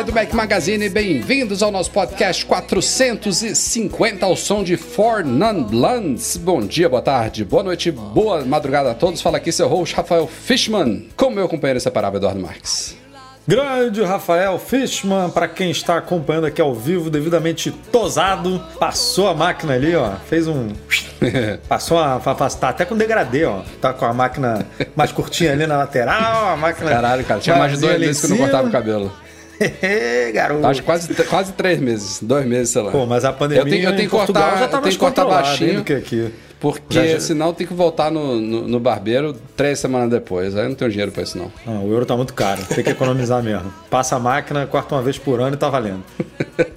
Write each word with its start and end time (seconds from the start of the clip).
Galera 0.00 0.04
do 0.04 0.12
Mac 0.12 0.32
Magazine, 0.32 0.88
bem-vindos 0.88 1.62
ao 1.62 1.70
nosso 1.70 1.90
podcast 1.90 2.44
450 2.46 4.24
ao 4.24 4.36
som 4.36 4.62
de 4.62 4.76
For 4.76 5.24
Non 5.24 5.62
Blondes. 5.62 6.36
Bom 6.36 6.60
dia, 6.60 6.88
boa 6.88 7.02
tarde, 7.02 7.44
boa 7.44 7.62
noite, 7.62 7.90
boa 7.90 8.44
madrugada 8.44 8.90
a 8.90 8.94
todos. 8.94 9.20
Fala 9.20 9.36
aqui 9.36 9.52
seu 9.52 9.68
host 9.68 9.94
Rafael 9.94 10.26
Fishman, 10.26 11.08
com 11.16 11.30
meu 11.30 11.48
companheiro 11.48 11.78
inseparável 11.78 12.18
Eduardo 12.18 12.40
Marques. 12.40 12.96
Grande 13.46 14.02
Rafael 14.02 14.58
Fishman, 14.58 15.30
para 15.30 15.48
quem 15.48 15.70
está 15.70 15.96
acompanhando 15.96 16.46
aqui 16.46 16.60
ao 16.60 16.74
vivo, 16.74 17.10
devidamente 17.10 17.70
tosado, 17.70 18.62
passou 18.78 19.28
a 19.28 19.34
máquina 19.34 19.74
ali, 19.74 19.94
ó, 19.94 20.12
fez 20.28 20.46
um. 20.46 20.68
Passou 21.68 21.98
a. 21.98 22.18
Tá 22.58 22.68
até 22.70 22.84
com 22.86 22.96
degradê, 22.96 23.44
ó. 23.44 23.60
Tá 23.80 23.92
com 23.92 24.06
a 24.06 24.14
máquina 24.14 24.64
mais 24.96 25.12
curtinha 25.12 25.52
ali 25.52 25.66
na 25.66 25.76
lateral, 25.76 26.52
a 26.52 26.56
máquina. 26.56 26.90
Caralho, 26.90 27.24
cara, 27.24 27.40
tinha 27.40 27.56
mais 27.56 27.72
de 27.72 27.80
dois 27.80 28.00
meses 28.00 28.20
que 28.20 28.26
eu 28.26 28.30
não 28.30 28.38
cortava 28.38 28.66
o 28.66 28.70
cabelo. 28.70 29.12
Garoto. 30.32 30.66
Acho 30.66 30.80
que 30.80 30.86
quase, 30.86 31.14
quase 31.24 31.52
três 31.52 31.78
meses, 31.80 32.20
dois 32.22 32.46
meses, 32.46 32.70
sei 32.70 32.82
lá. 32.82 32.90
Pô, 32.90 33.06
mas 33.06 33.24
a 33.24 33.32
pandemia 33.32 33.62
eu 33.62 33.68
tenho, 33.68 33.84
eu 33.84 33.90
tenho 33.90 34.02
em 34.02 34.04
que 34.04 34.08
cortar, 34.08 34.32
Portugal 34.32 34.58
já 34.58 34.68
tá 34.68 34.78
eu 34.78 34.82
tenho 34.82 34.92
que 34.92 34.98
cortar 34.98 35.24
baixinho, 35.24 35.74
do 35.76 35.84
que 35.84 35.92
aqui. 35.92 36.32
Porque 36.60 36.94
Já- 36.94 37.06
já- 37.06 37.20
senão 37.20 37.52
tem 37.54 37.66
que 37.66 37.74
voltar 37.74 38.10
no, 38.10 38.40
no, 38.40 38.68
no 38.68 38.78
barbeiro 38.80 39.34
três 39.56 39.78
semanas 39.78 40.10
depois. 40.10 40.54
Aí 40.56 40.64
eu 40.64 40.68
não 40.68 40.76
tenho 40.76 40.90
dinheiro 40.90 41.10
pra 41.10 41.22
isso 41.22 41.36
não. 41.38 41.50
Não, 41.66 41.86
o 41.86 41.92
euro 41.92 42.04
tá 42.06 42.16
muito 42.16 42.34
caro, 42.34 42.62
tem 42.66 42.84
que 42.84 42.90
economizar 42.90 43.42
mesmo. 43.42 43.72
Passa 43.90 44.16
a 44.16 44.18
máquina, 44.18 44.66
corta 44.66 44.94
uma 44.94 45.02
vez 45.02 45.18
por 45.18 45.40
ano 45.40 45.54
e 45.54 45.58
tá 45.58 45.68
valendo. 45.68 46.02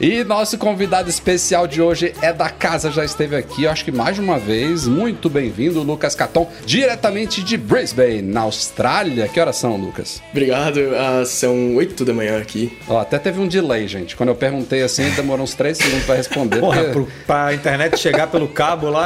E 0.00 0.24
nosso 0.24 0.58
convidado 0.58 1.08
especial 1.08 1.68
de 1.68 1.80
hoje 1.80 2.12
é 2.20 2.32
da 2.32 2.48
casa, 2.50 2.90
já 2.90 3.04
esteve 3.04 3.36
aqui, 3.36 3.62
eu 3.64 3.70
acho 3.70 3.84
que 3.84 3.92
mais 3.92 4.16
de 4.16 4.20
uma 4.20 4.36
vez. 4.36 4.88
Muito 4.88 5.30
bem-vindo, 5.30 5.80
Lucas 5.82 6.14
Caton, 6.16 6.50
diretamente 6.66 7.42
de 7.44 7.56
Brisbane, 7.56 8.20
na 8.22 8.40
Austrália. 8.40 9.28
Que 9.28 9.38
horas 9.38 9.56
são, 9.56 9.76
Lucas? 9.76 10.20
Obrigado, 10.32 10.80
ah, 10.96 11.24
são 11.24 11.76
8 11.76 12.04
da 12.04 12.12
manhã 12.12 12.38
aqui. 12.40 12.76
Ó, 12.88 12.98
até 13.00 13.18
teve 13.18 13.38
um 13.40 13.46
delay, 13.46 13.86
gente. 13.86 14.16
Quando 14.16 14.30
eu 14.30 14.34
perguntei 14.34 14.82
assim, 14.82 15.08
demorou 15.10 15.44
uns 15.44 15.54
três 15.54 15.78
segundos 15.78 16.04
pra 16.04 16.16
responder. 16.16 16.58
Porra, 16.58 16.78
porque- 16.82 16.92
pro, 16.92 17.08
pra 17.24 17.54
internet 17.54 17.96
chegar 17.98 18.26
pelo 18.26 18.48
cabo 18.48 18.88
lá. 18.90 19.01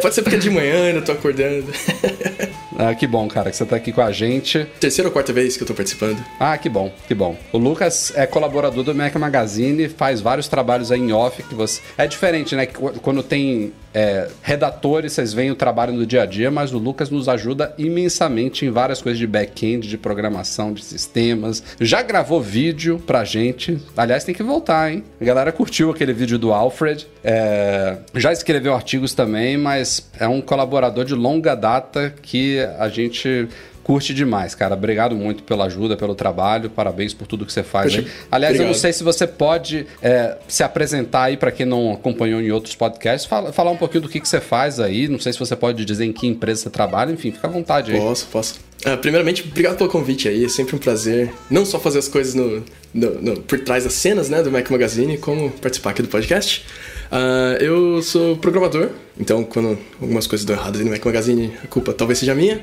Pode 0.00 0.14
ser 0.14 0.22
porque 0.22 0.36
é 0.36 0.38
de 0.38 0.50
manhã, 0.50 0.86
ainda 0.86 1.02
tô 1.02 1.12
acordando. 1.12 1.66
Ah, 2.82 2.94
que 2.94 3.06
bom, 3.06 3.28
cara, 3.28 3.50
que 3.50 3.56
você 3.58 3.66
tá 3.66 3.76
aqui 3.76 3.92
com 3.92 4.00
a 4.00 4.10
gente. 4.10 4.66
Terceira 4.80 5.06
ou 5.06 5.12
quarta 5.12 5.34
vez 5.34 5.54
que 5.54 5.62
eu 5.62 5.66
tô 5.66 5.74
participando. 5.74 6.16
Ah, 6.38 6.56
que 6.56 6.66
bom, 6.66 6.90
que 7.06 7.14
bom. 7.14 7.36
O 7.52 7.58
Lucas 7.58 8.10
é 8.16 8.24
colaborador 8.24 8.82
do 8.82 8.94
Mac 8.94 9.14
Magazine, 9.16 9.86
faz 9.86 10.22
vários 10.22 10.48
trabalhos 10.48 10.90
aí 10.90 10.98
em 10.98 11.12
off 11.12 11.42
que 11.42 11.54
você. 11.54 11.82
É 11.98 12.06
diferente, 12.06 12.56
né? 12.56 12.64
Quando 12.64 13.22
tem 13.22 13.74
é, 13.92 14.28
redatores, 14.42 15.12
vocês 15.12 15.34
veem 15.34 15.50
o 15.50 15.54
trabalho 15.54 15.92
no 15.92 16.06
dia 16.06 16.22
a 16.22 16.26
dia, 16.26 16.50
mas 16.50 16.72
o 16.72 16.78
Lucas 16.78 17.10
nos 17.10 17.28
ajuda 17.28 17.74
imensamente 17.76 18.64
em 18.64 18.70
várias 18.70 19.02
coisas 19.02 19.18
de 19.18 19.26
back-end, 19.26 19.86
de 19.86 19.98
programação, 19.98 20.72
de 20.72 20.82
sistemas. 20.82 21.62
Já 21.78 22.00
gravou 22.00 22.40
vídeo 22.40 22.98
pra 23.06 23.24
gente. 23.24 23.78
Aliás, 23.94 24.24
tem 24.24 24.34
que 24.34 24.42
voltar, 24.42 24.90
hein? 24.90 25.04
A 25.20 25.24
galera 25.24 25.52
curtiu 25.52 25.90
aquele 25.90 26.14
vídeo 26.14 26.38
do 26.38 26.50
Alfred. 26.50 27.06
É, 27.22 27.98
já 28.14 28.32
escreveu 28.32 28.74
artigos 28.74 29.14
também, 29.14 29.56
mas 29.56 30.08
é 30.18 30.26
um 30.28 30.40
colaborador 30.40 31.04
de 31.04 31.14
longa 31.14 31.54
data 31.54 32.14
que 32.22 32.58
a 32.78 32.88
gente 32.88 33.48
curte 33.82 34.14
demais, 34.14 34.54
cara. 34.54 34.74
Obrigado 34.74 35.16
muito 35.16 35.42
pela 35.42 35.64
ajuda, 35.64 35.96
pelo 35.96 36.14
trabalho. 36.14 36.70
Parabéns 36.70 37.12
por 37.12 37.26
tudo 37.26 37.44
que 37.44 37.52
você 37.52 37.62
faz. 37.62 37.86
Poxa, 37.94 38.06
aí. 38.06 38.12
Aliás, 38.30 38.54
eu 38.54 38.58
não 38.60 38.66
obrigado. 38.66 38.80
sei 38.82 38.92
se 38.92 39.02
você 39.02 39.26
pode 39.26 39.86
é, 40.00 40.36
se 40.46 40.62
apresentar 40.62 41.24
aí 41.24 41.36
para 41.36 41.50
quem 41.50 41.66
não 41.66 41.92
acompanhou 41.92 42.40
em 42.40 42.52
outros 42.52 42.76
podcasts, 42.76 43.28
fala- 43.28 43.52
falar 43.52 43.70
um 43.72 43.76
pouquinho 43.76 44.02
do 44.02 44.08
que, 44.08 44.20
que 44.20 44.28
você 44.28 44.40
faz 44.40 44.78
aí. 44.78 45.08
Não 45.08 45.18
sei 45.18 45.32
se 45.32 45.38
você 45.38 45.56
pode 45.56 45.84
dizer 45.84 46.04
em 46.04 46.12
que 46.12 46.26
empresa 46.26 46.62
você 46.62 46.70
trabalha. 46.70 47.10
Enfim, 47.10 47.32
fica 47.32 47.48
à 47.48 47.50
vontade 47.50 47.90
aí. 47.92 47.98
Posso, 47.98 48.26
posso. 48.26 48.60
Ah, 48.84 48.96
primeiramente, 48.96 49.42
obrigado 49.46 49.76
pelo 49.76 49.90
convite 49.90 50.28
aí, 50.28 50.44
é 50.44 50.48
sempre 50.48 50.76
um 50.76 50.78
prazer. 50.78 51.30
Não 51.50 51.66
só 51.66 51.78
fazer 51.80 51.98
as 51.98 52.08
coisas 52.08 52.34
no, 52.34 52.62
no- 52.94 53.20
no- 53.20 53.40
por 53.40 53.58
trás 53.60 53.84
das 53.84 53.92
cenas, 53.94 54.28
né, 54.30 54.42
do 54.42 54.50
Mac 54.52 54.70
Magazine, 54.70 55.18
como 55.18 55.50
participar 55.50 55.90
aqui 55.90 56.00
do 56.02 56.08
podcast. 56.08 56.64
Ah, 57.10 57.56
eu 57.60 58.02
sou 58.02 58.36
programador, 58.36 58.90
então 59.18 59.42
quando 59.44 59.76
algumas 60.00 60.26
coisas 60.26 60.44
dão 60.44 60.54
errado 60.56 60.78
no 60.78 60.90
Mac 60.90 61.04
Magazine, 61.04 61.52
a 61.64 61.66
culpa 61.66 61.92
talvez 61.92 62.18
seja 62.18 62.34
minha. 62.34 62.62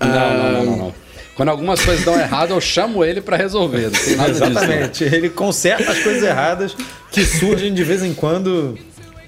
Não, 0.00 0.08
não, 0.08 0.16
Ah, 0.18 0.52
não, 0.52 0.64
não, 0.64 0.76
não. 0.76 0.94
Quando 1.34 1.50
algumas 1.50 1.84
coisas 1.84 2.02
dão 2.04 2.18
errado, 2.18 2.52
eu 2.52 2.60
chamo 2.62 3.04
ele 3.04 3.20
para 3.20 3.36
resolver. 3.36 3.82
Não 3.82 3.90
tem 3.90 4.16
nada 4.16 4.32
disso. 4.32 4.40
né? 4.44 4.50
Exatamente. 4.50 5.04
Ele 5.04 5.28
conserta 5.28 5.90
as 5.92 5.98
coisas 5.98 6.22
erradas 6.22 6.74
que 7.12 7.24
surgem 7.26 7.74
de 7.74 7.84
vez 7.84 8.02
em 8.02 8.14
quando, 8.14 8.78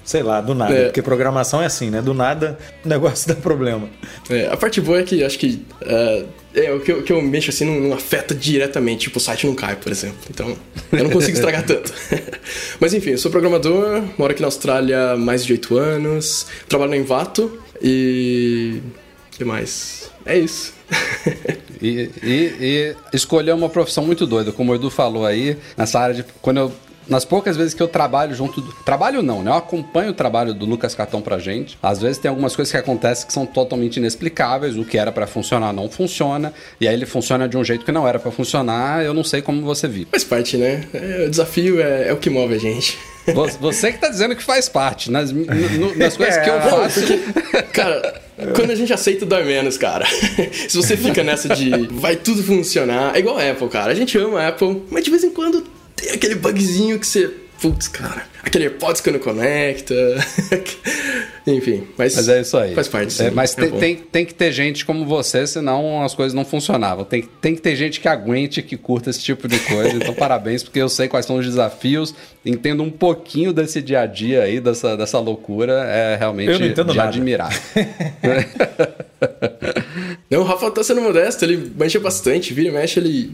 sei 0.09 0.23
lá, 0.23 0.41
do 0.41 0.55
nada. 0.55 0.73
É. 0.73 0.83
Porque 0.85 1.03
programação 1.03 1.61
é 1.61 1.67
assim, 1.67 1.91
né? 1.91 2.01
Do 2.01 2.15
nada 2.15 2.57
o 2.83 2.89
negócio 2.89 3.27
dá 3.29 3.35
problema. 3.35 3.87
É, 4.27 4.47
a 4.47 4.57
parte 4.57 4.81
boa 4.81 4.99
é 4.99 5.03
que 5.03 5.23
acho 5.23 5.37
que 5.37 5.63
ah, 5.83 6.25
é, 6.55 6.73
o 6.73 6.79
que 6.79 6.91
eu, 6.91 7.03
que 7.03 7.13
eu 7.13 7.21
mexo 7.21 7.51
assim 7.51 7.63
não, 7.63 7.79
não 7.79 7.93
afeta 7.93 8.33
diretamente, 8.33 9.01
tipo, 9.01 9.19
o 9.19 9.21
site 9.21 9.45
não 9.45 9.53
cai, 9.53 9.75
por 9.75 9.91
exemplo. 9.91 10.17
Então, 10.27 10.57
eu 10.91 11.03
não 11.03 11.11
consigo 11.11 11.37
estragar 11.37 11.61
tanto. 11.63 11.93
Mas 12.79 12.95
enfim, 12.95 13.11
eu 13.11 13.19
sou 13.19 13.29
programador, 13.29 14.03
moro 14.17 14.31
aqui 14.31 14.41
na 14.41 14.47
Austrália 14.47 15.11
há 15.11 15.15
mais 15.15 15.45
de 15.45 15.53
8 15.53 15.77
anos, 15.77 16.47
trabalho 16.67 16.89
na 16.89 16.97
Envato 16.97 17.61
e. 17.79 18.81
O 19.27 19.37
que 19.37 19.45
mais? 19.45 20.09
É 20.25 20.39
isso. 20.39 20.73
E, 21.79 22.09
e, 22.23 22.55
e 22.59 22.95
escolher 23.13 23.53
uma 23.53 23.69
profissão 23.69 24.03
muito 24.03 24.25
doida, 24.25 24.51
como 24.51 24.71
o 24.71 24.75
Edu 24.75 24.89
falou 24.89 25.23
aí, 25.23 25.55
nessa 25.77 25.99
área 25.99 26.15
de. 26.15 26.25
Quando 26.41 26.57
eu. 26.57 26.71
Nas 27.09 27.25
poucas 27.25 27.57
vezes 27.57 27.73
que 27.73 27.81
eu 27.81 27.87
trabalho 27.87 28.35
junto. 28.35 28.61
Do, 28.61 28.71
trabalho 28.85 29.21
não, 29.21 29.41
né? 29.43 29.49
Eu 29.51 29.55
acompanho 29.55 30.11
o 30.11 30.13
trabalho 30.13 30.53
do 30.53 30.65
Lucas 30.65 30.93
Catão 30.95 31.21
pra 31.21 31.39
gente. 31.39 31.77
Às 31.81 31.99
vezes 32.01 32.17
tem 32.17 32.29
algumas 32.29 32.55
coisas 32.55 32.71
que 32.71 32.77
acontecem 32.77 33.25
que 33.27 33.33
são 33.33 33.45
totalmente 33.45 33.97
inexplicáveis. 33.97 34.77
O 34.77 34.85
que 34.85 34.97
era 34.97 35.11
pra 35.11 35.25
funcionar 35.27 35.73
não 35.73 35.89
funciona. 35.89 36.53
E 36.79 36.87
aí 36.87 36.93
ele 36.93 37.05
funciona 37.05 37.47
de 37.49 37.57
um 37.57 37.63
jeito 37.63 37.83
que 37.83 37.91
não 37.91 38.07
era 38.07 38.19
pra 38.19 38.31
funcionar. 38.31 39.03
Eu 39.03 39.13
não 39.13 39.23
sei 39.23 39.41
como 39.41 39.61
você 39.63 39.87
viu. 39.87 40.07
Faz 40.11 40.23
parte, 40.23 40.55
né? 40.57 40.83
É, 40.93 41.25
o 41.25 41.29
desafio 41.29 41.81
é, 41.81 42.09
é 42.09 42.13
o 42.13 42.17
que 42.17 42.29
move 42.29 42.53
a 42.53 42.59
gente. 42.59 42.97
Vo- 43.33 43.47
Você 43.59 43.91
que 43.91 43.97
tá 43.99 44.09
dizendo 44.09 44.35
que 44.35 44.43
faz 44.43 44.69
parte. 44.69 45.09
Nas, 45.11 45.31
no- 45.31 45.45
no- 45.45 45.95
nas 45.97 46.15
coisas 46.15 46.37
que 46.37 46.49
eu 46.49 46.55
É, 46.55 46.61
faço. 46.61 47.01
Cara, 47.73 48.21
quando 48.55 48.71
a 48.71 48.75
gente 48.75 48.91
aceita, 48.93 49.25
dói 49.25 49.43
menos, 49.43 49.77
cara. 49.77 50.05
Se 50.67 50.75
você 50.77 50.95
fica 50.95 51.23
nessa 51.23 51.49
de 51.55 51.69
vai 51.91 52.15
tudo 52.15 52.43
funcionar, 52.43 53.15
é 53.15 53.19
igual 53.19 53.37
a 53.37 53.49
Apple, 53.49 53.67
cara. 53.69 53.91
A 53.91 53.95
gente 53.95 54.17
ama 54.17 54.41
a 54.41 54.47
Apple, 54.49 54.83
mas 54.89 55.03
de 55.03 55.09
vez 55.11 55.23
em 55.23 55.31
quando 55.31 55.63
tem 55.99 56.11
aquele 56.11 56.35
bugzinho 56.35 56.99
que 56.99 57.07
você. 57.07 57.29
Putz, 57.61 57.89
cara. 57.89 58.23
Aquele 58.41 58.65
AirPods 58.65 59.01
que 59.01 59.11
não 59.11 59.19
conecta. 59.19 59.93
Enfim, 61.45 61.85
mas. 61.97 62.15
Mas 62.15 62.29
é 62.29 62.39
isso 62.39 62.57
aí. 62.57 62.73
Faz 62.73 62.87
parte, 62.87 63.11
sim. 63.11 63.25
É, 63.25 63.31
mas 63.31 63.57
É 63.57 63.61
tem, 63.61 63.71
tem, 63.71 63.95
tem 63.97 64.25
que 64.25 64.33
ter 64.33 64.53
gente 64.53 64.85
como 64.85 65.05
você, 65.05 65.45
senão 65.45 66.01
as 66.01 66.15
coisas 66.15 66.33
não 66.33 66.45
funcionavam. 66.45 67.03
Tem, 67.03 67.21
tem 67.41 67.53
que 67.55 67.61
ter 67.61 67.75
gente 67.75 67.99
que 67.99 68.07
aguente, 68.07 68.61
que 68.61 68.77
curta 68.77 69.09
esse 69.09 69.21
tipo 69.21 69.45
de 69.45 69.59
coisa. 69.59 69.93
Então, 69.93 70.13
parabéns, 70.15 70.63
porque 70.63 70.79
eu 70.79 70.87
sei 70.87 71.09
quais 71.09 71.25
são 71.25 71.35
os 71.35 71.45
desafios. 71.45 72.15
Entendo 72.45 72.81
um 72.81 72.89
pouquinho 72.89 73.51
desse 73.51 73.81
dia 73.81 74.01
a 74.01 74.05
dia 74.05 74.43
aí, 74.43 74.61
dessa, 74.61 74.95
dessa 74.95 75.19
loucura. 75.19 75.83
É 75.85 76.15
realmente 76.17 76.51
Eu 76.51 76.59
não 76.59 76.67
entendo 76.67 76.91
de 76.91 76.97
nada. 76.97 77.09
admirar. 77.09 77.51
Não, 80.29 80.41
o 80.41 80.43
Rafa 80.43 80.69
tá 80.71 80.83
sendo 80.83 81.01
modesto, 81.01 81.43
ele 81.43 81.71
manja 81.77 81.99
bastante, 81.99 82.53
vira 82.53 82.69
e 82.69 82.71
mexe, 82.71 82.99
ele. 82.99 83.31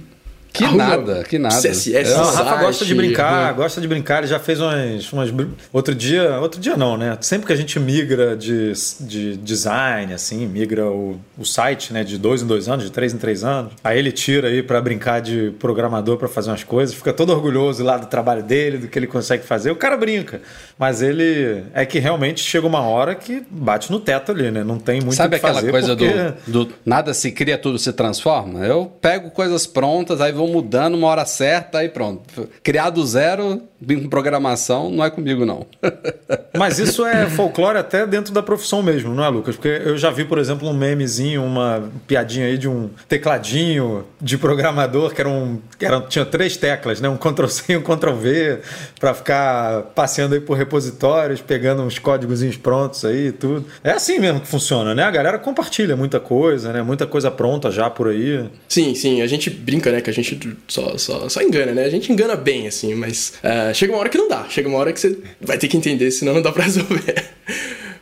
Que 0.57 0.63
arruma 0.63 0.87
nada, 0.87 1.23
que 1.23 1.37
nada. 1.39 1.55
CSS, 1.55 2.11
Não, 2.13 2.21
o 2.21 2.25
Rafa 2.25 2.43
Zart, 2.43 2.61
gosta 2.61 2.85
de 2.85 2.95
brincar, 2.95 3.25
arruma- 3.33 3.51
gosta 3.53 3.81
de 3.81 3.87
brincar. 3.87 4.17
Ele 4.19 4.27
já 4.27 4.39
fez 4.39 4.59
umas, 4.59 5.11
umas. 5.11 5.31
Outro 5.73 5.93
dia. 5.93 6.39
Outro 6.39 6.59
dia 6.59 6.75
não, 6.77 6.97
né? 6.97 7.17
Sempre 7.21 7.47
que 7.47 7.53
a 7.53 7.55
gente 7.55 7.79
migra 7.79 8.35
de, 8.35 8.71
de 9.01 9.37
design, 9.37 10.13
assim, 10.13 10.45
migra 10.47 10.85
o, 10.87 11.19
o 11.37 11.45
site, 11.45 11.91
né? 11.93 12.03
De 12.03 12.17
dois 12.17 12.41
em 12.41 12.47
dois 12.47 12.67
anos, 12.69 12.83
de 12.85 12.91
três 12.91 13.13
em 13.13 13.17
três 13.17 13.43
anos. 13.43 13.73
Aí 13.83 13.97
ele 13.99 14.11
tira 14.11 14.47
aí 14.47 14.63
pra 14.63 14.79
brincar 14.81 15.21
de 15.21 15.51
programador 15.59 16.17
pra 16.17 16.27
fazer 16.27 16.49
umas 16.49 16.63
coisas, 16.63 16.95
fica 16.95 17.13
todo 17.13 17.31
orgulhoso 17.31 17.83
lá 17.83 17.97
do 17.97 18.07
trabalho 18.07 18.43
dele, 18.43 18.77
do 18.77 18.87
que 18.87 18.97
ele 18.97 19.07
consegue 19.07 19.43
fazer. 19.45 19.71
O 19.71 19.75
cara 19.75 19.97
brinca. 19.97 20.41
Mas 20.77 21.01
ele. 21.01 21.63
É 21.73 21.85
que 21.85 21.99
realmente 21.99 22.41
chega 22.41 22.65
uma 22.67 22.81
hora 22.81 23.15
que 23.15 23.43
bate 23.49 23.91
no 23.91 23.99
teto 23.99 24.31
ali, 24.31 24.51
né? 24.51 24.63
Não 24.63 24.77
tem 24.77 25.01
muito 25.01 25.15
Sabe 25.15 25.35
o 25.35 25.39
que 25.39 25.45
aquela 25.45 25.59
fazer 25.59 25.71
coisa 25.71 25.95
porque... 25.95 26.13
do, 26.47 26.65
do 26.65 26.73
nada 26.85 27.13
se 27.13 27.31
cria, 27.31 27.57
tudo 27.57 27.77
se 27.79 27.91
transforma? 27.93 28.65
Eu 28.65 28.85
pego 29.01 29.29
coisas 29.31 29.65
prontas, 29.67 30.21
aí 30.21 30.31
vou 30.31 30.44
vão 30.45 30.53
mudando 30.53 30.95
uma 30.95 31.07
hora 31.07 31.25
certa 31.25 31.83
e 31.83 31.89
pronto. 31.89 32.47
Criar 32.63 32.89
do 32.89 33.05
zero, 33.05 33.61
com 33.85 34.09
programação, 34.09 34.89
não 34.89 35.03
é 35.03 35.09
comigo, 35.09 35.45
não. 35.45 35.65
Mas 36.57 36.79
isso 36.79 37.05
é 37.05 37.29
folclore 37.29 37.77
até 37.77 38.07
dentro 38.07 38.33
da 38.33 38.41
profissão 38.41 38.81
mesmo, 38.81 39.13
não 39.13 39.23
é, 39.23 39.29
Lucas? 39.29 39.55
Porque 39.55 39.67
eu 39.67 39.97
já 39.97 40.09
vi, 40.09 40.23
por 40.25 40.37
exemplo, 40.37 40.67
um 40.67 40.73
memezinho, 40.73 41.43
uma 41.43 41.91
piadinha 42.07 42.47
aí 42.47 42.57
de 42.57 42.67
um 42.67 42.89
tecladinho 43.07 44.05
de 44.21 44.37
programador 44.37 45.13
que 45.13 45.21
era 45.21 45.29
um. 45.29 45.59
Que 45.77 45.85
era, 45.85 46.01
tinha 46.01 46.25
três 46.25 46.55
teclas, 46.57 47.01
né? 47.01 47.09
Um 47.09 47.17
Ctrl-C 47.17 47.73
e 47.73 47.77
um 47.77 47.81
Ctrl-V, 47.81 48.59
para 48.99 49.13
ficar 49.13 49.81
passeando 49.93 50.33
aí 50.33 50.41
por 50.41 50.57
repositórios, 50.57 51.41
pegando 51.41 51.83
uns 51.83 51.99
códigozinhos 51.99 52.57
prontos 52.57 53.03
aí 53.03 53.27
e 53.27 53.31
tudo. 53.31 53.65
É 53.83 53.91
assim 53.91 54.19
mesmo 54.19 54.39
que 54.39 54.47
funciona, 54.47 54.95
né? 54.95 55.03
A 55.03 55.11
galera 55.11 55.37
compartilha 55.37 55.95
muita 55.95 56.19
coisa, 56.19 56.71
né? 56.71 56.81
Muita 56.81 57.05
coisa 57.05 57.29
pronta 57.29 57.69
já 57.69 57.89
por 57.89 58.07
aí. 58.07 58.45
Sim, 58.67 58.95
sim. 58.95 59.21
A 59.21 59.27
gente 59.27 59.49
brinca, 59.49 59.91
né? 59.91 60.01
Que 60.01 60.09
a 60.09 60.13
gente 60.13 60.34
só, 60.67 60.97
só, 60.97 61.29
só 61.29 61.41
engana, 61.41 61.73
né? 61.73 61.85
A 61.85 61.89
gente 61.89 62.11
engana 62.11 62.35
bem, 62.35 62.67
assim, 62.67 62.93
mas 62.95 63.33
uh, 63.43 63.73
chega 63.73 63.93
uma 63.93 63.99
hora 63.99 64.09
que 64.09 64.17
não 64.17 64.27
dá. 64.27 64.47
Chega 64.49 64.67
uma 64.67 64.77
hora 64.77 64.91
que 64.91 64.99
você 64.99 65.17
vai 65.41 65.57
ter 65.57 65.67
que 65.67 65.77
entender, 65.77 66.11
senão 66.11 66.33
não 66.33 66.41
dá 66.41 66.51
pra 66.51 66.63
resolver. 66.65 67.25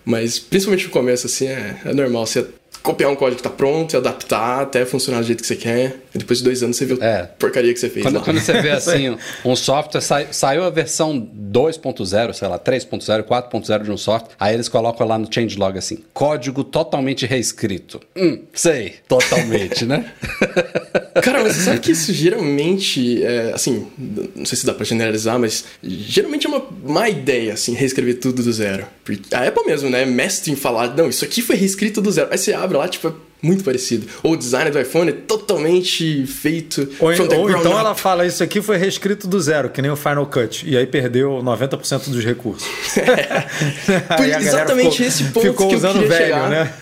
Mas 0.06 0.40
principalmente 0.40 0.86
no 0.86 0.92
começo, 0.92 1.28
assim, 1.28 1.48
é, 1.48 1.78
é 1.86 1.94
normal 1.94 2.26
você 2.26 2.46
copiar 2.84 3.10
um 3.10 3.16
código 3.16 3.38
que 3.38 3.44
tá 3.44 3.50
pronto 3.50 3.94
e 3.94 3.98
adaptar 3.98 4.62
até 4.62 4.86
funcionar 4.86 5.22
do 5.22 5.26
jeito 5.26 5.42
que 5.42 5.48
você 5.48 5.56
quer. 5.56 6.02
E 6.14 6.18
depois 6.18 6.40
de 6.40 6.46
dois 6.46 6.62
anos 6.62 6.76
você 6.76 6.86
viu 6.86 6.98
é. 7.02 7.24
porcaria 7.40 7.74
que 7.74 7.80
você 7.80 7.90
fez. 7.90 8.06
Quando, 8.06 8.22
quando 8.22 8.40
você 8.40 8.62
vê 8.62 8.70
assim, 8.72 9.18
um 9.44 9.56
software, 9.56 10.02
sai, 10.02 10.28
saiu 10.32 10.64
a 10.64 10.70
versão 10.70 11.18
2.0, 11.20 12.34
sei 12.34 12.48
lá, 12.48 12.60
3.0, 12.60 13.24
4.0 13.24 13.84
de 13.84 13.92
um 13.92 13.98
software, 13.98 14.36
aí 14.38 14.54
eles 14.54 14.68
colocam 14.68 15.08
lá 15.08 15.18
no 15.18 15.28
changelog 15.34 15.78
assim, 15.78 16.04
código 16.14 16.64
totalmente 16.64 17.26
reescrito. 17.26 18.02
Hum, 18.16 18.44
sei, 18.54 18.96
totalmente, 19.08 19.86
né? 19.86 20.12
Cara, 21.24 21.44
mas 21.44 21.56
você 21.56 21.62
sabe 21.62 21.80
que 21.80 21.92
isso 21.92 22.12
geralmente, 22.12 23.24
é, 23.24 23.52
assim, 23.54 23.88
não 24.36 24.46
sei 24.46 24.58
se 24.58 24.66
dá 24.66 24.74
pra 24.74 24.84
generalizar, 24.84 25.40
mas 25.40 25.64
geralmente 25.82 26.48
é 26.48 26.50
uma 26.50 26.66
má 26.84 27.08
ideia, 27.08 27.54
assim, 27.54 27.74
reescrever 27.74 28.20
tudo 28.20 28.44
do 28.44 28.52
zero. 28.52 28.86
Porque 29.06 29.34
a 29.34 29.48
Apple 29.48 29.66
mesmo, 29.66 29.90
né, 29.90 30.02
é 30.02 30.06
mestre 30.06 30.52
em 30.52 30.56
falar, 30.56 30.96
não, 30.96 31.08
isso 31.08 31.24
aqui 31.24 31.42
foi 31.42 31.56
reescrito 31.56 32.02
do 32.02 32.12
zero. 32.12 32.30
Aí 32.32 32.38
você 32.38 32.54
abre 32.54 32.73
lá, 32.80 32.88
tipo, 32.88 33.08
é 33.08 33.14
muito 33.42 33.64
parecido. 33.64 34.08
Ou 34.24 34.34
o 34.34 34.38
design 34.38 34.72
do 34.72 34.80
iPhone 34.80 35.10
é 35.10 35.14
totalmente 35.14 36.25
feito. 36.25 36.90
Ou, 37.00 37.10
ou 37.10 37.50
então 37.50 37.72
up. 37.72 37.80
ela 37.80 37.94
fala, 37.94 38.25
isso 38.25 38.42
aqui 38.42 38.62
foi 38.62 38.78
reescrito 38.78 39.28
do 39.28 39.40
zero, 39.42 39.70
que 39.70 39.81
nem 39.81 39.92
o 39.92 39.96
Final 39.96 40.25
Cut. 40.25 40.68
E 40.68 40.78
aí 40.78 40.88
perdeu 40.88 41.42
90% 41.44 42.10
dos 42.10 42.24
recursos. 42.24 42.68
É. 42.98 44.40
exatamente 44.40 44.92
ficou, 44.92 45.08
esse 45.08 45.24
ponto 45.25 45.48
ficou 45.48 45.68
que 45.68 45.75
usando 45.75 46.02
eu 46.02 46.08
velho, 46.08 46.25
chegar. 46.25 46.50
né? 46.50 46.74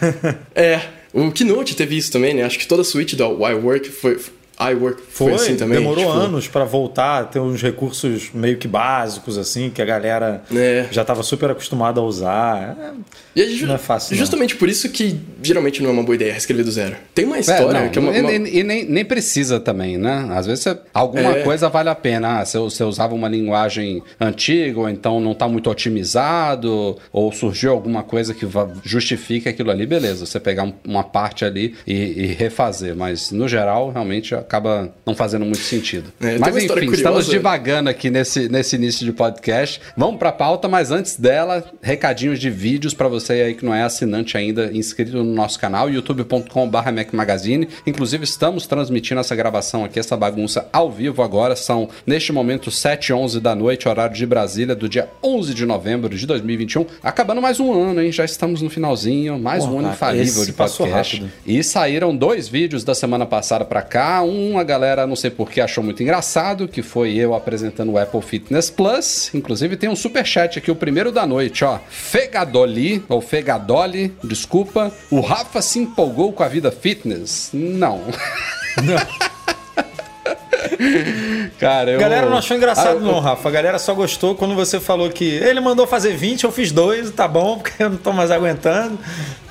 é. 0.53 0.81
O 1.13 1.29
Keynote 1.31 1.75
teve 1.75 1.97
isso 1.97 2.11
também, 2.11 2.33
né? 2.33 2.43
Acho 2.43 2.57
que 2.57 2.65
toda 2.65 2.83
a 2.83 2.85
suíte 2.85 3.15
da 3.15 3.25
iWork 3.25 3.89
foi, 3.89 4.17
iWork 4.69 5.01
foi, 5.09 5.27
foi 5.27 5.33
assim 5.33 5.55
também. 5.55 5.79
Demorou 5.79 6.05
tipo... 6.05 6.17
anos 6.17 6.47
para 6.47 6.65
voltar 6.65 7.21
a 7.21 7.23
ter 7.23 7.39
uns 7.39 7.61
recursos 7.61 8.31
meio 8.33 8.57
que 8.57 8.67
básicos, 8.67 9.37
assim, 9.37 9.69
que 9.69 9.81
a 9.81 9.85
galera 9.85 10.43
é. 10.53 10.87
já 10.91 11.01
estava 11.01 11.23
super 11.23 11.51
acostumada 11.51 11.99
a 11.99 12.03
usar. 12.03 12.77
É, 12.79 12.91
e 13.35 13.41
aí, 13.41 13.61
não 13.63 13.75
é 13.75 13.77
fácil. 13.77 14.15
Justamente 14.15 14.53
não. 14.53 14.59
por 14.59 14.69
isso 14.69 14.89
que 14.89 15.19
geralmente 15.41 15.81
não 15.81 15.89
é 15.89 15.93
uma 15.93 16.03
boa 16.03 16.15
ideia 16.15 16.31
reescrever 16.31 16.65
do 16.65 16.71
zero. 16.71 16.95
Tem 17.13 17.25
uma 17.25 17.39
história 17.39 17.77
é, 17.77 17.83
não, 17.83 17.89
que 17.89 17.97
é 17.97 18.01
uma. 18.01 18.11
uma... 18.11 18.31
E, 18.31 18.59
e, 18.59 18.63
nem, 18.63 18.85
nem 18.85 19.05
precisa 19.05 19.59
também, 19.59 19.97
né? 19.97 20.27
Às 20.31 20.45
vezes 20.45 20.63
você, 20.63 20.77
alguma 20.93 21.37
é. 21.37 21.43
coisa 21.43 21.69
vale 21.69 21.89
a 21.89 21.95
pena. 21.95 22.39
Ah, 22.39 22.45
você, 22.45 22.57
você 22.57 22.83
usava 22.83 23.13
uma 23.15 23.27
linguagem 23.27 24.03
antiga, 24.19 24.79
ou 24.79 24.89
então 24.89 25.19
não 25.19 25.31
está 25.31 25.47
muito 25.47 25.69
otimizado, 25.69 26.97
ou 27.11 27.31
surgiu 27.31 27.71
alguma 27.71 28.03
coisa 28.03 28.33
que 28.33 28.47
justifique 28.83 29.47
aquilo 29.47 29.71
ali, 29.71 29.85
beleza. 29.85 30.25
Você 30.25 30.39
pegar 30.39 30.63
um, 30.63 30.73
uma 30.85 31.03
parte 31.03 31.45
ali 31.45 31.75
e, 31.85 31.93
e 31.93 32.25
refazer. 32.27 32.95
Mas 32.95 33.31
no 33.31 33.47
geral, 33.47 33.91
realmente 33.91 34.35
acaba 34.51 34.94
não 35.06 35.15
fazendo 35.15 35.45
muito 35.45 35.62
sentido. 35.62 36.12
É, 36.19 36.38
mas 36.38 36.57
enfim, 36.57 36.68
curiosa. 36.68 36.95
estamos 36.98 37.25
divagando 37.27 37.89
aqui 37.89 38.09
nesse, 38.09 38.50
nesse 38.50 38.75
início 38.75 39.06
de 39.06 39.13
podcast. 39.13 39.80
Vamos 39.95 40.19
para 40.19 40.27
a 40.27 40.33
pauta, 40.33 40.68
mas 40.68 40.92
antes 40.92 41.15
dela, 41.15 41.63
recadinhos 41.81 42.38
de 42.38 42.50
vídeos 42.50 42.94
para 42.94 43.07
você 43.07 43.33
aí 43.33 43.53
que 43.53 43.63
não 43.63 43.74
é 43.74 43.83
assinante 43.83 44.36
ainda, 44.36 44.69
inscrito 44.74 45.15
no 45.15 45.24
nosso 45.24 45.57
canal, 45.57 45.89
youtube.com.br 45.89 46.92
Mac 46.94 47.13
Magazine. 47.13 47.69
Inclusive, 47.88 48.25
estamos 48.25 48.68
transmitindo 48.68 49.21
essa 49.21 49.33
gravação 49.33 49.86
aqui, 49.86 49.98
essa 49.98 50.18
bagunça 50.18 50.68
ao 50.74 50.92
vivo 50.92 51.24
agora. 51.24 51.56
São, 51.56 51.88
neste 52.06 52.33
momento, 52.33 52.69
7 52.69 53.07
e 53.07 53.13
11 53.13 53.39
da 53.39 53.56
noite, 53.56 53.88
horário 53.88 54.15
de 54.15 54.25
Brasília, 54.25 54.75
do 54.75 54.89
dia 54.89 55.07
11 55.24 55.53
de 55.53 55.65
novembro 55.65 56.13
de 56.13 56.27
2021. 56.27 56.86
Acabando 57.01 57.42
mais 57.42 57.57
um 57.59 57.71
ano, 57.71 58.01
hein? 58.01 58.12
Já 58.12 58.25
estamos 58.25 58.62
no 58.62 58.69
finalzinho, 58.69 59.39
mais 59.39 59.63
Porra, 59.63 59.75
um 59.75 59.80
ano 59.80 59.92
infalível 59.92 60.45
de 60.45 60.51
podcast. 60.51 61.24
E 61.45 61.63
saíram 61.63 62.13
dois 62.13 62.50
vídeos 62.50 62.83
da 62.83 62.94
semana 62.94 63.25
passada 63.25 63.63
para 63.63 63.81
cá. 63.81 64.21
Um 64.21 64.40
um, 64.41 64.57
a 64.57 64.63
galera, 64.63 65.05
não 65.05 65.15
sei 65.15 65.29
porquê, 65.29 65.61
achou 65.61 65.83
muito 65.83 66.01
engraçado, 66.01 66.67
que 66.67 66.81
foi 66.81 67.15
eu 67.15 67.33
apresentando 67.33 67.91
o 67.91 67.97
Apple 67.97 68.21
Fitness 68.21 68.69
Plus. 68.69 69.29
Inclusive 69.33 69.77
tem 69.77 69.89
um 69.89 69.95
super 69.95 70.25
chat 70.25 70.57
aqui, 70.57 70.71
o 70.71 70.75
primeiro 70.75 71.11
da 71.11 71.25
noite, 71.25 71.63
ó. 71.63 71.79
Fegadoli, 71.89 73.03
ou 73.07 73.21
Fegadoli, 73.21 74.13
desculpa. 74.23 74.91
O 75.09 75.21
Rafa 75.21 75.61
se 75.61 75.79
empolgou 75.79 76.33
com 76.33 76.43
a 76.43 76.47
vida 76.47 76.71
fitness? 76.71 77.49
Não. 77.53 78.01
Não. 78.83 79.31
Cara, 81.59 81.91
eu... 81.91 81.99
Galera 81.99 82.29
não 82.29 82.37
achou 82.37 82.55
engraçado, 82.55 82.97
ah, 82.97 82.99
não, 82.99 83.19
Rafa. 83.19 83.47
A 83.47 83.51
galera 83.51 83.79
só 83.79 83.93
gostou 83.93 84.35
quando 84.35 84.55
você 84.55 84.79
falou 84.79 85.09
que 85.09 85.25
ele 85.25 85.59
mandou 85.59 85.85
fazer 85.85 86.15
20, 86.15 86.43
eu 86.43 86.51
fiz 86.51 86.71
dois, 86.71 87.11
tá 87.11 87.27
bom, 87.27 87.59
porque 87.63 87.83
eu 87.83 87.89
não 87.89 87.97
tô 87.97 88.13
mais 88.13 88.31
aguentando. 88.31 88.97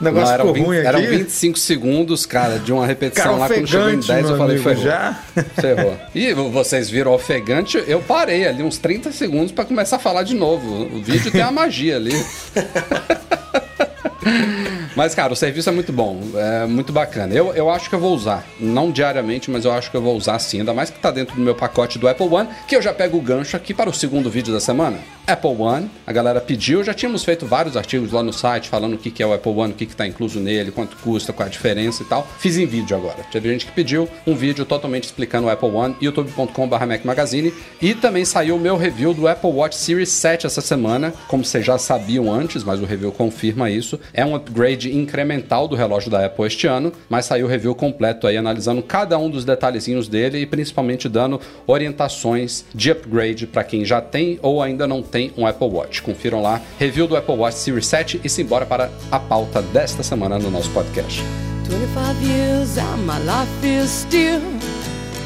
O 0.01 0.05
negócio 0.05 0.31
não, 0.31 0.39
ficou 0.39 0.55
20, 0.55 0.65
ruim 0.65 0.79
aqui. 0.79 0.87
Eram 0.87 1.01
25 1.01 1.59
segundos, 1.59 2.27
cara, 2.27 2.59
de 2.59 2.73
uma 2.73 2.87
repetição 2.87 3.25
cara, 3.25 3.37
lá. 3.37 3.49
Quando 3.49 3.67
chegou 3.67 3.91
em 3.91 4.01
10, 4.01 4.31
eu 4.31 4.37
falei, 4.37 4.59
ferrou. 4.59 4.83
Já? 4.83 5.19
Ferrou. 5.61 5.97
E 6.15 6.33
vocês 6.33 6.89
viram 6.89 7.13
ofegante, 7.13 7.83
eu 7.87 8.01
parei 8.01 8.47
ali 8.47 8.63
uns 8.63 8.79
30 8.79 9.13
segundos 9.13 9.53
para 9.53 9.65
começar 9.65 9.97
a 9.97 10.01
falar 10.01 10.23
de 10.23 10.35
novo. 10.35 10.89
O 10.95 11.03
vídeo 11.03 11.31
tem 11.31 11.43
a 11.43 11.51
magia 11.51 11.97
ali. 11.97 12.15
Mas, 14.97 15.15
cara, 15.15 15.33
o 15.33 15.37
serviço 15.37 15.69
é 15.69 15.73
muito 15.73 15.93
bom, 15.93 16.21
é 16.35 16.67
muito 16.67 16.93
bacana. 16.93 17.33
Eu, 17.33 17.55
eu 17.55 17.71
acho 17.71 17.89
que 17.89 17.95
eu 17.95 18.01
vou 18.01 18.15
usar, 18.15 18.45
não 18.59 18.91
diariamente, 18.91 19.51
mas 19.51 19.65
eu 19.65 19.73
acho 19.73 19.91
que 19.91 19.97
eu 19.97 20.03
vou 20.03 20.17
usar 20.17 20.39
sim, 20.39 20.61
ainda 20.61 20.75
mais 20.75 20.91
que 20.91 20.99
tá 20.99 21.11
dentro 21.11 21.37
do 21.37 21.43
meu 21.43 21.55
pacote 21.55 21.99
do 21.99 22.09
Apple 22.09 22.27
One, 22.27 22.49
que 22.67 22.75
eu 22.75 22.83
já 22.83 22.93
pego 22.93 23.19
o 23.19 23.21
gancho 23.21 23.57
aqui 23.57 23.73
para 23.73 23.89
o 23.89 23.95
segundo 23.95 24.31
vídeo 24.31 24.53
da 24.53 24.61
semana. 24.61 24.99
Apple 25.31 25.57
One, 25.57 25.89
a 26.05 26.13
galera 26.13 26.41
pediu, 26.41 26.83
já 26.83 26.93
tínhamos 26.93 27.23
feito 27.23 27.47
vários 27.47 27.77
artigos 27.77 28.11
lá 28.11 28.21
no 28.21 28.33
site 28.33 28.69
falando 28.69 28.95
o 28.95 28.99
que 28.99 29.23
é 29.23 29.27
o 29.27 29.33
Apple 29.33 29.53
One, 29.53 29.73
o 29.73 29.77
que 29.77 29.85
está 29.85 30.05
incluso 30.05 30.41
nele, 30.41 30.73
quanto 30.73 30.97
custa, 30.97 31.33
qual 31.33 31.47
a 31.47 31.51
diferença 31.51 32.03
e 32.03 32.07
tal. 32.07 32.27
Fiz 32.39 32.59
em 32.59 32.67
vídeo 32.67 32.97
agora. 32.97 33.19
Teve 33.31 33.49
gente 33.49 33.67
que 33.67 33.71
pediu 33.71 34.09
um 34.27 34.35
vídeo 34.35 34.65
totalmente 34.65 35.05
explicando 35.05 35.47
o 35.47 35.51
Apple 35.51 35.69
One, 35.69 35.95
youtube.com.br 36.03 36.85
Mac 36.85 37.05
Magazine. 37.05 37.55
E 37.81 37.95
também 37.95 38.25
saiu 38.25 38.57
o 38.57 38.59
meu 38.59 38.77
review 38.77 39.15
do 39.15 39.29
Apple 39.29 39.51
Watch 39.51 39.77
Series 39.77 40.09
7 40.09 40.47
essa 40.47 40.61
semana, 40.61 41.15
como 41.29 41.45
vocês 41.45 41.65
já 41.65 41.79
sabiam 41.79 42.33
antes, 42.33 42.65
mas 42.65 42.81
o 42.81 42.85
review 42.85 43.13
confirma 43.13 43.71
isso. 43.71 44.01
É 44.13 44.27
um 44.27 44.35
upgrade 44.35 44.97
incremental 44.97 45.69
do 45.69 45.77
relógio 45.77 46.11
da 46.11 46.27
Apple 46.27 46.47
este 46.47 46.67
ano, 46.67 46.93
mas 47.09 47.27
saiu 47.27 47.47
o 47.47 47.49
review 47.49 47.75
completo 47.75 48.27
aí, 48.27 48.37
analisando 48.37 48.83
cada 48.83 49.17
um 49.17 49.31
dos 49.31 49.45
detalhezinhos 49.45 50.09
dele 50.09 50.39
e 50.39 50.47
principalmente 50.47 51.09
dando 51.09 51.41
orientações 51.69 52.65
de 52.75 52.91
upgrade 52.91 53.47
para 53.47 53.63
quem 53.63 53.85
já 53.85 54.01
tem 54.01 54.41
ou 54.43 54.61
ainda 54.61 54.89
não 54.89 55.03
tem 55.03 55.20
um 55.37 55.47
Apple 55.47 55.69
Watch. 55.69 56.01
Confiram 56.03 56.41
lá, 56.41 56.61
review 56.79 57.07
do 57.07 57.17
Apple 57.17 57.37
Watch 57.37 57.57
Series 57.57 57.87
7 57.87 58.21
e 58.25 58.29
simbora 58.29 58.65
para 58.65 58.91
a 59.11 59.19
pauta 59.19 59.61
desta 59.61 60.03
semana 60.03 60.39
no 60.39 60.51
nosso 60.51 60.71
podcast. 60.71 61.23
25 61.65 62.23
years 62.23 62.79
and 62.79 63.07
my 63.07 63.19
life 63.19 63.65
is 63.65 63.91
still 63.91 64.41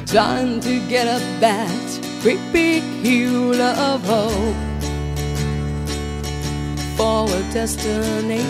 trying 0.07 0.61
to 0.61 0.81
get 0.89 1.07
up 1.07 1.23
that 1.41 1.69
great 2.23 2.41
big 2.53 2.83
hill 3.03 3.61
of 3.61 4.03
hope 4.07 4.55
for 6.97 7.27
a 7.29 7.43
destination. 7.53 8.43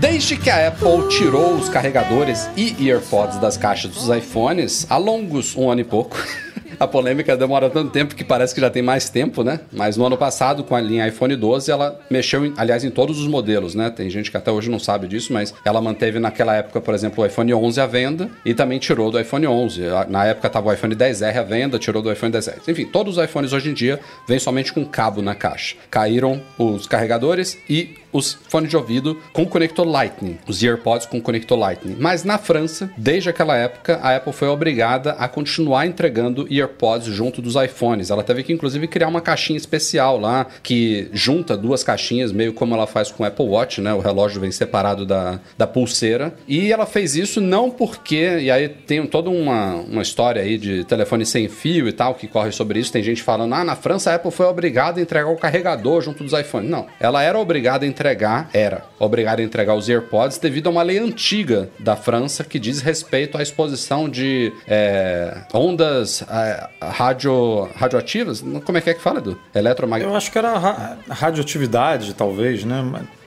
Desde 0.00 0.36
que 0.36 0.50
a 0.50 0.66
Apple 0.66 1.08
tirou 1.08 1.54
os 1.54 1.68
carregadores 1.68 2.50
e 2.56 2.88
earpods 2.88 3.38
das 3.38 3.56
caixas 3.56 3.92
dos 3.92 4.08
iPhones, 4.08 4.84
há 4.90 4.96
longos 4.96 5.54
um 5.54 5.70
ano 5.70 5.80
e 5.80 5.84
pouco, 5.84 6.16
a 6.82 6.88
polêmica 6.88 7.36
demora 7.36 7.70
tanto 7.70 7.90
tempo 7.90 8.16
que 8.16 8.24
parece 8.24 8.52
que 8.52 8.60
já 8.60 8.68
tem 8.68 8.82
mais 8.82 9.08
tempo, 9.08 9.44
né? 9.44 9.60
Mas 9.72 9.96
no 9.96 10.04
ano 10.04 10.16
passado, 10.16 10.64
com 10.64 10.74
a 10.74 10.80
linha 10.80 11.06
iPhone 11.06 11.36
12, 11.36 11.70
ela 11.70 12.00
mexeu, 12.10 12.44
em, 12.44 12.52
aliás, 12.56 12.82
em 12.82 12.90
todos 12.90 13.20
os 13.20 13.28
modelos, 13.28 13.74
né? 13.74 13.88
Tem 13.88 14.10
gente 14.10 14.32
que 14.32 14.36
até 14.36 14.50
hoje 14.50 14.68
não 14.68 14.80
sabe 14.80 15.06
disso, 15.06 15.32
mas 15.32 15.54
ela 15.64 15.80
manteve 15.80 16.18
naquela 16.18 16.56
época, 16.56 16.80
por 16.80 16.92
exemplo, 16.92 17.22
o 17.22 17.26
iPhone 17.26 17.54
11 17.54 17.80
à 17.80 17.86
venda 17.86 18.28
e 18.44 18.52
também 18.52 18.80
tirou 18.80 19.12
do 19.12 19.20
iPhone 19.20 19.46
11. 19.46 19.82
Na 20.08 20.26
época 20.26 20.48
estava 20.48 20.70
o 20.70 20.72
iPhone 20.72 20.96
10R 20.96 21.36
à 21.36 21.42
venda, 21.42 21.78
tirou 21.78 22.02
do 22.02 22.10
iPhone 22.10 22.32
10R. 22.32 22.68
Enfim, 22.68 22.86
todos 22.86 23.16
os 23.16 23.24
iPhones 23.24 23.52
hoje 23.52 23.70
em 23.70 23.74
dia 23.74 24.00
vêm 24.26 24.40
somente 24.40 24.72
com 24.72 24.84
cabo 24.84 25.22
na 25.22 25.36
caixa. 25.36 25.76
Caíram 25.88 26.42
os 26.58 26.88
carregadores 26.88 27.58
e 27.70 27.94
os 28.12 28.38
fones 28.48 28.70
de 28.70 28.76
ouvido 28.76 29.18
com 29.32 29.46
conector 29.46 29.86
Lightning, 29.86 30.38
os 30.46 30.62
AirPods 30.62 31.06
com 31.06 31.20
conector 31.20 31.58
Lightning. 31.58 31.96
Mas 31.98 32.24
na 32.24 32.38
França, 32.38 32.90
desde 32.96 33.28
aquela 33.28 33.56
época, 33.56 33.98
a 34.02 34.16
Apple 34.16 34.32
foi 34.32 34.48
obrigada 34.48 35.12
a 35.12 35.28
continuar 35.28 35.86
entregando 35.86 36.46
AirPods 36.50 37.06
junto 37.08 37.40
dos 37.40 37.54
iPhones. 37.56 38.10
Ela 38.10 38.22
teve 38.22 38.42
que 38.42 38.52
inclusive 38.52 38.86
criar 38.86 39.08
uma 39.08 39.20
caixinha 39.20 39.56
especial 39.56 40.18
lá 40.18 40.46
que 40.62 41.08
junta 41.12 41.56
duas 41.56 41.82
caixinhas, 41.82 42.32
meio 42.32 42.52
como 42.52 42.74
ela 42.74 42.86
faz 42.86 43.10
com 43.10 43.22
o 43.22 43.26
Apple 43.26 43.46
Watch, 43.46 43.80
né? 43.80 43.94
O 43.94 44.00
relógio 44.00 44.40
vem 44.40 44.52
separado 44.52 45.06
da, 45.06 45.40
da 45.56 45.66
pulseira. 45.66 46.34
E 46.46 46.72
ela 46.72 46.86
fez 46.86 47.16
isso 47.16 47.40
não 47.40 47.70
porque, 47.70 48.38
e 48.40 48.50
aí 48.50 48.68
tem 48.68 49.06
toda 49.06 49.30
uma, 49.30 49.74
uma 49.74 50.02
história 50.02 50.42
aí 50.42 50.58
de 50.58 50.84
telefone 50.84 51.24
sem 51.24 51.48
fio 51.48 51.88
e 51.88 51.92
tal 51.92 52.14
que 52.14 52.26
corre 52.26 52.52
sobre 52.52 52.78
isso. 52.78 52.92
Tem 52.92 53.02
gente 53.02 53.22
falando, 53.22 53.54
ah, 53.54 53.64
na 53.64 53.76
França 53.76 54.10
a 54.10 54.14
Apple 54.16 54.30
foi 54.30 54.46
obrigada 54.46 55.00
a 55.00 55.02
entregar 55.02 55.30
o 55.30 55.36
carregador 55.36 56.02
junto 56.02 56.22
dos 56.22 56.32
iPhones. 56.32 56.70
Não, 56.70 56.86
ela 57.00 57.22
era 57.22 57.38
obrigada 57.38 57.84
a 57.84 57.88
entregar 57.88 58.01
entregar, 58.02 58.50
era 58.52 58.84
obrigado 58.98 59.38
a 59.38 59.42
entregar 59.42 59.74
os 59.74 59.88
AirPods 59.88 60.38
devido 60.38 60.66
a 60.66 60.70
uma 60.70 60.82
lei 60.82 60.98
antiga 60.98 61.70
da 61.78 61.94
França 61.94 62.42
que 62.42 62.58
diz 62.58 62.80
respeito 62.80 63.38
à 63.38 63.42
exposição 63.42 64.08
de 64.08 64.52
é, 64.66 65.42
ondas 65.54 66.22
é, 66.22 66.68
radio, 66.82 67.68
radioativas. 67.76 68.42
Como 68.64 68.76
é 68.76 68.80
que 68.80 68.90
é 68.90 68.94
que 68.94 69.00
fala, 69.00 69.20
Edu? 69.20 69.38
Eletromagnético. 69.54 70.12
Eu 70.12 70.16
acho 70.16 70.32
que 70.32 70.38
era 70.38 70.58
ra 70.58 70.98
radioatividade, 71.08 72.14
talvez, 72.14 72.64
né? 72.64 72.82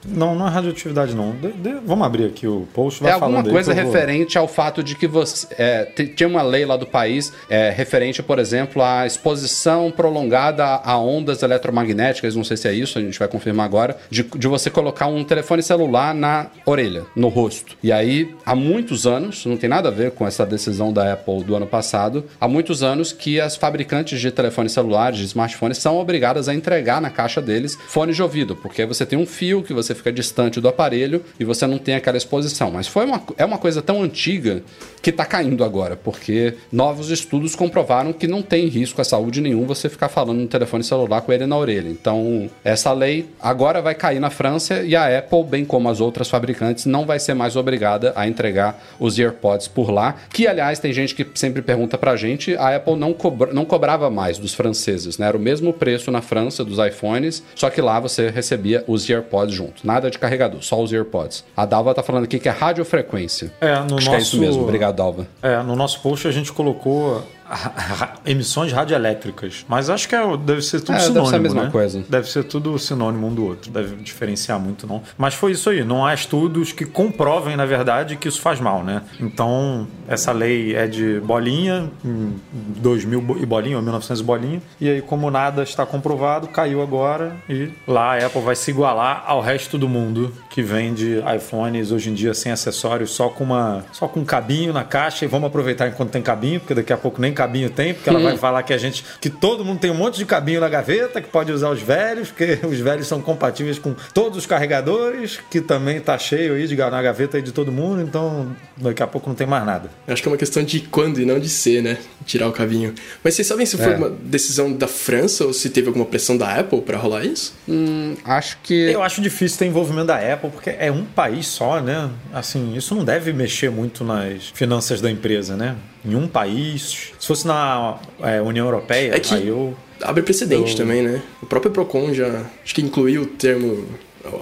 Não, 0.07 0.35
não 0.35 0.47
é 0.47 0.49
radioatividade, 0.49 1.15
não. 1.15 1.31
De, 1.31 1.51
de, 1.51 1.73
vamos 1.85 2.05
abrir 2.05 2.25
aqui 2.25 2.47
o 2.47 2.67
post. 2.73 3.01
Vai 3.01 3.11
é 3.11 3.15
alguma 3.15 3.43
coisa 3.43 3.73
referente 3.73 4.37
ao 4.37 4.47
fato 4.47 4.83
de 4.83 4.95
que 4.95 5.07
você. 5.07 5.47
É, 5.57 5.85
tinha 6.15 6.27
uma 6.27 6.41
lei 6.41 6.65
lá 6.65 6.77
do 6.77 6.85
país 6.85 7.33
é, 7.49 7.69
referente, 7.69 8.21
por 8.21 8.39
exemplo, 8.39 8.81
à 8.81 9.05
exposição 9.05 9.91
prolongada 9.91 10.65
a 10.65 10.97
ondas 10.97 11.41
eletromagnéticas, 11.41 12.35
não 12.35 12.43
sei 12.43 12.57
se 12.57 12.67
é 12.67 12.73
isso, 12.73 12.97
a 12.97 13.01
gente 13.01 13.17
vai 13.17 13.27
confirmar 13.27 13.65
agora, 13.65 13.97
de, 14.09 14.23
de 14.23 14.47
você 14.47 14.69
colocar 14.69 15.07
um 15.07 15.23
telefone 15.23 15.63
celular 15.63 16.13
na 16.13 16.47
orelha, 16.65 17.03
no 17.15 17.27
rosto. 17.27 17.75
E 17.81 17.91
aí, 17.91 18.33
há 18.45 18.55
muitos 18.55 19.07
anos, 19.07 19.45
não 19.45 19.57
tem 19.57 19.69
nada 19.69 19.89
a 19.89 19.91
ver 19.91 20.11
com 20.11 20.27
essa 20.27 20.45
decisão 20.45 20.93
da 20.93 21.13
Apple 21.13 21.43
do 21.43 21.55
ano 21.55 21.67
passado, 21.67 22.25
há 22.39 22.47
muitos 22.47 22.83
anos 22.83 23.11
que 23.11 23.39
as 23.39 23.55
fabricantes 23.55 24.19
de 24.19 24.31
telefones 24.31 24.71
celulares, 24.71 25.17
de 25.17 25.25
smartphones, 25.25 25.77
são 25.77 25.97
obrigadas 25.97 26.47
a 26.47 26.53
entregar 26.53 27.01
na 27.01 27.09
caixa 27.09 27.41
deles 27.41 27.77
fones 27.87 28.15
de 28.15 28.21
ouvido, 28.21 28.55
porque 28.55 28.85
você 28.85 29.05
tem 29.05 29.17
um 29.17 29.25
fio 29.25 29.63
que 29.63 29.73
você 29.73 29.94
fica 29.95 30.11
distante 30.11 30.61
do 30.61 30.67
aparelho 30.67 31.23
e 31.39 31.43
você 31.43 31.65
não 31.65 31.77
tem 31.77 31.95
aquela 31.95 32.17
exposição. 32.17 32.71
Mas 32.71 32.87
foi 32.87 33.05
uma, 33.05 33.21
é 33.37 33.45
uma 33.45 33.57
coisa 33.57 33.81
tão 33.81 34.01
antiga 34.01 34.61
que 35.01 35.09
está 35.09 35.25
caindo 35.25 35.63
agora, 35.63 35.95
porque 35.95 36.55
novos 36.71 37.11
estudos 37.11 37.55
comprovaram 37.55 38.11
que 38.11 38.27
não 38.27 38.41
tem 38.41 38.67
risco 38.67 38.99
à 39.01 39.03
saúde 39.03 39.39
nenhum 39.39 39.65
você 39.65 39.87
ficar 39.87 40.09
falando 40.09 40.39
no 40.39 40.47
telefone 40.47 40.83
celular 40.83 41.21
com 41.21 41.31
ele 41.31 41.45
na 41.45 41.55
orelha. 41.57 41.89
Então, 41.89 42.49
essa 42.63 42.91
lei 42.91 43.29
agora 43.39 43.81
vai 43.81 43.93
cair 43.93 44.19
na 44.19 44.29
França 44.29 44.81
e 44.81 44.95
a 44.95 45.17
Apple, 45.17 45.43
bem 45.43 45.63
como 45.63 45.89
as 45.89 46.01
outras 46.01 46.27
fabricantes, 46.27 46.85
não 46.85 47.05
vai 47.05 47.19
ser 47.19 47.33
mais 47.33 47.55
obrigada 47.55 48.13
a 48.15 48.27
entregar 48.27 48.83
os 48.99 49.19
AirPods 49.19 49.67
por 49.67 49.91
lá. 49.91 50.15
Que, 50.31 50.47
aliás, 50.47 50.79
tem 50.79 50.91
gente 50.91 51.13
que 51.13 51.25
sempre 51.35 51.61
pergunta 51.61 51.97
pra 51.97 52.15
gente, 52.15 52.55
a 52.55 52.75
Apple 52.75 52.95
não, 52.95 53.13
cobra, 53.13 53.53
não 53.53 53.63
cobrava 53.63 54.09
mais 54.09 54.37
dos 54.37 54.53
franceses, 54.53 55.17
né? 55.17 55.27
Era 55.27 55.37
o 55.37 55.39
mesmo 55.39 55.71
preço 55.71 56.11
na 56.11 56.21
França 56.21 56.63
dos 56.63 56.79
iPhones, 56.79 57.43
só 57.53 57.69
que 57.69 57.81
lá 57.81 57.99
você 57.99 58.29
recebia 58.29 58.83
os 58.87 59.07
AirPods 59.09 59.55
junto 59.55 59.84
nada 59.85 60.09
de 60.09 60.17
carregador, 60.17 60.61
só 60.63 60.81
os 60.81 60.91
AirPods. 60.91 61.43
A 61.55 61.65
Dalva 61.65 61.93
tá 61.93 62.03
falando 62.03 62.25
aqui 62.25 62.39
que 62.39 62.49
é 62.49 62.51
radiofrequência. 62.51 63.51
É, 63.61 63.75
no 63.75 63.81
Acho 63.81 63.89
nosso... 63.91 64.09
que 64.09 64.15
é 64.15 64.19
isso 64.19 64.39
mesmo. 64.39 64.63
Obrigado, 64.63 64.95
Dalva. 64.95 65.27
É, 65.41 65.61
no 65.61 65.75
nosso 65.75 65.99
post 66.01 66.27
a 66.27 66.31
gente 66.31 66.51
colocou 66.51 67.23
emissões 68.25 68.71
radioelétricas. 68.71 69.65
Mas 69.67 69.89
acho 69.89 70.07
que 70.07 70.15
é, 70.15 70.37
deve 70.37 70.61
ser 70.61 70.81
tudo 70.81 70.95
é, 70.95 70.99
sinônimo. 70.99 71.13
Deve 71.13 71.29
ser 71.29 71.35
a 71.35 71.39
mesma 71.39 71.63
né? 71.63 71.71
coisa. 71.71 72.05
Deve 72.07 72.29
ser 72.29 72.43
tudo 72.43 72.77
sinônimo 72.79 73.27
um 73.27 73.33
do 73.33 73.45
outro. 73.45 73.71
Deve 73.71 73.95
diferenciar 73.97 74.59
muito, 74.59 74.87
não. 74.87 75.01
Mas 75.17 75.33
foi 75.33 75.51
isso 75.51 75.69
aí. 75.69 75.83
Não 75.83 76.05
há 76.05 76.13
estudos 76.13 76.71
que 76.71 76.85
comprovem, 76.85 77.55
na 77.55 77.65
verdade, 77.65 78.15
que 78.15 78.27
isso 78.27 78.41
faz 78.41 78.59
mal, 78.59 78.83
né? 78.83 79.01
Então, 79.19 79.87
essa 80.07 80.31
lei 80.31 80.75
é 80.75 80.87
de 80.87 81.19
bolinha, 81.21 81.89
2000 82.03 83.37
e 83.39 83.45
bolinha, 83.45 83.77
ou 83.77 83.83
1900 83.83 84.21
bolinha. 84.21 84.61
E 84.79 84.89
aí, 84.89 85.01
como 85.01 85.29
nada 85.29 85.63
está 85.63 85.85
comprovado, 85.85 86.47
caiu 86.47 86.81
agora. 86.81 87.35
E 87.49 87.69
lá 87.87 88.15
a 88.15 88.25
Apple 88.25 88.41
vai 88.41 88.55
se 88.55 88.71
igualar 88.71 89.23
ao 89.25 89.41
resto 89.41 89.77
do 89.77 89.87
mundo 89.87 90.33
que 90.49 90.61
vende 90.61 91.23
iPhones 91.35 91.91
hoje 91.91 92.09
em 92.09 92.13
dia 92.13 92.33
sem 92.33 92.51
acessórios, 92.51 93.11
só 93.11 93.29
com 93.29 93.43
uma 93.43 93.83
só 93.91 94.07
com 94.07 94.21
um 94.21 94.25
cabinho 94.25 94.73
na 94.73 94.83
caixa. 94.83 95.25
E 95.25 95.27
vamos 95.27 95.47
aproveitar 95.47 95.87
enquanto 95.87 96.11
tem 96.11 96.21
cabinho, 96.21 96.59
porque 96.59 96.73
daqui 96.73 96.93
a 96.93 96.97
pouco 96.97 97.21
nem 97.21 97.33
cabinho 97.35 97.69
tem, 97.69 97.93
porque 97.93 98.09
ela 98.09 98.19
hum. 98.19 98.23
vai 98.23 98.37
falar 98.37 98.63
que 98.63 98.73
a 98.73 98.77
gente. 98.77 99.05
que 99.21 99.29
todo 99.29 99.63
mundo 99.63 99.79
tem 99.79 99.91
um 99.91 99.95
monte 99.95 100.17
de 100.17 100.25
cabinho 100.25 100.59
na 100.59 100.69
gaveta, 100.69 101.21
que 101.21 101.27
pode 101.27 101.51
usar 101.51 101.69
os 101.69 101.81
velhos, 101.81 102.29
porque 102.29 102.59
os 102.65 102.79
velhos 102.79 103.07
são 103.07 103.21
compatíveis 103.21 103.77
com 103.77 103.95
todos 104.13 104.39
os 104.39 104.45
carregadores, 104.45 105.39
que 105.49 105.61
também 105.61 105.99
tá 105.99 106.17
cheio 106.17 106.55
aí 106.55 106.67
de, 106.67 106.75
na 106.75 107.01
gaveta 107.01 107.37
aí 107.37 107.43
de 107.43 107.51
todo 107.51 107.71
mundo, 107.71 108.01
então 108.01 108.55
daqui 108.77 109.03
a 109.03 109.07
pouco 109.07 109.29
não 109.29 109.35
tem 109.35 109.45
mais 109.45 109.65
nada. 109.65 109.89
Acho 110.07 110.21
que 110.21 110.27
é 110.27 110.31
uma 110.31 110.37
questão 110.37 110.63
de 110.63 110.81
quando 110.81 111.19
e 111.19 111.25
não 111.25 111.39
de 111.39 111.49
ser, 111.49 111.83
né? 111.83 111.97
Tirar 112.25 112.47
o 112.47 112.51
cabinho. 112.51 112.93
Mas 113.23 113.35
vocês 113.35 113.47
sabem 113.47 113.65
se 113.65 113.77
foi 113.77 113.93
é. 113.93 113.97
uma 113.97 114.09
decisão 114.09 114.71
da 114.71 114.87
França 114.87 115.45
ou 115.45 115.53
se 115.53 115.69
teve 115.69 115.87
alguma 115.87 116.05
pressão 116.05 116.37
da 116.37 116.55
Apple 116.55 116.81
para 116.81 116.97
rolar 116.97 117.25
isso? 117.25 117.53
Hum, 117.67 118.15
acho 118.23 118.57
que. 118.63 118.73
Eu 118.73 119.03
acho 119.03 119.21
difícil 119.21 119.59
ter 119.59 119.65
envolvimento 119.65 120.07
da 120.07 120.33
Apple, 120.33 120.49
porque 120.49 120.69
é 120.69 120.91
um 120.91 121.03
país 121.03 121.47
só, 121.47 121.81
né? 121.81 122.09
Assim, 122.33 122.75
isso 122.75 122.95
não 122.95 123.03
deve 123.03 123.33
mexer 123.33 123.69
muito 123.69 124.03
nas 124.03 124.49
finanças 124.53 125.01
da 125.01 125.09
empresa, 125.09 125.55
né? 125.55 125.75
Em 126.05 126.15
um 126.15 126.27
país. 126.27 127.11
Se 127.19 127.27
fosse 127.27 127.47
na 127.47 127.99
é, 128.21 128.41
União 128.41 128.65
Europeia, 128.65 129.15
é 129.15 129.19
que 129.19 129.33
aí 129.33 129.47
eu. 129.47 129.75
Abre 130.01 130.21
precedente 130.21 130.75
também, 130.75 131.01
né? 131.01 131.21
O 131.41 131.45
próprio 131.45 131.71
Procon 131.71 132.13
já 132.13 132.43
acho 132.63 132.75
que 132.75 132.81
incluiu 132.81 133.23
o 133.23 133.25
termo 133.25 133.87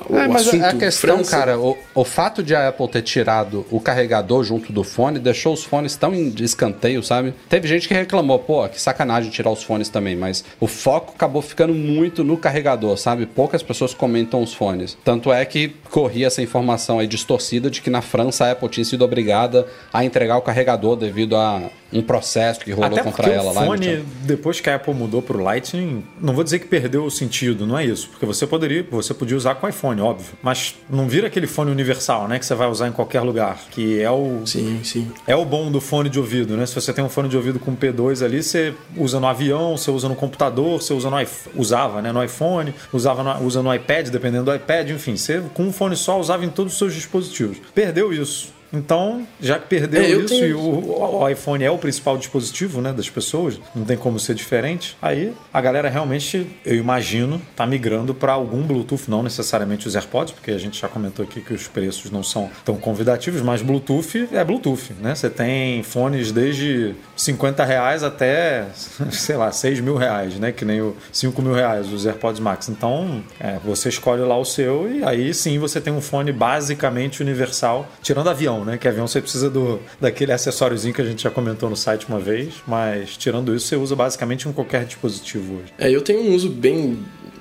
o, 0.09 0.17
é, 0.17 0.27
mas 0.27 0.47
a 0.53 0.73
questão, 0.73 1.17
França... 1.17 1.31
cara, 1.37 1.59
o, 1.59 1.77
o 1.93 2.03
fato 2.03 2.41
de 2.41 2.55
a 2.55 2.69
Apple 2.69 2.87
ter 2.87 3.01
tirado 3.01 3.65
o 3.69 3.79
carregador 3.79 4.43
junto 4.43 4.71
do 4.71 4.83
fone 4.83 5.19
deixou 5.19 5.53
os 5.53 5.63
fones 5.63 5.95
tão 5.95 6.13
em 6.13 6.33
escanteio, 6.39 7.03
sabe? 7.03 7.33
Teve 7.49 7.67
gente 7.67 7.87
que 7.87 7.93
reclamou, 7.93 8.39
pô, 8.39 8.67
que 8.67 8.81
sacanagem 8.81 9.31
tirar 9.31 9.51
os 9.51 9.63
fones 9.63 9.89
também, 9.89 10.15
mas 10.15 10.43
o 10.59 10.67
foco 10.67 11.13
acabou 11.15 11.41
ficando 11.41 11.73
muito 11.73 12.23
no 12.23 12.37
carregador, 12.37 12.97
sabe? 12.97 13.25
Poucas 13.25 13.63
pessoas 13.63 13.93
comentam 13.93 14.41
os 14.41 14.53
fones. 14.53 14.97
Tanto 15.03 15.31
é 15.31 15.43
que 15.45 15.69
corria 15.89 16.27
essa 16.27 16.41
informação 16.41 16.99
aí 16.99 17.07
distorcida 17.07 17.69
de 17.69 17.81
que 17.81 17.89
na 17.89 18.01
França 18.01 18.45
a 18.45 18.51
Apple 18.51 18.69
tinha 18.69 18.85
sido 18.85 19.03
obrigada 19.03 19.67
a 19.91 20.03
entregar 20.03 20.37
o 20.37 20.41
carregador 20.41 20.95
devido 20.95 21.35
a 21.35 21.61
um 21.93 22.01
processo 22.01 22.59
que 22.59 22.71
rolou 22.71 22.91
Até 22.91 23.03
contra 23.03 23.29
ela 23.29 23.51
o 23.51 23.53
lá. 23.53 23.65
fone, 23.65 24.03
depois 24.23 24.59
que 24.59 24.69
a 24.69 24.75
Apple 24.75 24.93
mudou 24.93 25.21
para 25.21 25.37
o 25.37 25.41
Lightning, 25.41 26.03
não 26.19 26.33
vou 26.33 26.43
dizer 26.43 26.59
que 26.59 26.67
perdeu 26.67 27.05
o 27.05 27.11
sentido, 27.11 27.65
não 27.65 27.77
é 27.77 27.85
isso, 27.85 28.09
porque 28.09 28.25
você 28.25 28.45
poderia, 28.47 28.85
você 28.89 29.13
podia 29.13 29.37
usar 29.37 29.55
com 29.55 29.67
iPhone, 29.67 30.01
óbvio, 30.01 30.33
mas 30.41 30.75
não 30.89 31.07
vira 31.07 31.27
aquele 31.27 31.47
fone 31.47 31.71
universal, 31.71 32.27
né, 32.27 32.39
que 32.39 32.45
você 32.45 32.55
vai 32.55 32.67
usar 32.67 32.87
em 32.87 32.91
qualquer 32.91 33.21
lugar, 33.21 33.59
que 33.71 34.01
é 34.01 34.09
o 34.09 34.41
sim, 34.45 34.81
sim. 34.83 35.11
É 35.27 35.35
o 35.35 35.45
bom 35.45 35.71
do 35.71 35.79
fone 35.79 36.09
de 36.09 36.19
ouvido, 36.19 36.57
né? 36.57 36.65
Se 36.65 36.75
você 36.75 36.91
tem 36.93 37.03
um 37.03 37.09
fone 37.09 37.29
de 37.29 37.37
ouvido 37.37 37.59
com 37.59 37.75
P2 37.75 38.23
ali, 38.23 38.41
você 38.41 38.73
usa 38.97 39.19
no 39.19 39.27
avião, 39.27 39.77
você 39.77 39.91
usa 39.91 40.09
no 40.09 40.15
computador, 40.15 40.81
você 40.81 40.93
usa 40.93 41.09
no 41.09 41.17
usava, 41.55 42.01
né, 42.01 42.11
no 42.11 42.23
iPhone, 42.23 42.73
usava 42.91 43.23
no, 43.23 43.45
usa 43.45 43.61
no 43.61 43.73
iPad, 43.73 44.09
dependendo 44.09 44.45
do 44.45 44.55
iPad, 44.55 44.89
enfim, 44.89 45.15
você 45.15 45.41
com 45.53 45.63
um 45.63 45.73
fone 45.73 45.95
só 45.95 46.19
usava 46.19 46.43
em 46.45 46.49
todos 46.49 46.73
os 46.73 46.79
seus 46.79 46.93
dispositivos. 46.93 47.57
Perdeu 47.73 48.13
isso. 48.13 48.53
Então, 48.73 49.25
já 49.39 49.59
que 49.59 49.67
perdeu 49.67 50.01
é, 50.01 50.09
isso 50.09 50.27
tenho... 50.27 50.45
e 50.45 50.53
o, 50.53 51.19
o, 51.21 51.29
iPhone 51.29 51.63
é 51.63 51.69
o 51.69 51.77
principal 51.77 52.17
dispositivo 52.17 52.81
né, 52.81 52.91
das 52.91 53.07
pessoas, 53.07 53.59
não 53.75 53.85
tem 53.85 53.95
como 53.95 54.19
ser 54.19 54.33
diferente, 54.33 54.97
aí 54.99 55.31
a 55.53 55.61
galera 55.61 55.89
realmente, 55.89 56.47
eu 56.65 56.75
imagino, 56.75 57.39
tá 57.55 57.67
migrando 57.67 58.15
para 58.15 58.33
algum 58.33 58.63
Bluetooth, 58.63 59.03
não 59.07 59.21
necessariamente 59.21 59.87
os 59.87 59.95
AirPods, 59.95 60.33
porque 60.33 60.51
a 60.51 60.57
gente 60.57 60.81
já 60.81 60.87
comentou 60.87 61.23
aqui 61.23 61.39
que 61.39 61.53
os 61.53 61.67
preços 61.67 62.09
não 62.09 62.23
são 62.23 62.49
tão 62.65 62.75
convidativos, 62.75 63.41
mas 63.41 63.61
Bluetooth 63.61 64.29
é 64.31 64.43
Bluetooth, 64.43 64.93
né? 64.99 65.13
Você 65.13 65.29
tem 65.29 65.83
fones 65.83 66.31
desde 66.31 66.95
50 67.15 67.63
reais 67.63 68.03
até, 68.03 68.65
sei 69.11 69.35
lá, 69.35 69.51
6 69.51 69.81
mil 69.81 69.95
reais, 69.95 70.35
né? 70.39 70.51
Que 70.51 70.65
nem 70.65 70.81
o 70.81 70.95
5 71.11 71.41
mil 71.41 71.53
reais, 71.53 71.91
os 71.91 72.05
AirPods 72.05 72.39
Max. 72.39 72.69
Então, 72.69 73.23
é, 73.39 73.57
você 73.63 73.89
escolhe 73.89 74.23
lá 74.23 74.37
o 74.37 74.45
seu 74.45 74.89
e 74.91 75.03
aí 75.03 75.33
sim 75.33 75.59
você 75.59 75.79
tem 75.79 75.93
um 75.93 76.01
fone 76.01 76.31
basicamente 76.31 77.21
universal, 77.21 77.87
tirando 78.01 78.29
avião, 78.29 78.62
né? 78.63 78.77
Que 78.77 78.87
avião 78.87 79.07
você 79.07 79.21
precisa 79.21 79.49
do, 79.49 79.79
daquele 79.99 80.31
acessóriozinho 80.31 80.93
que 80.93 81.01
a 81.01 81.05
gente 81.05 81.23
já 81.23 81.29
comentou 81.31 81.69
no 81.69 81.75
site 81.75 82.07
uma 82.07 82.19
vez, 82.19 82.55
mas 82.67 83.15
tirando 83.17 83.55
isso, 83.55 83.67
você 83.67 83.75
usa 83.75 83.95
basicamente 83.95 84.47
em 84.47 84.53
qualquer 84.53 84.85
dispositivo 84.85 85.55
hoje. 85.55 85.73
É, 85.77 85.89
eu 85.89 86.01
tenho 86.01 86.21
um 86.21 86.33
uso 86.33 86.49
bem. 86.49 86.99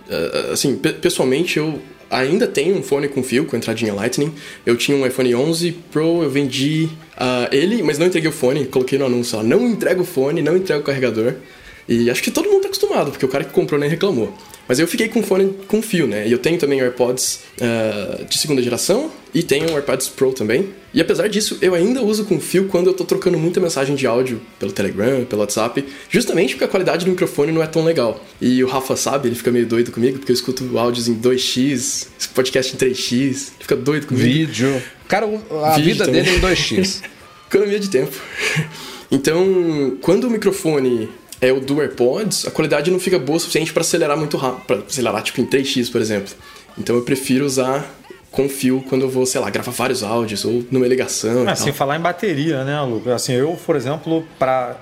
Uh, 0.09 0.53
assim, 0.53 0.77
pessoalmente 0.77 1.59
eu 1.59 1.81
ainda 2.11 2.47
tenho 2.47 2.77
um 2.77 2.83
fone 2.83 3.09
com 3.09 3.23
fio, 3.23 3.47
com 3.47 3.57
entradinha 3.57 3.95
Lightning. 3.95 4.33
Eu 4.67 4.77
tinha 4.77 4.97
um 4.97 5.07
iPhone 5.07 5.35
11 5.35 5.73
Pro, 5.91 6.23
eu 6.23 6.31
vendi 6.31 6.89
uh, 7.17 7.49
ele, 7.51 7.83
mas 7.83 7.99
não 7.99 8.07
entreguei 8.07 8.29
o 8.29 8.33
fone, 8.33 8.67
coloquei 8.67 8.99
no 8.99 9.07
anúncio 9.07 9.39
lá, 9.39 9.43
não 9.43 9.67
entrega 9.67 10.01
o 10.01 10.05
fone, 10.05 10.43
não 10.43 10.57
entrega 10.57 10.81
o 10.81 10.85
carregador. 10.85 11.35
E 11.89 12.11
acho 12.11 12.23
que 12.23 12.31
todo 12.31 12.49
mundo 12.49 12.63
tá 12.63 12.69
acostumado, 12.69 13.11
porque 13.11 13.25
o 13.25 13.29
cara 13.29 13.45
que 13.45 13.53
comprou 13.53 13.81
nem 13.81 13.89
reclamou. 13.89 14.33
Mas 14.69 14.79
eu 14.79 14.87
fiquei 14.87 15.09
com 15.09 15.23
fone 15.23 15.55
com 15.69 15.83
fio, 15.83 16.07
né? 16.07 16.27
E 16.27 16.33
eu 16.33 16.39
tenho 16.39 16.59
também 16.59 16.81
AirPods 16.81 17.41
uh, 17.61 18.25
de 18.25 18.39
segunda 18.39 18.63
geração 18.63 19.11
e 19.35 19.43
tenho 19.43 19.71
um 19.71 19.75
AirPods 19.75 20.09
Pro 20.09 20.33
também. 20.33 20.71
E 20.95 21.01
apesar 21.01 21.29
disso, 21.29 21.59
eu 21.61 21.75
ainda 21.75 22.03
uso 22.03 22.25
com 22.25 22.39
fio 22.39 22.69
quando 22.69 22.87
eu 22.89 22.95
tô 22.95 23.05
trocando 23.05 23.39
muita 23.39 23.61
mensagem 23.61 23.97
de 23.97 24.07
áudio 24.07 24.41
pelo 24.59 24.73
Telegram, 24.73 25.25
pelo 25.25 25.41
WhatsApp, 25.41 25.85
justamente 26.11 26.55
porque 26.55 26.65
a 26.65 26.69
qualidade 26.69 27.05
do 27.05 27.11
microfone 27.11 27.51
não 27.51 27.63
é 27.63 27.67
tão 27.67 27.85
legal. 27.85 28.23
E 28.41 28.63
o 28.63 28.69
Rafa 28.69 28.95
sabe, 28.97 29.29
ele 29.29 29.35
fica 29.35 29.51
meio 29.51 29.67
doido 29.67 29.91
comigo, 29.91 30.19
porque 30.19 30.33
eu 30.33 30.35
escuto 30.35 30.79
áudios 30.79 31.09
em 31.09 31.15
2x, 31.19 32.09
podcast 32.35 32.75
em 32.75 32.79
3x, 32.79 33.13
ele 33.13 33.43
fica 33.61 33.77
doido 33.77 34.07
comigo. 34.07 34.25
Vídeo. 34.25 34.83
Cara, 35.09 35.27
a 35.65 35.77
Vídeo 35.77 35.93
vida 35.93 36.05
também. 36.05 36.23
dele 36.23 36.37
é 36.37 36.39
em 36.39 36.55
2x. 36.55 37.03
Economia 37.49 37.79
de 37.79 37.91
tempo. 37.91 38.17
Então, 39.11 39.99
quando 40.01 40.25
o 40.25 40.31
microfone 40.31 41.09
é 41.43 41.53
o 41.53 41.61
do 41.61 41.81
AirPods, 41.81 42.47
a 42.47 42.51
qualidade 42.53 42.89
não 42.91 43.01
fica 43.01 43.19
boa 43.19 43.37
o 43.37 43.41
suficiente 43.41 43.73
para 43.73 43.81
acelerar 43.81 44.17
muito 44.17 44.37
rápido, 44.37 44.65
para 44.65 44.77
acelerar 44.77 45.23
tipo 45.23 45.41
em 45.41 45.47
3x, 45.47 45.91
por 45.91 46.01
exemplo. 46.01 46.33
Então 46.79 46.95
eu 46.95 47.03
prefiro 47.03 47.45
usar 47.45 47.85
com 48.31 48.49
fio 48.49 48.83
quando 48.89 49.03
eu 49.03 49.11
vou, 49.11 49.27
sei 49.27 49.41
lá, 49.41 49.51
gravar 49.51 49.73
vários 49.73 50.03
áudios 50.03 50.45
ou 50.45 50.65
numa 50.71 50.87
ligação. 50.87 51.47
É, 51.47 51.55
sem 51.55 51.73
falar 51.73 51.97
em 51.97 52.01
bateria, 52.01 52.65
né, 52.65 52.81
Lu? 52.81 53.03
Assim, 53.13 53.33
eu, 53.35 53.59
por 53.67 53.77
exemplo, 53.77 54.25
para 54.39 54.77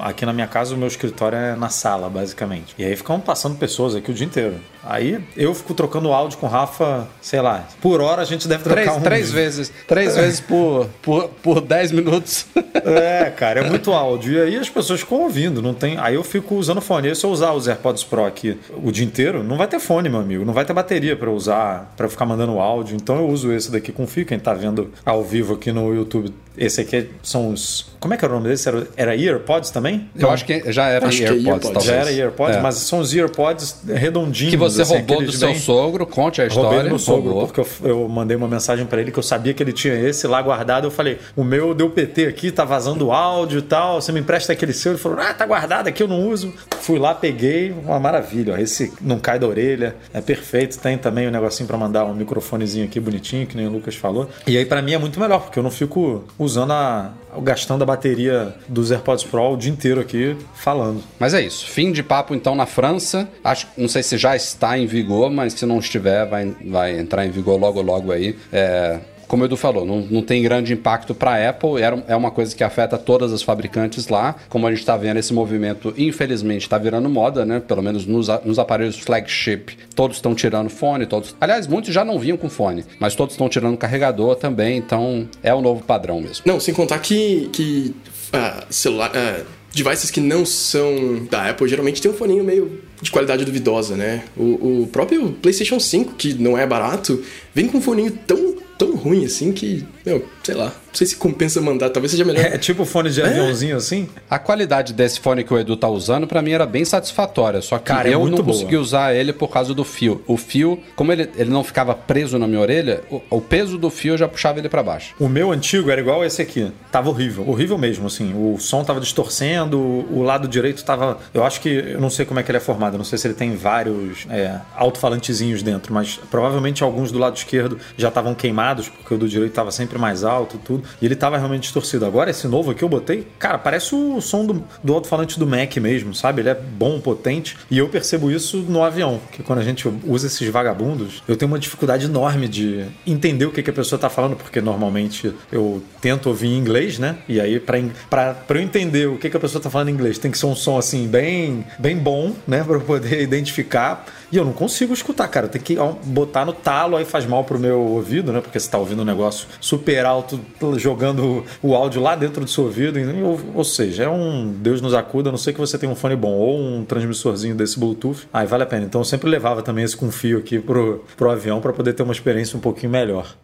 aqui 0.00 0.26
na 0.26 0.32
minha 0.32 0.48
casa 0.48 0.74
o 0.74 0.78
meu 0.78 0.88
escritório 0.88 1.36
é 1.36 1.54
na 1.54 1.68
sala, 1.68 2.08
basicamente. 2.08 2.74
E 2.78 2.84
aí 2.84 2.96
ficam 2.96 3.20
passando 3.20 3.56
pessoas 3.56 3.94
aqui 3.94 4.10
o 4.10 4.14
dia 4.14 4.26
inteiro. 4.26 4.56
Aí 4.88 5.22
eu 5.36 5.54
fico 5.54 5.74
trocando 5.74 6.12
áudio 6.12 6.38
com 6.38 6.46
o 6.46 6.48
Rafa, 6.48 7.08
sei 7.20 7.40
lá, 7.40 7.66
por 7.80 8.00
hora 8.00 8.22
a 8.22 8.24
gente 8.24 8.46
deve 8.46 8.62
trocar 8.62 8.82
três, 8.82 8.96
um... 8.96 9.00
Três 9.00 9.32
vezes. 9.32 9.72
Três 9.86 10.16
vezes 10.16 10.40
por, 10.40 10.86
por, 11.02 11.28
por 11.42 11.60
dez 11.60 11.90
minutos. 11.90 12.46
É, 12.74 13.30
cara, 13.30 13.60
é 13.60 13.68
muito 13.68 13.92
áudio. 13.92 14.34
E 14.34 14.40
aí 14.40 14.56
as 14.56 14.68
pessoas 14.68 15.00
ficam 15.00 15.22
ouvindo, 15.22 15.60
não 15.60 15.74
tem... 15.74 15.98
Aí 15.98 16.14
eu 16.14 16.22
fico 16.22 16.54
usando 16.54 16.80
fone. 16.80 17.10
E 17.10 17.14
se 17.14 17.24
eu 17.24 17.30
usar 17.30 17.52
os 17.52 17.66
AirPods 17.66 18.04
Pro 18.04 18.24
aqui 18.24 18.58
o 18.82 18.92
dia 18.92 19.04
inteiro, 19.04 19.42
não 19.42 19.56
vai 19.56 19.66
ter 19.66 19.80
fone, 19.80 20.08
meu 20.08 20.20
amigo. 20.20 20.44
Não 20.44 20.52
vai 20.52 20.64
ter 20.64 20.72
bateria 20.72 21.16
para 21.16 21.30
usar, 21.30 21.92
para 21.96 22.08
ficar 22.08 22.24
mandando 22.26 22.58
áudio. 22.58 22.96
Então 22.96 23.16
eu 23.16 23.28
uso 23.28 23.52
esse 23.52 23.70
daqui 23.70 23.90
com 23.92 24.06
fio. 24.06 24.24
Quem 24.24 24.38
tá 24.38 24.54
vendo 24.54 24.92
ao 25.04 25.24
vivo 25.24 25.54
aqui 25.54 25.72
no 25.72 25.94
YouTube 25.94 26.32
esse 26.56 26.80
aqui 26.80 27.08
são 27.22 27.50
os. 27.50 27.86
Como 28.00 28.14
é 28.14 28.16
que 28.16 28.24
era 28.24 28.32
o 28.32 28.36
nome 28.36 28.50
desse? 28.50 28.68
Era, 28.68 28.86
era 28.96 29.16
EarPods 29.16 29.70
também? 29.70 30.08
Eu 30.16 30.30
acho 30.30 30.44
que 30.44 30.72
já 30.72 30.86
era 30.86 31.06
acho 31.08 31.22
EarPods, 31.22 31.46
EarPods, 31.46 31.70
talvez. 31.70 31.84
Já 31.84 31.94
era 31.94 32.12
EarPods, 32.12 32.56
é. 32.56 32.60
mas 32.60 32.74
são 32.76 32.98
os 33.00 33.14
EarPods 33.14 33.76
redondinhos. 33.86 34.50
Que 34.50 34.56
você 34.56 34.82
assim, 34.82 34.96
roubou 34.96 35.22
do 35.22 35.32
seu 35.32 35.48
bem... 35.48 35.58
sogro, 35.58 36.06
conte 36.06 36.40
a 36.40 36.46
história. 36.46 36.70
Roubei 36.70 36.90
do 36.90 36.98
sogro, 36.98 37.30
roubou. 37.30 37.46
porque 37.46 37.60
eu, 37.60 37.88
eu, 37.88 38.08
mandei 38.08 38.36
uma 38.36 38.48
mensagem 38.48 38.86
para 38.86 39.00
ele 39.00 39.10
que 39.10 39.18
eu 39.18 39.22
sabia 39.22 39.52
que 39.52 39.62
ele 39.62 39.72
tinha 39.72 39.94
esse 39.94 40.26
lá 40.26 40.40
guardado. 40.40 40.86
Eu 40.86 40.90
falei, 40.90 41.18
o 41.34 41.42
meu 41.42 41.74
deu 41.74 41.90
PT 41.90 42.26
aqui, 42.26 42.50
tá 42.50 42.64
vazando 42.64 43.10
áudio 43.10 43.58
e 43.58 43.62
tal. 43.62 44.00
Você 44.00 44.12
me 44.12 44.20
empresta 44.20 44.52
aquele 44.52 44.72
seu? 44.72 44.92
Ele 44.92 44.98
falou, 44.98 45.18
ah, 45.20 45.34
tá 45.34 45.44
guardado 45.46 45.88
aqui, 45.88 46.02
eu 46.02 46.08
não 46.08 46.28
uso. 46.28 46.52
Fui 46.80 46.98
lá, 46.98 47.14
peguei, 47.14 47.72
uma 47.72 47.98
maravilha. 47.98 48.54
Ó. 48.54 48.56
Esse 48.56 48.92
não 49.00 49.18
cai 49.18 49.38
da 49.38 49.46
orelha, 49.46 49.96
é 50.12 50.20
perfeito. 50.20 50.78
Tem 50.78 50.96
também 50.96 51.28
um 51.28 51.30
negocinho 51.30 51.66
para 51.66 51.76
mandar 51.76 52.04
um 52.04 52.14
microfonezinho 52.14 52.84
aqui 52.84 53.00
bonitinho, 53.00 53.46
que 53.46 53.56
nem 53.56 53.66
o 53.66 53.70
Lucas 53.70 53.94
falou. 53.94 54.28
E 54.46 54.56
aí 54.56 54.64
para 54.64 54.80
mim 54.80 54.92
é 54.92 54.98
muito 54.98 55.18
melhor, 55.18 55.40
porque 55.40 55.58
eu 55.58 55.62
não 55.62 55.70
fico 55.70 56.24
usando 56.46 56.72
a 56.72 57.12
gastando 57.42 57.82
a 57.82 57.86
bateria 57.86 58.54
dos 58.68 58.90
AirPods 58.90 59.24
Pro 59.24 59.52
o 59.52 59.56
dia 59.56 59.70
inteiro 59.70 60.00
aqui 60.00 60.36
falando. 60.54 61.02
Mas 61.18 61.34
é 61.34 61.42
isso. 61.42 61.68
Fim 61.68 61.92
de 61.92 62.02
papo 62.02 62.34
então 62.34 62.54
na 62.54 62.66
França. 62.66 63.28
Acho, 63.44 63.68
não 63.76 63.88
sei 63.88 64.02
se 64.02 64.16
já 64.16 64.34
está 64.34 64.78
em 64.78 64.86
vigor, 64.86 65.30
mas 65.30 65.52
se 65.52 65.66
não 65.66 65.78
estiver, 65.78 66.26
vai, 66.26 66.54
vai 66.64 66.98
entrar 66.98 67.26
em 67.26 67.30
vigor 67.30 67.60
logo 67.60 67.82
logo 67.82 68.12
aí. 68.12 68.36
É, 68.52 69.00
como 69.26 69.42
o 69.42 69.46
Edu 69.46 69.56
falou, 69.56 69.84
não, 69.84 70.00
não 70.02 70.22
tem 70.22 70.42
grande 70.42 70.72
impacto 70.72 71.14
para 71.14 71.32
a 71.32 71.50
Apple, 71.50 71.82
é 72.06 72.16
uma 72.16 72.30
coisa 72.30 72.54
que 72.54 72.62
afeta 72.62 72.96
todas 72.98 73.32
as 73.32 73.42
fabricantes 73.42 74.08
lá. 74.08 74.36
Como 74.48 74.66
a 74.66 74.70
gente 74.70 74.80
está 74.80 74.96
vendo, 74.96 75.18
esse 75.18 75.32
movimento, 75.32 75.94
infelizmente, 75.96 76.62
está 76.62 76.78
virando 76.78 77.08
moda, 77.08 77.44
né? 77.44 77.60
Pelo 77.60 77.82
menos 77.82 78.06
nos, 78.06 78.28
nos 78.44 78.58
aparelhos 78.58 78.98
flagship, 78.98 79.76
todos 79.94 80.16
estão 80.16 80.34
tirando 80.34 80.70
fone, 80.70 81.06
todos. 81.06 81.34
Aliás, 81.40 81.66
muitos 81.66 81.92
já 81.92 82.04
não 82.04 82.18
vinham 82.18 82.36
com 82.36 82.48
fone, 82.48 82.84
mas 82.98 83.14
todos 83.14 83.34
estão 83.34 83.48
tirando 83.48 83.76
carregador 83.76 84.36
também, 84.36 84.78
então 84.78 85.28
é 85.42 85.54
o 85.54 85.60
novo 85.60 85.82
padrão 85.82 86.20
mesmo. 86.20 86.42
Não, 86.44 86.60
sem 86.60 86.74
contar 86.74 86.98
que, 86.98 87.48
que 87.52 87.94
uh, 88.32 88.64
celular. 88.70 89.10
Uh 89.10 89.56
devices 89.76 90.10
que 90.10 90.20
não 90.20 90.46
são 90.46 91.26
da 91.30 91.50
Apple 91.50 91.68
geralmente 91.68 92.00
tem 92.00 92.10
um 92.10 92.14
foninho 92.14 92.42
meio 92.42 92.80
de 93.00 93.10
qualidade 93.10 93.44
duvidosa, 93.44 93.94
né? 93.94 94.24
O, 94.34 94.82
o 94.82 94.88
próprio 94.90 95.32
PlayStation 95.32 95.78
5, 95.78 96.14
que 96.14 96.32
não 96.32 96.56
é 96.56 96.66
barato, 96.66 97.22
vem 97.54 97.68
com 97.68 97.76
um 97.76 97.80
foninho 97.82 98.10
tão 98.26 98.56
tão 98.78 98.94
ruim 98.96 99.24
assim 99.24 99.52
que, 99.52 99.86
meu, 100.04 100.26
sei 100.42 100.54
lá. 100.54 100.66
Não 100.66 100.98
sei 100.98 101.06
se 101.08 101.16
compensa 101.16 101.60
mandar, 101.60 101.90
talvez 101.90 102.12
seja 102.12 102.24
melhor. 102.24 102.42
É 102.42 102.56
tipo 102.56 102.84
fone 102.86 103.10
de 103.10 103.20
é? 103.20 103.26
aviãozinho 103.26 103.76
assim? 103.76 104.08
A 104.30 104.38
qualidade 104.38 104.94
desse 104.94 105.20
fone 105.20 105.44
que 105.44 105.52
o 105.52 105.58
Edu 105.58 105.76
tá 105.76 105.88
usando, 105.88 106.26
para 106.26 106.40
mim 106.40 106.52
era 106.52 106.64
bem 106.64 106.86
satisfatória. 106.86 107.60
Só 107.60 107.78
que 107.78 107.84
Cara, 107.84 108.08
é 108.08 108.14
eu 108.14 108.26
é 108.26 108.30
não 108.30 108.38
boa. 108.38 108.44
consegui 108.44 108.76
usar 108.76 109.14
ele 109.14 109.32
por 109.32 109.48
causa 109.48 109.74
do 109.74 109.84
fio. 109.84 110.22
O 110.26 110.38
fio, 110.38 110.80
como 110.94 111.12
ele, 111.12 111.28
ele 111.36 111.50
não 111.50 111.62
ficava 111.62 111.94
preso 111.94 112.38
na 112.38 112.46
minha 112.46 112.60
orelha, 112.60 113.02
o, 113.10 113.20
o 113.28 113.40
peso 113.42 113.76
do 113.76 113.90
fio 113.90 114.16
já 114.16 114.26
puxava 114.26 114.58
ele 114.58 114.70
para 114.70 114.82
baixo. 114.82 115.14
O 115.20 115.28
meu 115.28 115.52
antigo 115.52 115.90
era 115.90 116.00
igual 116.00 116.24
esse 116.24 116.40
aqui. 116.40 116.72
Tava 116.90 117.10
horrível. 117.10 117.46
Horrível 117.46 117.76
mesmo, 117.76 118.06
assim. 118.06 118.32
O 118.34 118.58
som 118.58 118.82
tava 118.82 119.00
distorcendo, 119.00 119.78
o 119.78 120.22
lado 120.22 120.48
direito 120.48 120.82
tava. 120.82 121.18
Eu 121.34 121.44
acho 121.44 121.60
que. 121.60 121.68
Eu 121.68 122.00
não 122.00 122.08
sei 122.08 122.24
como 122.24 122.40
é 122.40 122.42
que 122.42 122.50
ele 122.50 122.58
é 122.58 122.60
formado. 122.60 122.94
Eu 122.94 122.98
não 122.98 123.04
sei 123.04 123.18
se 123.18 123.26
ele 123.26 123.34
tem 123.34 123.54
vários 123.54 124.26
é, 124.30 124.58
alto-falantezinhos 124.74 125.62
dentro, 125.62 125.92
mas 125.92 126.18
provavelmente 126.30 126.82
alguns 126.82 127.12
do 127.12 127.18
lado 127.18 127.36
esquerdo 127.36 127.78
já 127.98 128.08
estavam 128.08 128.34
queimados, 128.34 128.65
porque 128.74 129.14
o 129.14 129.18
do 129.18 129.28
direito 129.28 129.52
tava 129.52 129.70
sempre 129.70 129.98
mais 129.98 130.24
alto 130.24 130.58
tudo. 130.58 130.84
E 131.00 131.06
ele 131.06 131.16
tava 131.16 131.36
realmente 131.36 131.62
distorcido. 131.62 132.04
Agora, 132.04 132.30
esse 132.30 132.46
novo 132.48 132.70
aqui 132.70 132.82
eu 132.82 132.88
botei, 132.88 133.26
cara, 133.38 133.58
parece 133.58 133.94
o 133.94 134.20
som 134.20 134.44
do, 134.44 134.64
do 134.82 134.94
alto-falante 134.94 135.38
do 135.38 135.46
Mac 135.46 135.76
mesmo, 135.76 136.14
sabe? 136.14 136.42
Ele 136.42 136.48
é 136.48 136.54
bom, 136.54 137.00
potente. 137.00 137.56
E 137.70 137.78
eu 137.78 137.88
percebo 137.88 138.30
isso 138.30 138.58
no 138.58 138.82
avião, 138.82 139.20
que 139.32 139.42
quando 139.42 139.60
a 139.60 139.64
gente 139.64 139.88
usa 140.04 140.26
esses 140.26 140.48
vagabundos, 140.48 141.22
eu 141.28 141.36
tenho 141.36 141.50
uma 141.50 141.58
dificuldade 141.58 142.06
enorme 142.06 142.48
de 142.48 142.84
entender 143.06 143.46
o 143.46 143.52
que, 143.52 143.62
que 143.62 143.70
a 143.70 143.72
pessoa 143.72 143.98
tá 143.98 144.08
falando, 144.08 144.36
porque 144.36 144.60
normalmente 144.60 145.32
eu 145.52 145.82
tento 146.00 146.28
ouvir 146.28 146.48
em 146.48 146.58
inglês, 146.58 146.98
né? 146.98 147.18
E 147.28 147.40
aí, 147.40 147.60
pra 147.60 148.36
eu 148.48 148.60
entender 148.60 149.06
o 149.08 149.16
que, 149.18 149.30
que 149.30 149.36
a 149.36 149.40
pessoa 149.40 149.62
tá 149.62 149.70
falando 149.70 149.88
em 149.88 149.92
inglês, 149.92 150.18
tem 150.18 150.30
que 150.30 150.38
ser 150.38 150.46
um 150.46 150.54
som 150.54 150.78
assim, 150.78 151.06
bem, 151.06 151.64
bem 151.78 151.96
bom, 151.96 152.32
né? 152.46 152.64
Pra 152.66 152.74
eu 152.74 152.80
poder 152.80 153.22
identificar. 153.22 154.04
E 154.30 154.36
eu 154.36 154.44
não 154.44 154.52
consigo 154.52 154.92
escutar, 154.92 155.28
cara. 155.28 155.48
Tem 155.48 155.60
que 155.60 155.76
botar 156.04 156.44
no 156.44 156.52
talo, 156.52 156.96
aí 156.96 157.04
faz 157.04 157.26
mal 157.26 157.44
pro 157.44 157.58
meu 157.58 157.80
ouvido, 157.80 158.32
né? 158.32 158.40
Porque 158.40 158.58
você 158.58 158.68
tá 158.68 158.78
ouvindo 158.78 159.02
um 159.02 159.04
negócio 159.04 159.46
super 159.60 160.04
alto, 160.04 160.40
jogando 160.76 161.44
o 161.62 161.74
áudio 161.74 162.02
lá 162.02 162.16
dentro 162.16 162.44
do 162.44 162.50
seu 162.50 162.64
ouvido. 162.64 162.98
Ou, 163.24 163.40
ou 163.54 163.64
seja, 163.64 164.04
é 164.04 164.08
um 164.08 164.52
Deus 164.52 164.80
nos 164.80 164.94
acuda, 164.94 165.28
a 165.28 165.32
não 165.32 165.38
sei 165.38 165.52
que 165.52 165.60
você 165.60 165.78
tenha 165.78 165.90
um 165.90 165.96
fone 165.96 166.16
bom 166.16 166.32
ou 166.32 166.58
um 166.58 166.84
transmissorzinho 166.84 167.54
desse 167.54 167.78
Bluetooth. 167.78 168.26
Aí 168.32 168.46
vale 168.46 168.64
a 168.64 168.66
pena. 168.66 168.84
Então 168.84 169.00
eu 169.00 169.04
sempre 169.04 169.28
levava 169.28 169.62
também 169.62 169.84
esse 169.84 169.96
com 169.96 170.10
fio 170.10 170.38
aqui 170.38 170.58
pro, 170.58 171.04
pro 171.16 171.30
avião 171.30 171.60
para 171.60 171.72
poder 171.72 171.92
ter 171.92 172.02
uma 172.02 172.12
experiência 172.12 172.56
um 172.56 172.60
pouquinho 172.60 172.90
melhor. 172.90 173.36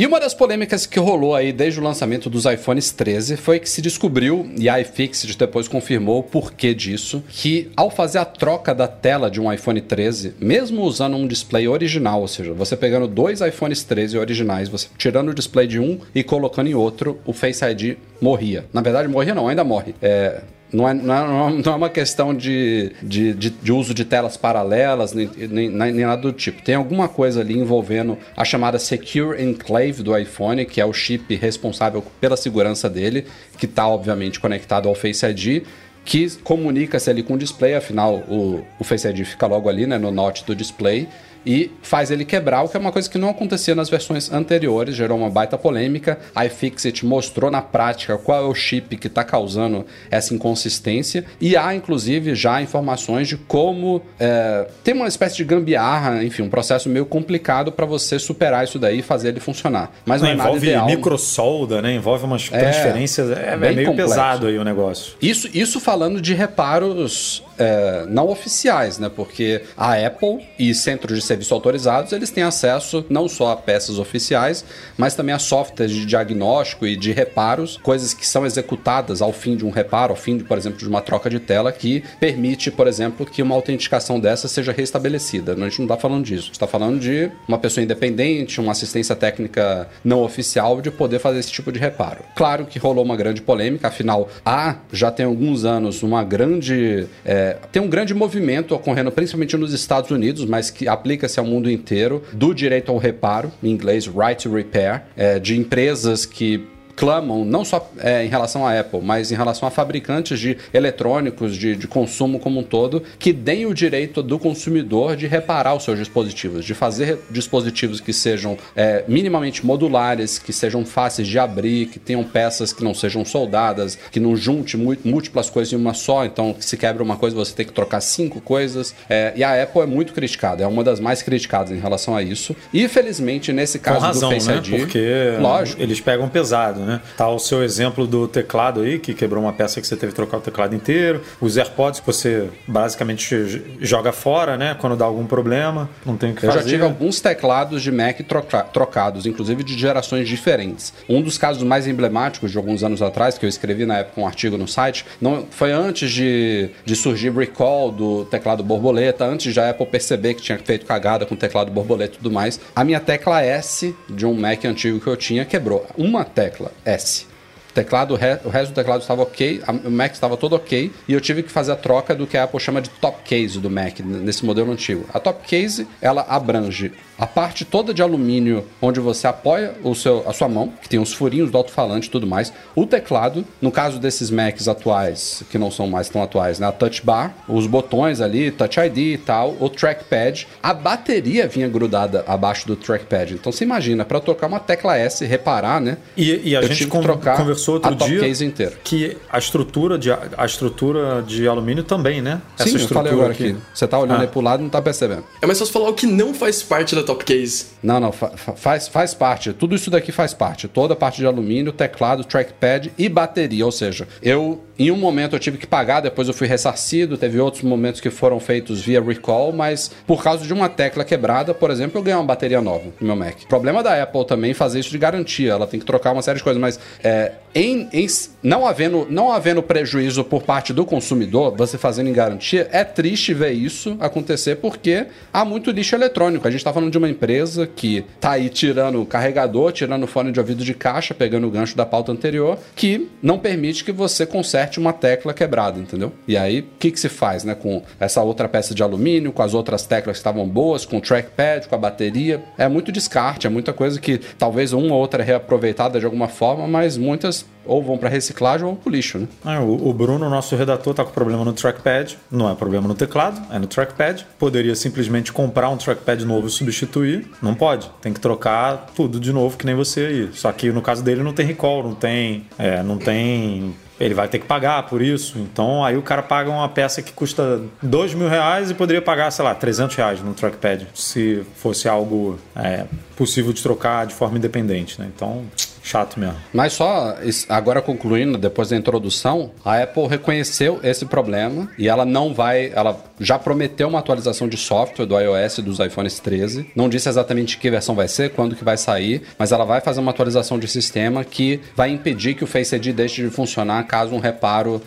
E 0.00 0.06
uma 0.06 0.18
das 0.18 0.32
polêmicas 0.32 0.86
que 0.86 0.98
rolou 0.98 1.34
aí 1.34 1.52
desde 1.52 1.78
o 1.78 1.82
lançamento 1.82 2.30
dos 2.30 2.46
iPhones 2.46 2.90
13 2.90 3.36
foi 3.36 3.60
que 3.60 3.68
se 3.68 3.82
descobriu, 3.82 4.50
e 4.56 4.66
a 4.66 4.80
iFixit 4.80 5.36
depois 5.36 5.68
confirmou 5.68 6.20
o 6.20 6.22
porquê 6.22 6.72
disso, 6.72 7.22
que 7.28 7.70
ao 7.76 7.90
fazer 7.90 8.16
a 8.16 8.24
troca 8.24 8.74
da 8.74 8.88
tela 8.88 9.30
de 9.30 9.38
um 9.38 9.52
iPhone 9.52 9.78
13, 9.78 10.36
mesmo 10.40 10.84
usando 10.84 11.18
um 11.18 11.26
display 11.26 11.68
original, 11.68 12.22
ou 12.22 12.28
seja, 12.28 12.54
você 12.54 12.78
pegando 12.78 13.06
dois 13.06 13.42
iPhones 13.42 13.84
13 13.84 14.16
originais, 14.16 14.70
você 14.70 14.88
tirando 14.96 15.32
o 15.32 15.34
display 15.34 15.66
de 15.66 15.78
um 15.78 16.00
e 16.14 16.24
colocando 16.24 16.68
em 16.70 16.74
outro, 16.74 17.20
o 17.26 17.34
Face 17.34 17.62
ID 17.62 17.98
morria. 18.22 18.64
Na 18.72 18.80
verdade, 18.80 19.06
morria 19.06 19.34
não, 19.34 19.48
ainda 19.48 19.64
morre. 19.64 19.94
É, 20.00 20.40
não 20.72 20.88
é, 20.88 20.94
não 20.94 21.14
é, 21.14 21.52
não 21.52 21.72
é 21.72 21.76
uma 21.76 21.90
questão 21.90 22.34
de, 22.34 22.92
de, 23.02 23.34
de, 23.34 23.50
de, 23.50 23.72
uso 23.72 23.92
de 23.92 24.04
telas 24.04 24.36
paralelas, 24.36 25.12
nem, 25.12 25.28
nem, 25.36 25.68
nem, 25.68 25.92
nada 25.92 26.22
do 26.22 26.32
tipo. 26.32 26.62
Tem 26.62 26.74
alguma 26.74 27.08
coisa 27.08 27.40
ali 27.40 27.58
envolvendo 27.58 28.16
a 28.36 28.44
chamada 28.44 28.78
Secure 28.78 29.42
Enclave 29.42 30.02
do 30.02 30.16
iPhone, 30.16 30.64
que 30.64 30.80
é 30.80 30.84
o 30.84 30.92
chip 30.92 31.34
responsável 31.34 32.04
pela 32.20 32.36
segurança 32.36 32.88
dele, 32.88 33.26
que 33.58 33.66
está 33.66 33.86
obviamente 33.86 34.38
conectado 34.38 34.88
ao 34.88 34.94
Face 34.94 35.26
ID 35.26 35.64
que 36.02 36.30
comunica-se 36.42 37.10
ali 37.10 37.22
com 37.22 37.34
o 37.34 37.38
display, 37.38 37.74
afinal 37.74 38.16
o, 38.28 38.64
o 38.78 38.84
Face 38.84 39.06
ID 39.06 39.24
fica 39.24 39.46
logo 39.46 39.68
ali, 39.68 39.86
né, 39.86 39.98
no 39.98 40.10
note 40.10 40.44
do 40.44 40.56
display 40.56 41.06
e 41.44 41.70
faz 41.82 42.10
ele 42.10 42.24
quebrar, 42.24 42.62
o 42.62 42.68
que 42.68 42.76
é 42.76 42.80
uma 42.80 42.92
coisa 42.92 43.08
que 43.08 43.18
não 43.18 43.30
acontecia 43.30 43.74
nas 43.74 43.88
versões 43.88 44.32
anteriores, 44.32 44.94
gerou 44.94 45.18
uma 45.18 45.30
baita 45.30 45.56
polêmica. 45.56 46.18
A 46.34 46.46
iFixit 46.46 47.04
mostrou 47.04 47.50
na 47.50 47.62
prática 47.62 48.16
qual 48.18 48.44
é 48.44 48.46
o 48.46 48.54
chip 48.54 48.96
que 48.96 49.06
está 49.06 49.24
causando 49.24 49.86
essa 50.10 50.34
inconsistência 50.34 51.24
e 51.40 51.56
há 51.56 51.74
inclusive 51.74 52.34
já 52.34 52.60
informações 52.60 53.28
de 53.28 53.36
como 53.36 54.02
é, 54.18 54.68
tem 54.84 54.94
uma 54.94 55.08
espécie 55.08 55.36
de 55.36 55.44
gambiarra, 55.44 56.22
enfim, 56.24 56.42
um 56.42 56.50
processo 56.50 56.88
meio 56.88 57.06
complicado 57.06 57.72
para 57.72 57.86
você 57.86 58.18
superar 58.18 58.64
isso 58.64 58.78
daí 58.78 59.00
e 59.00 59.02
fazer 59.02 59.28
ele 59.28 59.40
funcionar. 59.40 59.92
Mas 60.04 60.22
não, 60.22 60.28
não 60.28 60.44
é 60.44 60.46
envolve 60.46 60.66
ideal. 60.66 60.86
microsolda, 60.86 61.82
né? 61.82 61.94
Envolve 61.94 62.24
umas 62.24 62.48
é, 62.52 62.58
transferências, 62.58 63.30
é, 63.30 63.50
é 63.52 63.56
meio 63.56 63.86
complexo. 63.86 64.14
pesado 64.14 64.46
aí 64.46 64.58
o 64.58 64.64
negócio. 64.64 65.14
Isso, 65.20 65.48
isso 65.52 65.80
falando 65.80 66.20
de 66.20 66.34
reparos 66.34 67.42
é, 67.60 68.06
não 68.08 68.28
oficiais, 68.28 68.98
né? 68.98 69.10
Porque 69.14 69.62
a 69.76 69.94
Apple 69.94 70.40
e 70.58 70.74
centros 70.74 71.18
de 71.18 71.24
serviço 71.24 71.52
autorizados, 71.52 72.12
eles 72.12 72.30
têm 72.30 72.42
acesso 72.42 73.04
não 73.10 73.28
só 73.28 73.52
a 73.52 73.56
peças 73.56 73.98
oficiais, 73.98 74.64
mas 74.96 75.14
também 75.14 75.34
a 75.34 75.38
softwares 75.38 75.94
de 75.94 76.06
diagnóstico 76.06 76.86
e 76.86 76.96
de 76.96 77.12
reparos, 77.12 77.76
coisas 77.82 78.14
que 78.14 78.26
são 78.26 78.46
executadas 78.46 79.20
ao 79.20 79.32
fim 79.32 79.56
de 79.56 79.64
um 79.64 79.70
reparo, 79.70 80.12
ao 80.12 80.16
fim, 80.16 80.38
de, 80.38 80.44
por 80.44 80.56
exemplo, 80.56 80.78
de 80.78 80.88
uma 80.88 81.02
troca 81.02 81.28
de 81.28 81.38
tela, 81.38 81.70
que 81.70 82.02
permite, 82.18 82.70
por 82.70 82.86
exemplo, 82.86 83.26
que 83.26 83.42
uma 83.42 83.54
autenticação 83.54 84.18
dessa 84.18 84.48
seja 84.48 84.72
restabelecida. 84.72 85.52
A 85.52 85.68
gente 85.68 85.78
não 85.78 85.84
está 85.84 85.96
falando 85.96 86.24
disso. 86.24 86.44
A 86.44 86.46
gente 86.46 86.52
está 86.52 86.66
falando 86.66 86.98
de 86.98 87.30
uma 87.46 87.58
pessoa 87.58 87.84
independente, 87.84 88.60
uma 88.60 88.72
assistência 88.72 89.14
técnica 89.14 89.88
não 90.02 90.22
oficial 90.22 90.80
de 90.80 90.90
poder 90.90 91.18
fazer 91.18 91.38
esse 91.38 91.52
tipo 91.52 91.70
de 91.70 91.78
reparo. 91.78 92.24
Claro 92.34 92.64
que 92.64 92.78
rolou 92.78 93.04
uma 93.04 93.16
grande 93.16 93.42
polêmica, 93.42 93.88
afinal, 93.88 94.28
há 94.44 94.76
já 94.92 95.10
tem 95.10 95.26
alguns 95.26 95.64
anos 95.64 96.02
uma 96.02 96.24
grande. 96.24 97.06
É, 97.24 97.49
tem 97.72 97.80
um 97.80 97.88
grande 97.88 98.14
movimento 98.14 98.74
ocorrendo 98.74 99.10
principalmente 99.10 99.56
nos 99.56 99.72
Estados 99.72 100.10
Unidos, 100.10 100.44
mas 100.44 100.70
que 100.70 100.88
aplica-se 100.88 101.38
ao 101.38 101.46
mundo 101.46 101.70
inteiro, 101.70 102.22
do 102.32 102.54
direito 102.54 102.90
ao 102.90 102.98
reparo, 102.98 103.52
em 103.62 103.70
inglês, 103.70 104.06
right 104.06 104.42
to 104.42 104.54
repair, 104.54 105.02
é, 105.16 105.38
de 105.38 105.56
empresas 105.56 106.26
que 106.26 106.66
clamam, 107.00 107.46
não 107.46 107.64
só 107.64 107.90
é, 107.96 108.26
em 108.26 108.28
relação 108.28 108.66
à 108.66 108.78
Apple, 108.78 109.00
mas 109.02 109.32
em 109.32 109.34
relação 109.34 109.66
a 109.66 109.70
fabricantes 109.70 110.38
de 110.38 110.58
eletrônicos, 110.70 111.56
de, 111.56 111.74
de 111.74 111.88
consumo 111.88 112.38
como 112.38 112.60
um 112.60 112.62
todo, 112.62 113.02
que 113.18 113.32
deem 113.32 113.64
o 113.64 113.72
direito 113.72 114.22
do 114.22 114.38
consumidor 114.38 115.16
de 115.16 115.26
reparar 115.26 115.74
os 115.74 115.82
seus 115.82 115.98
dispositivos, 115.98 116.62
de 116.62 116.74
fazer 116.74 117.18
dispositivos 117.30 118.00
que 118.00 118.12
sejam 118.12 118.58
é, 118.76 119.02
minimamente 119.08 119.64
modulares, 119.64 120.38
que 120.38 120.52
sejam 120.52 120.84
fáceis 120.84 121.26
de 121.26 121.38
abrir, 121.38 121.86
que 121.86 121.98
tenham 121.98 122.22
peças 122.22 122.70
que 122.70 122.84
não 122.84 122.92
sejam 122.92 123.24
soldadas, 123.24 123.96
que 124.12 124.20
não 124.20 124.36
junte 124.36 124.76
múltiplas 124.76 125.48
coisas 125.48 125.72
em 125.72 125.76
uma 125.76 125.94
só, 125.94 126.26
então 126.26 126.54
se 126.60 126.76
quebra 126.76 127.02
uma 127.02 127.16
coisa 127.16 127.34
você 127.34 127.54
tem 127.54 127.64
que 127.64 127.72
trocar 127.72 128.02
cinco 128.02 128.42
coisas. 128.42 128.94
É, 129.08 129.32
e 129.34 129.42
a 129.42 129.62
Apple 129.62 129.80
é 129.80 129.86
muito 129.86 130.12
criticada, 130.12 130.64
é 130.64 130.66
uma 130.66 130.84
das 130.84 131.00
mais 131.00 131.22
criticadas 131.22 131.70
em 131.70 131.80
relação 131.80 132.14
a 132.14 132.22
isso. 132.22 132.54
E 132.74 132.86
felizmente 132.88 133.54
nesse 133.54 133.78
caso 133.78 134.00
razão, 134.00 134.28
do 134.28 134.34
Face 134.34 134.48
né? 134.48 134.56
ID, 134.58 134.80
porque 134.80 135.36
lógico, 135.40 135.80
eles 135.80 135.98
pegam 135.98 136.28
pesado, 136.28 136.80
né? 136.80 136.89
Tá 137.16 137.28
o 137.28 137.38
seu 137.38 137.62
exemplo 137.62 138.06
do 138.06 138.26
teclado 138.26 138.80
aí, 138.80 138.98
que 138.98 139.14
quebrou 139.14 139.42
uma 139.42 139.52
peça 139.52 139.80
que 139.80 139.86
você 139.86 139.96
teve 139.96 140.12
que 140.12 140.16
trocar 140.16 140.38
o 140.38 140.40
teclado 140.40 140.74
inteiro. 140.74 141.20
Os 141.40 141.56
AirPods 141.56 142.00
que 142.00 142.06
você 142.06 142.48
basicamente 142.66 143.76
joga 143.80 144.12
fora, 144.12 144.56
né? 144.56 144.76
Quando 144.80 144.96
dá 144.96 145.04
algum 145.04 145.26
problema, 145.26 145.88
não 146.04 146.16
tem 146.16 146.32
o 146.32 146.34
que 146.34 146.44
Eu 146.46 146.50
fazer. 146.52 146.64
já 146.64 146.68
tive 146.70 146.82
alguns 146.84 147.20
teclados 147.20 147.82
de 147.82 147.92
Mac 147.92 148.20
troca- 148.26 148.62
trocados, 148.64 149.26
inclusive 149.26 149.62
de 149.62 149.78
gerações 149.78 150.28
diferentes. 150.28 150.92
Um 151.08 151.20
dos 151.22 151.36
casos 151.38 151.62
mais 151.62 151.86
emblemáticos 151.86 152.50
de 152.50 152.56
alguns 152.56 152.82
anos 152.82 153.02
atrás, 153.02 153.36
que 153.38 153.44
eu 153.44 153.48
escrevi 153.48 153.84
na 153.86 153.98
época 153.98 154.20
um 154.20 154.26
artigo 154.26 154.56
no 154.56 154.66
site, 154.66 155.04
não, 155.20 155.46
foi 155.50 155.72
antes 155.72 156.10
de, 156.10 156.70
de 156.84 156.96
surgir 156.96 157.30
recall 157.32 157.90
do 157.92 158.24
teclado 158.24 158.62
borboleta, 158.62 159.24
antes 159.24 159.52
de 159.52 159.60
a 159.60 159.70
Apple 159.70 159.86
perceber 159.86 160.34
que 160.34 160.42
tinha 160.42 160.58
feito 160.58 160.86
cagada 160.86 161.26
com 161.26 161.34
o 161.34 161.36
teclado 161.38 161.70
borboleta 161.70 162.14
e 162.14 162.16
tudo 162.18 162.30
mais. 162.30 162.58
A 162.74 162.82
minha 162.84 163.00
tecla 163.00 163.42
S 163.42 163.94
de 164.08 164.24
um 164.26 164.34
Mac 164.34 164.64
antigo 164.64 165.00
que 165.00 165.06
eu 165.06 165.16
tinha 165.16 165.44
quebrou. 165.44 165.86
Uma 165.96 166.24
tecla 166.24 166.70
S. 166.86 167.26
O 167.70 167.72
teclado, 167.72 168.14
o 168.14 168.16
re- 168.16 168.40
o 168.44 168.48
resto 168.48 168.72
do 168.72 168.74
teclado 168.74 169.00
estava 169.00 169.22
ok, 169.22 169.62
o 169.84 169.90
Mac 169.90 170.12
estava 170.12 170.36
todo 170.36 170.54
ok, 170.56 170.90
e 171.06 171.12
eu 171.12 171.20
tive 171.20 171.42
que 171.42 171.50
fazer 171.52 171.70
a 171.72 171.76
troca 171.76 172.14
do 172.14 172.26
que 172.26 172.36
a 172.36 172.42
Apple 172.44 172.58
chama 172.58 172.80
de 172.82 172.90
top 172.90 173.18
case 173.24 173.58
do 173.60 173.70
Mac, 173.70 174.00
nesse 174.00 174.44
modelo 174.44 174.72
antigo. 174.72 175.06
A 175.14 175.20
top 175.20 175.46
case, 175.46 175.86
ela 176.02 176.26
abrange 176.28 176.90
a 177.16 177.26
parte 177.26 177.64
toda 177.64 177.92
de 177.94 178.02
alumínio 178.02 178.64
onde 178.80 178.98
você 178.98 179.26
apoia 179.26 179.74
o 179.84 179.94
seu, 179.94 180.28
a 180.28 180.32
sua 180.32 180.48
mão, 180.48 180.72
que 180.82 180.88
tem 180.88 180.98
os 180.98 181.12
furinhos 181.12 181.50
do 181.50 181.56
alto-falante 181.58 182.08
e 182.08 182.10
tudo 182.10 182.26
mais, 182.26 182.52
o 182.74 182.86
teclado, 182.86 183.44
no 183.60 183.70
caso 183.70 183.98
desses 184.00 184.30
Macs 184.30 184.66
atuais, 184.66 185.42
que 185.50 185.58
não 185.58 185.70
são 185.70 185.86
mais 185.86 186.08
tão 186.08 186.22
atuais, 186.22 186.58
né? 186.58 186.66
A 186.66 186.72
touch 186.72 187.04
bar, 187.04 187.34
os 187.46 187.66
botões 187.66 188.20
ali, 188.20 188.50
touch 188.50 188.80
ID 188.80 188.98
e 188.98 189.18
tal, 189.18 189.54
o 189.60 189.68
trackpad, 189.68 190.48
a 190.62 190.72
bateria 190.74 191.46
vinha 191.46 191.68
grudada 191.68 192.24
abaixo 192.26 192.66
do 192.66 192.74
trackpad. 192.74 193.34
Então 193.34 193.52
você 193.52 193.64
imagina, 193.64 194.04
para 194.04 194.18
tocar 194.18 194.46
uma 194.46 194.58
tecla 194.58 194.96
S, 194.98 195.24
reparar, 195.24 195.80
né? 195.80 195.98
E, 196.16 196.48
e 196.50 196.56
a 196.56 196.60
Eu 196.60 196.68
gente 196.68 196.78
tive 196.78 196.90
que 196.90 196.96
con- 196.96 197.02
trocar 197.02 197.36
conversou 197.36 197.59
outro 197.68 197.90
a 197.92 197.96
top 197.96 198.08
dia 198.08 198.20
case 198.20 198.44
inteira. 198.44 198.72
que 198.84 199.16
a 199.28 199.38
estrutura 199.38 199.98
de 199.98 200.10
a 200.12 200.46
estrutura 200.46 201.22
de 201.26 201.48
alumínio 201.48 201.82
também, 201.82 202.22
né? 202.22 202.40
Sim, 202.56 202.78
eu 202.78 202.88
falei 202.88 203.12
agora 203.12 203.32
aqui. 203.32 203.56
Você 203.74 203.88
tá 203.88 203.98
olhando 203.98 204.18
Ah. 204.18 204.22
aí 204.22 204.28
pro 204.28 204.40
lado 204.40 204.60
e 204.60 204.62
não 204.62 204.70
tá 204.70 204.80
percebendo. 204.80 205.24
É 205.42 205.46
mais 205.46 205.58
fácil 205.58 205.72
falar 205.72 205.88
o 205.88 205.94
que 205.94 206.06
não 206.06 206.32
faz 206.32 206.62
parte 206.62 206.94
da 206.94 207.02
top 207.02 207.24
case. 207.24 207.66
Não, 207.82 207.98
não, 207.98 208.12
fa- 208.12 208.30
faz, 208.36 208.86
faz 208.88 209.14
parte. 209.14 209.52
Tudo 209.52 209.74
isso 209.74 209.90
daqui 209.90 210.12
faz 210.12 210.32
parte. 210.32 210.68
Toda 210.68 210.92
a 210.92 210.96
parte 210.96 211.16
de 211.18 211.26
alumínio, 211.26 211.72
teclado, 211.72 212.22
trackpad 212.24 212.92
e 212.96 213.08
bateria. 213.08 213.64
Ou 213.64 213.72
seja, 213.72 214.06
eu, 214.22 214.60
em 214.80 214.90
um 214.90 214.96
momento, 214.96 215.36
eu 215.36 215.38
tive 215.40 215.58
que 215.58 215.66
pagar, 215.66 216.00
depois 216.00 216.26
eu 216.28 216.34
fui 216.34 216.46
ressarcido. 216.46 217.18
Teve 217.18 217.38
outros 217.38 217.62
momentos 217.62 218.00
que 218.00 218.08
foram 218.10 218.40
feitos 218.40 218.80
via 218.80 219.00
recall, 219.02 219.52
mas 219.52 219.90
por 220.06 220.22
causa 220.22 220.44
de 220.46 220.52
uma 220.52 220.68
tecla 220.68 221.04
quebrada, 221.04 221.52
por 221.52 221.70
exemplo, 221.70 221.98
eu 221.98 222.02
ganhei 222.02 222.18
uma 222.18 222.24
bateria 222.24 222.60
nova 222.60 222.84
no 223.00 223.06
meu 223.06 223.16
Mac. 223.16 223.44
Problema 223.48 223.82
da 223.82 224.02
Apple 224.02 224.24
também 224.26 224.54
fazer 224.54 224.80
isso 224.80 224.90
de 224.90 224.98
garantia. 224.98 225.52
Ela 225.52 225.66
tem 225.66 225.78
que 225.78 225.86
trocar 225.86 226.12
uma 226.12 226.22
série 226.22 226.38
de 226.38 226.44
coisas, 226.44 226.60
mas 226.60 226.80
é, 227.04 227.32
em, 227.54 227.88
em- 227.92 228.06
não, 228.42 228.66
havendo, 228.66 229.06
não 229.10 229.30
havendo 229.30 229.62
prejuízo 229.62 230.24
por 230.24 230.42
parte 230.42 230.72
do 230.72 230.84
consumidor, 230.86 231.54
você 231.56 231.76
fazendo 231.76 232.08
em 232.08 232.12
garantia, 232.12 232.68
é 232.72 232.82
triste 232.84 233.34
ver 233.34 233.52
isso 233.52 233.96
acontecer 234.00 234.56
porque 234.56 235.06
há 235.32 235.44
muito 235.44 235.70
lixo 235.70 235.94
eletrônico. 235.94 236.46
A 236.46 236.50
gente 236.50 236.60
está 236.60 236.72
falando 236.72 236.90
de 236.90 236.96
uma 236.98 237.08
empresa 237.08 237.66
que 237.66 238.04
tá 238.20 238.32
aí 238.32 238.48
tirando 238.48 239.04
carregador, 239.04 239.72
tirando 239.72 240.06
fone 240.06 240.32
de 240.32 240.40
ouvido 240.40 240.64
de 240.64 240.72
caixa, 240.74 241.12
pegando 241.12 241.46
o 241.46 241.50
gancho 241.50 241.76
da 241.76 241.84
pauta 241.84 242.10
anterior, 242.12 242.58
que 242.74 243.08
não 243.22 243.38
permite 243.38 243.84
que 243.84 243.92
você 243.92 244.24
conserte 244.24 244.69
uma 244.78 244.92
tecla 244.92 245.32
quebrada, 245.32 245.78
entendeu? 245.78 246.12
E 246.26 246.36
aí, 246.36 246.60
o 246.60 246.78
que, 246.78 246.90
que 246.90 247.00
se 247.00 247.08
faz, 247.08 247.44
né? 247.44 247.54
Com 247.54 247.82
essa 247.98 248.22
outra 248.22 248.48
peça 248.48 248.74
de 248.74 248.82
alumínio, 248.82 249.32
com 249.32 249.42
as 249.42 249.54
outras 249.54 249.86
teclas 249.86 250.16
que 250.16 250.20
estavam 250.20 250.48
boas, 250.48 250.84
com 250.84 250.98
o 250.98 251.00
trackpad, 251.00 251.68
com 251.68 251.74
a 251.74 251.78
bateria. 251.78 252.42
É 252.56 252.68
muito 252.68 252.92
descarte, 252.92 253.46
é 253.46 253.50
muita 253.50 253.72
coisa 253.72 254.00
que 254.00 254.18
talvez 254.38 254.72
uma 254.72 254.94
ou 254.94 255.00
outra 255.00 255.22
é 255.22 255.26
reaproveitada 255.26 255.98
de 255.98 256.04
alguma 256.04 256.28
forma, 256.28 256.66
mas 256.66 256.96
muitas 256.96 257.44
ou 257.64 257.82
vão 257.82 257.98
para 257.98 258.08
reciclagem 258.08 258.66
ou 258.66 258.74
pro 258.74 258.90
lixo, 258.90 259.18
né? 259.18 259.28
Ah, 259.44 259.60
o, 259.60 259.88
o 259.88 259.92
Bruno, 259.92 260.28
nosso 260.28 260.56
redator, 260.56 260.94
tá 260.94 261.04
com 261.04 261.10
problema 261.10 261.44
no 261.44 261.52
trackpad. 261.52 262.18
Não 262.30 262.50
é 262.50 262.54
problema 262.54 262.88
no 262.88 262.94
teclado, 262.94 263.40
é 263.52 263.58
no 263.58 263.66
trackpad. 263.66 264.26
Poderia 264.38 264.74
simplesmente 264.74 265.32
comprar 265.32 265.68
um 265.68 265.76
trackpad 265.76 266.24
novo 266.24 266.46
e 266.46 266.50
substituir. 266.50 267.30
Não 267.42 267.54
pode. 267.54 267.90
Tem 268.00 268.12
que 268.12 268.20
trocar 268.20 268.86
tudo 268.94 269.20
de 269.20 269.32
novo, 269.32 269.56
que 269.56 269.66
nem 269.66 269.74
você 269.74 270.00
aí. 270.00 270.30
Só 270.32 270.50
que 270.52 270.70
no 270.72 270.82
caso 270.82 271.02
dele 271.02 271.22
não 271.22 271.32
tem 271.32 271.46
recall, 271.46 271.82
não 271.82 271.94
tem. 271.94 272.46
é, 272.58 272.82
não 272.82 272.98
tem. 272.98 273.74
Ele 274.00 274.14
vai 274.14 274.26
ter 274.26 274.38
que 274.38 274.46
pagar 274.46 274.82
por 274.84 275.02
isso. 275.02 275.38
Então 275.38 275.84
aí 275.84 275.96
o 275.96 276.02
cara 276.02 276.22
paga 276.22 276.50
uma 276.50 276.68
peça 276.68 277.02
que 277.02 277.12
custa 277.12 277.60
dois 277.82 278.14
mil 278.14 278.28
reais 278.28 278.70
e 278.70 278.74
poderia 278.74 279.02
pagar, 279.02 279.30
sei 279.30 279.44
lá, 279.44 279.54
300 279.54 279.94
reais 279.94 280.22
no 280.22 280.32
trackpad. 280.34 280.88
Se 280.94 281.44
fosse 281.56 281.88
algo 281.88 282.38
é, 282.56 282.86
possível 283.14 283.52
de 283.52 283.62
trocar 283.62 284.06
de 284.06 284.14
forma 284.14 284.38
independente, 284.38 284.98
né? 284.98 285.10
Então, 285.14 285.44
chato 285.82 286.18
mesmo. 286.18 286.36
Mas 286.52 286.72
só 286.72 287.16
agora 287.48 287.82
concluindo, 287.82 288.38
depois 288.38 288.68
da 288.68 288.76
introdução, 288.76 289.50
a 289.64 289.82
Apple 289.82 290.06
reconheceu 290.06 290.80
esse 290.82 291.06
problema 291.06 291.68
e 291.78 291.88
ela 291.88 292.04
não 292.04 292.32
vai, 292.34 292.72
ela 292.74 293.02
já 293.18 293.38
prometeu 293.38 293.88
uma 293.88 293.98
atualização 293.98 294.48
de 294.48 294.56
software 294.56 295.06
do 295.06 295.18
iOS 295.18 295.58
e 295.58 295.62
dos 295.62 295.78
iPhones 295.78 296.18
13. 296.18 296.70
Não 296.74 296.88
disse 296.88 297.08
exatamente 297.08 297.58
que 297.58 297.70
versão 297.70 297.94
vai 297.94 298.08
ser, 298.08 298.30
quando 298.30 298.56
que 298.56 298.64
vai 298.64 298.76
sair, 298.76 299.22
mas 299.38 299.52
ela 299.52 299.64
vai 299.64 299.80
fazer 299.80 300.00
uma 300.00 300.10
atualização 300.10 300.58
de 300.58 300.66
sistema 300.66 301.24
que 301.24 301.60
vai 301.76 301.90
impedir 301.90 302.34
que 302.34 302.44
o 302.44 302.46
Face 302.46 302.74
ID 302.74 302.94
deixe 302.94 303.22
de 303.22 303.30
funcionar 303.30 303.82
caso 303.84 304.14
um 304.14 304.18
reparo, 304.18 304.82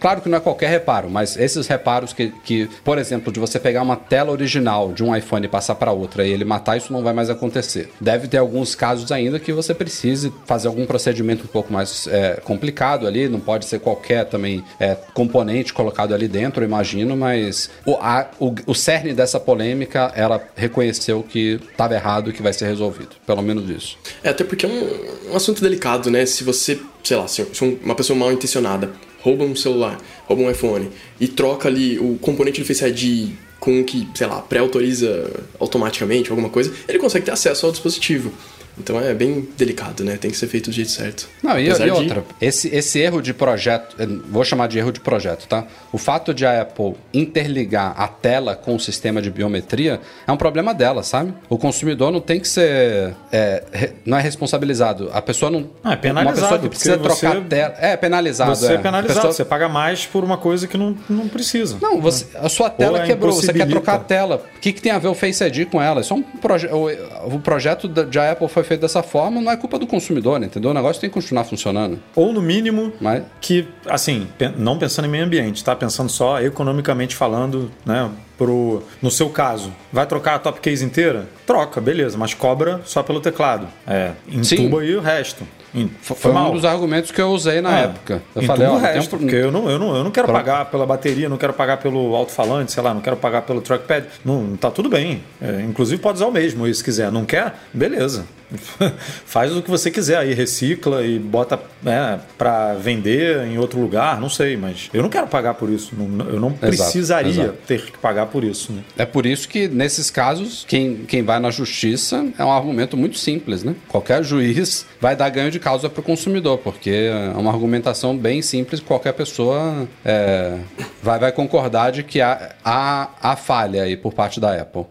claro 0.00 0.20
que 0.20 0.28
não 0.28 0.38
é 0.38 0.40
qualquer 0.40 0.70
reparo, 0.70 1.10
mas 1.10 1.36
esses 1.36 1.66
reparos 1.66 2.12
que, 2.12 2.32
que 2.44 2.68
por 2.84 2.98
exemplo, 2.98 3.32
de 3.32 3.40
você 3.40 3.58
pegar 3.58 3.82
uma 3.82 3.96
tela 3.96 4.32
original 4.32 4.92
de 4.92 5.02
um 5.04 5.14
iPhone 5.14 5.46
e 5.46 5.48
passar 5.48 5.74
para 5.74 5.92
outra 5.92 6.26
e 6.26 6.30
ele 6.30 6.44
matar, 6.44 6.76
isso 6.76 6.92
não 6.92 7.02
vai 7.02 7.12
mais 7.12 7.30
acontecer. 7.30 7.90
Deve 8.00 8.28
ter 8.28 8.38
alguns 8.38 8.74
casos 8.74 9.10
ainda 9.12 9.38
que 9.38 9.52
você 9.52 9.74
precise 9.74 10.25
fazer 10.46 10.68
algum 10.68 10.86
procedimento 10.86 11.44
um 11.44 11.48
pouco 11.48 11.72
mais 11.72 12.06
é, 12.06 12.40
complicado 12.44 13.06
ali, 13.06 13.28
não 13.28 13.40
pode 13.40 13.64
ser 13.66 13.80
qualquer 13.80 14.24
também 14.26 14.64
é, 14.80 14.94
componente 15.14 15.72
colocado 15.72 16.14
ali 16.14 16.28
dentro, 16.28 16.64
imagino, 16.64 17.16
mas 17.16 17.70
o, 17.84 17.94
a- 17.94 18.30
o, 18.38 18.54
o 18.66 18.74
cerne 18.74 19.12
dessa 19.14 19.38
polêmica, 19.40 20.12
ela 20.14 20.42
reconheceu 20.56 21.22
que 21.22 21.60
estava 21.70 21.94
errado 21.94 22.30
e 22.30 22.32
que 22.32 22.42
vai 22.42 22.52
ser 22.52 22.66
resolvido. 22.66 23.10
Pelo 23.26 23.42
menos 23.42 23.68
isso. 23.70 23.98
É, 24.22 24.30
até 24.30 24.44
porque 24.44 24.66
é 24.66 24.68
um, 24.68 25.32
um 25.32 25.36
assunto 25.36 25.62
delicado, 25.62 26.10
né? 26.10 26.24
Se 26.26 26.44
você, 26.44 26.78
sei 27.02 27.16
lá, 27.16 27.26
se 27.28 27.42
um- 27.62 27.78
uma 27.82 27.94
pessoa 27.94 28.18
mal 28.18 28.32
intencionada 28.32 28.90
rouba 29.22 29.44
um 29.44 29.56
celular, 29.56 29.98
rouba 30.26 30.42
um 30.44 30.50
iPhone 30.50 30.88
e 31.20 31.26
troca 31.26 31.68
ali 31.68 31.98
o 31.98 32.16
componente 32.20 32.60
do 32.60 32.66
Face 32.66 32.84
ID 32.84 33.30
com 33.58 33.80
o 33.80 33.84
que, 33.84 34.06
sei 34.14 34.26
lá, 34.26 34.40
pré-autoriza 34.40 35.28
automaticamente 35.58 36.30
alguma 36.30 36.48
coisa, 36.48 36.72
ele 36.86 36.98
consegue 36.98 37.24
ter 37.24 37.32
acesso 37.32 37.66
ao 37.66 37.72
dispositivo. 37.72 38.30
Então 38.78 39.00
é 39.00 39.14
bem 39.14 39.48
delicado, 39.56 40.04
né? 40.04 40.16
Tem 40.16 40.30
que 40.30 40.36
ser 40.36 40.46
feito 40.48 40.70
do 40.70 40.72
jeito 40.72 40.90
certo. 40.90 41.28
Não, 41.42 41.58
e, 41.58 41.68
e 41.68 41.72
de- 41.74 41.90
outra, 41.90 42.24
esse, 42.40 42.68
esse 42.74 42.98
erro 42.98 43.22
de 43.22 43.32
projeto, 43.32 43.96
vou 44.28 44.44
chamar 44.44 44.66
de 44.68 44.78
erro 44.78 44.92
de 44.92 45.00
projeto, 45.00 45.46
tá? 45.48 45.64
O 45.92 45.98
fato 45.98 46.34
de 46.34 46.44
a 46.44 46.60
Apple 46.62 46.94
interligar 47.12 47.94
a 47.96 48.06
tela 48.06 48.54
com 48.54 48.74
o 48.74 48.80
sistema 48.80 49.20
de 49.22 49.30
biometria 49.30 50.00
é 50.26 50.32
um 50.32 50.36
problema 50.36 50.74
dela, 50.74 51.02
sabe? 51.02 51.32
O 51.48 51.56
consumidor 51.56 52.10
não 52.12 52.20
tem 52.20 52.38
que 52.38 52.48
ser. 52.48 53.14
é, 53.32 53.92
não 54.04 54.18
é 54.18 54.20
responsabilizado. 54.20 55.10
A 55.12 55.22
pessoa 55.22 55.50
não. 55.50 55.68
Ah, 55.82 55.92
é 55.94 55.96
penalizado, 55.96 56.36
Uma 56.36 56.42
pessoa 56.42 56.60
que 56.60 56.68
precisa 56.68 56.98
trocar 56.98 57.16
você- 57.16 57.26
a 57.38 57.40
tela. 57.42 57.74
É, 57.78 57.96
penalizado. 57.96 58.54
Você 58.54 58.72
é 58.72 58.74
é. 58.74 58.78
penalizado, 58.78 59.14
pessoa- 59.14 59.32
você 59.32 59.44
paga 59.44 59.68
mais 59.68 60.04
por 60.06 60.22
uma 60.22 60.36
coisa 60.36 60.66
que 60.66 60.76
não, 60.76 60.96
não 61.08 61.28
precisa. 61.28 61.76
Não, 61.80 62.00
você, 62.00 62.26
a 62.36 62.48
sua 62.48 62.68
tela 62.70 63.02
é 63.02 63.06
quebrou, 63.06 63.32
você 63.32 63.52
quer 63.52 63.66
trocar 63.68 63.94
a 63.94 63.98
tela. 64.00 64.42
O 64.56 64.60
que, 64.60 64.72
que 64.72 64.82
tem 64.82 64.92
a 64.92 64.98
ver 64.98 65.08
o 65.08 65.14
Face 65.14 65.42
ID 65.44 65.66
com 65.70 65.80
ela? 65.80 66.00
Isso 66.00 66.12
é 66.12 66.16
um 66.16 66.22
proje 66.22 66.66
o, 66.66 67.34
o 67.34 67.40
projeto 67.40 67.88
da, 67.88 68.02
Apple 68.30 68.48
foi 68.48 68.64
feito 68.66 68.80
dessa 68.80 69.02
forma, 69.02 69.40
não 69.40 69.50
é 69.50 69.56
culpa 69.56 69.78
do 69.78 69.86
consumidor, 69.86 70.38
né, 70.38 70.46
entendeu? 70.46 70.70
O 70.70 70.74
negócio 70.74 71.00
tem 71.00 71.08
que 71.08 71.14
continuar 71.14 71.44
funcionando. 71.44 71.98
Ou 72.14 72.32
no 72.32 72.42
mínimo, 72.42 72.92
Mas 73.00 73.22
que, 73.40 73.66
assim, 73.86 74.26
não 74.56 74.78
pensando 74.78 75.06
em 75.06 75.10
meio 75.10 75.24
ambiente, 75.24 75.64
tá? 75.64 75.74
Pensando 75.74 76.10
só 76.10 76.40
economicamente 76.40 77.14
falando, 77.14 77.70
né? 77.84 78.10
Pro, 78.36 78.82
no 79.00 79.10
seu 79.10 79.30
caso, 79.30 79.72
vai 79.90 80.06
trocar 80.06 80.34
a 80.34 80.38
top 80.38 80.60
case 80.60 80.84
inteira? 80.84 81.26
Troca, 81.46 81.80
beleza, 81.80 82.18
mas 82.18 82.34
cobra 82.34 82.80
só 82.84 83.02
pelo 83.02 83.20
teclado. 83.20 83.68
É, 83.86 84.10
entuba 84.28 84.84
e 84.84 84.94
o 84.96 85.00
resto. 85.00 85.46
En- 85.74 85.90
foi 86.02 86.32
um 86.32 86.52
dos 86.52 86.64
argumentos 86.64 87.10
que 87.10 87.20
eu 87.20 87.28
usei 87.30 87.60
na 87.60 87.78
É, 87.80 87.84
época. 87.84 88.22
Eu 88.34 88.42
falei, 88.44 88.66
ó, 88.66 88.74
o 88.74 88.78
resto, 88.78 89.10
pro- 89.10 89.18
porque 89.18 89.34
eu 89.36 89.52
não, 89.52 89.68
eu, 89.70 89.78
não, 89.78 89.94
eu 89.94 90.02
não 90.04 90.10
quero 90.10 90.26
Pro- 90.26 90.34
pagar 90.36 90.64
pela 90.70 90.86
bateria, 90.86 91.28
não 91.28 91.36
quero 91.36 91.52
pagar 91.52 91.76
pelo 91.76 92.14
alto-falante, 92.16 92.72
sei 92.72 92.82
lá, 92.82 92.94
não 92.94 93.00
quero 93.02 93.16
pagar 93.16 93.42
pelo 93.42 93.60
trackpad. 93.60 94.06
Não, 94.24 94.56
tá 94.56 94.70
tudo 94.70 94.88
bem. 94.88 95.22
É, 95.40 95.60
inclusive 95.62 96.00
pode 96.00 96.16
usar 96.16 96.26
o 96.26 96.32
mesmo 96.32 96.72
se 96.74 96.82
quiser. 96.82 97.12
Não 97.12 97.24
quer? 97.26 97.54
Beleza. 97.74 98.24
Faz 99.26 99.54
o 99.54 99.60
que 99.60 99.68
você 99.70 99.90
quiser 99.90 100.18
aí, 100.18 100.32
recicla 100.32 101.04
e 101.04 101.18
bota 101.18 101.58
né, 101.82 102.20
para 102.38 102.74
vender 102.74 103.44
em 103.46 103.58
outro 103.58 103.80
lugar, 103.80 104.20
não 104.20 104.28
sei, 104.30 104.56
mas 104.56 104.88
eu 104.94 105.02
não 105.02 105.08
quero 105.10 105.26
pagar 105.26 105.54
por 105.54 105.68
isso. 105.68 105.94
Não- 105.98 106.26
eu 106.28 106.40
não 106.40 106.52
precisaria 106.52 107.30
exato. 107.30 107.54
ter 107.66 107.82
que 107.86 107.98
pagar 107.98 108.26
por 108.26 108.44
isso. 108.44 108.72
Né? 108.72 108.82
É 108.96 109.04
por 109.04 109.26
isso 109.26 109.48
que, 109.48 109.68
nesses 109.68 110.10
casos, 110.10 110.64
quem, 110.66 110.98
quem 111.08 111.22
vai 111.22 111.35
na 111.40 111.50
justiça 111.50 112.26
é 112.38 112.44
um 112.44 112.50
argumento 112.50 112.96
muito 112.96 113.18
simples, 113.18 113.62
né? 113.62 113.74
Qualquer 113.88 114.22
juiz 114.22 114.86
vai 115.00 115.16
dar 115.16 115.28
ganho 115.28 115.50
de 115.50 115.58
causa 115.58 115.88
para 115.88 116.00
o 116.00 116.04
consumidor, 116.04 116.58
porque 116.58 116.90
é 116.90 117.36
uma 117.36 117.52
argumentação 117.52 118.16
bem 118.16 118.42
simples, 118.42 118.80
qualquer 118.80 119.12
pessoa 119.12 119.88
é, 120.04 120.58
vai, 121.02 121.18
vai 121.18 121.32
concordar 121.32 121.92
de 121.92 122.02
que 122.02 122.20
há, 122.20 122.54
há, 122.64 123.10
há 123.20 123.36
falha 123.36 123.82
aí 123.82 123.96
por 123.96 124.12
parte 124.12 124.40
da 124.40 124.60
Apple. 124.60 124.86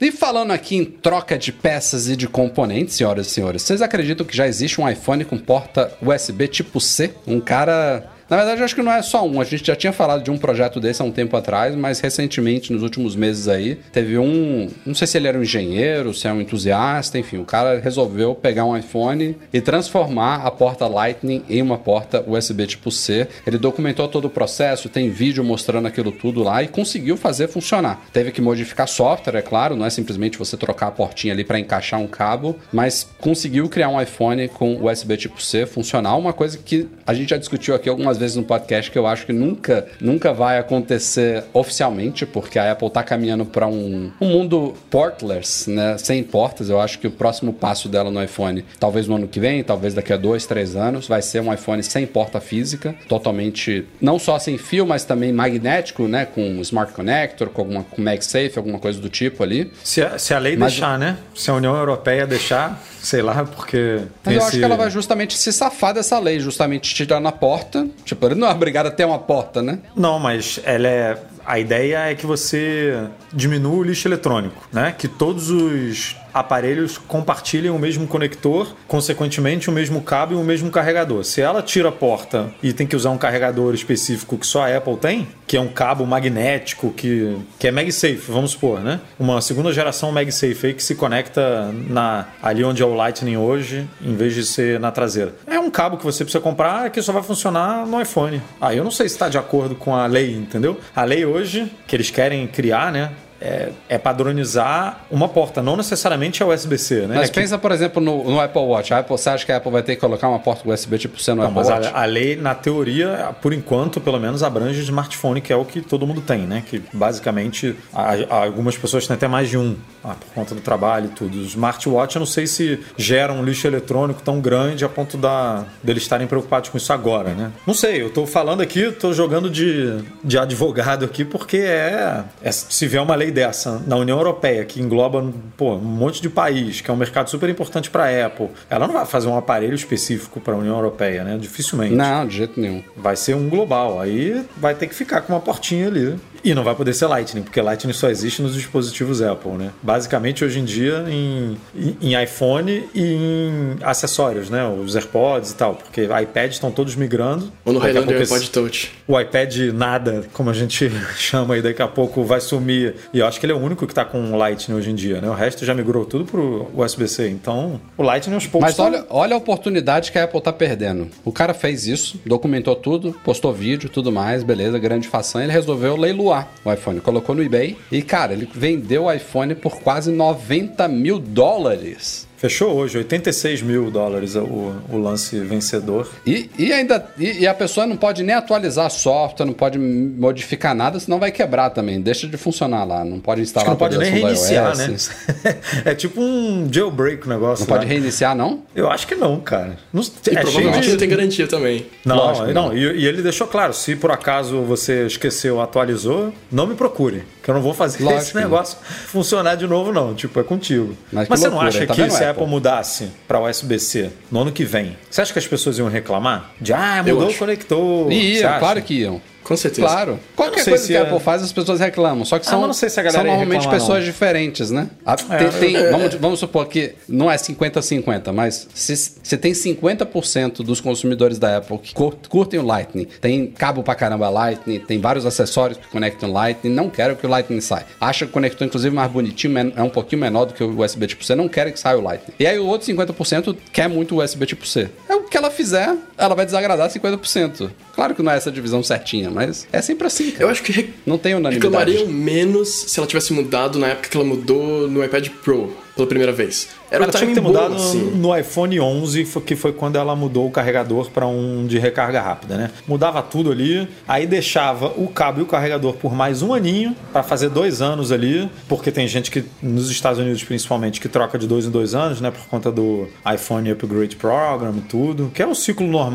E 0.00 0.10
falando 0.10 0.50
aqui 0.50 0.76
em 0.76 0.84
troca 0.84 1.38
de 1.38 1.52
peças 1.52 2.08
e 2.08 2.16
de 2.16 2.28
componentes, 2.28 2.96
senhoras 2.96 3.26
e 3.26 3.30
senhores, 3.30 3.62
vocês 3.62 3.80
acreditam 3.80 4.26
que 4.26 4.36
já 4.36 4.46
existe 4.46 4.80
um 4.80 4.88
iPhone 4.88 5.24
com 5.24 5.38
porta 5.38 5.96
USB 6.02 6.48
tipo 6.48 6.80
C? 6.80 7.14
Um 7.26 7.40
cara. 7.40 8.10
Na 8.34 8.40
verdade, 8.40 8.64
acho 8.64 8.74
que 8.74 8.82
não 8.82 8.90
é 8.90 9.00
só 9.00 9.24
um. 9.24 9.40
A 9.40 9.44
gente 9.44 9.64
já 9.64 9.76
tinha 9.76 9.92
falado 9.92 10.24
de 10.24 10.28
um 10.28 10.36
projeto 10.36 10.80
desse 10.80 11.00
há 11.00 11.04
um 11.04 11.12
tempo 11.12 11.36
atrás, 11.36 11.72
mas 11.76 12.00
recentemente, 12.00 12.72
nos 12.72 12.82
últimos 12.82 13.14
meses 13.14 13.46
aí, 13.46 13.76
teve 13.92 14.18
um. 14.18 14.68
Não 14.84 14.92
sei 14.92 15.06
se 15.06 15.16
ele 15.16 15.28
era 15.28 15.38
um 15.38 15.42
engenheiro, 15.42 16.12
se 16.12 16.26
é 16.26 16.32
um 16.32 16.40
entusiasta, 16.40 17.16
enfim, 17.16 17.38
o 17.38 17.44
cara 17.44 17.78
resolveu 17.78 18.34
pegar 18.34 18.64
um 18.64 18.76
iPhone 18.76 19.36
e 19.52 19.60
transformar 19.60 20.44
a 20.44 20.50
porta 20.50 20.88
Lightning 20.88 21.44
em 21.48 21.62
uma 21.62 21.78
porta 21.78 22.24
USB 22.26 22.66
tipo 22.66 22.90
C. 22.90 23.28
Ele 23.46 23.56
documentou 23.56 24.08
todo 24.08 24.24
o 24.24 24.30
processo, 24.30 24.88
tem 24.88 25.10
vídeo 25.10 25.44
mostrando 25.44 25.86
aquilo 25.86 26.10
tudo 26.10 26.42
lá 26.42 26.60
e 26.60 26.66
conseguiu 26.66 27.16
fazer 27.16 27.46
funcionar. 27.46 28.00
Teve 28.12 28.32
que 28.32 28.40
modificar 28.40 28.88
software, 28.88 29.36
é 29.36 29.42
claro, 29.42 29.76
não 29.76 29.86
é 29.86 29.90
simplesmente 29.90 30.36
você 30.36 30.56
trocar 30.56 30.88
a 30.88 30.90
portinha 30.90 31.32
ali 31.32 31.44
para 31.44 31.60
encaixar 31.60 32.00
um 32.00 32.08
cabo, 32.08 32.58
mas 32.72 33.08
conseguiu 33.20 33.68
criar 33.68 33.90
um 33.90 34.02
iPhone 34.02 34.48
com 34.48 34.84
USB 34.84 35.16
tipo 35.18 35.40
C 35.40 35.66
funcional, 35.66 36.18
uma 36.18 36.32
coisa 36.32 36.58
que 36.58 36.88
a 37.06 37.14
gente 37.14 37.30
já 37.30 37.36
discutiu 37.36 37.76
aqui 37.76 37.88
algumas 37.88 38.18
vezes 38.18 38.23
no 38.34 38.42
podcast 38.42 38.90
que 38.90 38.98
eu 38.98 39.06
acho 39.06 39.26
que 39.26 39.32
nunca, 39.32 39.86
nunca 40.00 40.32
vai 40.32 40.58
acontecer 40.58 41.44
oficialmente, 41.52 42.24
porque 42.26 42.58
a 42.58 42.72
Apple 42.72 42.88
tá 42.90 43.02
caminhando 43.02 43.44
para 43.44 43.66
um, 43.66 44.10
um 44.20 44.28
mundo 44.28 44.74
portless, 44.90 45.70
né, 45.70 45.96
sem 45.98 46.22
portas. 46.22 46.68
Eu 46.70 46.80
acho 46.80 46.98
que 46.98 47.06
o 47.06 47.10
próximo 47.10 47.52
passo 47.52 47.88
dela 47.88 48.10
no 48.10 48.22
iPhone, 48.22 48.64
talvez 48.80 49.06
no 49.06 49.16
ano 49.16 49.28
que 49.28 49.38
vem, 49.40 49.62
talvez 49.62 49.92
daqui 49.94 50.12
a 50.12 50.16
dois, 50.16 50.46
três 50.46 50.74
anos, 50.76 51.06
vai 51.06 51.20
ser 51.22 51.40
um 51.40 51.52
iPhone 51.52 51.82
sem 51.82 52.06
porta 52.06 52.40
física, 52.40 52.94
totalmente 53.08 53.86
não 54.00 54.18
só 54.18 54.38
sem 54.38 54.56
fio, 54.58 54.86
mas 54.86 55.04
também 55.04 55.32
magnético, 55.32 56.06
né, 56.08 56.24
com 56.26 56.60
Smart 56.60 56.92
Connector, 56.92 57.48
com 57.50 57.62
alguma 57.62 57.84
com 57.84 58.00
MagSafe, 58.00 58.52
alguma 58.56 58.78
coisa 58.78 59.00
do 59.00 59.08
tipo 59.08 59.42
ali. 59.42 59.70
Se 59.82 60.02
a, 60.02 60.18
se 60.18 60.32
a 60.34 60.38
lei 60.38 60.56
Mas- 60.56 60.72
deixar, 60.72 60.98
né? 60.98 61.16
Se 61.34 61.50
a 61.50 61.54
União 61.54 61.74
Europeia 61.76 62.26
deixar, 62.26 62.80
sei 63.02 63.22
lá, 63.22 63.44
porque. 63.44 64.00
Mas 64.24 64.34
eu 64.34 64.40
acho 64.40 64.48
esse- 64.50 64.58
que 64.58 64.64
ela 64.64 64.76
vai 64.76 64.90
justamente 64.90 65.36
se 65.36 65.52
safar 65.52 65.92
dessa 65.94 66.18
lei, 66.18 66.38
justamente 66.40 66.94
tirar 66.94 67.20
na 67.20 67.32
porta. 67.32 67.86
Tipo, 68.04 68.26
ele 68.26 68.34
não 68.34 68.48
é 68.48 68.52
obrigado 68.52 68.86
a 68.86 68.90
ter 68.90 69.04
uma 69.04 69.18
porta, 69.18 69.62
né? 69.62 69.78
Não, 69.96 70.18
mas 70.18 70.60
ela 70.64 70.86
é. 70.88 71.18
A 71.46 71.58
ideia 71.58 72.10
é 72.10 72.14
que 72.14 72.26
você 72.26 73.06
diminua 73.32 73.76
o 73.76 73.82
lixo 73.82 74.08
eletrônico, 74.08 74.66
né? 74.72 74.94
Que 74.96 75.06
todos 75.06 75.50
os 75.50 76.16
aparelhos 76.34 76.98
compartilhem 76.98 77.70
o 77.70 77.78
mesmo 77.78 78.06
conector, 78.08 78.74
consequentemente 78.88 79.70
o 79.70 79.72
mesmo 79.72 80.02
cabo 80.02 80.34
e 80.34 80.36
o 80.36 80.42
mesmo 80.42 80.70
carregador. 80.70 81.24
Se 81.24 81.40
ela 81.40 81.62
tira 81.62 81.88
a 81.88 81.92
porta 81.92 82.52
e 82.60 82.72
tem 82.72 82.86
que 82.86 82.96
usar 82.96 83.10
um 83.10 83.18
carregador 83.18 83.72
específico 83.72 84.36
que 84.36 84.46
só 84.46 84.66
a 84.66 84.76
Apple 84.76 84.96
tem, 84.96 85.28
que 85.46 85.56
é 85.56 85.60
um 85.60 85.68
cabo 85.68 86.04
magnético 86.04 86.90
que, 86.90 87.36
que 87.58 87.68
é 87.68 87.70
MagSafe, 87.70 88.24
vamos 88.28 88.50
supor, 88.52 88.80
né? 88.80 89.00
Uma 89.18 89.40
segunda 89.40 89.72
geração 89.72 90.10
MagSafe 90.10 90.66
aí 90.66 90.74
que 90.74 90.82
se 90.82 90.94
conecta 90.94 91.70
na, 91.88 92.26
ali 92.42 92.64
onde 92.64 92.82
é 92.82 92.86
o 92.86 92.94
Lightning 92.94 93.36
hoje, 93.36 93.88
em 94.02 94.16
vez 94.16 94.34
de 94.34 94.44
ser 94.44 94.80
na 94.80 94.90
traseira. 94.90 95.34
É 95.46 95.58
um 95.58 95.70
cabo 95.70 95.96
que 95.96 96.04
você 96.04 96.24
precisa 96.24 96.42
comprar 96.42 96.90
que 96.90 97.00
só 97.00 97.12
vai 97.12 97.22
funcionar 97.22 97.86
no 97.86 98.00
iPhone. 98.00 98.42
Aí 98.60 98.76
eu 98.76 98.84
não 98.84 98.90
sei 98.90 99.08
se 99.08 99.14
está 99.14 99.28
de 99.28 99.38
acordo 99.38 99.74
com 99.74 99.94
a 99.94 100.06
lei, 100.06 100.34
entendeu? 100.34 100.80
A 100.96 101.04
lei 101.04 101.24
hoje, 101.24 101.70
que 101.86 101.94
eles 101.94 102.10
querem 102.10 102.46
criar, 102.46 102.90
né? 102.90 103.12
É, 103.44 103.70
é 103.90 103.98
padronizar 103.98 105.00
uma 105.10 105.28
porta, 105.28 105.62
não 105.62 105.76
necessariamente 105.76 106.42
é 106.42 106.46
USB-C, 106.46 107.06
né? 107.06 107.16
Mas 107.16 107.28
É 107.28 107.32
que- 107.32 107.40
pensa, 107.40 107.58
por 107.58 107.72
exemplo, 107.72 108.02
no, 108.02 108.24
no 108.24 108.40
Apple 108.40 108.62
Watch. 108.62 108.92
A 108.94 108.98
Apple, 109.00 109.16
você 109.18 109.28
acha 109.28 109.44
que 109.44 109.52
a 109.52 109.58
Apple 109.58 109.70
vai 109.70 109.82
ter 109.82 109.94
que 109.96 110.00
colocar 110.00 110.28
uma 110.28 110.38
porta 110.38 110.68
USB 110.68 110.96
tipo 110.98 111.20
C 111.20 111.32
no 111.32 111.36
Não, 111.42 111.44
Apple 111.44 111.56
mas 111.56 111.68
Watch? 111.68 111.88
a, 111.94 112.02
a 112.02 112.04
lei, 112.06 112.36
na 112.36 112.54
teoria, 112.54 113.34
por 113.42 113.52
enquanto, 113.52 114.00
pelo 114.00 114.18
menos, 114.18 114.42
abrange 114.42 114.80
smartphone, 114.80 115.40
que 115.40 115.52
é 115.52 115.56
o 115.56 115.64
que 115.64 115.80
todo 115.82 116.06
mundo 116.06 116.20
tem, 116.22 116.40
né? 116.46 116.62
Que 116.66 116.82
basicamente 116.92 117.76
a- 117.92 118.14
a- 118.30 118.44
algumas 118.44 118.76
pessoas 118.76 119.06
têm 119.06 119.14
até 119.14 119.28
mais 119.28 119.48
de 119.48 119.58
um, 119.58 119.76
ah, 120.02 120.14
por 120.14 120.32
conta 120.34 120.54
do 120.54 120.60
trabalho 120.60 121.06
e 121.06 121.08
tudo. 121.10 121.38
O 121.38 121.42
smartwatch, 121.42 122.16
eu 122.16 122.20
não 122.20 122.26
sei 122.26 122.46
se 122.46 122.80
gera 122.96 123.32
um 123.32 123.44
lixo 123.44 123.66
eletrônico 123.66 124.22
tão 124.22 124.40
grande 124.40 124.84
a 124.84 124.88
ponto 124.88 125.16
da, 125.16 125.64
deles 125.82 126.02
estarem 126.02 126.26
preocupados 126.26 126.70
com 126.70 126.76
isso 126.78 126.92
agora, 126.92 127.30
né? 127.34 127.50
Não 127.66 127.74
sei, 127.74 128.00
eu 128.02 128.10
tô 128.10 128.26
falando 128.26 128.60
aqui, 128.62 128.90
tô 128.90 129.12
jogando 129.12 129.50
de, 129.50 129.98
de 130.22 130.38
advogado 130.38 131.04
aqui, 131.04 131.24
porque 131.24 131.58
é, 131.58 132.24
é- 132.42 132.52
Se 132.52 132.86
vier 132.86 133.02
uma 133.02 133.14
lei 133.14 133.30
dessa 133.34 133.82
na 133.86 133.96
União 133.96 134.16
Europeia, 134.16 134.64
que 134.64 134.80
engloba 134.80 135.22
pô, 135.56 135.74
um 135.74 135.78
monte 135.78 136.22
de 136.22 136.30
país, 136.30 136.80
que 136.80 136.90
é 136.90 136.94
um 136.94 136.96
mercado 136.96 137.28
super 137.28 137.48
importante 137.50 137.90
para 137.90 138.04
a 138.04 138.26
Apple, 138.26 138.48
ela 138.70 138.86
não 138.86 138.94
vai 138.94 139.04
fazer 139.04 139.28
um 139.28 139.36
aparelho 139.36 139.74
específico 139.74 140.40
para 140.40 140.54
a 140.54 140.56
União 140.56 140.74
Europeia, 140.76 141.24
né? 141.24 141.36
Dificilmente. 141.38 141.94
Não, 141.94 142.26
de 142.26 142.36
jeito 142.36 142.58
nenhum. 142.60 142.82
Vai 142.96 143.16
ser 143.16 143.34
um 143.34 143.48
global. 143.48 144.00
Aí 144.00 144.44
vai 144.56 144.74
ter 144.74 144.86
que 144.86 144.94
ficar 144.94 145.20
com 145.22 145.32
uma 145.34 145.40
portinha 145.40 145.88
ali. 145.88 146.16
E 146.42 146.52
não 146.54 146.62
vai 146.62 146.74
poder 146.74 146.92
ser 146.92 147.06
Lightning, 147.06 147.42
porque 147.42 147.58
Lightning 147.58 147.94
só 147.94 148.10
existe 148.10 148.42
nos 148.42 148.54
dispositivos 148.54 149.22
Apple, 149.22 149.52
né? 149.52 149.70
Basicamente, 149.82 150.44
hoje 150.44 150.58
em 150.60 150.64
dia, 150.66 151.02
em, 151.08 151.56
em- 152.02 152.22
iPhone 152.22 152.84
e 152.94 153.02
em 153.02 153.76
acessórios, 153.82 154.50
né? 154.50 154.62
Os 154.68 154.94
AirPods 154.94 155.52
e 155.52 155.54
tal. 155.54 155.74
Porque 155.76 156.02
iPad 156.02 156.50
estão 156.52 156.70
todos 156.70 156.94
migrando. 156.96 157.50
Ou 157.64 157.72
no 157.72 157.78
Highlander 157.78 158.18
pouco 158.18 158.34
esse- 158.36 158.50
Touch. 158.50 158.92
o 159.08 159.18
iPad 159.18 159.56
nada, 159.72 160.24
como 160.34 160.50
a 160.50 160.52
gente 160.52 160.90
chama 161.16 161.54
aí, 161.54 161.62
daqui 161.62 161.80
a 161.80 161.88
pouco 161.88 162.22
vai 162.24 162.42
sumir. 162.42 162.94
E 163.14 163.22
eu 163.24 163.28
acho 163.28 163.40
que 163.40 163.46
ele 163.46 163.52
é 163.52 163.56
o 163.56 163.58
único 163.58 163.86
que 163.86 163.94
tá 163.94 164.04
com 164.04 164.36
Lightning 164.36 164.76
hoje 164.76 164.90
em 164.90 164.94
dia, 164.94 165.20
né? 165.20 165.28
O 165.28 165.34
resto 165.34 165.64
já 165.64 165.74
migrou 165.74 166.04
tudo 166.04 166.24
pro 166.24 166.70
USB-C. 166.76 167.28
Então, 167.30 167.80
o 167.96 168.02
Lightning 168.02 168.34
aos 168.34 168.46
poucos 168.46 168.68
Mas 168.68 168.76
tá- 168.76 168.84
olha, 168.84 169.06
olha 169.08 169.34
a 169.34 169.38
oportunidade 169.38 170.12
que 170.12 170.18
a 170.18 170.24
Apple 170.24 170.40
tá 170.40 170.52
perdendo. 170.52 171.08
O 171.24 171.32
cara 171.32 171.54
fez 171.54 171.86
isso, 171.86 172.20
documentou 172.26 172.76
tudo, 172.76 173.12
postou 173.24 173.52
vídeo, 173.52 173.88
tudo 173.88 174.12
mais, 174.12 174.42
beleza, 174.42 174.78
grande 174.78 175.08
façanha. 175.08 175.46
Ele 175.46 175.52
resolveu 175.52 175.96
leiloar 175.96 176.48
o 176.64 176.72
iPhone, 176.72 177.00
colocou 177.00 177.34
no 177.34 177.42
eBay 177.42 177.76
e, 177.90 178.02
cara, 178.02 178.34
ele 178.34 178.48
vendeu 178.54 179.04
o 179.04 179.12
iPhone 179.12 179.54
por 179.54 179.80
quase 179.80 180.12
90 180.12 180.86
mil 180.88 181.18
dólares. 181.18 182.28
Fechou 182.44 182.74
hoje, 182.74 182.98
86 182.98 183.62
mil 183.62 183.90
dólares 183.90 184.36
o, 184.36 184.74
o 184.90 184.98
lance 184.98 185.40
vencedor. 185.40 186.06
E, 186.26 186.50
e 186.58 186.74
ainda 186.74 187.08
e, 187.18 187.38
e 187.38 187.46
a 187.46 187.54
pessoa 187.54 187.86
não 187.86 187.96
pode 187.96 188.22
nem 188.22 188.34
atualizar 188.34 188.90
software, 188.90 189.46
não 189.46 189.54
pode 189.54 189.78
modificar 189.78 190.74
nada, 190.74 191.00
senão 191.00 191.18
vai 191.18 191.32
quebrar 191.32 191.70
também. 191.70 192.02
Deixa 192.02 192.28
de 192.28 192.36
funcionar 192.36 192.84
lá, 192.84 193.02
não 193.02 193.18
pode 193.18 193.40
Acho 193.40 193.48
instalar 193.48 193.64
que 193.64 193.70
não 193.70 193.78
pode 193.78 193.96
nem 193.96 194.10
reiniciar, 194.10 194.78
iOS. 194.78 195.08
né? 195.42 195.56
é 195.86 195.94
tipo 195.94 196.20
um 196.20 196.68
jailbreak 196.70 197.24
o 197.26 197.30
negócio. 197.30 197.62
Não 197.62 197.66
pode 197.66 197.86
lá. 197.86 197.90
reiniciar, 197.90 198.36
não? 198.36 198.62
Eu 198.76 198.90
acho 198.90 199.06
que 199.06 199.14
não, 199.14 199.40
cara. 199.40 199.78
Não, 199.90 200.02
E 200.02 200.36
é 200.36 200.40
provavelmente 200.42 200.84
de... 200.84 200.90
não 200.90 200.98
tem 200.98 201.08
garantia 201.08 201.46
também. 201.46 201.86
Não, 202.04 202.16
Lógico, 202.16 202.46
não. 202.48 202.68
não. 202.68 202.76
E, 202.76 202.80
e 202.80 203.06
ele 203.06 203.22
deixou 203.22 203.46
claro, 203.46 203.72
se 203.72 203.96
por 203.96 204.10
acaso 204.10 204.60
você 204.64 205.06
esqueceu, 205.06 205.62
atualizou, 205.62 206.30
não 206.52 206.66
me 206.66 206.74
procure, 206.74 207.22
que 207.42 207.50
eu 207.50 207.54
não 207.54 207.62
vou 207.62 207.72
fazer 207.72 208.04
Lógico 208.04 208.20
esse 208.20 208.32
que 208.32 208.34
não. 208.36 208.42
negócio 208.42 208.76
funcionar 209.06 209.54
de 209.54 209.66
novo 209.66 209.90
não, 209.90 210.14
tipo, 210.14 210.38
é 210.38 210.42
contigo. 210.42 210.94
Mas 211.10 211.26
Mas, 211.26 211.40
você 211.40 211.46
não 211.46 211.54
loucura, 211.54 211.68
acha 211.70 211.86
tá 211.86 211.94
que 211.94 212.02
vendo, 212.02 212.10
se 212.10 212.22
a 212.22 212.33
Apple? 212.34 212.46
Mudasse 212.46 213.10
para 213.26 213.40
USB-C 213.40 214.10
no 214.30 214.40
ano 214.40 214.52
que 214.52 214.64
vem, 214.64 214.96
você 215.10 215.22
acha 215.22 215.32
que 215.32 215.38
as 215.38 215.46
pessoas 215.46 215.78
iam 215.78 215.88
reclamar? 215.88 216.50
De, 216.60 216.72
ah, 216.72 217.02
mudou 217.04 217.30
o 217.30 217.34
conector. 217.34 218.12
E 218.12 218.38
iam, 218.38 218.58
claro 218.58 218.82
que 218.82 218.94
iam. 219.00 219.20
Com 219.44 219.56
certeza. 219.56 219.86
Claro. 219.86 220.18
Qualquer 220.34 220.64
coisa 220.64 220.86
que 220.86 220.96
a 220.96 221.02
Apple 221.02 221.20
faz, 221.20 221.42
as 221.42 221.52
pessoas 221.52 221.78
reclamam. 221.78 222.24
Só 222.24 222.38
que 222.38 222.46
são, 222.46 222.64
ah, 222.64 222.66
não 222.66 222.72
sei 222.72 222.88
se 222.88 222.98
a 222.98 223.02
galera 223.02 223.22
são 223.22 223.30
normalmente 223.30 223.68
pessoas 223.68 223.98
não. 223.98 224.06
diferentes, 224.06 224.70
né? 224.70 224.88
A, 225.04 225.16
tem, 225.16 225.50
tem, 225.60 225.76
é, 225.76 225.90
vamos, 225.90 226.14
vamos, 226.14 226.40
supor 226.40 226.66
que 226.66 226.94
não 227.06 227.30
é 227.30 227.36
50-50, 227.36 228.32
mas 228.32 228.66
se, 228.74 228.96
se 228.96 229.36
tem 229.36 229.52
50% 229.52 230.64
dos 230.64 230.80
consumidores 230.80 231.38
da 231.38 231.58
Apple 231.58 231.78
que 231.78 231.94
curtem 231.94 232.58
o 232.58 232.64
Lightning, 232.64 233.06
tem 233.20 233.46
cabo 233.46 233.82
pra 233.82 233.94
caramba 233.94 234.30
Lightning, 234.30 234.80
tem 234.80 234.98
vários 234.98 235.26
acessórios 235.26 235.78
que 235.78 235.88
conectam 235.88 236.32
Lightning, 236.32 236.72
não 236.72 236.88
querem 236.88 237.14
que 237.14 237.26
o 237.26 237.28
Lightning 237.28 237.60
saia. 237.60 237.86
Acha 238.00 238.24
que 238.24 238.30
o 238.30 238.32
conector, 238.32 238.66
inclusive, 238.66 238.94
mais 238.94 239.10
bonitinho, 239.10 239.72
é 239.76 239.82
um 239.82 239.90
pouquinho 239.90 240.22
menor 240.22 240.46
do 240.46 240.54
que 240.54 240.64
o 240.64 240.80
USB 240.80 241.06
tipo 241.06 241.22
C, 241.22 241.34
não 241.34 241.48
querem 241.48 241.72
que 241.72 241.78
saia 241.78 241.98
o 241.98 242.00
Lightning. 242.00 242.34
E 242.38 242.46
aí 242.46 242.58
o 242.58 242.66
outro 242.66 242.90
50% 242.90 243.54
quer 243.72 243.88
muito 243.88 244.16
o 244.16 244.22
USB 244.22 244.46
tipo 244.46 244.66
C. 244.66 244.88
É 245.08 245.14
o 245.14 245.24
que 245.24 245.36
ela 245.36 245.50
fizer, 245.50 245.94
ela 246.16 246.34
vai 246.34 246.46
desagradar 246.46 246.88
50%. 246.88 247.70
Claro 247.94 248.14
que 248.14 248.22
não 248.22 248.32
é 248.32 248.36
essa 248.36 248.50
divisão 248.50 248.82
certinha, 248.82 249.30
mas 249.34 249.66
é 249.72 249.82
sempre 249.82 250.06
assim. 250.06 250.30
Cara. 250.30 250.44
Eu 250.44 250.48
acho 250.48 250.62
que 250.62 250.72
re... 250.72 250.90
não 251.04 251.18
tem 251.18 251.34
unanimidade. 251.34 251.74
Reclamariam 251.74 252.08
menos 252.08 252.68
se 252.68 252.98
ela 252.98 253.06
tivesse 253.06 253.32
mudado 253.32 253.78
na 253.78 253.88
época 253.88 254.08
que 254.08 254.16
ela 254.16 254.24
mudou 254.24 254.88
no 254.88 255.04
iPad 255.04 255.28
Pro 255.42 255.76
pela 255.94 256.06
primeira 256.06 256.32
vez. 256.32 256.68
Era 256.94 257.04
ela 257.04 257.12
um 257.12 257.16
tinha 257.16 257.28
que 257.28 257.34
ter 257.34 257.40
mudado 257.40 257.74
assim. 257.74 258.10
no 258.12 258.36
iPhone 258.36 258.78
11, 258.80 259.24
que 259.44 259.56
foi 259.56 259.72
quando 259.72 259.96
ela 259.96 260.14
mudou 260.14 260.46
o 260.46 260.50
carregador 260.50 261.10
para 261.10 261.26
um 261.26 261.66
de 261.66 261.78
recarga 261.78 262.20
rápida, 262.20 262.56
né? 262.56 262.70
Mudava 262.86 263.22
tudo 263.22 263.50
ali, 263.50 263.88
aí 264.06 264.26
deixava 264.26 264.86
o 264.96 265.08
cabo 265.08 265.40
e 265.40 265.42
o 265.42 265.46
carregador 265.46 265.94
por 265.94 266.14
mais 266.14 266.42
um 266.42 266.54
aninho 266.54 266.94
para 267.12 267.22
fazer 267.22 267.48
dois 267.48 267.82
anos 267.82 268.12
ali, 268.12 268.48
porque 268.68 268.90
tem 268.90 269.06
gente 269.08 269.30
que 269.30 269.44
nos 269.62 269.90
Estados 269.90 270.18
Unidos 270.18 270.42
principalmente 270.44 271.00
que 271.00 271.08
troca 271.08 271.38
de 271.38 271.46
dois 271.46 271.66
em 271.66 271.70
dois 271.70 271.94
anos, 271.94 272.20
né? 272.20 272.30
Por 272.30 272.46
conta 272.46 272.70
do 272.70 273.08
iPhone 273.32 273.70
Upgrade 273.70 274.16
Program 274.16 274.74
e 274.76 274.80
tudo, 274.82 275.30
que 275.34 275.42
é 275.42 275.46
um 275.46 275.54
ciclo 275.54 275.86
norm, 275.86 276.14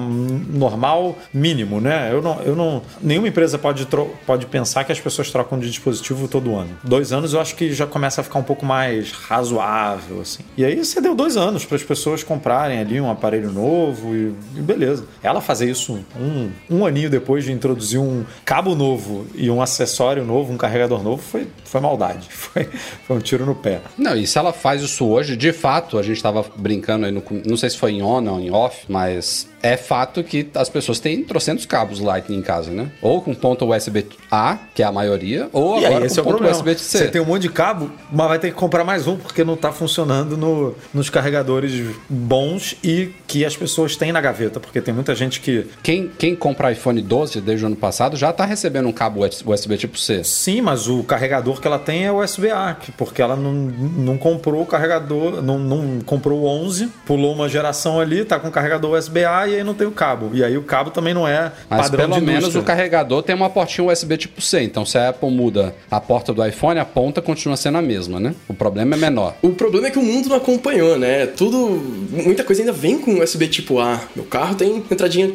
normal 0.54 1.18
mínimo, 1.34 1.82
né? 1.82 2.10
Eu 2.12 2.22
não, 2.22 2.42
eu 2.42 2.56
não, 2.56 2.82
nenhuma 3.02 3.28
empresa 3.28 3.58
pode 3.58 3.88
pode 4.26 4.46
pensar 4.46 4.84
que 4.84 4.92
as 4.92 5.00
pessoas 5.00 5.32
trocam 5.32 5.60
de 5.60 5.70
dispositivo 5.70 6.28
todo 6.28 6.56
ano. 6.56 6.78
Dois 6.84 7.12
anos 7.12 7.34
eu 7.34 7.42
acho 7.42 7.56
que 7.56 7.74
já 7.74 7.86
começa 7.86 8.22
a 8.22 8.24
ficar 8.24 8.40
um 8.40 8.44
pouco 8.44 8.66
mais 8.66 9.12
razoável, 9.12 10.22
assim. 10.22 10.44
E 10.58 10.66
aí 10.70 10.84
você 10.84 11.02
deu 11.02 11.16
dois 11.16 11.38
anos 11.38 11.66
para 11.66 11.76
as 11.76 11.84
pessoas 11.84 12.24
comprarem 12.24 12.80
ali 12.80 13.00
um 13.00 13.10
aparelho 13.10 13.52
novo 13.52 14.16
e, 14.16 14.34
e, 14.56 14.62
beleza. 14.62 15.06
Ela 15.22 15.42
fazer 15.42 15.70
isso 15.70 16.00
um, 16.20 16.52
um 16.70 16.86
aninho 16.86 17.10
depois 17.10 17.44
de 17.44 17.52
introduzir 17.52 18.00
um 18.00 18.24
cabo 18.46 18.76
novo 18.76 19.26
e 19.36 19.50
um 19.50 19.62
acessório 19.62 20.26
novo, 20.26 20.54
um 20.54 20.58
carregador 20.58 21.04
novo, 21.04 21.22
foi, 21.22 21.48
foi 21.64 21.82
maldade. 21.82 22.28
Foi, 22.50 22.68
foi 23.06 23.18
um 23.18 23.20
tiro 23.20 23.46
no 23.46 23.54
pé. 23.54 23.80
Não, 23.96 24.16
e 24.16 24.26
se 24.26 24.38
ela 24.38 24.52
faz 24.52 24.82
isso 24.82 25.06
hoje, 25.06 25.38
de 25.38 25.54
fato, 25.54 26.00
a 26.00 26.02
gente 26.02 26.16
estava 26.16 26.44
brincando 26.56 27.06
aí, 27.06 27.12
no, 27.12 27.24
não 27.46 27.56
sei 27.56 27.70
se 27.70 27.78
foi 27.78 27.92
em 27.92 28.02
on 28.02 28.28
ou 28.28 28.40
em 28.40 28.50
off, 28.50 28.86
mas 28.90 29.48
é 29.62 29.78
fato 29.78 30.24
que 30.24 30.50
as 30.56 30.70
pessoas 30.70 31.00
têm 31.00 31.24
trocentos 31.24 31.66
cabos 31.66 32.00
Lightning 32.00 32.38
em 32.38 32.42
casa, 32.42 32.72
né? 32.72 32.90
Ou 33.02 33.22
com 33.22 33.34
ponto 33.34 33.66
USB-A, 33.66 34.58
que 34.74 34.82
é 34.82 34.86
a 34.86 34.92
maioria, 34.92 35.50
ou 35.52 35.80
e 35.80 35.86
agora 35.86 36.06
aí, 36.06 36.10
com 36.10 36.20
é 36.20 36.24
ponto 36.24 36.44
USB-C. 36.44 36.98
Você 36.98 37.08
tem 37.08 37.22
um 37.22 37.26
monte 37.26 37.44
de 37.44 37.50
cabo, 37.50 37.92
mas 38.12 38.28
vai 38.28 38.40
ter 38.40 38.50
que 38.50 38.56
comprar 38.56 38.84
mais 38.84 39.08
um 39.08 39.18
porque 39.18 39.44
não 39.44 39.56
está 39.56 39.72
funcionando 39.72 40.38
no, 40.38 40.76
nos 40.94 41.10
carregadores 41.10 41.96
bons 42.10 42.76
e 42.84 43.12
que 43.28 43.46
as 43.46 43.56
pessoas 43.56 43.96
têm 43.96 44.12
na 44.12 44.22
gaveta, 44.22 44.60
porque 44.60 44.82
tem 44.82 44.94
muita 44.94 45.14
gente 45.14 45.40
que... 45.40 45.68
Quem, 45.84 46.10
quem 46.18 46.36
compra 46.36 46.72
iPhone 46.72 47.02
12 47.02 47.42
desde 47.42 47.66
o 47.66 47.68
ano 47.68 47.76
passado 47.76 48.16
já 48.16 48.30
está 48.30 48.46
recebendo 48.46 48.88
um 48.88 48.94
cabo 48.94 49.22
USB 49.26 49.78
tipo 49.78 49.98
C. 49.98 50.24
Sim, 50.24 50.62
mas 50.62 50.88
o 50.88 51.04
carregador 51.04 51.60
que 51.60 51.68
ela 51.68 51.80
tem 51.80 52.06
é 52.06 52.12
USB-A, 52.12 52.78
porque 52.98 53.22
ela 53.22 53.36
não, 53.36 53.52
não 53.52 54.18
comprou 54.18 54.62
o 54.62 54.66
carregador, 54.66 55.42
não, 55.42 55.60
não 55.60 56.00
comprou 56.02 56.42
o 56.42 56.46
11, 56.46 56.88
pulou 57.06 57.34
uma 57.34 57.50
geração 57.50 58.00
ali, 58.00 58.24
tá 58.24 58.40
com 58.40 58.50
carregador 58.50 58.98
USB-A 58.98 59.49
e 59.50 59.56
aí 59.58 59.64
não 59.64 59.74
tem 59.74 59.88
o 59.88 59.92
cabo. 59.92 60.32
E 60.34 60.44
aí 60.44 60.58
o 60.58 60.64
cabo 60.64 60.92
também 60.92 61.14
não 61.14 61.28
é 61.28 61.52
Mas 61.70 61.82
padrão 61.84 62.10
pelo 62.10 62.20
de 62.20 62.26
menos 62.26 62.42
indústria. 62.44 62.62
o 62.62 62.66
carregador 62.66 63.24
tem 63.24 63.36
uma 63.36 63.50
portinha 63.50 63.88
USB 63.88 64.18
tipo 64.18 64.42
C. 64.42 64.62
Então 64.62 64.86
se 64.86 64.98
a 64.98 65.10
Apple 65.10 65.30
muda 65.30 65.76
a 65.90 66.00
porta 66.00 66.34
do 66.34 66.46
iPhone, 66.46 66.80
a 66.80 66.86
ponta 66.86 67.22
continua 67.22 67.58
sendo 67.58 67.78
a 67.78 67.82
mesma, 67.82 68.20
né? 68.20 68.34
O 68.48 68.54
problema 68.54 68.96
é 68.96 68.98
menor. 68.98 69.36
O 69.42 69.50
problema 69.50 69.88
é 69.88 69.92
que 69.92 70.00
o 70.00 70.04
mundo 70.04 70.30
não 70.30 70.38
acompanhou, 70.38 70.98
né? 70.98 71.26
Tudo. 71.26 71.58
Muita 72.12 72.44
coisa 72.44 72.62
ainda 72.62 72.74
vem 72.74 72.98
com 73.00 73.20
USB 73.22 73.48
tipo 73.48 73.80
A. 73.80 74.00
Meu 74.16 74.26
carro 74.26 74.56
tem 74.56 74.78
entradinha 74.90 75.32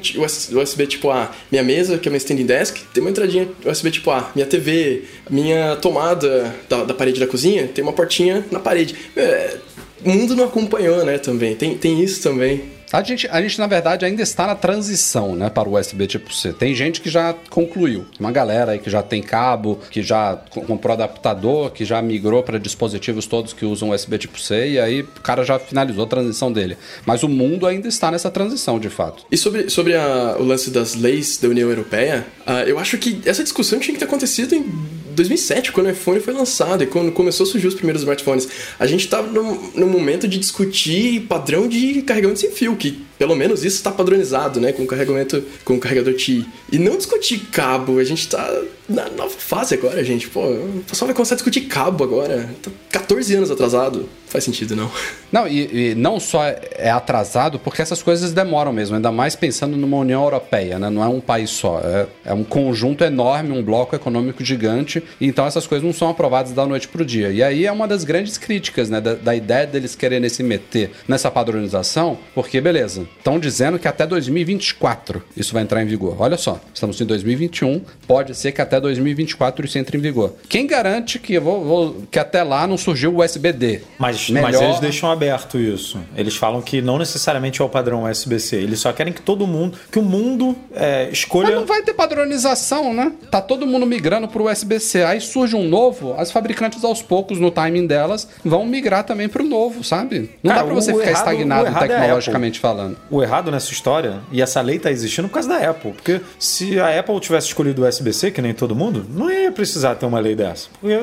USB 0.55 0.87
tipo 0.87 1.11
A. 1.11 1.31
Minha 1.51 1.63
mesa, 1.63 1.99
que 1.99 2.09
é 2.09 2.11
uma 2.13 2.17
standing 2.19 2.47
desk, 2.47 2.79
tem 2.93 3.03
uma 3.03 3.11
entradinha 3.11 3.49
USB 3.65 3.91
tipo 3.91 4.11
A. 4.11 4.31
Minha 4.35 4.47
TV, 4.47 5.05
minha 5.31 5.77
tomada 5.77 6.55
da, 6.69 6.85
da 6.85 6.95
parede 6.95 7.21
da 7.21 7.27
cozinha, 7.27 7.67
tem 7.67 7.83
uma 7.83 7.93
portinha 7.93 8.45
na 8.51 8.59
parede. 8.61 8.95
É, 9.17 9.57
o 10.05 10.11
mundo 10.11 10.37
não 10.37 10.45
acompanhou, 10.45 11.05
né, 11.05 11.19
também. 11.19 11.55
Tem, 11.55 11.77
tem 11.77 12.01
isso 12.03 12.23
também. 12.23 12.63
A 12.95 13.03
gente, 13.03 13.27
a 13.29 13.43
gente, 13.43 13.59
na 13.59 13.67
verdade, 13.67 14.05
ainda 14.05 14.23
está 14.23 14.47
na 14.47 14.55
transição 14.55 15.35
né, 15.35 15.51
para 15.51 15.69
o 15.69 15.77
USB 15.77 16.07
tipo 16.07 16.33
C. 16.33 16.53
Tem 16.53 16.73
gente 16.77 17.01
que 17.01 17.11
já 17.11 17.35
concluiu. 17.51 18.07
Uma 18.21 18.31
galera 18.31 18.71
aí 18.71 18.79
que 18.79 18.89
já 18.89 19.03
tem 19.03 19.21
cabo, 19.21 19.81
que 19.91 20.01
já 20.01 20.37
comprou 20.49 20.93
adaptador, 20.93 21.73
que 21.73 21.85
já 21.85 22.01
migrou 22.01 22.45
para 22.45 22.57
dispositivos 22.57 23.27
todos 23.27 23.53
que 23.53 23.65
usam 23.65 23.91
USB 23.91 24.17
tipo 24.17 24.39
C, 24.41 24.69
e 24.69 24.79
aí 24.79 25.01
o 25.01 25.21
cara 25.25 25.43
já 25.43 25.59
finalizou 25.59 26.05
a 26.05 26.07
transição 26.07 26.53
dele. 26.53 26.77
Mas 27.05 27.25
o 27.25 27.29
mundo 27.29 27.67
ainda 27.67 27.89
está 27.89 28.13
nessa 28.13 28.31
transição, 28.31 28.79
de 28.79 28.89
fato. 28.89 29.27
E 29.29 29.37
sobre, 29.37 29.69
sobre 29.71 29.97
a, 29.97 30.37
o 30.39 30.45
lance 30.45 30.71
das 30.71 30.95
leis 30.95 31.37
da 31.39 31.49
União 31.49 31.69
Europeia, 31.69 32.25
uh, 32.47 32.63
eu 32.65 32.79
acho 32.79 32.97
que 32.99 33.21
essa 33.27 33.43
discussão 33.43 33.81
tinha 33.81 33.95
que 33.95 33.99
ter 33.99 34.07
acontecido 34.07 34.55
em 34.55 34.73
2007, 35.15 35.73
quando 35.73 35.87
o 35.87 35.91
iPhone 35.91 36.21
foi 36.21 36.35
lançado 36.35 36.83
e 36.83 36.87
quando 36.87 37.13
começou 37.13 37.45
a 37.45 37.47
surgir 37.49 37.67
os 37.67 37.75
primeiros 37.75 38.03
smartphones, 38.03 38.49
a 38.79 38.87
gente 38.87 39.05
estava 39.05 39.27
no, 39.27 39.71
no, 39.75 39.87
momento 39.87 40.27
de 40.29 40.39
discutir 40.39 41.23
padrão 41.23 41.69
de 41.69 42.03
carregamento 42.03 42.41
sem 42.41 42.51
fio, 42.51 42.77
que 42.77 43.05
pelo 43.19 43.35
menos 43.35 43.65
isso 43.65 43.77
está 43.77 43.91
padronizado, 43.91 44.61
né, 44.61 44.73
com 44.73 44.87
carregamento 44.87 45.43
com 45.65 45.75
o 45.75 45.79
carregador 45.79 46.15
TI. 46.15 46.47
E 46.71 46.79
não 46.79 46.97
discutir 46.97 47.39
cabo, 47.53 47.99
a 47.99 48.05
gente 48.05 48.21
está 48.21 48.63
na 48.89 49.09
nova 49.11 49.31
fase 49.31 49.75
agora, 49.75 50.03
gente. 50.05 50.29
Pô, 50.29 50.41
o 50.43 50.85
pessoal 50.87 51.07
vai 51.07 51.15
começar 51.15 51.35
a 51.35 51.37
discutir 51.37 51.63
cabo 51.63 52.05
agora. 52.05 52.51
Tá 52.63 52.71
14 52.91 53.35
anos 53.35 53.51
atrasado. 53.51 54.09
Faz 54.27 54.45
sentido, 54.45 54.75
não. 54.75 54.91
Não, 55.31 55.49
e, 55.49 55.91
e, 55.91 55.95
não 55.97 56.21
só 56.21 56.45
é 56.45 56.91
atrasado, 56.91 57.59
porque 57.59 57.83
essas 57.83 58.01
coisas 58.01 58.33
demoram 58.33 58.73
mesmo, 58.73 58.95
ainda 58.95 59.11
mais 59.11 59.35
pensando 59.35 59.77
numa 59.77 59.97
União 59.97 60.23
Europeia, 60.23 60.79
né? 60.79 60.89
Não 60.89 61.03
é 61.03 61.09
um 61.09 61.21
país 61.21 61.51
só, 61.51 61.81
é, 61.83 62.07
é 62.25 62.33
um 62.33 62.45
conjunto 62.45 63.03
enorme, 63.03 63.51
um 63.51 63.61
bloco 63.61 63.97
econômico 63.97 64.45
gigante, 64.45 65.03
então 65.21 65.47
essas 65.47 65.67
coisas 65.67 65.85
não 65.85 65.93
são 65.93 66.09
aprovadas 66.09 66.53
da 66.53 66.67
noite 66.67 66.89
pro 66.89 67.05
dia. 67.05 67.31
E 67.31 67.43
aí 67.43 67.67
é 67.67 67.73
uma 67.73 67.87
das 67.87 68.05
grandes 68.05 68.39
críticas, 68.39 68.91
né, 68.91 69.01
da, 69.01 69.15
da 69.15 69.35
ideia 69.35 69.67
deles 69.67 69.95
quererem 69.95 70.29
se 70.29 70.43
meter 70.43 70.91
nessa 71.07 71.31
padronização, 71.31 72.19
porque, 72.35 72.61
beleza, 72.61 73.07
estão 73.19 73.39
dizendo 73.39 73.79
que 73.79 73.89
até 73.89 74.07
2024 74.07 75.23
isso 75.37 75.53
vai 75.53 75.63
entrar 75.63 75.83
em 75.83 75.87
vigor. 75.87 76.17
Olha 76.19 76.37
só, 76.37 76.61
estamos 76.73 77.01
em 77.01 77.05
2021, 77.05 77.81
pode 78.07 78.35
ser 78.35 78.53
que 78.53 78.61
até 78.61 78.81
2024 78.81 79.67
isso 79.67 79.79
entre 79.79 79.97
em 79.97 80.01
vigor. 80.01 80.35
Quem 80.49 80.67
garante 80.67 81.19
que, 81.19 81.39
vou, 81.39 81.65
vou, 81.65 82.03
que 82.11 82.19
até 82.19 82.43
lá 82.43 82.67
não 82.67 82.77
surgiu 82.77 83.15
o 83.15 83.25
USB-D? 83.25 83.83
Mas, 83.99 84.29
Melhor... 84.31 84.53
mas 84.53 84.61
eles 84.61 84.81
deixam 84.81 85.11
aberto 85.11 85.59
isso. 85.59 85.99
Eles 86.17 86.37
falam 86.37 86.61
que 86.61 86.81
não 86.81 86.99
necessariamente 86.99 87.61
é 87.61 87.65
o 87.65 87.69
padrão 87.69 88.05
USB-C. 88.05 88.57
Eles 88.57 88.81
só 88.81 88.93
querem 88.93 89.13
que 89.13 89.23
todo 89.23 89.47
mundo, 89.47 89.79
que 89.91 89.99
o 89.99 90.03
mundo 90.03 90.57
é, 90.75 91.09
escolha. 91.11 91.49
Mas 91.49 91.57
não 91.57 91.67
vai 91.67 91.83
ter 91.83 91.95
padronização, 91.95 92.93
né? 92.93 93.13
Tá 93.31 93.41
todo 93.41 93.67
mundo 93.67 93.87
migrando 93.87 94.29
pro 94.29 94.51
USB-C. 94.51 94.94
Aí 95.03 95.21
surge 95.21 95.57
um 95.57 95.67
novo, 95.69 96.15
as 96.19 96.31
fabricantes 96.31 96.85
aos 96.85 97.03
poucos, 97.03 97.39
no 97.41 97.51
timing 97.51 97.87
delas, 97.87 98.29
vão 98.45 98.65
migrar 98.67 99.05
também 99.05 99.29
pro 99.29 99.45
novo, 99.45 99.83
sabe? 99.83 100.31
Não 100.43 100.51
Cara, 100.51 100.61
dá 100.63 100.67
pra 100.67 100.75
você 100.75 100.93
o 100.93 100.99
ficar 100.99 101.11
errado- 101.11 101.23
estagnado 101.29 101.65
o 101.65 101.77
é 101.77 101.89
tecnologicamente 101.89 102.61
falando. 102.61 102.97
O 103.11 103.23
errado 103.23 103.51
nessa 103.51 103.73
história, 103.73 104.21
e 104.31 104.41
essa 104.43 104.61
lei 104.61 104.79
tá 104.79 104.91
existindo 104.91 105.29
por 105.29 105.35
causa 105.35 105.49
da 105.49 105.71
Apple. 105.71 105.93
Porque 105.93 106.21
se 106.39 106.79
a 106.79 106.99
Apple 106.99 107.19
tivesse 107.21 107.49
escolhido 107.49 107.83
o 107.83 107.89
USB-C, 107.89 108.31
que 108.31 108.41
nem 108.43 108.53
todo 108.55 108.75
mundo, 108.75 109.05
não 109.09 109.31
ia 109.31 109.51
precisar 109.53 109.95
ter 109.97 110.07
uma 110.07 110.19
lei 110.21 110.35
dessa. 110.35 110.69
Porque 110.81 110.99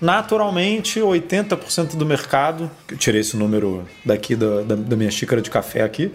naturalmente 0.00 1.00
80% 1.00 1.96
do 1.96 2.04
mercado, 2.04 2.70
eu 2.90 2.96
tirei 2.96 3.20
esse 3.20 3.36
número 3.36 3.86
daqui 4.04 4.34
da, 4.36 4.62
da, 4.62 4.74
da 4.74 4.96
minha 4.96 5.10
xícara 5.10 5.40
de 5.40 5.50
café 5.50 5.82
aqui, 5.82 6.12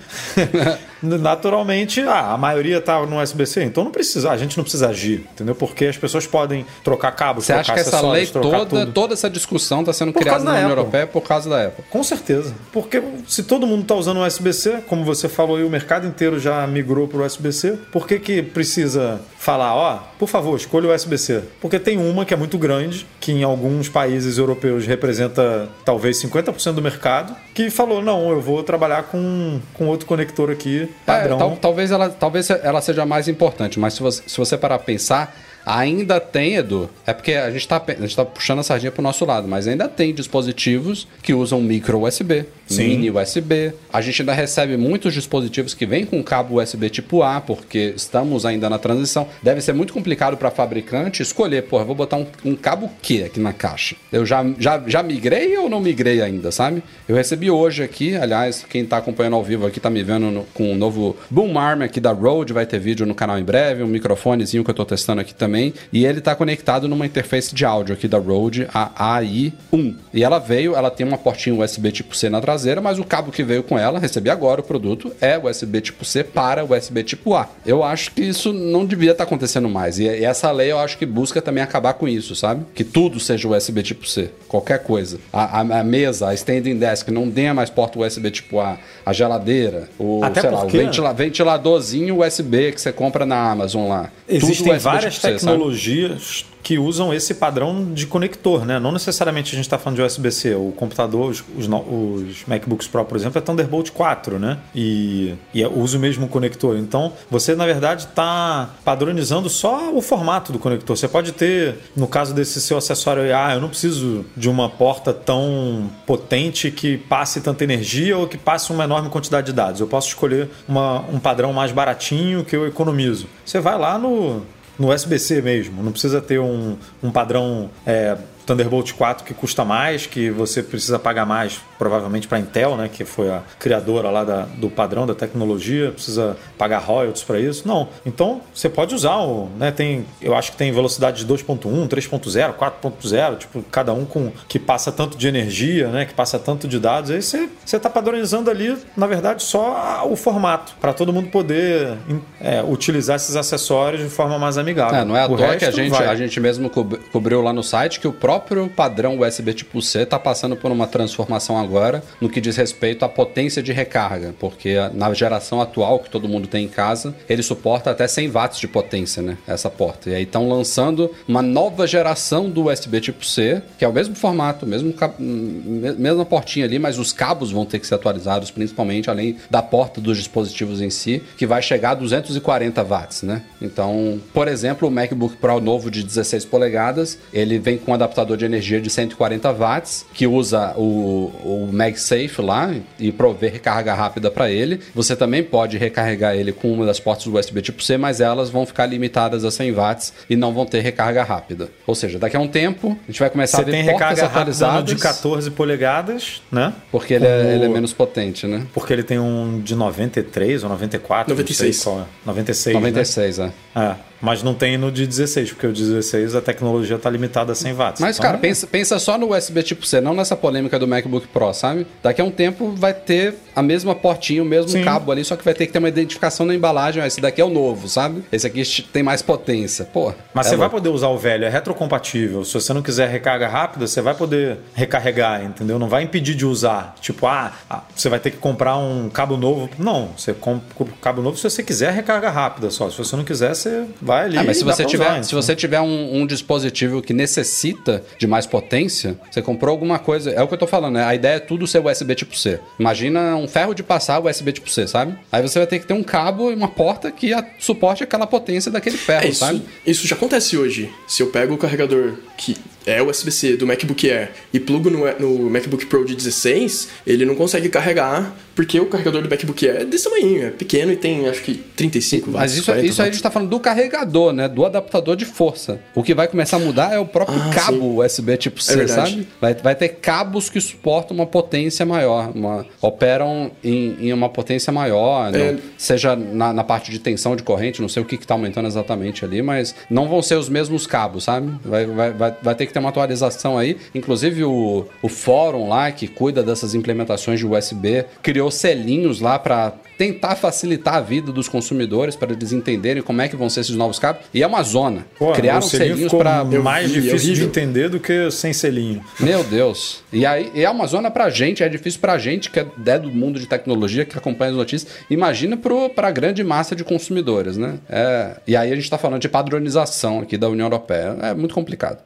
naturalmente 1.01 2.01
ah, 2.01 2.33
a 2.33 2.37
maioria 2.37 2.79
tá 2.81 3.03
no 3.05 3.21
USB-C, 3.21 3.63
então 3.63 3.83
não 3.83 3.91
precisa, 3.91 4.31
a 4.31 4.37
gente 4.37 4.57
não 4.57 4.63
precisa 4.63 4.89
agir, 4.89 5.25
entendeu? 5.33 5.55
Porque 5.55 5.85
as 5.85 5.97
pessoas 5.97 6.27
podem 6.27 6.65
trocar 6.83 7.11
cabos, 7.11 7.45
Você 7.45 7.53
trocar 7.53 7.73
acha 7.73 7.83
que 7.83 7.87
essa 7.87 8.07
lei 8.07 8.27
toda, 8.27 8.65
tudo. 8.65 8.91
toda 8.91 9.13
essa 9.13 9.29
discussão 9.29 9.81
está 9.81 9.93
sendo 9.93 10.13
Por 10.13 10.21
criada 10.21 10.43
na 10.43 10.51
União 10.51 10.65
Apple. 10.65 10.77
Europeia 10.77 11.07
por 11.07 11.21
causa 11.21 11.49
da 11.49 11.67
Apple? 11.67 11.83
Com 11.89 12.03
certeza. 12.03 12.53
Porque 12.71 13.01
se 13.27 13.43
todo 13.43 13.65
mundo 13.65 13.81
está 13.83 13.95
usando 13.95 14.17
o 14.17 14.25
USB-C, 14.25 14.83
como 14.87 15.03
você 15.03 15.27
falou 15.27 15.57
aí, 15.57 15.63
o 15.63 15.69
mercado 15.69 16.07
inteiro 16.07 16.39
já 16.39 16.65
migrou 16.67 17.07
para 17.07 17.19
o 17.19 17.25
USB-C, 17.25 17.77
por 17.91 18.07
que, 18.07 18.19
que 18.19 18.41
precisa 18.41 19.21
falar, 19.37 19.75
ó, 19.75 19.99
por 20.19 20.27
favor, 20.27 20.55
escolha 20.55 20.89
o 20.89 20.93
USB-C? 20.93 21.43
Porque 21.59 21.79
tem 21.79 21.97
uma 21.97 22.25
que 22.25 22.33
é 22.33 22.37
muito 22.37 22.57
grande, 22.57 23.05
que 23.19 23.31
em 23.31 23.43
alguns 23.71 23.87
países 23.87 24.37
europeus 24.37 24.85
representa 24.85 25.69
talvez 25.85 26.21
50% 26.21 26.73
do 26.73 26.81
mercado, 26.81 27.35
que 27.53 27.69
falou, 27.69 28.01
não, 28.01 28.29
eu 28.29 28.41
vou 28.41 28.61
trabalhar 28.63 29.03
com, 29.03 29.59
com 29.73 29.87
outro 29.87 30.05
conector 30.05 30.51
aqui, 30.51 30.89
padrão. 31.05 31.35
É, 31.37 31.39
tal- 31.39 31.57
talvez, 31.57 31.91
ela, 31.91 32.09
talvez 32.09 32.49
ela 32.49 32.81
seja 32.81 33.05
mais 33.05 33.27
importante, 33.27 33.79
mas 33.79 33.93
se 33.93 34.01
você, 34.01 34.23
se 34.27 34.37
você 34.37 34.57
parar 34.57 34.75
a 34.75 34.79
pensar, 34.79 35.35
Ainda 35.63 36.19
tem, 36.19 36.55
Edu, 36.55 36.89
é 37.05 37.13
porque 37.13 37.33
a 37.35 37.51
gente 37.51 37.61
está 37.61 37.79
tá 37.79 38.25
puxando 38.25 38.57
a 38.57 38.63
sardinha 38.63 38.91
pro 38.91 39.03
nosso 39.03 39.23
lado, 39.25 39.47
mas 39.47 39.67
ainda 39.67 39.87
tem 39.87 40.11
dispositivos 40.11 41.07
que 41.21 41.35
usam 41.35 41.61
micro 41.61 42.01
USB, 42.01 42.45
Sim. 42.71 42.87
mini 42.87 43.11
USB. 43.11 43.73
A 43.91 44.01
gente 44.01 44.21
ainda 44.21 44.33
recebe 44.33 44.77
muitos 44.77 45.13
dispositivos 45.13 45.73
que 45.73 45.85
vêm 45.85 46.05
com 46.05 46.23
cabo 46.23 46.61
USB 46.61 46.89
tipo 46.89 47.23
A, 47.23 47.39
porque 47.41 47.93
estamos 47.95 48.45
ainda 48.45 48.69
na 48.69 48.77
transição. 48.79 49.27
Deve 49.43 49.61
ser 49.61 49.73
muito 49.73 49.93
complicado 49.93 50.37
para 50.37 50.49
fabricante 50.51 51.21
escolher, 51.21 51.63
pô, 51.63 51.83
vou 51.85 51.95
botar 51.95 52.17
um, 52.17 52.25
um 52.45 52.55
cabo 52.55 52.89
que 53.01 53.23
aqui 53.23 53.39
na 53.39 53.53
caixa. 53.53 53.95
Eu 54.11 54.25
já, 54.25 54.45
já, 54.57 54.81
já 54.87 55.03
migrei 55.03 55.57
ou 55.57 55.69
não 55.69 55.79
migrei 55.79 56.21
ainda, 56.21 56.51
sabe? 56.51 56.83
Eu 57.07 57.15
recebi 57.15 57.49
hoje 57.51 57.83
aqui, 57.83 58.15
aliás, 58.15 58.65
quem 58.69 58.85
tá 58.85 58.97
acompanhando 58.97 59.35
ao 59.35 59.43
vivo 59.43 59.65
aqui 59.65 59.79
tá 59.79 59.89
me 59.89 60.03
vendo 60.03 60.29
no- 60.31 60.43
com 60.53 60.71
o 60.71 60.75
novo 60.75 61.15
Boom 61.29 61.57
Arm 61.59 61.81
aqui 61.81 61.99
da 61.99 62.11
Rode, 62.11 62.53
vai 62.53 62.65
ter 62.65 62.79
vídeo 62.79 63.05
no 63.05 63.13
canal 63.15 63.37
em 63.39 63.43
breve, 63.43 63.83
um 63.83 63.87
microfonezinho 63.87 64.63
que 64.63 64.69
eu 64.69 64.75
tô 64.75 64.85
testando 64.85 65.21
aqui 65.21 65.33
também, 65.33 65.73
e 65.91 66.05
ele 66.05 66.21
tá 66.21 66.35
conectado 66.35 66.87
numa 66.87 67.05
interface 67.05 67.53
de 67.53 67.65
áudio 67.65 67.93
aqui 67.93 68.07
da 68.07 68.17
Rode, 68.17 68.67
a 68.73 69.17
AI1. 69.19 69.95
E 70.13 70.23
ela 70.23 70.39
veio, 70.39 70.75
ela 70.75 70.89
tem 70.91 71.05
uma 71.05 71.17
portinha 71.17 71.55
USB 71.55 71.91
tipo 71.91 72.15
C 72.15 72.29
na 72.29 72.39
traseira, 72.41 72.60
mas 72.81 72.99
o 72.99 73.03
cabo 73.03 73.31
que 73.31 73.43
veio 73.43 73.63
com 73.63 73.77
ela, 73.77 73.99
recebi 73.99 74.29
agora 74.29 74.61
o 74.61 74.63
produto, 74.63 75.11
é 75.21 75.37
USB 75.37 75.81
tipo 75.81 76.03
C 76.05 76.23
para 76.23 76.63
USB 76.63 77.03
tipo 77.03 77.33
A. 77.35 77.47
Eu 77.65 77.83
acho 77.83 78.11
que 78.11 78.21
isso 78.21 78.51
não 78.53 78.85
devia 78.85 79.11
estar 79.11 79.23
acontecendo 79.23 79.69
mais. 79.69 79.97
E, 79.99 80.03
e 80.03 80.23
essa 80.25 80.51
lei 80.51 80.71
eu 80.71 80.79
acho 80.79 80.97
que 80.97 81.05
busca 81.05 81.41
também 81.41 81.63
acabar 81.63 81.93
com 81.93 82.07
isso, 82.07 82.35
sabe? 82.35 82.65
Que 82.73 82.83
tudo 82.83 83.19
seja 83.19 83.47
USB 83.47 83.81
tipo 83.83 84.07
C, 84.07 84.29
qualquer 84.47 84.79
coisa. 84.83 85.19
A, 85.31 85.59
a- 85.61 85.79
a 85.79 85.83
mesa, 85.83 86.29
a 86.29 86.33
standing 86.33 86.77
desk, 86.77 87.09
não 87.09 87.29
tenha 87.29 87.53
mais 87.53 87.69
porta 87.69 87.99
USB 87.99 88.31
tipo 88.31 88.59
A, 88.59 88.77
a 89.05 89.13
geladeira, 89.13 89.89
o, 89.97 90.23
Até 90.23 90.41
sei 90.41 90.49
lá, 90.49 90.57
o 90.59 90.61
porque- 90.63 90.77
ventila- 90.77 91.13
ventiladorzinho 91.13 92.21
USB 92.23 92.71
que 92.71 92.81
você 92.81 92.91
compra 92.91 93.25
na 93.25 93.51
Amazon 93.51 93.87
lá. 93.89 94.03
Tudo 94.27 94.35
Existem 94.37 94.77
várias 94.77 95.15
tipo 95.15 95.27
C, 95.27 95.33
tecnologias 95.33 96.45
que 96.63 96.77
usam 96.77 97.13
esse 97.13 97.33
padrão 97.33 97.91
de 97.93 98.05
conector, 98.05 98.65
né? 98.65 98.79
Não 98.79 98.91
necessariamente 98.91 99.53
a 99.53 99.55
gente 99.55 99.65
está 99.65 99.77
falando 99.77 99.97
de 99.97 100.03
USB-C. 100.03 100.55
O 100.55 100.71
computador, 100.75 101.29
os, 101.31 101.43
os 101.57 101.67
os 101.71 102.45
MacBooks 102.47 102.87
Pro, 102.87 103.03
por 103.05 103.17
exemplo, 103.17 103.37
é 103.37 103.41
Thunderbolt 103.41 103.89
4, 103.91 104.37
né? 104.37 104.57
E, 104.75 105.33
e 105.53 105.63
é- 105.63 105.67
usa 105.67 105.97
o 105.97 105.99
mesmo 105.99 106.27
conector. 106.27 106.77
Então, 106.77 107.13
você, 107.29 107.55
na 107.55 107.65
verdade, 107.65 108.05
está 108.05 108.69
padronizando 108.85 109.49
só 109.49 109.91
o 109.93 110.01
formato 110.01 110.51
do 110.51 110.59
conector. 110.59 110.95
Você 110.95 111.07
pode 111.07 111.31
ter, 111.31 111.75
no 111.95 112.07
caso 112.07 112.33
desse 112.33 112.61
seu 112.61 112.77
acessório, 112.77 113.23
ah, 113.35 113.53
eu 113.53 113.61
não 113.61 113.69
preciso 113.69 114.25
de 114.35 114.49
uma 114.49 114.69
porta 114.69 115.13
tão 115.13 115.89
potente 116.05 116.69
que 116.71 116.97
passe 116.97 117.41
tanta 117.41 117.63
energia 117.63 118.17
ou 118.17 118.27
que 118.27 118.37
passe 118.37 118.71
uma 118.71 118.83
enorme 118.83 119.09
quantidade 119.09 119.47
de 119.47 119.53
dados. 119.53 119.81
Eu 119.81 119.87
posso 119.87 120.09
escolher 120.09 120.49
uma- 120.67 120.99
um 121.11 121.19
padrão 121.19 121.51
mais 121.53 121.71
baratinho 121.71 122.43
que 122.45 122.55
eu 122.55 122.67
economizo. 122.67 123.27
Você 123.45 123.59
vai 123.59 123.77
lá 123.77 123.97
no, 123.97 124.41
no 124.81 124.91
USB-C 124.91 125.41
mesmo. 125.41 125.83
Não 125.83 125.91
precisa 125.91 126.19
ter 126.19 126.39
um, 126.39 126.75
um 127.01 127.11
padrão 127.11 127.69
é, 127.85 128.17
Thunderbolt 128.45 128.93
4 128.93 129.25
que 129.25 129.33
custa 129.33 129.63
mais, 129.65 130.05
que 130.05 130.29
você 130.29 130.61
precisa 130.63 130.97
pagar 130.99 131.25
mais, 131.25 131.59
provavelmente 131.77 132.27
para 132.27 132.37
a 132.37 132.41
Intel, 132.41 132.75
né, 132.77 132.89
que 132.91 133.03
foi 133.05 133.29
a 133.29 133.41
criadora 133.59 134.09
lá 134.09 134.23
da- 134.23 134.45
do 134.57 134.69
padrão 134.69 135.05
da 135.07 135.13
tecnologia, 135.15 135.91
precisa 135.91 136.37
pagar 136.57 136.79
royalties 136.79 137.23
para 137.23 137.39
isso. 137.39 137.67
Não. 137.67 137.87
Então, 138.05 138.41
você 138.53 138.69
pode 138.69 138.93
usar 138.95 139.17
o, 139.17 139.49
né, 139.57 139.71
tem, 139.71 140.05
eu 140.21 140.35
acho 140.35 140.51
que 140.51 140.57
tem 140.57 140.71
velocidade 140.71 141.19
de 141.19 141.25
2.1, 141.25 141.87
3.0, 141.87 142.53
4.0, 142.53 143.37
tipo, 143.37 143.61
cada 143.71 143.93
um 143.93 144.05
com 144.05 144.31
que 144.47 144.59
passa 144.59 144.91
tanto 144.91 145.17
de 145.17 145.27
energia, 145.27 145.87
né, 145.89 146.05
que 146.05 146.13
passa 146.13 146.37
tanto 146.39 146.67
de 146.67 146.79
dados. 146.79 147.11
Aí 147.11 147.21
você 147.21 147.49
você 147.65 147.77
está 147.77 147.89
padronizando 147.89 148.49
ali, 148.49 148.77
na 148.97 149.07
verdade, 149.07 149.43
só 149.43 150.03
o 150.09 150.15
formato 150.15 150.73
para 150.81 150.93
todo 150.93 151.13
mundo 151.13 151.29
poder 151.29 151.97
é, 152.39 152.61
utilizar 152.63 153.15
esses 153.15 153.35
acessórios 153.35 154.03
de 154.03 154.09
forma 154.09 154.37
mais 154.37 154.57
amigável. 154.57 154.97
É, 154.99 155.05
não 155.05 155.15
é 155.15 155.21
à 155.21 155.25
O 155.25 155.29
toa 155.29 155.37
que 155.37 155.43
a 155.65 155.67
resto 155.67 155.75
gente, 155.75 155.91
vai. 155.91 156.07
a 156.07 156.15
gente 156.15 156.39
mesmo 156.39 156.69
cob- 156.69 156.97
cobriu 157.11 157.41
lá 157.41 157.53
no 157.53 157.63
site 157.63 157.99
que 157.99 158.07
o 158.07 158.11
próprio 158.13 158.30
padrão 158.39 159.19
USB 159.19 159.53
tipo 159.53 159.81
C 159.81 160.01
está 160.01 160.17
passando 160.17 160.55
por 160.55 160.71
uma 160.71 160.87
transformação 160.87 161.57
agora 161.57 162.03
no 162.19 162.29
que 162.29 162.41
diz 162.41 162.55
respeito 162.55 163.03
à 163.03 163.09
potência 163.09 163.61
de 163.61 163.71
recarga, 163.71 164.33
porque 164.39 164.75
na 164.93 165.13
geração 165.13 165.61
atual 165.61 165.99
que 165.99 166.09
todo 166.09 166.27
mundo 166.27 166.47
tem 166.47 166.65
em 166.65 166.69
casa, 166.69 167.15
ele 167.29 167.43
suporta 167.43 167.91
até 167.91 168.07
100 168.07 168.29
watts 168.29 168.59
de 168.59 168.67
potência, 168.67 169.21
né? 169.21 169.37
Essa 169.47 169.69
porta. 169.69 170.09
E 170.09 170.15
aí 170.15 170.23
estão 170.23 170.47
lançando 170.47 171.11
uma 171.27 171.41
nova 171.41 171.85
geração 171.87 172.49
do 172.49 172.69
USB 172.69 173.01
tipo 173.01 173.25
C, 173.25 173.61
que 173.77 173.85
é 173.85 173.87
o 173.87 173.93
mesmo 173.93 174.15
formato, 174.15 174.65
mesmo 174.65 174.93
mesma 175.19 176.25
portinha 176.25 176.65
ali, 176.65 176.79
mas 176.79 176.97
os 176.97 177.11
cabos 177.11 177.51
vão 177.51 177.65
ter 177.65 177.79
que 177.79 177.87
ser 177.87 177.95
atualizados, 177.95 178.51
principalmente 178.51 179.09
além 179.09 179.37
da 179.49 179.61
porta 179.61 179.99
dos 179.99 180.17
dispositivos 180.17 180.81
em 180.81 180.89
si, 180.89 181.21
que 181.37 181.45
vai 181.45 181.61
chegar 181.61 181.91
a 181.91 181.95
240 181.95 182.83
watts, 182.83 183.23
né? 183.23 183.43
Então, 183.61 184.19
por 184.33 184.47
exemplo, 184.47 184.87
o 184.87 184.91
MacBook 184.91 185.37
Pro 185.37 185.59
novo 185.59 185.89
de 185.89 186.03
16 186.03 186.45
polegadas, 186.45 187.17
ele 187.33 187.59
vem 187.59 187.77
com 187.77 187.91
um 187.91 187.95
de 188.25 188.45
energia 188.45 188.79
de 188.79 188.89
140 188.89 189.51
watts, 189.53 190.05
que 190.13 190.27
usa 190.27 190.73
o, 190.77 191.31
o 191.43 191.69
MagSafe 191.71 192.41
lá 192.41 192.73
e 192.99 193.11
provê 193.11 193.47
recarga 193.47 193.93
rápida 193.93 194.29
para 194.29 194.49
ele. 194.49 194.79
Você 194.93 195.15
também 195.15 195.43
pode 195.43 195.77
recarregar 195.77 196.35
ele 196.35 196.51
com 196.51 196.71
uma 196.71 196.85
das 196.85 196.99
portas 196.99 197.27
USB 197.27 197.61
tipo 197.61 197.83
C, 197.83 197.97
mas 197.97 198.21
elas 198.21 198.49
vão 198.49 198.65
ficar 198.65 198.85
limitadas 198.85 199.43
a 199.43 199.51
100 199.51 199.71
watts 199.71 200.13
e 200.29 200.35
não 200.35 200.53
vão 200.53 200.65
ter 200.65 200.81
recarga 200.81 201.23
rápida. 201.23 201.69
Ou 201.85 201.95
seja, 201.95 202.19
daqui 202.19 202.35
a 202.37 202.39
um 202.39 202.47
tempo 202.47 202.97
a 203.07 203.11
gente 203.11 203.19
vai 203.19 203.29
começar 203.29 203.57
Você 203.57 203.63
a 203.63 203.65
ver 203.65 203.71
tem 203.71 203.85
portas 203.85 204.09
recarga 204.09 204.25
atualizadas 204.25 204.85
de 204.85 204.95
14 204.95 205.51
polegadas, 205.51 206.41
né? 206.51 206.73
porque 206.91 207.13
ele 207.13 207.25
é, 207.25 207.55
ele 207.55 207.65
é 207.65 207.69
menos 207.69 207.93
potente, 207.93 208.45
né? 208.45 208.65
Porque 208.73 208.93
ele 208.93 209.03
tem 209.03 209.19
um 209.19 209.59
de 209.61 209.75
93 209.75 210.63
ou 210.63 210.69
94, 210.69 211.31
96. 211.31 211.67
não 211.67 211.73
sei 211.73 211.91
qual 211.91 212.01
é. 212.01 212.07
96, 212.25 212.75
96, 212.75 213.39
é. 213.39 213.43
né? 213.43 213.53
É, 213.75 214.10
mas 214.21 214.43
não 214.43 214.53
tem 214.53 214.77
no 214.77 214.91
de 214.91 215.07
16, 215.07 215.51
porque 215.51 215.67
o 215.67 215.73
de 215.73 215.83
16 215.83 216.35
a 216.35 216.41
tecnologia 216.41 216.95
está 216.95 217.09
limitada 217.09 217.51
a 217.51 217.55
100 217.55 217.73
watts. 217.73 218.01
Mas, 218.01 218.17
Então, 218.17 218.25
cara, 218.29 218.37
pensa, 218.37 218.67
pensa 218.67 218.99
só 218.99 219.17
no 219.17 219.35
USB 219.35 219.63
tipo 219.63 219.85
C, 219.85 219.99
não 219.99 220.13
nessa 220.13 220.35
polêmica 220.35 220.77
do 220.77 220.87
MacBook 220.87 221.27
Pro, 221.27 221.53
sabe? 221.53 221.87
Daqui 222.03 222.21
a 222.21 222.23
um 222.23 222.31
tempo 222.31 222.71
vai 222.75 222.93
ter 222.93 223.35
a 223.55 223.61
mesma 223.61 223.95
portinha, 223.95 224.41
o 224.41 224.45
mesmo 224.45 224.69
Sim. 224.69 224.83
cabo 224.83 225.11
ali, 225.11 225.23
só 225.25 225.35
que 225.35 225.43
vai 225.43 225.53
ter 225.53 225.67
que 225.67 225.73
ter 225.73 225.79
uma 225.79 225.89
identificação 225.89 226.45
na 226.45 226.53
embalagem. 226.53 227.03
Esse 227.03 227.19
daqui 227.19 227.41
é 227.41 227.45
o 227.45 227.49
novo, 227.49 227.87
sabe? 227.89 228.23
Esse 228.31 228.47
aqui 228.47 228.63
tem 228.93 229.03
mais 229.03 229.21
potência. 229.21 229.85
Pô. 229.85 230.13
Mas 230.33 230.47
é 230.47 230.49
você 230.49 230.55
vai 230.55 230.67
louco. 230.67 230.77
poder 230.77 230.89
usar 230.89 231.07
o 231.07 231.17
velho, 231.17 231.45
é 231.45 231.49
retrocompatível. 231.49 232.45
Se 232.45 232.53
você 232.53 232.73
não 232.73 232.81
quiser 232.81 233.09
recarga 233.09 233.47
rápida, 233.47 233.87
você 233.87 234.01
vai 234.01 234.13
poder 234.13 234.59
recarregar, 234.73 235.43
entendeu? 235.43 235.79
Não 235.79 235.89
vai 235.89 236.03
impedir 236.03 236.35
de 236.35 236.45
usar. 236.45 236.95
Tipo, 237.01 237.27
ah, 237.27 237.51
ah, 237.69 237.81
você 237.95 238.09
vai 238.09 238.19
ter 238.19 238.31
que 238.31 238.37
comprar 238.37 238.77
um 238.77 239.09
cabo 239.09 239.35
novo. 239.37 239.69
Não, 239.77 240.09
você 240.17 240.33
compra 240.33 240.63
o 240.79 240.85
cabo 241.01 241.21
novo 241.21 241.37
se 241.37 241.43
você 241.43 241.63
quiser 241.63 241.91
recarga 241.91 242.29
rápida 242.29 242.69
só. 242.69 242.89
Se 242.89 242.97
você 242.97 243.15
não 243.15 243.23
quiser, 243.23 243.55
você 243.55 243.85
vai 244.01 244.10
ali. 244.19 244.37
Ah, 244.37 244.43
mas 244.43 244.57
se 244.57 244.63
você, 244.63 244.85
tiver, 244.85 245.05
usar, 245.05 245.23
se 245.23 245.33
você 245.35 245.55
tiver 245.55 245.79
um, 245.81 246.21
um 246.21 246.25
dispositivo 246.27 247.01
que 247.01 247.13
necessita 247.13 248.03
de 248.17 248.27
mais 248.27 248.45
potência, 248.45 249.17
você 249.29 249.41
comprou 249.41 249.71
alguma 249.71 249.99
coisa. 249.99 250.31
É 250.31 250.41
o 250.41 250.47
que 250.47 250.53
eu 250.53 250.57
tô 250.57 250.67
falando, 250.67 250.95
né? 250.95 251.03
A 251.03 251.15
ideia 251.15 251.35
é 251.35 251.39
tudo 251.39 251.65
ser 251.67 251.79
USB 251.85 252.15
tipo 252.15 252.37
C. 252.37 252.59
Imagina 252.79 253.35
um 253.35 253.47
ferro 253.47 253.73
de 253.73 253.83
passar 253.83 254.19
USB 254.23 254.51
tipo 254.51 254.69
C, 254.69 254.87
sabe? 254.87 255.15
Aí 255.31 255.41
você 255.41 255.59
vai 255.59 255.67
ter 255.67 255.79
que 255.79 255.85
ter 255.87 255.93
um 255.93 256.03
cabo 256.03 256.51
e 256.51 256.55
uma 256.55 256.67
porta 256.67 257.11
que 257.11 257.33
a- 257.33 257.45
suporte 257.59 258.03
aquela 258.03 258.27
potência 258.27 258.71
daquele 258.71 258.97
ferro, 258.97 259.25
É, 259.25 259.29
isso, 259.29 259.39
sabe? 259.39 259.61
isso 259.85 260.07
já 260.07 260.15
acontece 260.15 260.57
hoje. 260.57 260.89
Se 261.07 261.23
eu 261.23 261.27
pego 261.27 261.53
o 261.53 261.57
carregador 261.57 262.13
que 262.37 262.55
é 262.85 263.01
USB-C 263.01 263.57
do 263.57 263.65
MacBook 263.67 264.09
Air 264.09 264.29
e 264.53 264.59
plugo 264.59 264.89
no, 264.89 264.99
no 265.19 265.49
MacBook 265.49 265.85
Pro 265.85 266.03
de 266.05 266.15
16, 266.15 266.87
ele 267.05 267.25
não 267.25 267.35
consegue 267.35 267.69
carregar 267.69 268.35
porque 268.55 268.79
o 268.79 268.85
carregador 268.85 269.21
do 269.21 269.29
MacBook 269.29 269.67
Air 269.67 269.81
é 269.81 269.85
desse 269.85 270.03
tamanho, 270.05 270.47
é 270.47 270.49
pequeno 270.49 270.91
e 270.91 270.95
tem 270.95 271.27
acho 271.27 271.41
que 271.41 271.55
35 271.55 272.29
Mas 272.31 272.39
watts, 272.41 272.53
isso, 272.57 272.65
40 272.65 272.87
isso 272.87 273.01
aí 273.01 273.09
a 273.09 273.11
gente 273.11 273.23
tá 273.23 273.31
falando 273.31 273.49
do 273.49 273.59
carregador, 273.59 274.33
né? 274.33 274.47
Do 274.47 274.65
adaptador 274.65 275.15
de 275.15 275.25
força. 275.25 275.79
O 275.95 276.03
que 276.03 276.13
vai 276.13 276.27
começar 276.27 276.57
a 276.57 276.59
mudar 276.59 276.93
é 276.93 276.99
o 276.99 277.05
próprio 277.05 277.39
Ah, 277.39 277.51
cabo 277.53 277.77
sim. 277.77 277.99
USB 278.05 278.37
tipo 278.37 278.61
C, 278.61 278.75
verdade. 278.75 279.11
sabe? 279.11 279.27
Vai, 279.39 279.53
vai 279.55 279.75
ter 279.75 279.89
cabos 279.89 280.49
que 280.49 280.59
suportam 280.59 281.15
uma 281.15 281.25
potência 281.25 281.85
maior, 281.85 282.31
uma- 282.35 282.65
operam 282.81 283.51
em, 283.63 283.95
em 284.07 284.13
uma 284.13 284.27
potência 284.29 284.71
maior, 284.71 285.33
É. 285.33 285.53
não- 285.53 285.59
seja 285.77 286.15
na, 286.15 286.51
na 286.53 286.63
parte 286.63 286.91
de 286.91 286.99
tensão 286.99 287.35
de 287.35 287.43
corrente, 287.43 287.81
não 287.81 287.89
sei 287.89 288.03
o 288.03 288.05
que, 288.05 288.17
que 288.17 288.27
tá 288.27 288.33
aumentando 288.33 288.67
exatamente 288.67 289.23
ali, 289.23 289.41
mas 289.41 289.73
não 289.89 290.07
vão 290.09 290.21
ser 290.21 290.35
os 290.35 290.49
mesmos 290.49 290.85
cabos, 290.85 291.23
sabe? 291.23 291.51
Vai, 291.63 291.85
vai, 291.85 292.11
vai, 292.11 292.35
vai 292.41 292.55
ter 292.55 292.65
que 292.67 292.70
ter 292.71 292.79
uma 292.79 292.89
atualização 292.89 293.57
aí. 293.57 293.77
Inclusive 293.93 294.43
o, 294.43 294.85
o 295.01 295.09
fórum 295.09 295.67
lá 295.69 295.91
que 295.91 296.07
cuida 296.07 296.43
dessas 296.43 296.73
implementações 296.73 297.39
de 297.39 297.45
USB 297.45 298.05
criou 298.21 298.49
selinhos 298.51 299.19
lá 299.21 299.37
para 299.39 299.73
tentar 299.97 300.35
facilitar 300.35 300.95
a 300.95 301.01
vida 301.01 301.31
dos 301.31 301.47
consumidores 301.47 302.15
para 302.15 302.31
eles 302.33 302.51
entenderem 302.51 303.03
como 303.03 303.21
é 303.21 303.27
que 303.27 303.35
vão 303.35 303.49
ser 303.49 303.59
esses 303.59 303.75
novos 303.75 303.99
cabos. 303.99 304.23
E 304.33 304.41
é 304.41 304.47
uma 304.47 304.63
zona. 304.63 305.05
Pô, 305.17 305.31
Criaram 305.31 305.61
selinhos 305.61 306.11
para 306.11 306.43
mais 306.43 306.89
vi, 306.89 307.01
difícil 307.01 307.35
de 307.35 307.43
entender 307.43 307.87
do 307.87 307.99
que 307.99 308.31
sem 308.31 308.51
selinho. 308.51 309.03
meu 309.19 309.43
Deus. 309.43 310.01
E 310.11 310.25
aí 310.25 310.51
é 310.55 310.67
uma 310.69 310.87
zona 310.87 311.11
pra 311.11 311.29
gente, 311.29 311.61
é 311.61 311.69
difícil 311.69 311.99
pra 311.99 312.17
gente 312.17 312.49
que 312.49 312.59
é 312.59 312.97
do 312.97 313.11
mundo 313.11 313.39
de 313.39 313.45
tecnologia, 313.45 314.03
que 314.03 314.17
acompanha 314.17 314.51
as 314.51 314.57
notícias. 314.57 314.91
Imagina 315.09 315.55
pro, 315.55 315.89
pra 315.89 316.09
grande 316.09 316.43
massa 316.43 316.75
de 316.75 316.83
consumidores, 316.83 317.57
né? 317.57 317.75
É, 317.87 318.37
e 318.47 318.55
aí 318.55 318.71
a 318.71 318.75
gente 318.75 318.89
tá 318.89 318.97
falando 318.97 319.21
de 319.21 319.29
padronização 319.29 320.19
aqui 320.21 320.35
da 320.37 320.49
União 320.49 320.65
Europeia. 320.65 321.15
É 321.21 321.33
muito 321.33 321.53
complicado. 321.53 321.99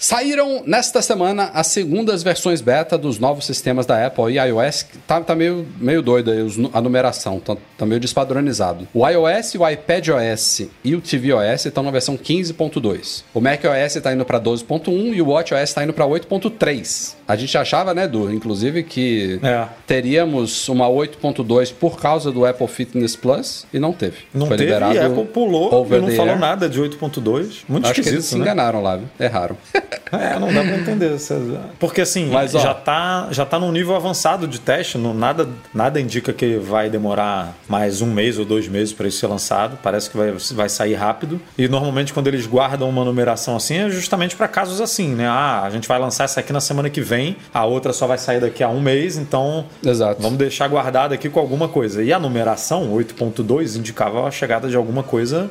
Saíram 0.00 0.62
nesta 0.64 1.02
semana 1.02 1.50
as 1.52 1.66
segundas 1.66 2.22
versões 2.22 2.60
beta 2.60 2.96
dos 2.96 3.18
novos 3.18 3.44
sistemas 3.44 3.84
da 3.84 4.06
Apple 4.06 4.32
e 4.32 4.38
iOS. 4.38 4.86
Tá, 5.08 5.20
tá 5.20 5.34
meio, 5.34 5.66
meio 5.80 6.00
doido 6.00 6.30
aí 6.30 6.38
a 6.72 6.80
numeração, 6.80 7.40
tá, 7.40 7.56
tá 7.76 7.84
meio 7.84 8.00
despadronizado. 8.00 8.86
O 8.94 9.04
iOS, 9.08 9.56
o 9.56 9.68
iPadOS 9.68 10.68
e 10.84 10.94
o 10.94 11.00
tvOS 11.00 11.66
estão 11.66 11.82
na 11.82 11.90
versão 11.90 12.16
15.2. 12.16 13.24
O 13.34 13.40
macOS 13.40 13.96
está 13.96 14.12
indo 14.12 14.24
para 14.24 14.40
12.1 14.40 15.14
e 15.14 15.20
o 15.20 15.30
WatchOS 15.30 15.62
está 15.62 15.82
indo 15.82 15.92
para 15.92 16.06
8.3. 16.06 17.14
A 17.26 17.34
gente 17.34 17.58
achava, 17.58 17.92
né, 17.92 18.04
Edu, 18.04 18.32
inclusive, 18.32 18.84
que 18.84 19.40
É. 19.42 19.66
teríamos 19.84 20.68
uma 20.68 20.86
8.2 20.88 21.72
por 21.72 22.00
causa 22.00 22.30
do 22.30 22.46
Apple 22.46 22.68
Fitness 22.68 23.16
Plus 23.16 23.66
e 23.74 23.80
não 23.80 23.92
teve. 23.92 24.18
Não 24.32 24.46
Foi 24.46 24.56
teve 24.56 24.70
liberado 24.70 24.94
e 24.94 24.98
a 25.00 25.06
Apple 25.06 25.24
pulou 25.24 25.86
e 25.90 25.98
não 26.00 26.08
falou 26.12 26.32
air. 26.34 26.38
nada 26.38 26.68
de 26.68 26.80
8.2. 26.80 27.64
Muito 27.68 27.84
Acho 27.84 27.94
que 27.94 28.00
esquisito, 28.00 28.14
eles 28.14 28.24
se 28.26 28.36
né? 28.36 28.42
enganaram 28.42 28.80
lá, 28.80 28.96
viu? 28.96 29.08
Erraram. 29.18 29.56
É, 30.12 30.38
não 30.38 30.52
dá 30.52 30.62
pra 30.62 30.76
entender. 30.76 31.14
essa- 31.14 31.38
Porque 31.78 32.00
assim, 32.00 32.30
Mas, 32.30 32.54
ó- 32.54 32.58
já, 32.60 32.74
tá, 32.74 33.28
já 33.30 33.44
tá 33.46 33.58
num 33.58 33.72
nível 33.72 33.94
avançado 33.94 34.46
de 34.46 34.58
teste, 34.60 34.98
não, 34.98 35.14
nada, 35.14 35.48
nada 35.72 36.00
indica 36.00 36.32
que 36.32 36.56
vai 36.56 36.88
demorar 36.90 37.54
mais 37.68 38.00
um 38.02 38.06
mês 38.12 38.38
ou 38.38 38.44
dois 38.44 38.68
meses 38.68 38.92
para 38.92 39.08
isso 39.08 39.18
ser 39.18 39.26
lançado. 39.26 39.78
Parece 39.82 40.10
que 40.10 40.16
vai, 40.16 40.32
vai 40.54 40.68
sair 40.68 40.94
rápido. 40.94 41.40
E 41.56 41.68
normalmente 41.68 42.12
quando 42.12 42.26
eles 42.28 42.46
guardam 42.46 42.88
uma 42.88 43.04
numeração 43.04 43.56
assim 43.56 43.76
é 43.78 43.90
justamente 43.90 44.36
para 44.36 44.48
casos 44.48 44.80
assim, 44.80 45.14
né? 45.14 45.26
Ah, 45.26 45.62
a 45.64 45.70
gente 45.70 45.86
vai 45.88 45.98
lançar 45.98 46.24
essa 46.24 46.40
aqui 46.40 46.52
na 46.52 46.60
semana 46.60 46.88
que 46.90 47.00
vem, 47.00 47.36
a 47.52 47.64
outra 47.64 47.92
só 47.92 48.06
vai 48.06 48.18
sair 48.18 48.40
daqui 48.40 48.62
a 48.62 48.68
um 48.68 48.80
mês, 48.80 49.16
então 49.16 49.64
Exato. 49.84 50.20
vamos 50.22 50.38
deixar 50.38 50.68
guardado 50.68 51.12
aqui 51.12 51.28
com 51.28 51.40
alguma 51.40 51.68
coisa. 51.68 52.02
E 52.02 52.12
a 52.12 52.18
numeração 52.18 52.92
8.2 52.92 53.76
indicava 53.76 54.26
a 54.26 54.30
chegada 54.30 54.68
de 54.68 54.76
alguma 54.76 55.02
coisa 55.02 55.50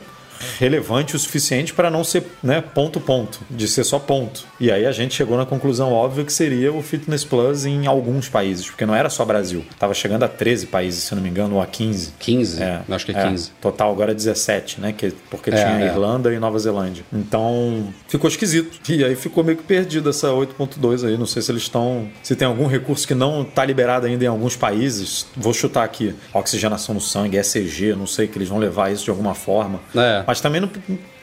relevante 0.59 1.15
o 1.15 1.19
suficiente 1.19 1.73
para 1.73 1.89
não 1.89 2.03
ser 2.03 2.23
né, 2.41 2.61
ponto 2.61 2.99
ponto, 2.99 3.39
de 3.49 3.67
ser 3.67 3.83
só 3.83 3.99
ponto. 3.99 4.45
E 4.59 4.71
aí 4.71 4.85
a 4.85 4.91
gente 4.91 5.13
chegou 5.13 5.37
na 5.37 5.45
conclusão 5.45 5.93
óbvia 5.93 6.23
que 6.23 6.33
seria 6.33 6.71
o 6.73 6.81
Fitness 6.81 7.23
Plus 7.23 7.65
em 7.65 7.87
alguns 7.87 8.29
países, 8.29 8.65
porque 8.67 8.85
não 8.85 8.95
era 8.95 9.09
só 9.09 9.23
Brasil. 9.25 9.63
Tava 9.79 9.93
chegando 9.93 10.23
a 10.23 10.27
13 10.27 10.67
países, 10.67 11.03
se 11.03 11.15
não 11.15 11.21
me 11.21 11.29
engano, 11.29 11.55
ou 11.55 11.61
a 11.61 11.65
15. 11.65 12.13
15? 12.19 12.61
É, 12.61 12.81
Acho 12.89 13.05
que 13.05 13.11
é 13.11 13.29
15. 13.29 13.51
Total 13.61 13.91
agora 13.91 14.11
é 14.11 14.15
17, 14.15 14.81
né? 14.81 14.93
Que, 14.93 15.11
porque 15.29 15.49
É, 15.49 15.53
tinha 15.55 15.79
é. 15.81 15.85
Irlanda 15.85 16.33
e 16.33 16.39
Nova 16.39 16.57
Zelândia. 16.59 17.03
Então 17.11 17.93
ficou 18.07 18.29
esquisito. 18.29 18.79
E 18.91 19.03
aí 19.03 19.15
ficou 19.15 19.43
meio 19.43 19.57
que 19.57 19.63
perdido 19.63 20.09
essa 20.09 20.29
8.2 20.29 21.07
aí. 21.07 21.17
Não 21.17 21.25
sei 21.25 21.41
se 21.41 21.51
eles 21.51 21.63
estão. 21.63 22.07
Se 22.23 22.35
tem 22.35 22.47
algum 22.47 22.67
recurso 22.67 23.07
que 23.07 23.13
não 23.15 23.41
está 23.43 23.63
liberado 23.65 24.05
ainda 24.05 24.23
em 24.23 24.27
alguns 24.27 24.55
países. 24.55 25.27
Vou 25.35 25.53
chutar 25.53 25.83
aqui. 25.83 26.15
Oxigenação 26.33 26.95
no 26.95 27.01
sangue, 27.01 27.37
ECG, 27.37 27.95
não 27.95 28.07
sei 28.07 28.27
que 28.27 28.37
eles 28.37 28.49
vão 28.49 28.57
levar 28.57 28.91
isso 28.91 29.03
de 29.03 29.09
alguma 29.09 29.33
forma. 29.33 29.79
É. 29.95 30.23
Mas 30.27 30.41
também 30.41 30.59
não, 30.59 30.69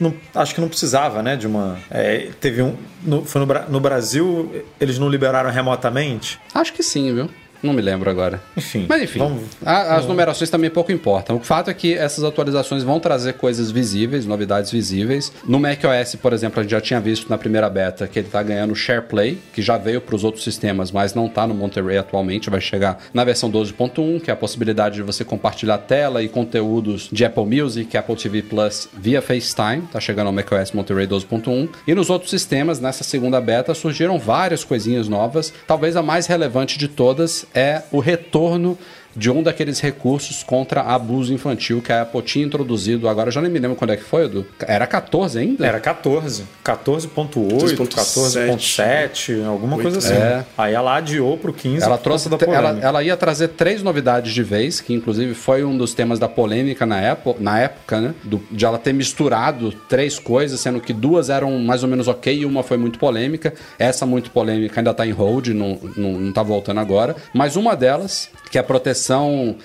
não- 0.01 0.15
acho 0.35 0.55
que 0.55 0.61
não 0.63 0.69
precisava, 0.69 1.23
né? 1.23 1.37
De 1.37 1.47
uma. 1.47 1.79
é, 1.91 2.31
teve 2.41 2.63
um. 2.63 2.75
no- 3.03 3.23
foi 3.25 3.45
no, 3.45 3.47
no 3.69 3.79
Brasil, 3.79 4.65
eles 4.81 4.99
não 4.99 5.11
liberaram 5.11 5.51
remotamente. 5.51 6.41
Acho 6.55 6.73
que 6.73 6.83
sim, 6.83 7.15
viu? 7.15 7.29
Não 7.65 7.73
me 7.73 7.81
lembro 7.83 8.11
agora. 8.11 8.41
Enfim, 8.57 8.87
Mas 8.89 9.03
enfim, 9.03 9.19
vamos- 9.19 9.43
a- 9.65 9.97
as 9.97 10.07
numerações 10.07 10.51
também 10.51 10.69
pouco 10.71 10.93
importam. 10.93 11.37
O 11.37 11.41
fato 11.41 11.71
é 11.71 11.75
que 11.75 11.95
essas 11.95 12.23
atualizações 12.23 12.83
vão 12.83 13.01
trazer 13.01 13.33
coisas 13.35 13.71
visíveis, 13.71 14.27
novidades 14.27 14.71
visíveis. 14.71 15.33
No 15.47 15.59
macOS, 15.59 16.15
por 16.17 16.33
exemplo, 16.35 16.61
a 16.61 16.63
gente 16.63 16.73
já 16.73 16.81
tinha 16.81 17.01
visto 17.01 17.29
na 17.31 17.39
primeira 17.39 17.69
beta 17.71 18.07
que 18.07 18.19
ele 18.19 18.27
está 18.29 18.43
ganhando 18.43 18.75
SharePlay, 18.77 19.39
que 19.53 19.63
já 19.63 19.79
veio 19.79 20.01
para 20.01 20.15
os 20.15 20.25
outros 20.25 20.45
sistemas, 20.45 20.91
mas 20.93 21.15
não 21.15 21.27
está 21.27 21.47
no 21.47 21.55
Monterey 21.55 21.97
atualmente. 21.97 22.51
Vai 22.51 22.61
chegar 22.61 22.99
na 23.15 23.25
versão 23.25 23.51
12.1, 23.51 24.21
que 24.21 24.31
é 24.31 24.35
a 24.35 24.37
possibilidade 24.37 24.97
de 24.97 25.03
você 25.03 25.25
compartilhar 25.25 25.79
tela 25.79 26.23
e 26.23 26.29
conteúdos 26.29 27.09
de 27.11 27.25
Apple 27.25 27.47
Music, 27.47 27.97
Apple 27.97 28.17
TV 28.17 28.43
Plus 28.43 28.89
via 28.93 29.23
FaceTime. 29.23 29.85
Está 29.87 29.99
chegando 30.01 30.27
ao 30.27 30.33
macOS 30.35 30.73
Monterey 30.73 31.07
12.1. 31.07 31.69
E 31.87 31.95
nos 31.95 32.11
outros 32.11 32.31
sistemas, 32.31 32.79
nessa 32.79 33.03
segunda 33.05 33.41
beta, 33.41 33.73
surgiram 33.75 34.19
várias 34.19 34.63
coisinhas 34.65 35.09
novas. 35.09 35.53
Talvez 35.67 35.97
a 35.97 36.03
mais 36.03 36.27
relevante 36.27 36.79
de 36.79 36.89
todas 36.89 37.47
é 37.55 37.83
o 37.93 38.01
retorno 38.01 38.77
de 39.17 39.31
um 39.31 39.43
daqueles 39.43 39.81
recursos 39.81 40.43
contra 40.43 40.81
abuso 40.83 41.33
infantil 41.33 41.81
que 41.83 41.93
a 41.93 42.03
Apple 42.03 42.23
tinha 42.23 42.45
introduzido. 42.45 43.09
Agora 43.09 43.29
eu 43.29 43.33
já 43.33 43.41
nem 43.41 43.51
me 43.51 43.59
lembro 43.59 43.77
quando 43.77 43.93
é 43.93 43.97
que 43.97 44.03
foi, 44.05 44.25
Edu. 44.25 44.47
Era 44.67 44.87
14 44.87 45.39
ainda? 45.39 45.67
Era 45.67 45.81
14. 45.81 46.45
14.8, 46.65 47.77
14.7, 47.77 49.45
alguma 49.47 49.79
coisa 49.79 49.99
assim. 49.99 50.15
É. 50.15 50.45
Aí 50.57 50.75
ela 50.75 50.97
adiou 50.97 51.37
pro 51.37 51.53
15 51.53 51.85
Ela 51.85 51.99
trouxe, 51.99 52.29
da 52.29 52.37
ela, 52.41 52.45
polêmica. 52.63 52.87
ela 52.87 53.03
ia 53.03 53.17
trazer 53.17 53.49
três 53.49 53.83
novidades 53.83 54.33
de 54.33 54.43
vez, 54.43 54.81
que 54.81 54.93
inclusive 54.95 55.35
foi 55.35 55.65
um 55.65 55.77
dos 55.77 55.95
temas 55.95 56.19
da 56.19 56.29
polêmica 56.29 56.87
na 56.87 57.01
época, 57.01 57.41
na 57.43 57.59
época 57.59 58.01
né? 58.01 58.15
Do- 58.25 58.43
de 58.51 58.65
ela 58.65 58.79
ter 58.79 58.93
misturado 58.93 59.73
três 59.89 60.19
coisas, 60.19 60.61
sendo 60.61 60.81
que 60.81 60.93
duas 60.93 61.31
eram 61.31 61.59
mais 61.59 61.83
ou 61.83 61.89
menos 61.89 62.09
ok 62.09 62.35
e 62.41 62.45
uma 62.47 62.63
foi 62.63 62.77
muito 62.77 62.99
polêmica. 62.99 63.55
Essa 63.79 64.07
muito 64.07 64.31
polêmica 64.31 64.81
ainda 64.81 64.93
tá 64.95 65.07
em 65.07 65.11
hold, 65.13 65.49
não, 65.49 65.79
não, 65.97 66.13
não 66.13 66.33
tá 66.33 66.43
voltando 66.43 66.81
agora. 66.81 67.17
Mas 67.33 67.57
uma 67.57 67.75
delas, 67.77 68.29
que 68.51 68.59
é 68.59 68.61
a 68.61 68.65
proteção 68.65 69.04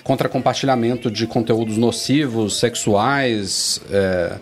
contra 0.03 0.29
compartilhamento 0.29 1.09
de 1.09 1.25
conteúdos 1.27 1.77
nocivos, 1.77 2.59
sexuais, 2.59 3.81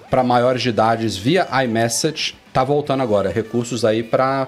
para 0.09 0.23
maiores 0.23 0.61
de 0.61 0.69
idades 0.69 1.17
via 1.17 1.47
iMessage, 1.63 2.35
tá 2.53 2.63
voltando 2.63 3.03
agora. 3.03 3.29
Recursos 3.29 3.85
aí 3.85 4.03
para 4.03 4.47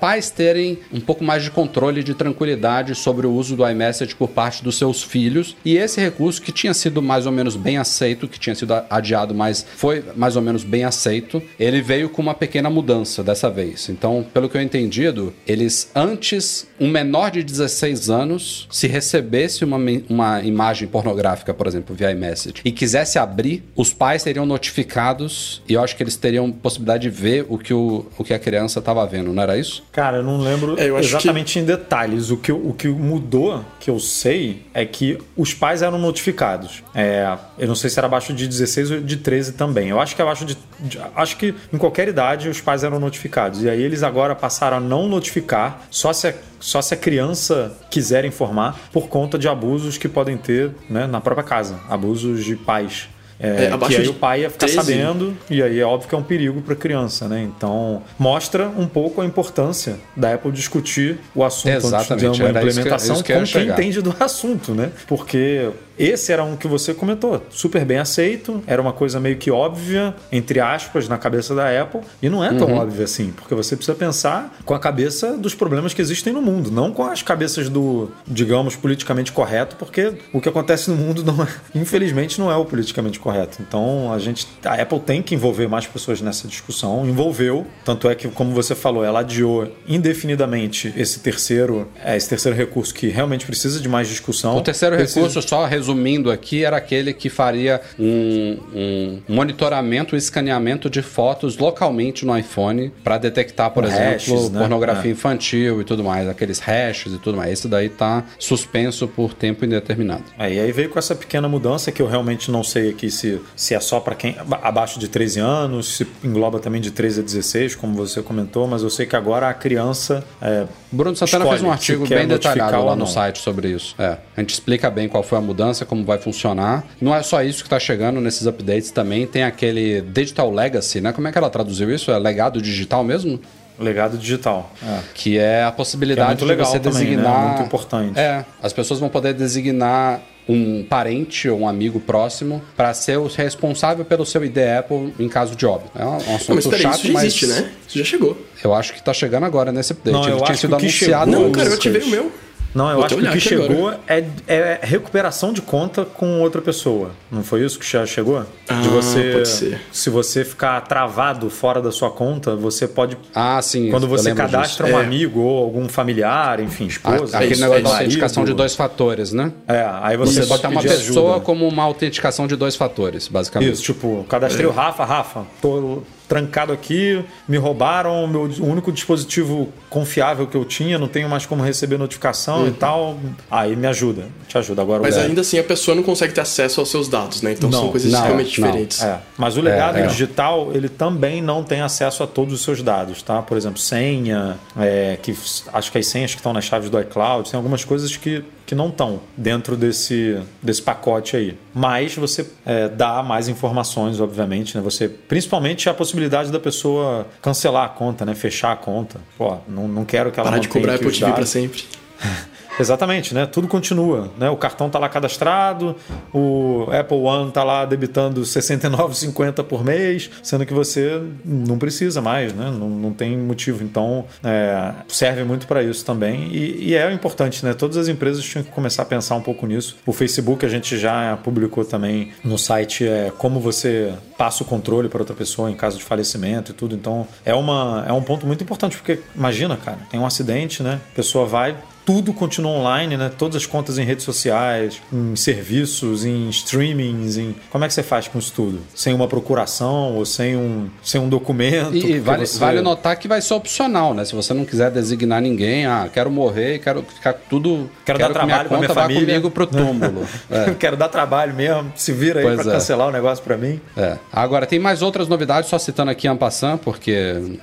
pais 0.00 0.30
terem 0.30 0.78
um 0.92 1.00
pouco 1.00 1.24
mais 1.24 1.42
de 1.42 1.50
controle 1.50 2.02
de 2.02 2.14
tranquilidade 2.14 2.94
sobre 2.94 3.26
o 3.26 3.32
uso 3.32 3.56
do 3.56 3.68
iMessage 3.68 4.14
por 4.14 4.28
parte 4.28 4.62
dos 4.62 4.76
seus 4.76 5.02
filhos. 5.02 5.56
E 5.64 5.76
esse 5.76 6.00
recurso 6.00 6.40
que 6.40 6.52
tinha 6.52 6.74
sido 6.74 7.02
mais 7.02 7.26
ou 7.26 7.32
menos 7.32 7.56
bem 7.56 7.78
aceito, 7.78 8.28
que 8.28 8.38
tinha 8.38 8.54
sido 8.54 8.72
adiado, 8.88 9.34
mas 9.34 9.66
foi 9.76 10.04
mais 10.16 10.36
ou 10.36 10.42
menos 10.42 10.64
bem 10.64 10.84
aceito, 10.84 11.42
ele 11.58 11.82
veio 11.82 12.08
com 12.08 12.22
uma 12.22 12.34
pequena 12.34 12.70
mudança 12.70 13.22
dessa 13.22 13.50
vez. 13.50 13.88
Então, 13.88 14.24
pelo 14.32 14.48
que 14.48 14.56
eu 14.56 14.62
entendido, 14.62 15.32
eles 15.46 15.90
antes, 15.94 16.66
um 16.78 16.88
menor 16.88 17.30
de 17.30 17.42
16 17.42 18.10
anos, 18.10 18.68
se 18.70 18.86
recebesse 18.86 19.64
uma, 19.64 19.78
uma 20.08 20.42
imagem 20.42 20.88
pornográfica, 20.88 21.52
por 21.52 21.66
exemplo, 21.66 21.94
via 21.94 22.10
iMessage, 22.10 22.62
e 22.64 22.70
quisesse 22.70 23.18
abrir, 23.18 23.64
os 23.74 23.92
pais 23.92 24.22
seriam 24.22 24.46
notificados 24.46 25.62
e 25.68 25.74
eu 25.74 25.82
acho 25.82 25.96
que 25.96 26.02
eles 26.02 26.16
teriam 26.16 26.50
possibilidade 26.62 27.02
de 27.02 27.10
ver 27.10 27.46
o 27.48 27.56
que, 27.58 27.72
o, 27.74 28.06
o 28.18 28.24
que 28.24 28.34
a 28.34 28.38
criança 28.38 28.78
estava 28.78 29.04
vendo, 29.06 29.32
não 29.32 29.42
era 29.42 29.56
isso? 29.58 29.82
Cara, 29.92 30.18
eu 30.18 30.22
não 30.22 30.38
lembro 30.38 30.78
É, 30.78 30.88
eu 30.88 30.98
exatamente 30.98 31.58
em 31.58 31.64
detalhes. 31.64 32.30
O 32.30 32.36
que, 32.36 32.52
o 32.52 32.72
que 32.72 32.88
mudou, 32.88 33.64
que 33.78 33.90
eu 33.90 33.98
sei, 33.98 34.66
é 34.74 34.84
que 34.84 35.18
os 35.36 35.52
pais 35.54 35.82
eram 35.82 35.98
notificados. 35.98 36.82
É, 36.94 37.36
eu 37.58 37.66
não 37.68 37.74
sei 37.74 37.88
se 37.90 37.98
era 37.98 38.06
abaixo 38.06 38.32
de 38.32 38.46
16 38.46 38.90
ou 38.90 39.00
de 39.00 39.16
13 39.16 39.52
também. 39.52 39.88
Eu 39.88 40.00
acho 40.00 40.14
que 40.14 40.22
abaixo 40.22 40.44
de, 40.44 40.56
de- 40.80 40.98
Acho 41.16 41.36
que 41.36 41.54
em 41.72 41.78
qualquer 41.78 42.08
idade 42.08 42.48
os 42.48 42.60
pais 42.60 42.84
eram 42.84 42.98
notificados. 43.00 43.62
E 43.62 43.68
aí 43.70 43.82
eles 43.82 44.02
agora 44.02 44.34
passaram 44.34 44.76
a 44.76 44.80
não 44.80 45.08
notificar 45.08 45.82
só 45.90 46.12
se 46.12 46.28
a, 46.28 46.34
só 46.58 46.80
se 46.82 46.94
a 46.94 46.96
criança 46.96 47.76
quiser 47.90 48.24
informar 48.24 48.78
por 48.92 49.08
conta 49.08 49.38
de 49.38 49.48
abusos 49.48 49.96
que 49.98 50.08
podem 50.08 50.36
ter 50.36 50.70
né, 50.88 51.06
na 51.06 51.20
própria 51.20 51.44
casa. 51.46 51.80
Abusos 51.88 52.44
de 52.44 52.56
pais. 52.56 53.08
É, 53.42 53.64
É, 53.72 53.78
que 53.88 53.96
aí 53.96 54.06
o 54.08 54.12
pai 54.14 54.42
ia 54.42 54.50
ficar 54.50 54.66
13. 54.66 54.76
sabendo 54.76 55.34
e 55.48 55.62
aí 55.62 55.80
é 55.80 55.84
óbvio 55.84 56.08
que 56.08 56.14
é 56.14 56.18
um 56.18 56.22
perigo 56.22 56.60
para 56.60 56.74
a 56.74 56.76
criança, 56.76 57.26
né? 57.26 57.42
Então 57.42 58.02
mostra 58.18 58.68
um 58.68 58.86
pouco 58.86 59.20
a 59.22 59.24
importância 59.24 59.96
da 60.14 60.34
Apple 60.34 60.52
discutir 60.52 61.18
o 61.34 61.42
assunto 61.42 61.68
antes 61.72 61.84
Exatamente, 61.86 62.34
de 62.36 62.42
uma 62.42 62.48
era 62.50 62.58
isso 62.60 62.66
que- 62.66 62.80
implementação 62.80 63.14
isso 63.14 63.24
que 63.24 63.32
com 63.32 63.44
quem 63.44 63.68
entende 63.68 64.02
do 64.02 64.14
assunto, 64.20 64.74
né? 64.74 64.90
Porque 65.06 65.70
esse 66.04 66.32
era 66.32 66.42
um 66.44 66.56
que 66.56 66.66
você 66.68 66.94
comentou, 66.94 67.42
super 67.50 67.84
bem 67.84 67.98
aceito, 67.98 68.62
era 68.66 68.80
uma 68.80 68.92
coisa 68.92 69.18
meio 69.20 69.36
que 69.36 69.50
óbvia, 69.50 70.14
entre 70.32 70.60
aspas, 70.60 71.08
na 71.08 71.18
cabeça 71.18 71.54
da 71.54 71.80
Apple, 71.80 72.00
e 72.22 72.28
não 72.28 72.44
é 72.44 72.52
tão 72.54 72.68
Uhum. 72.68 72.78
óbvio 72.78 73.04
assim, 73.04 73.30
porque 73.36 73.54
você 73.54 73.76
precisa 73.76 73.96
pensar 73.96 74.56
com 74.64 74.74
a 74.74 74.78
cabeça 74.78 75.36
dos 75.36 75.54
problemas 75.54 75.92
que 75.94 76.00
existem 76.02 76.32
no 76.32 76.40
mundo, 76.42 76.70
não 76.70 76.92
com 76.92 77.04
as 77.04 77.22
cabeças 77.22 77.68
do, 77.68 78.10
digamos, 78.26 78.76
politicamente 78.76 79.32
correto, 79.32 79.76
porque 79.76 80.12
o 80.32 80.40
que 80.40 80.48
acontece 80.48 80.90
no 80.90 80.96
mundo, 80.96 81.22
não 81.24 81.42
é- 81.42 81.48
infelizmente, 81.74 82.40
não 82.40 82.50
é 82.50 82.56
o 82.56 82.64
politicamente 82.64 83.18
correto. 83.18 83.58
Então, 83.60 84.12
a 84.12 84.18
gente, 84.18 84.46
a 84.64 84.74
Apple 84.74 85.00
tem 85.00 85.22
que 85.22 85.34
envolver 85.34 85.68
mais 85.68 85.86
pessoas 85.86 86.20
nessa 86.20 86.46
discussão, 86.48 87.06
envolveu, 87.06 87.66
tanto 87.84 88.08
é 88.08 88.14
que, 88.14 88.28
como 88.28 88.52
você 88.52 88.74
falou, 88.74 89.04
ela 89.04 89.20
adiou 89.20 89.70
indefinidamente 90.14 90.92
esse 90.96 91.20
terceiro, 91.20 91.88
é, 92.04 92.16
esse 92.16 92.28
terceiro 92.28 92.56
recurso 92.56 92.92
que 92.94 93.08
realmente 93.08 93.46
precisa 93.46 93.80
de 93.80 93.88
mais 93.88 94.08
discussão. 94.08 94.56
O 94.56 94.60
terceiro 94.60 94.96
Precisa- 94.96 95.20
recurso, 95.20 95.42
só 95.48 95.64
resumindo 95.90 96.30
aqui, 96.30 96.64
era 96.64 96.76
aquele 96.76 97.12
que 97.12 97.28
faria 97.28 97.80
um, 97.98 98.58
um 98.74 99.20
monitoramento 99.28 100.14
e 100.14 100.18
escaneamento 100.18 100.88
de 100.88 101.02
fotos 101.02 101.56
localmente 101.58 102.24
no 102.24 102.36
iPhone 102.36 102.92
para 103.02 103.18
detectar, 103.18 103.70
por 103.70 103.84
exemplo, 103.84 104.04
hashes, 104.12 104.50
né? 104.50 104.60
pornografia 104.60 105.10
É. 105.10 105.12
infantil 105.12 105.80
e 105.80 105.84
tudo 105.84 106.04
mais, 106.04 106.28
aqueles 106.28 106.58
hashes 106.60 107.12
e 107.14 107.18
tudo 107.18 107.36
mais. 107.36 107.52
Esse 107.52 107.68
daí 107.68 107.88
tá 107.88 108.24
suspenso 108.38 109.08
por 109.08 109.34
tempo 109.34 109.64
indeterminado. 109.64 110.24
É, 110.38 110.52
e 110.52 110.60
aí 110.60 110.72
veio 110.72 110.88
com 110.90 110.98
essa 110.98 111.14
pequena 111.14 111.48
mudança 111.48 111.90
que 111.90 112.00
eu 112.00 112.06
realmente 112.06 112.50
não 112.50 112.62
sei 112.62 112.90
aqui 112.90 113.10
se, 113.10 113.40
se 113.56 113.74
é 113.74 113.80
só 113.80 114.00
para 114.00 114.14
quem 114.14 114.36
aba- 114.38 114.60
abaixo 114.62 114.98
de 115.00 115.08
13 115.08 115.40
anos, 115.40 115.96
se 115.96 116.06
engloba 116.22 116.58
também 116.60 116.80
de 116.80 116.90
13 116.90 117.20
a 117.20 117.22
16, 117.22 117.74
como 117.74 117.94
você 117.94 118.22
comentou, 118.22 118.66
mas 118.66 118.82
eu 118.82 118.90
sei 118.90 119.06
que 119.06 119.16
agora 119.16 119.48
a 119.48 119.54
criança 119.54 120.24
é, 120.40 120.64
Bruno 120.92 121.14
Santana 121.14 121.44
Escolhe 121.44 121.58
fez 121.58 121.68
um 121.68 121.72
artigo 121.72 122.08
bem 122.08 122.26
detalhado 122.26 122.84
lá 122.84 122.96
no 122.96 123.06
site 123.06 123.38
sobre 123.38 123.68
isso. 123.68 123.94
É, 123.98 124.18
a 124.36 124.40
gente 124.40 124.52
explica 124.52 124.90
bem 124.90 125.08
qual 125.08 125.22
foi 125.22 125.38
a 125.38 125.40
mudança, 125.40 125.84
como 125.84 126.04
vai 126.04 126.18
funcionar. 126.18 126.84
Não 127.00 127.14
é 127.14 127.22
só 127.22 127.42
isso 127.42 127.62
que 127.62 127.66
está 127.66 127.78
chegando 127.78 128.20
nesses 128.20 128.46
updates 128.46 128.90
também, 128.90 129.26
tem 129.26 129.44
aquele 129.44 130.00
Digital 130.00 130.50
Legacy, 130.52 131.00
né? 131.00 131.12
Como 131.12 131.28
é 131.28 131.32
que 131.32 131.38
ela 131.38 131.50
traduziu 131.50 131.94
isso? 131.94 132.10
É 132.10 132.18
legado 132.18 132.60
digital 132.60 133.04
mesmo? 133.04 133.40
Legado 133.78 134.18
digital. 134.18 134.70
É. 134.82 134.98
Que 135.14 135.38
é 135.38 135.64
a 135.64 135.72
possibilidade 135.72 136.32
é 136.32 136.34
de 136.34 136.40
você 136.40 136.48
legal 136.48 136.66
também, 136.66 136.82
né? 136.82 136.90
designar. 136.90 137.46
Muito 137.46 137.62
importante. 137.62 138.18
É, 138.18 138.44
as 138.62 138.72
pessoas 138.74 139.00
vão 139.00 139.08
poder 139.08 139.32
designar 139.32 140.20
um 140.52 140.84
parente 140.88 141.48
ou 141.48 141.60
um 141.60 141.68
amigo 141.68 142.00
próximo 142.00 142.62
para 142.76 142.92
ser 142.94 143.18
o 143.18 143.26
responsável 143.26 144.04
pelo 144.04 144.24
seu 144.26 144.44
ID 144.44 144.56
Apple 144.78 145.14
em 145.18 145.28
caso 145.28 145.54
de 145.54 145.64
óbito. 145.66 145.90
É 145.98 146.04
um, 146.04 146.08
um 146.08 146.10
Não, 146.10 146.34
assunto 146.36 146.54
mas 146.56 146.66
peraí, 146.66 146.82
chato, 146.82 146.94
isso 146.96 147.06
já 147.06 147.12
mas 147.12 147.24
existe, 147.24 147.46
né? 147.46 147.70
Isso 147.88 147.98
já 147.98 148.04
chegou. 148.04 148.36
eu 148.64 148.74
acho 148.74 148.92
que 148.94 149.02
tá 149.02 149.12
chegando 149.12 149.44
agora 149.44 149.70
nesse 149.72 149.92
update. 149.92 150.12
Não, 150.12 150.22
Ele 150.24 150.32
eu 150.32 150.36
tinha 150.38 150.50
acho 150.50 150.60
sido 150.60 150.76
que 150.76 150.82
anunciado. 150.86 151.30
chegou- 151.30 151.44
Não, 151.46 151.52
cara, 151.52 151.68
eu 151.68 151.74
ativei 151.74 152.02
o 152.02 152.06
meu. 152.08 152.32
Não, 152.74 152.88
eu 152.88 152.96
Vou 152.96 153.04
acho 153.04 153.16
que 153.16 153.24
o 153.26 153.32
que 153.32 153.40
chegou 153.40 153.92
é, 154.06 154.24
é 154.46 154.78
recuperação 154.82 155.52
de 155.52 155.60
conta 155.60 156.04
com 156.04 156.40
outra 156.40 156.62
pessoa. 156.62 157.10
Não 157.30 157.42
foi 157.42 157.64
isso 157.64 157.78
que 157.78 157.90
já 157.90 158.06
chegou? 158.06 158.44
Ah, 158.68 158.74
de 158.80 158.88
você, 158.88 159.32
pode 159.32 159.48
ser. 159.48 159.80
se 159.90 160.08
você 160.08 160.44
ficar 160.44 160.80
travado 160.82 161.50
fora 161.50 161.82
da 161.82 161.90
sua 161.90 162.10
conta, 162.10 162.54
você 162.54 162.86
pode 162.86 163.16
Ah, 163.34 163.60
sim. 163.60 163.90
quando 163.90 164.06
você 164.06 164.32
cadastra 164.34 164.86
disso. 164.86 164.96
um 164.96 165.00
É. 165.00 165.04
amigo 165.04 165.40
ou 165.40 165.64
algum 165.64 165.88
familiar, 165.88 166.60
enfim, 166.60 166.86
esposa, 166.86 167.36
Aquele 167.36 167.52
isso, 167.54 167.60
negócio 167.62 167.80
é 167.80 167.82
da 167.82 167.88
isso. 167.90 167.98
autenticação 167.98 168.44
de 168.44 168.54
dois 168.54 168.74
fatores, 168.76 169.32
né? 169.32 169.52
É, 169.66 169.84
aí 170.02 170.16
você, 170.16 170.34
Você 170.42 170.46
pode 170.46 170.62
bota 170.62 170.68
uma 170.68 170.82
pessoa 170.82 171.30
ajuda. 171.32 171.44
como 171.44 171.66
uma 171.66 171.82
autenticação 171.82 172.46
de 172.46 172.54
dois 172.54 172.76
fatores, 172.76 173.26
basicamente. 173.28 173.72
Isso, 173.72 173.82
tipo, 173.82 174.24
cadastrei 174.28 174.66
o 174.66 174.70
Rafa, 174.70 175.04
Rafa, 175.04 175.44
tô 175.60 176.02
trancado 176.30 176.72
aqui, 176.72 177.24
me 177.48 177.56
roubaram, 177.56 178.24
meu, 178.28 178.42
o 178.42 178.64
único 178.64 178.92
dispositivo 178.92 179.72
confiável 179.90 180.46
que 180.46 180.56
eu 180.56 180.64
tinha, 180.64 180.96
não 180.96 181.08
tenho 181.08 181.28
mais 181.28 181.44
como 181.44 181.60
receber 181.60 181.98
notificação 181.98 182.68
e 182.68 182.70
tal. 182.70 183.18
Aí 183.50 183.74
me 183.74 183.88
ajuda, 183.88 184.28
te 184.46 184.56
ajuda. 184.56 184.80
Agora 184.80 185.02
Mas 185.02 185.18
ainda 185.18 185.40
assim 185.40 185.58
a 185.58 185.64
pessoa 185.64 185.92
não 185.96 186.04
consegue 186.04 186.32
ter 186.32 186.40
acesso 186.40 186.78
aos 186.78 186.88
seus 186.88 187.08
dados, 187.08 187.42
né? 187.42 187.50
Então 187.52 187.68
Não, 187.68 187.80
são 187.80 187.88
coisas 187.88 188.12
não, 188.12 188.22
realmente 188.22 188.60
não. 188.60 188.68
diferentes. 188.68 189.02
É, 189.02 189.18
mas 189.36 189.56
o 189.56 189.60
legado 189.60 189.98
É, 189.98 190.02
é. 190.02 190.06
digital, 190.06 190.70
ele 190.72 190.88
também 190.88 191.42
não 191.42 191.64
tem 191.64 191.80
acesso 191.80 192.22
a 192.22 192.28
todos 192.28 192.54
os 192.54 192.62
seus 192.62 192.80
dados, 192.80 193.22
tá? 193.22 193.42
Por 193.42 193.56
exemplo, 193.56 193.80
senha, 193.80 194.56
é, 194.78 195.18
que 195.20 195.34
acho 195.72 195.90
que 195.90 195.98
as 195.98 196.06
senhas 196.06 196.30
que 196.30 196.36
estão 196.38 196.52
nas 196.52 196.64
chaves 196.64 196.88
do 196.88 197.00
iCloud, 197.00 197.50
tem 197.50 197.58
algumas 197.58 197.84
coisas 197.84 198.16
que, 198.16 198.44
que 198.70 198.74
não 198.76 198.88
estão 198.88 199.18
dentro 199.36 199.76
desse, 199.76 200.40
desse 200.62 200.80
pacote 200.80 201.36
aí. 201.36 201.58
Mas 201.74 202.14
você 202.14 202.46
é, 202.64 202.88
dá 202.88 203.20
mais 203.20 203.48
informações, 203.48 204.20
obviamente, 204.20 204.76
né? 204.76 204.82
Você, 204.84 205.08
principalmente 205.08 205.88
a 205.88 205.92
possibilidade 205.92 206.52
da 206.52 206.60
pessoa 206.60 207.26
cancelar 207.42 207.86
a 207.86 207.88
conta, 207.88 208.24
né? 208.24 208.32
Fechar 208.32 208.70
a 208.70 208.76
conta. 208.76 209.20
Pô, 209.36 209.56
não, 209.66 209.88
não 209.88 210.04
quero 210.04 210.30
que 210.30 210.38
ela 210.38 210.48
Parar 210.50 210.60
de 210.60 210.68
cobrar 210.68 210.94
Apple 210.94 211.10
TV 211.10 211.32
dados. 211.32 211.48
sempre. 211.48 211.82
Exatamente, 212.78 213.34
né? 213.34 213.46
Tudo 213.46 213.68
continua, 213.68 214.30
né? 214.38 214.48
O 214.50 214.56
cartão 214.56 214.88
tá 214.88 214.98
lá 214.98 215.08
cadastrado, 215.08 215.96
o 216.32 216.86
Apple 216.90 217.18
One 217.18 217.50
tá 217.50 217.62
lá 217.64 217.84
debitando 217.84 218.40
R$ 218.40 218.46
69,50 218.46 219.64
por 219.64 219.84
mês, 219.84 220.30
sendo 220.42 220.64
que 220.64 220.72
você 220.72 221.20
não 221.44 221.78
precisa 221.78 222.20
mais, 222.20 222.52
né? 222.54 222.70
Não, 222.70 222.88
não 222.88 223.12
tem 223.12 223.36
motivo. 223.36 223.84
Então, 223.84 224.24
é, 224.42 224.92
serve 225.08 225.44
muito 225.44 225.66
para 225.66 225.82
isso 225.82 226.04
também. 226.04 226.48
E, 226.52 226.90
e 226.90 226.94
é 226.94 227.12
importante, 227.12 227.64
né? 227.64 227.74
Todas 227.74 227.96
as 227.96 228.08
empresas 228.08 228.44
tinham 228.44 228.64
que 228.64 228.70
começar 228.70 229.02
a 229.02 229.06
pensar 229.06 229.34
um 229.34 229.42
pouco 229.42 229.66
nisso. 229.66 229.96
O 230.06 230.12
Facebook 230.12 230.64
a 230.64 230.68
gente 230.68 230.98
já 230.98 231.36
publicou 231.42 231.84
também 231.84 232.32
no 232.44 232.58
site 232.58 233.06
é, 233.06 233.32
como 233.36 233.60
você 233.60 234.12
passa 234.38 234.62
o 234.62 234.66
controle 234.66 235.08
para 235.08 235.20
outra 235.20 235.34
pessoa 235.34 235.70
em 235.70 235.74
caso 235.74 235.98
de 235.98 236.04
falecimento 236.04 236.72
e 236.72 236.74
tudo. 236.74 236.94
Então, 236.94 237.26
é, 237.44 237.54
uma, 237.54 238.04
é 238.08 238.12
um 238.12 238.22
ponto 238.22 238.46
muito 238.46 238.62
importante, 238.62 238.96
porque 238.96 239.20
imagina, 239.34 239.76
cara, 239.76 239.98
tem 240.10 240.18
um 240.18 240.26
acidente, 240.26 240.82
né? 240.82 241.00
A 241.12 241.14
pessoa 241.14 241.46
vai, 241.46 241.76
tudo 242.10 242.32
continua 242.32 242.72
online, 242.72 243.16
né? 243.16 243.30
Todas 243.38 243.54
as 243.54 243.66
contas 243.66 243.96
em 243.96 244.02
redes 244.02 244.24
sociais, 244.24 245.00
em 245.12 245.36
serviços, 245.36 246.24
em 246.24 246.48
streamings, 246.48 247.36
em... 247.36 247.54
Como 247.70 247.84
é 247.84 247.86
que 247.86 247.94
você 247.94 248.02
faz 248.02 248.26
com 248.26 248.36
isso 248.36 248.52
tudo? 248.52 248.80
Sem 248.92 249.14
uma 249.14 249.28
procuração 249.28 250.16
ou 250.16 250.26
sem 250.26 250.56
um, 250.56 250.88
sem 251.04 251.20
um 251.20 251.28
documento? 251.28 251.94
E, 251.94 252.18
vale, 252.18 252.44
você- 252.44 252.58
vale 252.58 252.80
notar 252.80 253.14
que 253.16 253.28
vai 253.28 253.40
ser 253.40 253.54
opcional, 253.54 254.12
né? 254.12 254.24
Se 254.24 254.34
você 254.34 254.52
não 254.52 254.64
quiser 254.64 254.90
designar 254.90 255.40
ninguém, 255.40 255.86
ah, 255.86 256.10
quero 256.12 256.32
morrer, 256.32 256.80
quero 256.80 257.04
ficar 257.04 257.32
tudo. 257.32 257.88
Quero 258.04 258.18
dar 258.18 258.26
que 258.26 258.32
trabalho 258.32 258.68
pra 258.68 258.76
minha 258.76 258.80
minha 258.80 258.88
conta 258.88 258.94
vá 258.94 259.02
família. 259.02 259.26
comigo 259.26 259.50
pro 259.50 259.66
túmulo. 259.68 260.26
É. 260.50 260.74
Quero 260.74 260.96
dar 260.96 261.08
trabalho 261.08 261.54
mesmo, 261.54 261.92
se 261.94 262.12
vira 262.12 262.40
aí 262.40 262.56
para 262.56 262.68
é. 262.70 262.72
cancelar 262.74 263.08
o 263.08 263.12
negócio 263.12 263.44
para 263.44 263.56
mim. 263.56 263.80
É. 263.96 264.16
Agora, 264.32 264.66
tem 264.66 264.80
mais 264.80 265.00
outras 265.00 265.28
novidades, 265.28 265.70
só 265.70 265.78
citando 265.78 266.10
aqui 266.10 266.26
en 266.26 266.36
passant, 266.36 266.78
porque 266.78 267.12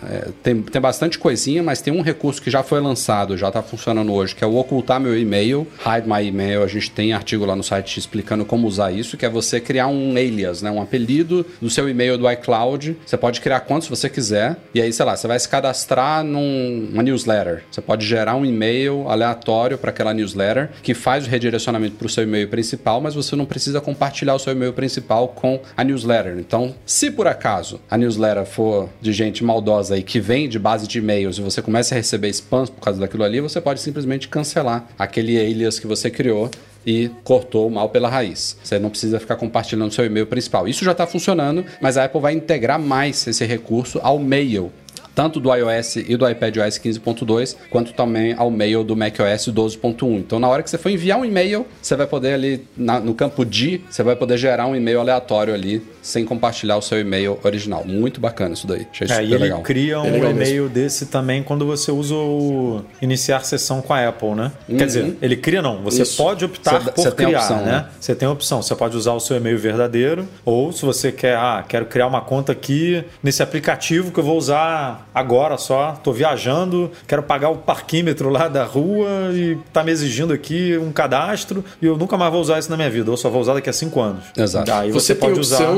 é, 0.03 0.29
tem, 0.41 0.61
tem 0.61 0.81
bastante 0.81 1.19
coisinha, 1.19 1.61
mas 1.61 1.81
tem 1.81 1.93
um 1.93 2.01
recurso 2.01 2.41
que 2.41 2.49
já 2.49 2.63
foi 2.63 2.79
lançado, 2.79 3.35
já 3.35 3.49
está 3.49 3.61
funcionando 3.61 4.13
hoje, 4.13 4.36
que 4.37 4.43
é 4.43 4.47
o 4.47 4.55
ocultar 4.55 4.99
meu 4.99 5.17
e-mail, 5.17 5.67
hide 5.83 6.07
my 6.07 6.25
email. 6.25 6.63
A 6.63 6.67
gente 6.67 6.91
tem 6.91 7.11
artigo 7.11 7.43
lá 7.43 7.55
no 7.55 7.63
site 7.63 7.99
explicando 7.99 8.45
como 8.45 8.67
usar 8.67 8.91
isso, 8.91 9.17
que 9.17 9.25
é 9.25 9.29
você 9.29 9.59
criar 9.59 9.87
um 9.87 10.11
alias, 10.11 10.61
né, 10.61 10.69
um 10.69 10.81
apelido 10.81 11.45
do 11.59 11.69
seu 11.69 11.89
e-mail 11.89 12.17
do 12.17 12.29
iCloud. 12.31 12.95
Você 13.05 13.17
pode 13.17 13.41
criar 13.41 13.61
quantos 13.61 13.87
você 13.87 14.07
quiser, 14.09 14.57
e 14.73 14.81
aí, 14.81 14.93
sei 14.93 15.05
lá, 15.05 15.17
você 15.17 15.27
vai 15.27 15.39
se 15.39 15.49
cadastrar 15.49 16.23
numa 16.23 17.03
newsletter. 17.03 17.63
Você 17.71 17.81
pode 17.81 18.05
gerar 18.05 18.35
um 18.35 18.45
e-mail 18.45 19.09
aleatório 19.09 19.77
para 19.77 19.89
aquela 19.89 20.13
newsletter 20.13 20.69
que 20.83 20.93
faz 20.93 21.25
o 21.25 21.29
redirecionamento 21.29 21.95
para 21.95 22.07
o 22.07 22.09
seu 22.09 22.23
e-mail 22.23 22.47
principal, 22.47 23.01
mas 23.01 23.15
você 23.15 23.35
não 23.35 23.45
precisa 23.45 23.81
compartilhar 23.81 24.35
o 24.35 24.39
seu 24.39 24.53
e-mail 24.53 24.73
principal 24.73 25.29
com 25.29 25.59
a 25.75 25.83
newsletter. 25.83 26.37
Então, 26.37 26.75
se 26.85 27.09
por 27.09 27.27
acaso 27.27 27.79
a 27.89 27.97
newsletter 27.97 28.45
for 28.45 28.89
de 29.01 29.11
gente 29.11 29.43
maldosa 29.43 29.97
e 29.97 30.03
que 30.03 30.19
vem 30.19 30.47
de 30.47 30.59
base 30.59 30.87
de 30.87 30.99
e-mails 30.99 31.37
e 31.37 31.41
você 31.41 31.61
começa 31.61 31.95
a 31.95 31.97
receber 31.97 32.29
spams 32.29 32.69
por 32.69 32.81
causa 32.81 32.99
daquilo 32.99 33.23
ali, 33.23 33.39
você 33.39 33.59
pode 33.59 33.79
simplesmente 33.79 34.16
cancelar 34.25 34.87
aquele 34.97 35.37
alias 35.37 35.79
que 35.79 35.85
você 35.85 36.09
criou 36.09 36.49
e 36.85 37.11
cortou 37.25 37.67
o 37.67 37.71
mal 37.71 37.89
pela 37.89 38.07
raiz. 38.07 38.57
Você 38.63 38.79
não 38.79 38.89
precisa 38.89 39.19
ficar 39.19 39.35
compartilhando 39.35 39.93
seu 39.93 40.05
e-mail 40.05 40.25
principal. 40.25 40.69
Isso 40.69 40.85
já 40.85 40.93
está 40.93 41.05
funcionando, 41.05 41.65
mas 41.81 41.97
a 41.97 42.05
Apple 42.05 42.21
vai 42.21 42.33
integrar 42.33 42.79
mais 42.79 43.27
esse 43.27 43.45
recurso 43.45 43.99
ao 44.01 44.17
Mail 44.17 44.71
tanto 45.17 45.39
do 45.39 45.51
iOS 45.51 45.95
e 45.95 46.15
do 46.15 46.29
iPadOS 46.29 46.77
15.2, 46.77 47.55
quanto 47.71 47.91
também 47.91 48.35
ao 48.37 48.51
mail 48.51 48.83
do 48.83 48.95
macOS 48.95 49.47
12.1. 49.47 50.19
Então, 50.19 50.37
na 50.39 50.47
hora 50.47 50.61
que 50.61 50.69
você 50.69 50.77
for 50.77 50.89
enviar 50.89 51.17
um 51.17 51.25
e-mail, 51.25 51.65
você 51.81 51.95
vai 51.95 52.05
poder 52.05 52.35
ali, 52.35 52.67
na- 52.77 52.99
no 52.99 53.15
campo 53.15 53.43
de, 53.43 53.81
você 53.89 54.03
vai 54.03 54.15
poder 54.15 54.37
gerar 54.37 54.67
um 54.67 54.75
e-mail 54.75 54.99
aleatório 54.99 55.55
ali, 55.55 55.81
sem 56.03 56.23
compartilhar 56.23 56.77
o 56.77 56.83
seu 56.83 56.99
e-mail 56.99 57.39
original. 57.43 57.83
Muito 57.83 58.21
bacana 58.21 58.53
isso 58.53 58.67
daí. 58.67 58.85
Achei 58.91 59.05
É, 59.05 59.09
super 59.09 59.23
e 59.23 59.33
ele 59.33 59.43
legal. 59.45 59.61
cria 59.63 59.99
um 59.99 60.05
É 60.05 60.29
e-mail 60.29 60.69
desse 60.69 61.07
também 61.07 61.41
quando 61.41 61.65
você 61.65 61.91
usa 61.91 62.13
o 62.13 62.81
iniciar 63.01 63.43
sessão 63.43 63.81
com 63.81 63.93
a 63.95 64.07
Apple, 64.07 64.35
né? 64.35 64.51
Quer 64.67 64.85
dizer, 64.85 65.17
ele 65.19 65.35
cria 65.35 65.63
não, 65.63 65.81
você 65.81 66.03
Isso. 66.03 66.15
pode 66.15 66.45
optar 66.45 66.79
Você- 66.79 66.91
por 66.91 67.07
a 67.07 67.11
criar, 67.11 67.39
opção, 67.39 67.57
né? 67.65 67.71
né? 67.71 67.85
Você 67.99 68.13
tem 68.13 68.27
a 68.27 68.31
opção, 68.31 68.61
você 68.61 68.75
pode 68.75 68.95
usar 68.95 69.13
o 69.13 69.19
seu 69.19 69.35
e-mail 69.37 69.57
verdadeiro 69.57 70.27
ou 70.45 70.71
se 70.71 70.85
você 70.85 71.11
quer, 71.11 71.35
ah, 71.35 71.65
quero 71.67 71.87
criar 71.87 72.05
uma 72.05 72.21
conta 72.21 72.51
aqui 72.51 73.03
nesse 73.23 73.41
aplicativo 73.41 74.11
que 74.11 74.19
eu 74.19 74.23
vou 74.23 74.37
usar 74.37 75.06
agora 75.17 75.57
só, 75.57 75.93
tô 76.03 76.11
viajando, 76.13 76.91
quero 77.07 77.23
pagar 77.23 77.49
o 77.49 77.57
parquímetro 77.57 78.29
lá 78.29 78.47
da 78.47 78.63
rua 78.63 79.07
e 79.33 79.57
tá 79.73 79.83
me 79.83 79.91
exigindo 79.91 80.33
aqui 80.33 80.77
um 80.77 80.91
cadastro 80.91 81.63
e 81.81 81.85
eu 81.85 81.97
nunca 81.97 82.17
mais 82.17 82.31
vou 82.31 82.41
usar 82.41 82.59
isso 82.59 82.69
na 82.69 82.77
minha 82.77 82.89
vida, 82.89 83.09
ou 83.11 83.17
só 83.17 83.29
vou 83.29 83.41
usar 83.41 83.53
daqui 83.53 83.69
a 83.69 83.73
cinco 83.73 83.99
anos. 83.99 84.23
Exato. 84.37 84.71
Aí 84.71 84.91
Você, 84.91 85.13
você, 85.13 85.15
tem 85.15 85.29
pode 85.29 85.39
usar 85.39 85.75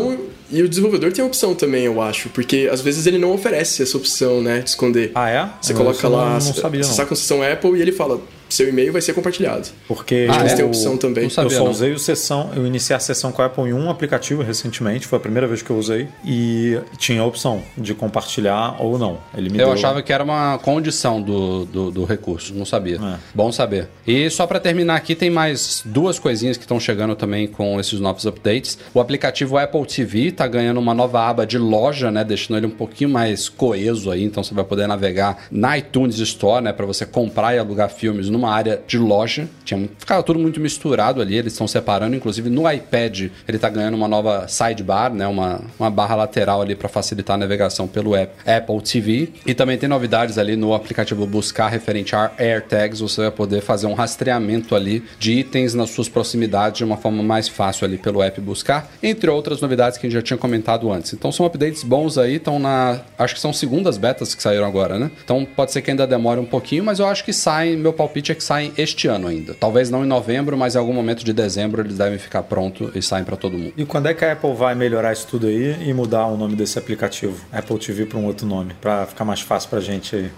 e 0.52 0.64
o 0.64 0.68
desenvolvedor 0.70 1.12
tem 1.14 1.24
opção 1.24 1.54
também, 1.54 1.84
eu 1.86 2.02
acho. 2.02 2.30
Porque 2.30 2.68
às 2.72 2.82
vezes 2.82 3.06
ele 3.06 3.18
não 3.20 3.32
oferece 3.34 3.84
essa 3.84 3.96
opção, 3.98 4.42
né? 4.42 4.60
De 4.60 4.70
esconder. 4.70 5.12
Ah, 5.14 5.30
é? 5.30 5.48
Você 5.62 5.74
Eu 5.74 5.78
coloca 5.78 6.08
lá, 6.08 6.26
não- 6.26 6.34
não 6.34 6.40
você 6.42 6.60
sabia, 6.62 6.82
não. 6.82 6.90
está 6.90 7.06
com 7.06 7.14
a 7.14 7.18
sessão 7.18 7.44
Apple 7.44 7.78
e 7.78 7.82
ele 7.82 7.92
fala, 7.92 8.20
seu 8.50 8.68
e-mail 8.70 8.92
vai 8.92 9.02
ser 9.02 9.14
compartilhado. 9.14 9.68
Porque 9.88 10.28
Ah, 10.30 10.40
Eles 10.40 10.54
é? 10.54 10.56
têm 10.56 10.66
eu- 10.66 10.70
opção 10.70 10.98
também. 10.98 11.30
Sabia, 11.30 11.52
eu 11.52 11.58
só 11.58 11.64
não. 11.66 11.72
usei 11.72 11.92
o 11.94 12.00
sessão, 12.00 12.52
eu 12.56 12.66
iniciei 12.66 12.96
a 12.96 13.00
sessão 13.00 13.32
com 13.32 13.42
a 13.42 13.46
Apple 13.46 13.64
em 13.66 13.74
um 13.74 13.90
aplicativo 13.90 14.42
recentemente, 14.42 15.06
foi 15.08 15.18
a 15.18 15.22
primeira 15.22 15.48
vez 15.48 15.62
que 15.62 15.70
eu 15.70 15.78
usei 15.78 16.08
e 16.26 16.78
tinha 16.98 17.22
a 17.22 17.26
opção 17.26 17.62
de 17.78 17.94
compartilhar 17.94 18.76
ou 18.80 18.98
não. 18.98 19.20
Ele 19.36 19.50
me 19.50 19.58
Eu 19.60 19.66
deu... 19.66 19.74
achava 19.74 20.02
que 20.02 20.12
era 20.12 20.24
uma 20.24 20.58
condição 20.60 21.22
do, 21.22 21.66
do, 21.66 21.92
do 21.92 22.06
recurso, 22.06 22.54
não 22.54 22.66
sabia. 22.66 22.96
É. 22.98 23.16
Bom 23.34 23.52
saber. 23.52 23.88
E 24.06 24.30
só 24.30 24.46
para 24.48 24.60
terminar 24.60 24.96
aqui, 24.96 25.16
tem 25.16 25.30
mais 25.30 25.82
duas 25.86 26.18
coisinhas 26.20 26.58
que 26.58 26.64
estão 26.64 26.80
chegando 26.80 27.16
também 27.16 27.48
com 27.48 27.80
esses 27.80 28.00
novos 28.00 28.26
updates. 28.26 28.78
O 28.94 29.00
aplicativo 29.00 29.58
Apple 29.58 29.86
TV 29.86 30.28
está 30.28 30.48
ganhando 30.48 30.80
uma 30.80 30.94
nova 30.94 31.22
aba 31.28 31.46
de 31.46 31.58
loja, 31.58 32.10
né, 32.12 32.24
deixando 32.24 32.58
ele 32.58 32.66
um 32.68 32.72
pouquinho 32.72 33.10
mais 33.10 33.48
coeso 33.50 34.10
aí, 34.12 34.24
então 34.24 34.44
você 34.44 34.54
vai 34.54 34.64
poder 34.64 34.88
navegar 34.88 35.46
na 35.52 35.78
iTunes 35.78 36.18
Store, 36.20 36.64
né, 36.64 36.74
para 36.74 36.86
você 36.86 37.06
comprar 37.06 37.56
e 37.56 37.60
alugar 37.60 37.90
filmes 37.90 38.30
no 38.30 38.39
numa 38.40 38.54
área 38.54 38.82
de 38.88 38.98
loja. 38.98 39.48
Tinha, 39.66 39.90
ficava 39.98 40.24
tudo 40.24 40.40
muito 40.40 40.60
misturado 40.60 41.22
ali, 41.22 41.36
eles 41.36 41.54
estão 41.54 41.68
separando. 41.68 42.16
Inclusive 42.16 42.50
no 42.50 42.70
iPad 42.70 43.30
ele 43.48 43.58
está 43.58 43.70
ganhando 43.70 43.96
uma 43.96 44.08
nova 44.08 44.48
sidebar, 44.48 45.14
né? 45.14 45.28
Uma, 45.28 45.62
uma 45.78 45.90
barra 45.90 46.16
lateral 46.16 46.62
ali 46.62 46.76
para 46.76 46.88
facilitar 46.88 47.36
a 47.36 47.38
navegação 47.38 47.88
pelo 47.88 48.16
app, 48.16 48.34
Apple 48.50 48.82
TV. 48.82 49.30
E 49.46 49.54
também 49.54 49.78
tem 49.78 49.90
novidades 49.90 50.38
ali 50.38 50.56
no 50.56 50.74
aplicativo 50.74 51.26
Buscar 51.28 51.68
referente 51.68 52.16
a 52.16 52.32
AirTags. 52.38 53.02
Você 53.02 53.22
vai 53.22 53.32
poder 53.32 53.62
fazer 53.62 53.88
um 53.88 53.94
rastreamento 53.94 54.76
ali 54.76 55.04
de 55.20 55.34
itens 55.34 55.74
nas 55.74 55.90
suas 55.90 56.08
proximidades 56.08 56.78
de 56.80 56.84
uma 56.84 56.98
forma 56.98 57.22
mais 57.22 57.48
fácil 57.48 57.86
ali 57.86 57.98
pelo 57.98 58.22
app 58.24 58.40
Buscar, 58.40 58.90
entre 59.04 59.30
outras 59.30 59.62
novidades 59.62 59.98
que 59.98 60.08
a 60.08 60.10
gente 60.10 60.18
já 60.18 60.22
tinha 60.22 60.38
comentado 60.38 60.92
antes. 60.92 61.14
Então 61.14 61.32
são 61.32 61.46
updates 61.46 61.84
bons 61.84 62.18
aí, 62.18 62.36
estão 62.36 62.60
na. 62.60 63.02
Acho 63.18 63.36
que 63.36 63.42
são 63.42 63.52
segundas 63.52 63.98
betas 63.98 64.34
que 64.34 64.42
saíram 64.42 64.66
agora, 64.66 64.98
né? 64.98 65.12
Então 65.24 65.46
pode 65.46 65.72
ser 65.72 65.82
que 65.82 65.92
ainda 65.92 66.08
demore 66.08 66.40
um 66.40 66.46
pouquinho, 66.46 66.84
mas 66.84 67.00
eu 67.00 67.06
acho 67.06 67.24
que 67.24 67.34
saem, 67.34 67.76
meu 67.76 67.94
palpite 67.94 68.29
é 68.32 68.36
que 68.36 68.44
saem 68.44 68.74
este 68.78 69.08
ano 69.08 69.28
ainda. 69.28 69.54
Talvez 69.54 69.90
não 69.90 70.04
em 70.04 70.08
novembro, 70.08 70.58
mas 70.58 70.76
em 70.76 70.78
algum 70.78 70.94
momento 70.94 71.24
de 71.24 71.34
dezembro 71.34 71.82
eles 71.82 71.98
devem 71.98 72.18
ficar 72.18 72.44
prontos 72.44 72.96
e 72.96 73.02
saem 73.02 73.24
para 73.24 73.36
todo 73.36 73.58
mundo. 73.58 73.74
E 73.76 73.86
quando 73.86 74.08
é 74.08 74.14
que 74.14 74.24
a 74.26 74.34
Apple 74.34 74.54
vai 74.54 74.76
melhorar 74.76 75.14
isso 75.14 75.28
tudo 75.28 75.48
aí 75.48 75.88
e 75.88 75.94
mudar 75.94 76.28
o 76.28 76.38
nome 76.38 76.56
desse 76.56 76.78
aplicativo? 76.78 77.46
Apple 77.52 77.78
TV 77.78 78.06
para 78.06 78.18
um 78.18 78.26
outro 78.26 78.46
nome, 78.46 78.74
para 78.80 79.06
ficar 79.06 79.26
mais 79.26 79.42
fácil 79.42 79.70
pra 79.70 79.80
gente 79.80 80.32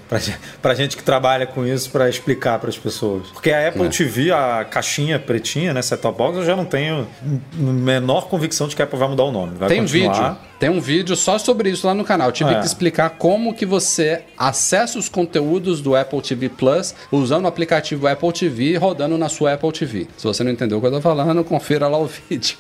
pra 0.62 0.74
gente 0.74 0.98
que 0.98 1.04
trabalha 1.04 1.46
com 1.46 1.66
isso, 1.66 1.90
para 1.90 2.10
explicar 2.10 2.60
para 2.60 2.70
as 2.70 2.78
pessoas. 2.78 3.28
Porque 3.30 3.52
a 3.52 3.68
Apple 3.68 3.86
é. 3.86 3.90
TV, 3.90 4.32
a 4.32 4.66
caixinha 4.70 5.20
pretinha, 5.20 5.74
né, 5.74 5.82
set-top 5.82 6.18
box, 6.18 6.38
eu 6.38 6.46
já 6.46 6.56
não 6.56 6.66
tenho 6.66 7.08
menor 7.54 8.28
convicção 8.28 8.68
de 8.68 8.76
que 8.76 8.82
a 8.82 8.86
Apple 8.86 9.00
vai 9.00 9.10
mudar 9.10 9.24
o 9.24 9.32
nome. 9.32 9.58
Vai 9.58 9.70
Tem 9.70 9.82
continuar... 9.82 10.14
vídeo 10.14 10.51
tem 10.62 10.70
um 10.70 10.80
vídeo 10.80 11.16
só 11.16 11.40
sobre 11.40 11.72
isso 11.72 11.88
lá 11.88 11.96
no 11.96 12.04
canal. 12.04 12.28
Eu 12.28 12.32
tive 12.32 12.52
é. 12.52 12.60
que 12.60 12.66
explicar 12.68 13.10
como 13.10 13.52
que 13.52 13.66
você 13.66 14.22
acessa 14.38 15.00
os 15.00 15.10
conteúdos 15.10 15.82
do 15.82 15.96
Apple 15.96 16.22
TV 16.22 16.50
Plus 16.50 16.94
usando 17.12 17.46
o 17.46 17.48
aplicativo 17.48 18.06
Apple 18.06 18.32
TV 18.32 18.78
rodando 18.78 19.18
na 19.18 19.28
sua 19.28 19.54
Apple 19.54 19.72
TV. 19.72 20.08
Se 20.16 20.24
você 20.24 20.44
não 20.44 20.52
entendeu 20.52 20.78
o 20.78 20.82
que 20.82 20.86
eu 20.86 20.92
tô 20.92 21.02
falando, 21.02 21.44
confira 21.44 21.88
lá 21.88 21.98
o 21.98 22.06
vídeo. 22.30 22.58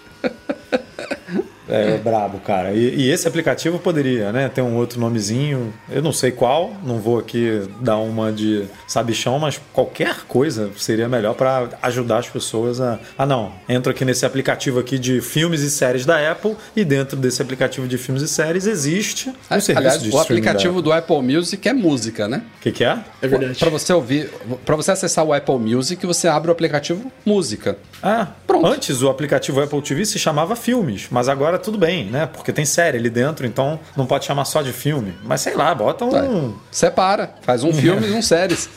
É, 1.71 1.95
é 1.95 1.97
brabo, 1.97 2.39
cara. 2.39 2.73
E, 2.73 3.01
e, 3.01 3.11
esse 3.11 3.27
aplicativo 3.27 3.79
poderia, 3.79 4.31
né? 4.31 4.49
Ter 4.49 4.61
um 4.61 4.75
outro 4.75 4.99
nomezinho. 4.99 5.73
Eu 5.89 6.01
não 6.01 6.11
sei 6.11 6.31
qual, 6.31 6.73
não 6.83 6.99
vou 6.99 7.17
aqui 7.17 7.61
dar 7.79 7.97
uma 7.97 8.31
de 8.31 8.65
sabichão, 8.87 9.39
mas 9.39 9.59
qualquer 9.71 10.25
coisa 10.27 10.69
seria 10.77 11.07
melhor 11.07 11.33
para 11.33 11.69
ajudar 11.81 12.17
as 12.17 12.27
pessoas 12.27 12.81
a. 12.81 12.99
Ah, 13.17 13.25
não. 13.25 13.53
Entro 13.69 13.91
aqui 13.91 14.03
nesse 14.03 14.25
aplicativo 14.25 14.79
aqui 14.79 14.99
de 14.99 15.21
filmes 15.21 15.61
e 15.61 15.71
séries 15.71 16.05
da 16.05 16.31
Apple 16.31 16.55
e 16.75 16.83
dentro 16.83 17.15
desse 17.15 17.41
aplicativo 17.41 17.87
de 17.87 17.97
filmes 17.97 18.21
e 18.21 18.27
séries 18.27 18.67
existe 18.67 19.29
um 19.29 19.59
serviço 19.59 19.77
aliás, 19.77 20.01
de 20.01 20.09
O 20.11 20.19
aplicativo 20.19 20.81
do 20.81 20.91
Apple 20.91 21.21
Music 21.21 21.67
é 21.67 21.73
música, 21.73 22.27
né? 22.27 22.43
O 22.57 22.61
que, 22.61 22.71
que 22.71 22.83
é? 22.83 22.99
É 23.21 23.27
verdade. 23.27 23.57
Para 23.57 23.69
você 23.69 23.93
ouvir, 23.93 24.29
para 24.65 24.75
você 24.75 24.91
acessar 24.91 25.23
o 25.23 25.33
Apple 25.33 25.57
Music, 25.57 26.05
você 26.05 26.27
abre 26.27 26.49
o 26.49 26.51
aplicativo 26.51 27.11
música. 27.25 27.77
Ah, 28.03 28.27
pronto. 28.45 28.65
Antes 28.65 29.01
o 29.01 29.09
aplicativo 29.09 29.61
Apple 29.61 29.81
TV 29.81 30.05
se 30.05 30.19
chamava 30.19 30.55
filmes, 30.55 31.07
mas 31.09 31.29
agora 31.29 31.60
tudo 31.61 31.77
bem, 31.77 32.05
né? 32.05 32.25
Porque 32.25 32.51
tem 32.51 32.65
série 32.65 32.97
ali 32.97 33.09
dentro, 33.09 33.45
então 33.45 33.79
não 33.95 34.05
pode 34.05 34.25
chamar 34.25 34.45
só 34.45 34.61
de 34.61 34.73
filme. 34.73 35.13
Mas 35.23 35.41
sei 35.41 35.55
lá, 35.55 35.73
bota 35.73 36.05
um. 36.05 36.55
Separa, 36.69 37.35
faz 37.41 37.63
um 37.63 37.73
filme 37.73 38.07
e 38.07 38.11
um 38.11 38.21
séries. 38.21 38.69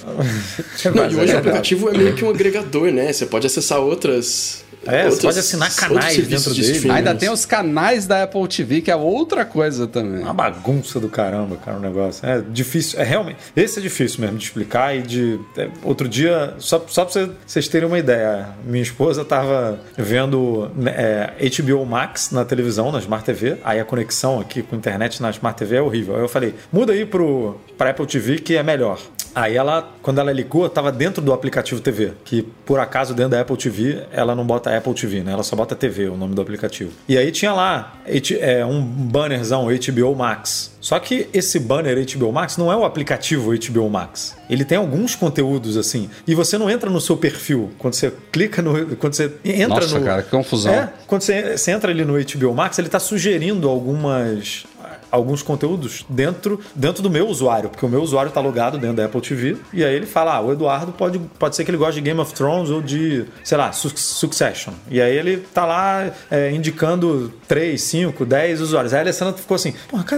não, 0.95 1.11
e 1.11 1.17
hoje 1.17 1.33
é 1.33 1.37
o 1.37 1.39
aplicativo 1.39 1.89
é 1.89 1.97
meio 1.97 2.15
que 2.15 2.25
um 2.25 2.31
agregador, 2.31 2.91
né? 2.91 3.13
Você 3.13 3.27
pode 3.27 3.47
acessar 3.47 3.81
outras 3.81 4.64
é, 4.87 5.05
outros, 5.05 5.17
você 5.17 5.27
pode 5.27 5.39
assinar 5.39 5.75
canais 5.75 6.27
dentro 6.27 6.55
dele. 6.55 6.79
De 6.81 6.91
Ainda 6.91 7.15
tem 7.15 7.31
os 7.31 7.47
canais 7.47 8.07
da 8.07 8.23
Apple 8.23 8.47
TV, 8.49 8.81
que 8.81 8.91
é 8.91 8.97
outra 8.97 9.45
coisa 9.45 9.87
também. 9.87 10.23
Uma 10.23 10.35
bagunça 10.35 11.01
do 11.01 11.09
caramba, 11.09 11.57
cara, 11.57 11.79
o 11.79 11.81
negócio. 11.81 12.27
É 12.27 12.41
difícil, 12.41 13.01
é 13.01 13.05
realmente. 13.05 13.39
Esse 13.57 13.79
é 13.79 13.83
difícil 13.83 14.21
mesmo 14.21 14.39
de 14.39 14.45
explicar 14.45 14.97
e 14.97 15.03
de. 15.03 15.41
É, 15.57 15.69
outro 15.83 16.09
dia, 16.09 16.55
só, 16.59 16.85
só 16.89 17.05
pra 17.05 17.29
vocês 17.47 17.69
terem 17.69 17.89
uma 17.89 17.99
ideia, 17.99 18.49
minha 18.65 18.83
esposa 18.83 19.25
tava 19.25 19.79
vendo 19.97 20.71
é, 20.87 21.33
HBO 21.49 21.85
Max 21.85 22.31
na 22.31 22.45
televisão, 22.45 22.91
na 22.93 22.99
Smart 22.99 23.25
TV, 23.25 23.59
aí 23.65 23.81
a 23.81 23.85
conexão 23.85 24.41
aqui 24.41 24.63
com 24.63 24.75
a 24.75 24.79
internet 24.79 25.21
na 25.23 25.31
Smart 25.31 25.59
TV 25.59 25.77
é 25.77 25.83
horrível. 25.83 26.17
Aí 26.17 26.23
eu 26.23 26.29
falei, 26.29 26.55
muda 26.73 26.93
aí 26.93 27.05
pro, 27.05 27.61
pra 27.77 27.91
Apple 27.91 28.07
TV 28.07 28.39
que 28.39 28.57
é 28.57 28.63
melhor. 28.63 28.99
Aí 29.35 29.57
ela, 29.57 29.93
quando 30.01 30.21
ela 30.21 30.33
ligou, 30.33 30.67
estava 30.67 30.93
dentro 30.93 31.21
do 31.21 31.33
aplicativo 31.33 31.81
TV, 31.81 32.13
que 32.25 32.43
por 32.65 32.79
acaso 32.79 33.13
dentro 33.15 33.33
da 33.33 33.41
Apple 33.41 33.57
TV 33.57 34.05
ela 34.13 34.35
não 34.35 34.47
bota 34.47 34.74
Apple 34.77 34.95
TV, 34.95 35.23
né? 35.23 35.33
Ela 35.33 35.43
só 35.43 35.57
bota 35.57 35.75
TV, 35.75 36.09
o 36.09 36.17
nome 36.17 36.35
do 36.35 36.43
aplicativo. 36.43 36.93
E 37.09 37.17
aí 37.17 37.31
tinha 37.31 37.53
lá 37.53 37.95
é, 38.41 38.65
um 38.65 38.83
bannerzão 38.83 39.67
HBO 39.67 40.15
Max. 40.15 40.73
Só 40.81 40.99
que 40.99 41.29
esse 41.33 41.59
banner 41.59 42.05
HBO 42.15 42.31
Max 42.31 42.57
não 42.57 42.71
é 42.71 42.77
o 42.77 42.85
aplicativo 42.85 43.53
HBO 43.53 43.89
Max. 43.89 44.37
Ele 44.51 44.65
tem 44.65 44.77
alguns 44.77 45.15
conteúdos 45.15 45.79
assim. 45.79 46.11
E 46.27 46.35
você 46.35 46.59
não 46.59 46.69
entra 46.69 46.91
no 46.91 47.01
seu 47.01 47.17
perfil. 47.17 47.71
Quando 47.79 47.95
você 47.95 48.13
clica 48.31 48.61
no. 48.61 48.95
Quando 48.97 49.15
você 49.15 49.33
entra 49.45 49.81
Nossa, 49.81 49.99
no. 49.99 50.05
cara, 50.05 50.23
que 50.23 50.31
confusão. 50.31 50.73
É, 50.73 50.93
quando 51.07 51.23
você, 51.23 51.57
você 51.57 51.71
entra 51.71 51.91
ali 51.91 52.05
no 52.05 52.15
HBO 52.15 52.55
Max, 52.55 52.79
ele 52.79 52.89
está 52.89 52.99
sugerindo 52.99 53.69
algumas 53.69 54.67
alguns 55.15 55.43
conteúdos 55.43 56.05
dentro, 56.09 56.61
dentro 56.75 57.03
do 57.03 57.09
meu 57.09 57.29
usuário, 57.29 57.71
porque 57.71 57.87
o 57.87 57.89
meu 57.89 58.03
usuário 58.03 58.29
está 58.29 58.41
logado 58.41 58.79
dentro 58.79 58.97
da 58.97 59.05
Apple 59.05 59.21
TV, 59.21 59.57
e 59.73 59.85
aí 59.85 59.95
ele 59.95 60.07
fala: 60.07 60.35
ah, 60.35 60.41
o 60.41 60.53
Eduardo 60.53 60.93
pode, 60.93 61.19
pode 61.39 61.55
ser 61.55 61.65
que 61.65 61.71
ele 61.71 61.79
goste 61.79 61.95
de 61.95 62.01
Game 62.01 62.21
of 62.21 62.35
Thrones 62.35 62.71
ou 62.71 62.83
de, 62.83 63.25
sei 63.45 63.57
lá, 63.57 63.73
Succession. 63.73 64.73
E 64.91 65.01
aí 65.01 65.17
ele 65.17 65.39
tá 65.39 65.65
lá 65.65 66.11
é, 66.31 66.51
indicando 66.51 67.33
3, 67.47 67.81
5, 67.81 68.27
10 68.27 68.61
usuários. 68.61 68.93
Aí 68.93 68.99
a 68.99 69.03
Alessandra 69.03 69.35
ficou 69.35 69.55
assim: 69.55 69.75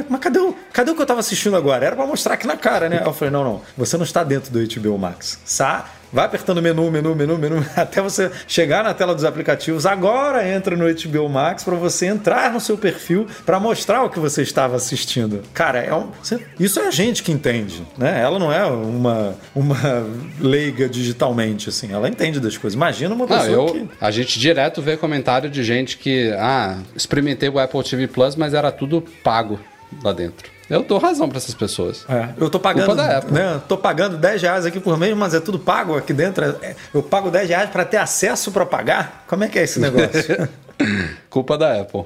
mas 0.08 0.20
cadê 0.20 0.38
o, 0.38 0.54
cadê 0.72 0.90
o 0.90 0.94
que 0.94 1.00
eu 1.00 1.04
estava 1.04 1.20
assistindo 1.20 1.56
agora? 1.56 1.84
Era 1.84 1.94
para 1.94 2.06
mostrar 2.06 2.34
aqui 2.34 2.46
na 2.46 2.56
cara, 2.56 2.88
né? 2.88 3.02
Eu 3.04 3.12
falei: 3.12 3.30
não, 3.30 3.44
não, 3.44 3.62
você 3.76 3.96
não 3.96 4.04
está 4.04 4.24
dentro 4.24 4.50
do 4.50 4.80
HBO 4.80 4.98
Max. 4.98 5.40
Sa 5.44 5.86
Vai 6.12 6.24
apertando 6.24 6.62
menu, 6.62 6.90
menu, 6.90 7.14
menu, 7.14 7.38
menu, 7.38 7.66
até 7.76 8.00
você 8.00 8.30
chegar 8.46 8.84
na 8.84 8.94
tela 8.94 9.14
dos 9.14 9.24
aplicativos. 9.24 9.86
Agora 9.86 10.48
entra 10.48 10.76
no 10.76 10.84
HBO 10.84 11.28
Max 11.28 11.64
para 11.64 11.74
você 11.74 12.06
entrar 12.06 12.52
no 12.52 12.60
seu 12.60 12.78
perfil 12.78 13.26
para 13.44 13.58
mostrar 13.58 14.02
o 14.02 14.10
que 14.10 14.18
você 14.18 14.42
estava 14.42 14.76
assistindo. 14.76 15.42
Cara, 15.52 15.80
é 15.80 15.94
um, 15.94 16.10
isso 16.58 16.80
é 16.80 16.88
a 16.88 16.90
gente 16.90 17.22
que 17.22 17.32
entende, 17.32 17.82
né? 17.98 18.20
Ela 18.20 18.38
não 18.38 18.52
é 18.52 18.64
uma, 18.66 19.34
uma 19.54 20.06
leiga 20.40 20.88
digitalmente, 20.88 21.68
assim. 21.68 21.92
Ela 21.92 22.08
entende 22.08 22.40
das 22.40 22.56
coisas. 22.56 22.76
Imagina 22.76 23.14
uma 23.14 23.26
pessoa 23.26 23.48
não, 23.48 23.66
eu, 23.66 23.72
que... 23.72 23.88
A 24.00 24.10
gente 24.10 24.38
direto 24.38 24.80
vê 24.80 24.96
comentário 24.96 25.50
de 25.50 25.62
gente 25.62 25.98
que, 25.98 26.32
ah, 26.38 26.78
experimentei 26.94 27.48
o 27.48 27.58
Apple 27.58 27.82
TV 27.82 28.06
Plus, 28.06 28.36
mas 28.36 28.54
era 28.54 28.70
tudo 28.70 29.02
pago 29.22 29.58
lá 30.02 30.12
dentro. 30.12 30.55
Eu 30.68 30.82
dou 30.82 30.98
razão 30.98 31.28
para 31.28 31.38
essas 31.38 31.54
pessoas. 31.54 32.04
É, 32.08 32.30
eu 32.38 32.50
tô 32.50 32.58
pagando. 32.58 32.86
Culpa 32.86 33.02
da 33.02 33.18
Apple. 33.18 33.32
Né, 33.32 33.60
tô 33.68 33.78
pagando 33.78 34.16
10 34.16 34.42
reais 34.42 34.66
aqui 34.66 34.80
por 34.80 34.98
mês, 34.98 35.16
mas 35.16 35.34
é 35.34 35.40
tudo 35.40 35.58
pago 35.58 35.96
aqui 35.96 36.12
dentro. 36.12 36.44
É, 36.44 36.74
eu 36.92 37.02
pago 37.02 37.30
10 37.30 37.48
reais 37.48 37.70
para 37.70 37.84
ter 37.84 37.98
acesso 37.98 38.50
para 38.50 38.66
pagar? 38.66 39.24
Como 39.28 39.44
é 39.44 39.48
que 39.48 39.58
é 39.58 39.62
esse 39.62 39.78
negócio? 39.78 40.48
Culpa 41.30 41.56
da 41.56 41.80
Apple. 41.80 42.04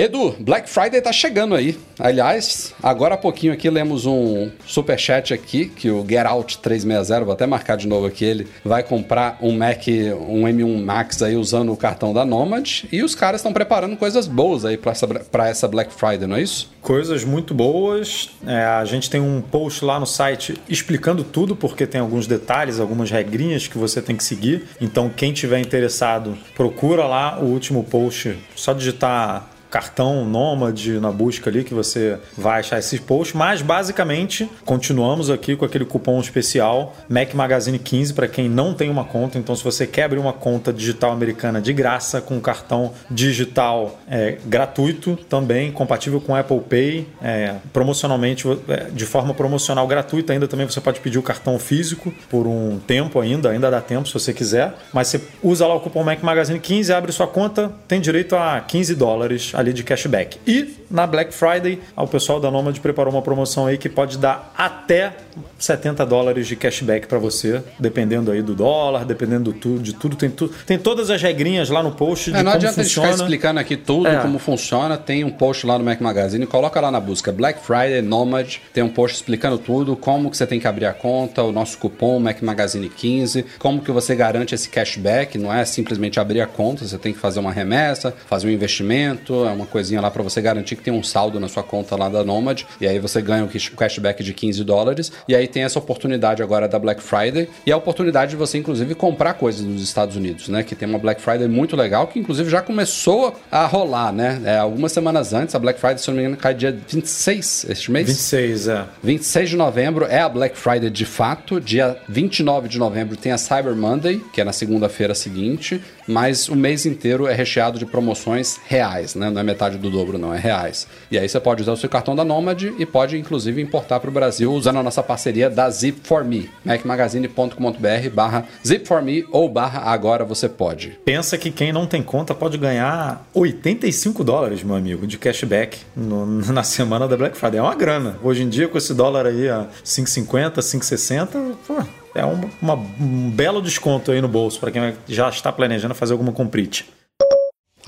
Edu, 0.00 0.34
Black 0.40 0.66
Friday 0.66 0.98
tá 1.02 1.12
chegando 1.12 1.54
aí. 1.54 1.78
Aliás, 1.98 2.72
agora 2.82 3.16
há 3.16 3.18
pouquinho 3.18 3.52
aqui 3.52 3.68
lemos 3.68 4.06
um 4.06 4.50
super 4.66 4.98
chat 4.98 5.34
aqui 5.34 5.66
que 5.66 5.90
o 5.90 6.02
Get 6.08 6.24
Out 6.24 6.56
360, 6.56 7.22
vou 7.22 7.34
até 7.34 7.46
marcar 7.46 7.76
de 7.76 7.86
novo 7.86 8.06
aqui 8.06 8.24
ele, 8.24 8.48
vai 8.64 8.82
comprar 8.82 9.36
um 9.42 9.52
Mac, 9.52 9.86
um 10.26 10.44
M1 10.44 10.82
Max 10.82 11.20
aí 11.20 11.36
usando 11.36 11.70
o 11.70 11.76
cartão 11.76 12.14
da 12.14 12.24
Nomad 12.24 12.84
e 12.90 13.02
os 13.02 13.14
caras 13.14 13.42
estão 13.42 13.52
preparando 13.52 13.94
coisas 13.94 14.26
boas 14.26 14.64
aí 14.64 14.78
para 14.78 14.92
essa, 14.92 15.06
pra 15.06 15.48
essa 15.50 15.68
Black 15.68 15.92
Friday, 15.92 16.26
não 16.26 16.36
é 16.36 16.40
isso? 16.40 16.70
Coisas 16.80 17.22
muito 17.22 17.52
boas. 17.52 18.30
É, 18.46 18.64
a 18.64 18.86
gente 18.86 19.10
tem 19.10 19.20
um 19.20 19.42
post 19.42 19.84
lá 19.84 20.00
no 20.00 20.06
site 20.06 20.58
explicando 20.66 21.22
tudo 21.22 21.54
porque 21.54 21.86
tem 21.86 22.00
alguns 22.00 22.26
detalhes, 22.26 22.80
algumas 22.80 23.10
regrinhas 23.10 23.68
que 23.68 23.76
você 23.76 24.00
tem 24.00 24.16
que 24.16 24.24
seguir. 24.24 24.64
Então, 24.80 25.10
quem 25.10 25.30
tiver 25.34 25.60
interessado, 25.60 26.38
procura 26.56 27.04
lá 27.04 27.38
o 27.38 27.44
último 27.44 27.84
post, 27.84 28.34
só 28.56 28.72
digitar 28.72 29.59
cartão 29.70 30.24
Nômade 30.24 30.98
na 30.98 31.10
busca 31.10 31.48
ali 31.48 31.64
que 31.64 31.72
você 31.72 32.18
vai 32.36 32.60
achar 32.60 32.78
esses 32.78 32.98
posts, 32.98 33.34
mas 33.34 33.62
basicamente 33.62 34.50
continuamos 34.64 35.30
aqui 35.30 35.54
com 35.54 35.64
aquele 35.64 35.84
cupom 35.84 36.20
especial 36.20 36.96
Mac 37.08 37.32
Magazine 37.34 37.78
15 37.78 38.14
para 38.14 38.26
quem 38.26 38.48
não 38.48 38.74
tem 38.74 38.90
uma 38.90 39.04
conta. 39.04 39.38
Então, 39.38 39.54
se 39.54 39.62
você 39.62 39.86
quer 39.86 40.04
abrir 40.04 40.18
uma 40.18 40.32
conta 40.32 40.72
digital 40.72 41.12
americana 41.12 41.60
de 41.60 41.72
graça 41.72 42.20
com 42.20 42.40
cartão 42.40 42.92
digital 43.10 43.98
é, 44.08 44.38
gratuito, 44.44 45.16
também 45.28 45.70
compatível 45.70 46.20
com 46.20 46.34
Apple 46.34 46.60
Pay, 46.60 47.06
é, 47.22 47.54
promocionalmente 47.72 48.46
é, 48.68 48.88
de 48.90 49.06
forma 49.06 49.32
promocional 49.32 49.86
gratuita 49.86 50.32
ainda 50.32 50.48
também 50.48 50.66
você 50.66 50.80
pode 50.80 51.00
pedir 51.00 51.18
o 51.18 51.22
cartão 51.22 51.58
físico 51.58 52.12
por 52.28 52.46
um 52.46 52.78
tempo 52.78 53.20
ainda, 53.20 53.50
ainda 53.50 53.70
dá 53.70 53.80
tempo 53.80 54.08
se 54.08 54.14
você 54.14 54.32
quiser, 54.32 54.74
mas 54.92 55.08
você 55.08 55.20
usa 55.42 55.66
lá 55.66 55.74
o 55.74 55.80
cupom 55.80 56.02
Mac 56.02 56.22
Magazine 56.22 56.58
15, 56.58 56.92
abre 56.92 57.12
sua 57.12 57.26
conta, 57.26 57.72
tem 57.86 58.00
direito 58.00 58.34
a 58.34 58.60
15 58.60 58.94
dólares 58.94 59.52
ali 59.60 59.72
de 59.72 59.82
cashback. 59.84 60.38
E 60.46 60.76
na 60.90 61.06
Black 61.06 61.32
Friday, 61.32 61.78
o 61.96 62.06
pessoal 62.06 62.40
da 62.40 62.50
Nomad 62.50 62.76
preparou 62.78 63.12
uma 63.12 63.22
promoção 63.22 63.66
aí 63.66 63.78
que 63.78 63.88
pode 63.88 64.18
dar 64.18 64.52
até 64.56 65.12
70 65.58 66.04
dólares 66.06 66.46
de 66.46 66.56
cashback 66.56 67.06
para 67.06 67.18
você, 67.18 67.62
dependendo 67.78 68.30
aí 68.30 68.42
do 68.42 68.54
dólar, 68.54 69.04
dependendo 69.04 69.52
do 69.52 69.58
tudo, 69.58 69.80
de 69.80 69.94
tudo. 69.94 70.16
Tem, 70.16 70.30
tu, 70.30 70.48
tem 70.66 70.78
todas 70.78 71.10
as 71.10 71.20
regrinhas 71.22 71.68
lá 71.70 71.82
no 71.82 71.92
post 71.92 72.30
de 72.32 72.38
É, 72.38 72.42
não 72.42 72.52
como 72.52 72.72
funciona. 72.72 73.08
ficar 73.08 73.22
explicando 73.22 73.60
aqui 73.60 73.76
tudo, 73.76 74.08
É. 74.08 74.16
como 74.20 74.38
funciona. 74.38 74.96
Tem 74.96 75.22
um 75.24 75.30
post 75.30 75.66
lá 75.66 75.78
no 75.78 75.84
Mac 75.84 76.00
Magazine, 76.00 76.46
coloca 76.46 76.80
lá 76.80 76.90
na 76.90 76.98
busca 77.00 77.30
Black 77.30 77.60
Friday 77.64 78.02
Nomad. 78.02 78.56
Tem 78.72 78.82
um 78.82 78.88
post 78.88 79.16
explicando 79.16 79.58
tudo, 79.58 79.94
como 79.96 80.30
que 80.30 80.36
você 80.36 80.46
tem 80.46 80.58
que 80.58 80.66
abrir 80.66 80.86
a 80.86 80.92
conta, 80.92 81.42
o 81.42 81.52
nosso 81.52 81.78
cupom 81.78 82.18
Mac 82.18 82.40
Magazine 82.42 82.88
15, 82.88 83.44
como 83.58 83.82
que 83.82 83.92
você 83.92 84.14
garante 84.16 84.54
esse 84.54 84.68
cashback. 84.68 85.38
Não 85.38 85.52
é 85.52 85.64
simplesmente 85.64 86.18
abrir 86.18 86.40
a 86.40 86.46
conta, 86.46 86.84
você 86.84 86.98
tem 86.98 87.12
que 87.12 87.18
fazer 87.18 87.40
uma 87.40 87.52
remessa, 87.52 88.14
fazer 88.26 88.46
um 88.46 88.50
investimento, 88.50 89.44
é 89.50 89.54
uma 89.54 89.66
coisinha 89.66 90.00
lá 90.00 90.10
para 90.10 90.22
você 90.22 90.40
garantir 90.40 90.76
que 90.76 90.82
tem 90.82 90.92
um 90.92 91.02
saldo 91.02 91.38
na 91.40 91.48
sua 91.48 91.62
conta 91.62 91.96
lá 91.96 92.08
da 92.08 92.24
Nomad. 92.24 92.62
E 92.80 92.86
aí 92.86 92.98
você 92.98 93.20
ganha 93.20 93.44
o 93.44 93.48
cash- 93.48 93.70
o 93.72 93.76
cashback 93.76 94.22
de 94.22 94.32
15 94.32 94.62
dólares. 94.64 95.12
E 95.28 95.34
aí 95.34 95.46
tem 95.48 95.62
essa 95.64 95.78
oportunidade 95.78 96.42
agora 96.42 96.66
da 96.68 96.78
Black 96.78 97.02
Friday 97.02 97.48
e 97.66 97.72
a 97.72 97.76
oportunidade 97.76 98.30
de 98.30 98.36
você, 98.36 98.58
inclusive, 98.58 98.94
comprar 98.94 99.34
coisas 99.34 99.60
nos 99.62 99.82
Estados 99.82 100.16
Unidos, 100.16 100.48
né? 100.48 100.62
Que 100.62 100.74
tem 100.74 100.88
uma 100.88 100.98
Black 100.98 101.20
Friday 101.20 101.48
muito 101.48 101.76
legal, 101.76 102.06
que 102.06 102.18
inclusive 102.18 102.48
já 102.50 102.62
começou 102.62 103.34
a 103.50 103.66
rolar, 103.66 104.12
né? 104.12 104.40
É, 104.44 104.56
algumas 104.58 104.92
semanas 104.92 105.32
antes, 105.32 105.54
a 105.54 105.58
Black 105.58 105.78
Friday, 105.80 105.98
se 105.98 106.08
eu 106.08 106.14
não 106.14 106.20
me 106.20 106.26
engano, 106.26 106.40
cai 106.40 106.54
dia 106.54 106.72
26 106.88 107.66
este 107.68 107.90
mês. 107.90 108.06
26, 108.06 108.68
é. 108.68 108.84
26 109.02 109.50
de 109.50 109.56
novembro 109.56 110.04
é 110.06 110.20
a 110.20 110.28
Black 110.28 110.56
Friday 110.56 110.90
de 110.90 111.04
fato. 111.04 111.60
Dia 111.60 111.96
29 112.08 112.68
de 112.68 112.78
novembro 112.78 113.16
tem 113.16 113.32
a 113.32 113.38
Cyber 113.38 113.74
Monday, 113.74 114.22
que 114.32 114.40
é 114.40 114.44
na 114.44 114.52
segunda-feira 114.52 115.14
seguinte. 115.14 115.80
Mas 116.10 116.48
o 116.48 116.56
mês 116.56 116.84
inteiro 116.86 117.26
é 117.26 117.32
recheado 117.34 117.78
de 117.78 117.86
promoções 117.86 118.58
reais, 118.66 119.14
né? 119.14 119.30
Não 119.30 119.40
é 119.40 119.44
metade 119.44 119.78
do 119.78 119.88
dobro, 119.90 120.18
não, 120.18 120.34
é 120.34 120.38
reais. 120.38 120.86
E 121.10 121.18
aí 121.18 121.28
você 121.28 121.38
pode 121.38 121.62
usar 121.62 121.72
o 121.72 121.76
seu 121.76 121.88
cartão 121.88 122.16
da 122.16 122.24
Nomad 122.24 122.62
e 122.78 122.84
pode, 122.84 123.16
inclusive, 123.16 123.62
importar 123.62 124.00
para 124.00 124.10
o 124.10 124.12
Brasil 124.12 124.52
usando 124.52 124.78
a 124.78 124.82
nossa 124.82 125.02
parceria 125.02 125.48
da 125.48 125.68
Zip4Me. 125.68 126.48
macmagazine.com.br 126.64 128.10
barra 128.12 128.44
Zip4Me 128.64 129.24
ou 129.30 129.48
barra 129.48 129.80
Agora 129.90 130.24
Você 130.24 130.48
Pode. 130.48 130.98
Pensa 131.04 131.36
que 131.38 131.50
quem 131.50 131.72
não 131.72 131.86
tem 131.86 132.02
conta 132.02 132.34
pode 132.34 132.58
ganhar 132.58 133.26
85 133.34 134.24
dólares, 134.24 134.62
meu 134.62 134.74
amigo, 134.76 135.06
de 135.06 135.18
cashback 135.18 135.78
no- 135.96 136.26
na 136.52 136.62
semana 136.62 137.06
da 137.06 137.16
Black 137.16 137.36
Friday. 137.36 137.58
É 137.58 137.62
uma 137.62 137.74
grana. 137.74 138.16
Hoje 138.22 138.42
em 138.42 138.48
dia, 138.48 138.68
com 138.68 138.78
esse 138.78 138.92
dólar 138.94 139.26
aí 139.26 139.48
a 139.48 139.66
5,50, 139.84 140.54
5,60, 140.58 141.54
pô, 141.66 141.82
é 142.14 142.24
um, 142.24 142.40
uma- 142.60 142.74
um 142.74 143.30
belo 143.30 143.60
desconto 143.62 144.10
aí 144.10 144.20
no 144.20 144.28
bolso 144.28 144.58
para 144.60 144.70
quem 144.70 144.94
já 145.08 145.28
está 145.28 145.52
planejando 145.52 145.94
fazer 145.94 146.12
alguma 146.12 146.32
comprite. 146.32 146.86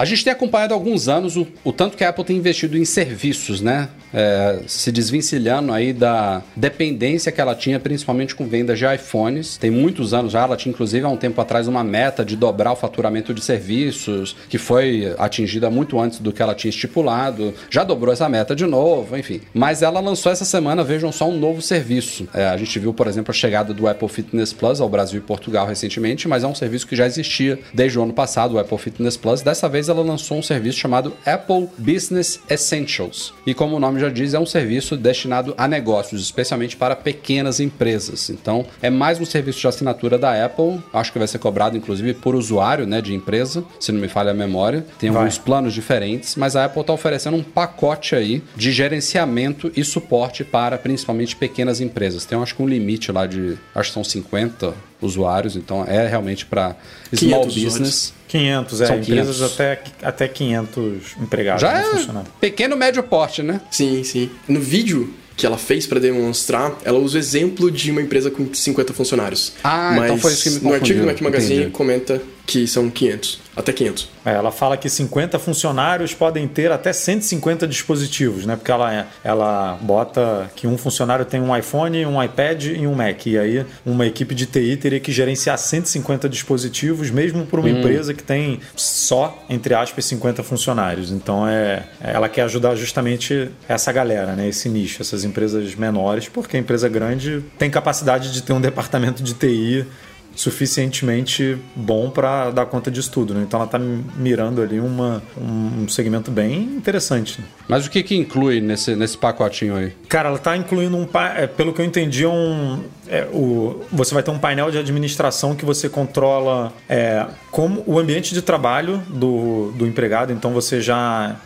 A 0.02 0.04
gente 0.04 0.24
tem 0.24 0.32
acompanhado 0.32 0.74
há 0.74 0.76
alguns 0.76 1.08
anos 1.08 1.36
o, 1.36 1.46
o 1.62 1.72
tanto 1.72 1.96
que 1.96 2.02
a 2.02 2.08
Apple 2.08 2.24
tem 2.24 2.36
investido 2.36 2.76
em 2.76 2.84
serviços, 2.84 3.60
né? 3.60 3.88
É, 4.12 4.58
se 4.66 4.90
desvencilhando 4.90 5.72
aí 5.72 5.92
da 5.92 6.42
dependência 6.56 7.30
que 7.30 7.40
ela 7.40 7.54
tinha, 7.54 7.78
principalmente 7.78 8.34
com 8.34 8.44
vendas 8.48 8.80
de 8.80 8.84
iPhones. 8.84 9.56
Tem 9.56 9.70
muitos 9.70 10.12
anos 10.12 10.32
já, 10.32 10.42
ela 10.42 10.56
tinha 10.56 10.72
inclusive 10.72 11.06
há 11.06 11.08
um 11.08 11.16
tempo 11.16 11.40
atrás 11.40 11.68
uma 11.68 11.84
meta 11.84 12.24
de 12.24 12.34
dobrar 12.34 12.72
o 12.72 12.76
faturamento 12.76 13.32
de 13.32 13.40
serviços, 13.40 14.34
que 14.48 14.58
foi 14.58 15.14
atingida 15.18 15.70
muito 15.70 16.00
antes 16.00 16.18
do 16.18 16.32
que 16.32 16.42
ela 16.42 16.52
tinha 16.56 16.70
estipulado. 16.70 17.54
Já 17.70 17.84
dobrou 17.84 18.12
essa 18.12 18.28
meta 18.28 18.56
de 18.56 18.66
novo, 18.66 19.16
enfim. 19.16 19.40
Mas 19.54 19.82
ela 19.82 20.00
lançou 20.00 20.32
essa 20.32 20.44
semana, 20.44 20.82
vejam 20.82 21.12
só, 21.12 21.28
um 21.28 21.38
novo 21.38 21.62
serviço. 21.62 22.28
É, 22.34 22.48
a 22.48 22.56
gente 22.56 22.76
viu, 22.76 22.92
por 22.92 23.06
exemplo, 23.06 23.30
a 23.30 23.34
chegada 23.34 23.72
do 23.72 23.86
Apple 23.86 24.08
Fitness 24.08 24.52
Plus 24.52 24.80
ao 24.80 24.88
Brasil 24.88 25.20
e 25.20 25.22
Portugal 25.22 25.64
recentemente, 25.64 26.26
mas 26.26 26.42
é 26.42 26.46
um 26.48 26.56
serviço 26.56 26.88
que 26.88 26.96
já 26.96 27.06
existia 27.06 27.56
desde 27.72 28.00
o 28.00 28.02
ano 28.02 28.12
passado, 28.12 28.56
o 28.56 28.58
Apple 28.58 28.78
Fitness 28.78 29.16
Plus. 29.16 29.42
Dessa 29.42 29.68
vez 29.68 29.91
ela 29.92 30.02
lançou 30.02 30.38
um 30.38 30.42
serviço 30.42 30.78
chamado 30.78 31.12
Apple 31.24 31.68
Business 31.78 32.40
Essentials. 32.48 33.32
E 33.46 33.54
como 33.54 33.76
o 33.76 33.80
nome 33.80 34.00
já 34.00 34.08
diz, 34.08 34.34
é 34.34 34.38
um 34.38 34.46
serviço 34.46 34.96
destinado 34.96 35.54
a 35.56 35.68
negócios, 35.68 36.22
especialmente 36.22 36.76
para 36.76 36.96
pequenas 36.96 37.60
empresas. 37.60 38.30
Então, 38.30 38.66
é 38.80 38.90
mais 38.90 39.20
um 39.20 39.24
serviço 39.24 39.60
de 39.60 39.68
assinatura 39.68 40.18
da 40.18 40.44
Apple. 40.44 40.80
Acho 40.92 41.12
que 41.12 41.18
vai 41.18 41.28
ser 41.28 41.38
cobrado, 41.38 41.76
inclusive, 41.76 42.14
por 42.14 42.34
usuário 42.34 42.86
né, 42.86 43.00
de 43.00 43.14
empresa, 43.14 43.64
se 43.78 43.92
não 43.92 44.00
me 44.00 44.08
falha 44.08 44.30
a 44.30 44.34
memória. 44.34 44.84
Tem 44.98 45.10
Vai. 45.10 45.22
alguns 45.22 45.38
planos 45.38 45.74
diferentes, 45.74 46.36
mas 46.36 46.56
a 46.56 46.64
Apple 46.64 46.80
está 46.80 46.92
oferecendo 46.92 47.36
um 47.36 47.42
pacote 47.42 48.14
aí 48.14 48.42
de 48.56 48.72
gerenciamento 48.72 49.70
e 49.76 49.84
suporte 49.84 50.44
para 50.44 50.78
principalmente 50.78 51.36
pequenas 51.36 51.80
empresas. 51.80 52.24
Tem, 52.24 52.40
acho 52.40 52.54
que 52.54 52.62
um 52.62 52.68
limite 52.68 53.12
lá 53.12 53.26
de, 53.26 53.58
acho 53.74 53.90
que 53.90 53.94
são 53.94 54.04
50 54.04 54.91
usuários, 55.02 55.56
então 55.56 55.84
é 55.86 56.06
realmente 56.06 56.46
para 56.46 56.76
small 57.14 57.46
500 57.46 57.64
business. 57.64 58.14
500, 58.28 58.80
é. 58.80 58.86
São 58.86 58.96
empresas 58.98 59.36
500. 59.36 59.52
Até, 59.52 59.82
até 60.02 60.28
500 60.28 61.16
empregados. 61.20 61.60
Já 61.60 61.78
é 61.78 61.82
funcionários. 61.82 62.32
pequeno, 62.40 62.76
médio 62.76 63.02
porte, 63.02 63.42
né? 63.42 63.60
Sim, 63.70 64.02
sim. 64.04 64.30
No 64.48 64.60
vídeo 64.60 65.12
que 65.36 65.44
ela 65.46 65.58
fez 65.58 65.86
pra 65.86 65.98
demonstrar, 65.98 66.72
ela 66.84 66.98
usa 66.98 67.16
o 67.16 67.18
exemplo 67.18 67.70
de 67.70 67.90
uma 67.90 68.00
empresa 68.00 68.30
com 68.30 68.52
50 68.54 68.92
funcionários. 68.92 69.52
Ah, 69.64 69.92
Mas 69.96 70.04
então 70.04 70.18
foi 70.18 70.32
isso 70.32 70.42
que 70.44 70.50
me 70.64 70.70
no 70.70 70.74
artigo 70.74 71.00
do. 71.00 71.06
Mac 71.06 71.20
Magazine 71.20 71.54
Entendi. 71.54 71.70
comenta 71.72 72.22
que 72.46 72.66
são 72.66 72.90
500, 72.90 73.40
até 73.56 73.72
500. 73.72 74.08
É, 74.24 74.32
ela 74.32 74.50
fala 74.52 74.76
que 74.76 74.88
50 74.88 75.38
funcionários 75.38 76.12
podem 76.14 76.46
ter 76.46 76.70
até 76.70 76.92
150 76.92 77.66
dispositivos, 77.66 78.44
né? 78.46 78.56
Porque 78.56 78.70
ela, 78.70 78.92
é- 78.92 79.06
ela 79.24 79.78
bota 79.80 80.50
que 80.54 80.66
um 80.66 80.76
funcionário 80.76 81.24
tem 81.24 81.40
um 81.40 81.56
iPhone, 81.56 82.04
um 82.06 82.22
iPad 82.22 82.64
e 82.66 82.86
um 82.86 82.94
Mac. 82.94 83.26
E 83.26 83.38
aí 83.38 83.66
uma 83.86 84.06
equipe 84.06 84.34
de 84.34 84.46
TI 84.46 84.76
teria 84.76 85.00
que 85.00 85.10
gerenciar 85.12 85.56
150 85.58 86.28
dispositivos, 86.28 87.10
mesmo 87.10 87.46
para 87.46 87.60
uma 87.60 87.70
empresa 87.70 88.12
que 88.14 88.22
tem 88.22 88.60
só, 88.76 89.36
entre 89.48 89.74
aspas, 89.74 90.04
50 90.04 90.42
funcionários. 90.42 91.10
Então 91.10 91.46
é, 91.46 91.84
ela 92.00 92.28
quer 92.28 92.42
ajudar 92.42 92.74
justamente 92.76 93.50
essa 93.68 93.90
galera, 93.92 94.34
né? 94.34 94.48
Esse 94.48 94.68
nicho, 94.68 95.00
essas 95.02 95.24
empresas 95.24 95.74
menores, 95.74 96.28
porque 96.28 96.56
a 96.56 96.60
empresa 96.60 96.88
grande 96.88 97.42
tem 97.58 97.70
capacidade 97.70 98.32
de 98.32 98.42
ter 98.42 98.52
um 98.52 98.60
departamento 98.60 99.22
de 99.22 99.34
TI 99.34 99.86
suficientemente 100.34 101.58
bom 101.74 102.10
para 102.10 102.50
dar 102.50 102.66
conta 102.66 102.90
disso 102.90 103.10
tudo. 103.10 103.34
Né? 103.34 103.42
Então 103.42 103.58
ela 103.60 103.66
está 103.66 103.78
mirando 103.78 104.62
ali 104.62 104.80
uma, 104.80 105.22
um 105.36 105.88
segmento 105.88 106.30
bem 106.30 106.62
interessante. 106.62 107.40
né? 107.40 107.46
Mas 107.68 107.86
o 107.86 107.90
que 107.90 108.02
que 108.02 108.16
inclui 108.16 108.60
nesse, 108.60 108.94
nesse 108.96 109.16
pacotinho 109.16 109.76
aí? 109.76 109.92
Cara, 110.08 110.28
ela 110.28 110.38
está 110.38 110.56
incluindo 110.56 110.96
um, 110.96 111.06
é, 111.36 111.46
pelo 111.46 111.72
que 111.72 111.80
eu 111.80 111.84
entendi, 111.84 112.26
um, 112.26 112.82
é, 113.12 113.28
o, 113.30 113.84
você 113.92 114.14
vai 114.14 114.22
ter 114.22 114.30
um 114.30 114.38
painel 114.38 114.70
de 114.70 114.78
administração 114.78 115.54
que 115.54 115.66
você 115.66 115.86
controla 115.86 116.72
é, 116.88 117.26
como 117.50 117.84
o 117.86 117.98
ambiente 117.98 118.32
de 118.32 118.40
trabalho 118.40 119.02
do, 119.06 119.70
do 119.72 119.86
empregado. 119.86 120.32
Então 120.32 120.50
você 120.54 120.80
já, 120.80 121.36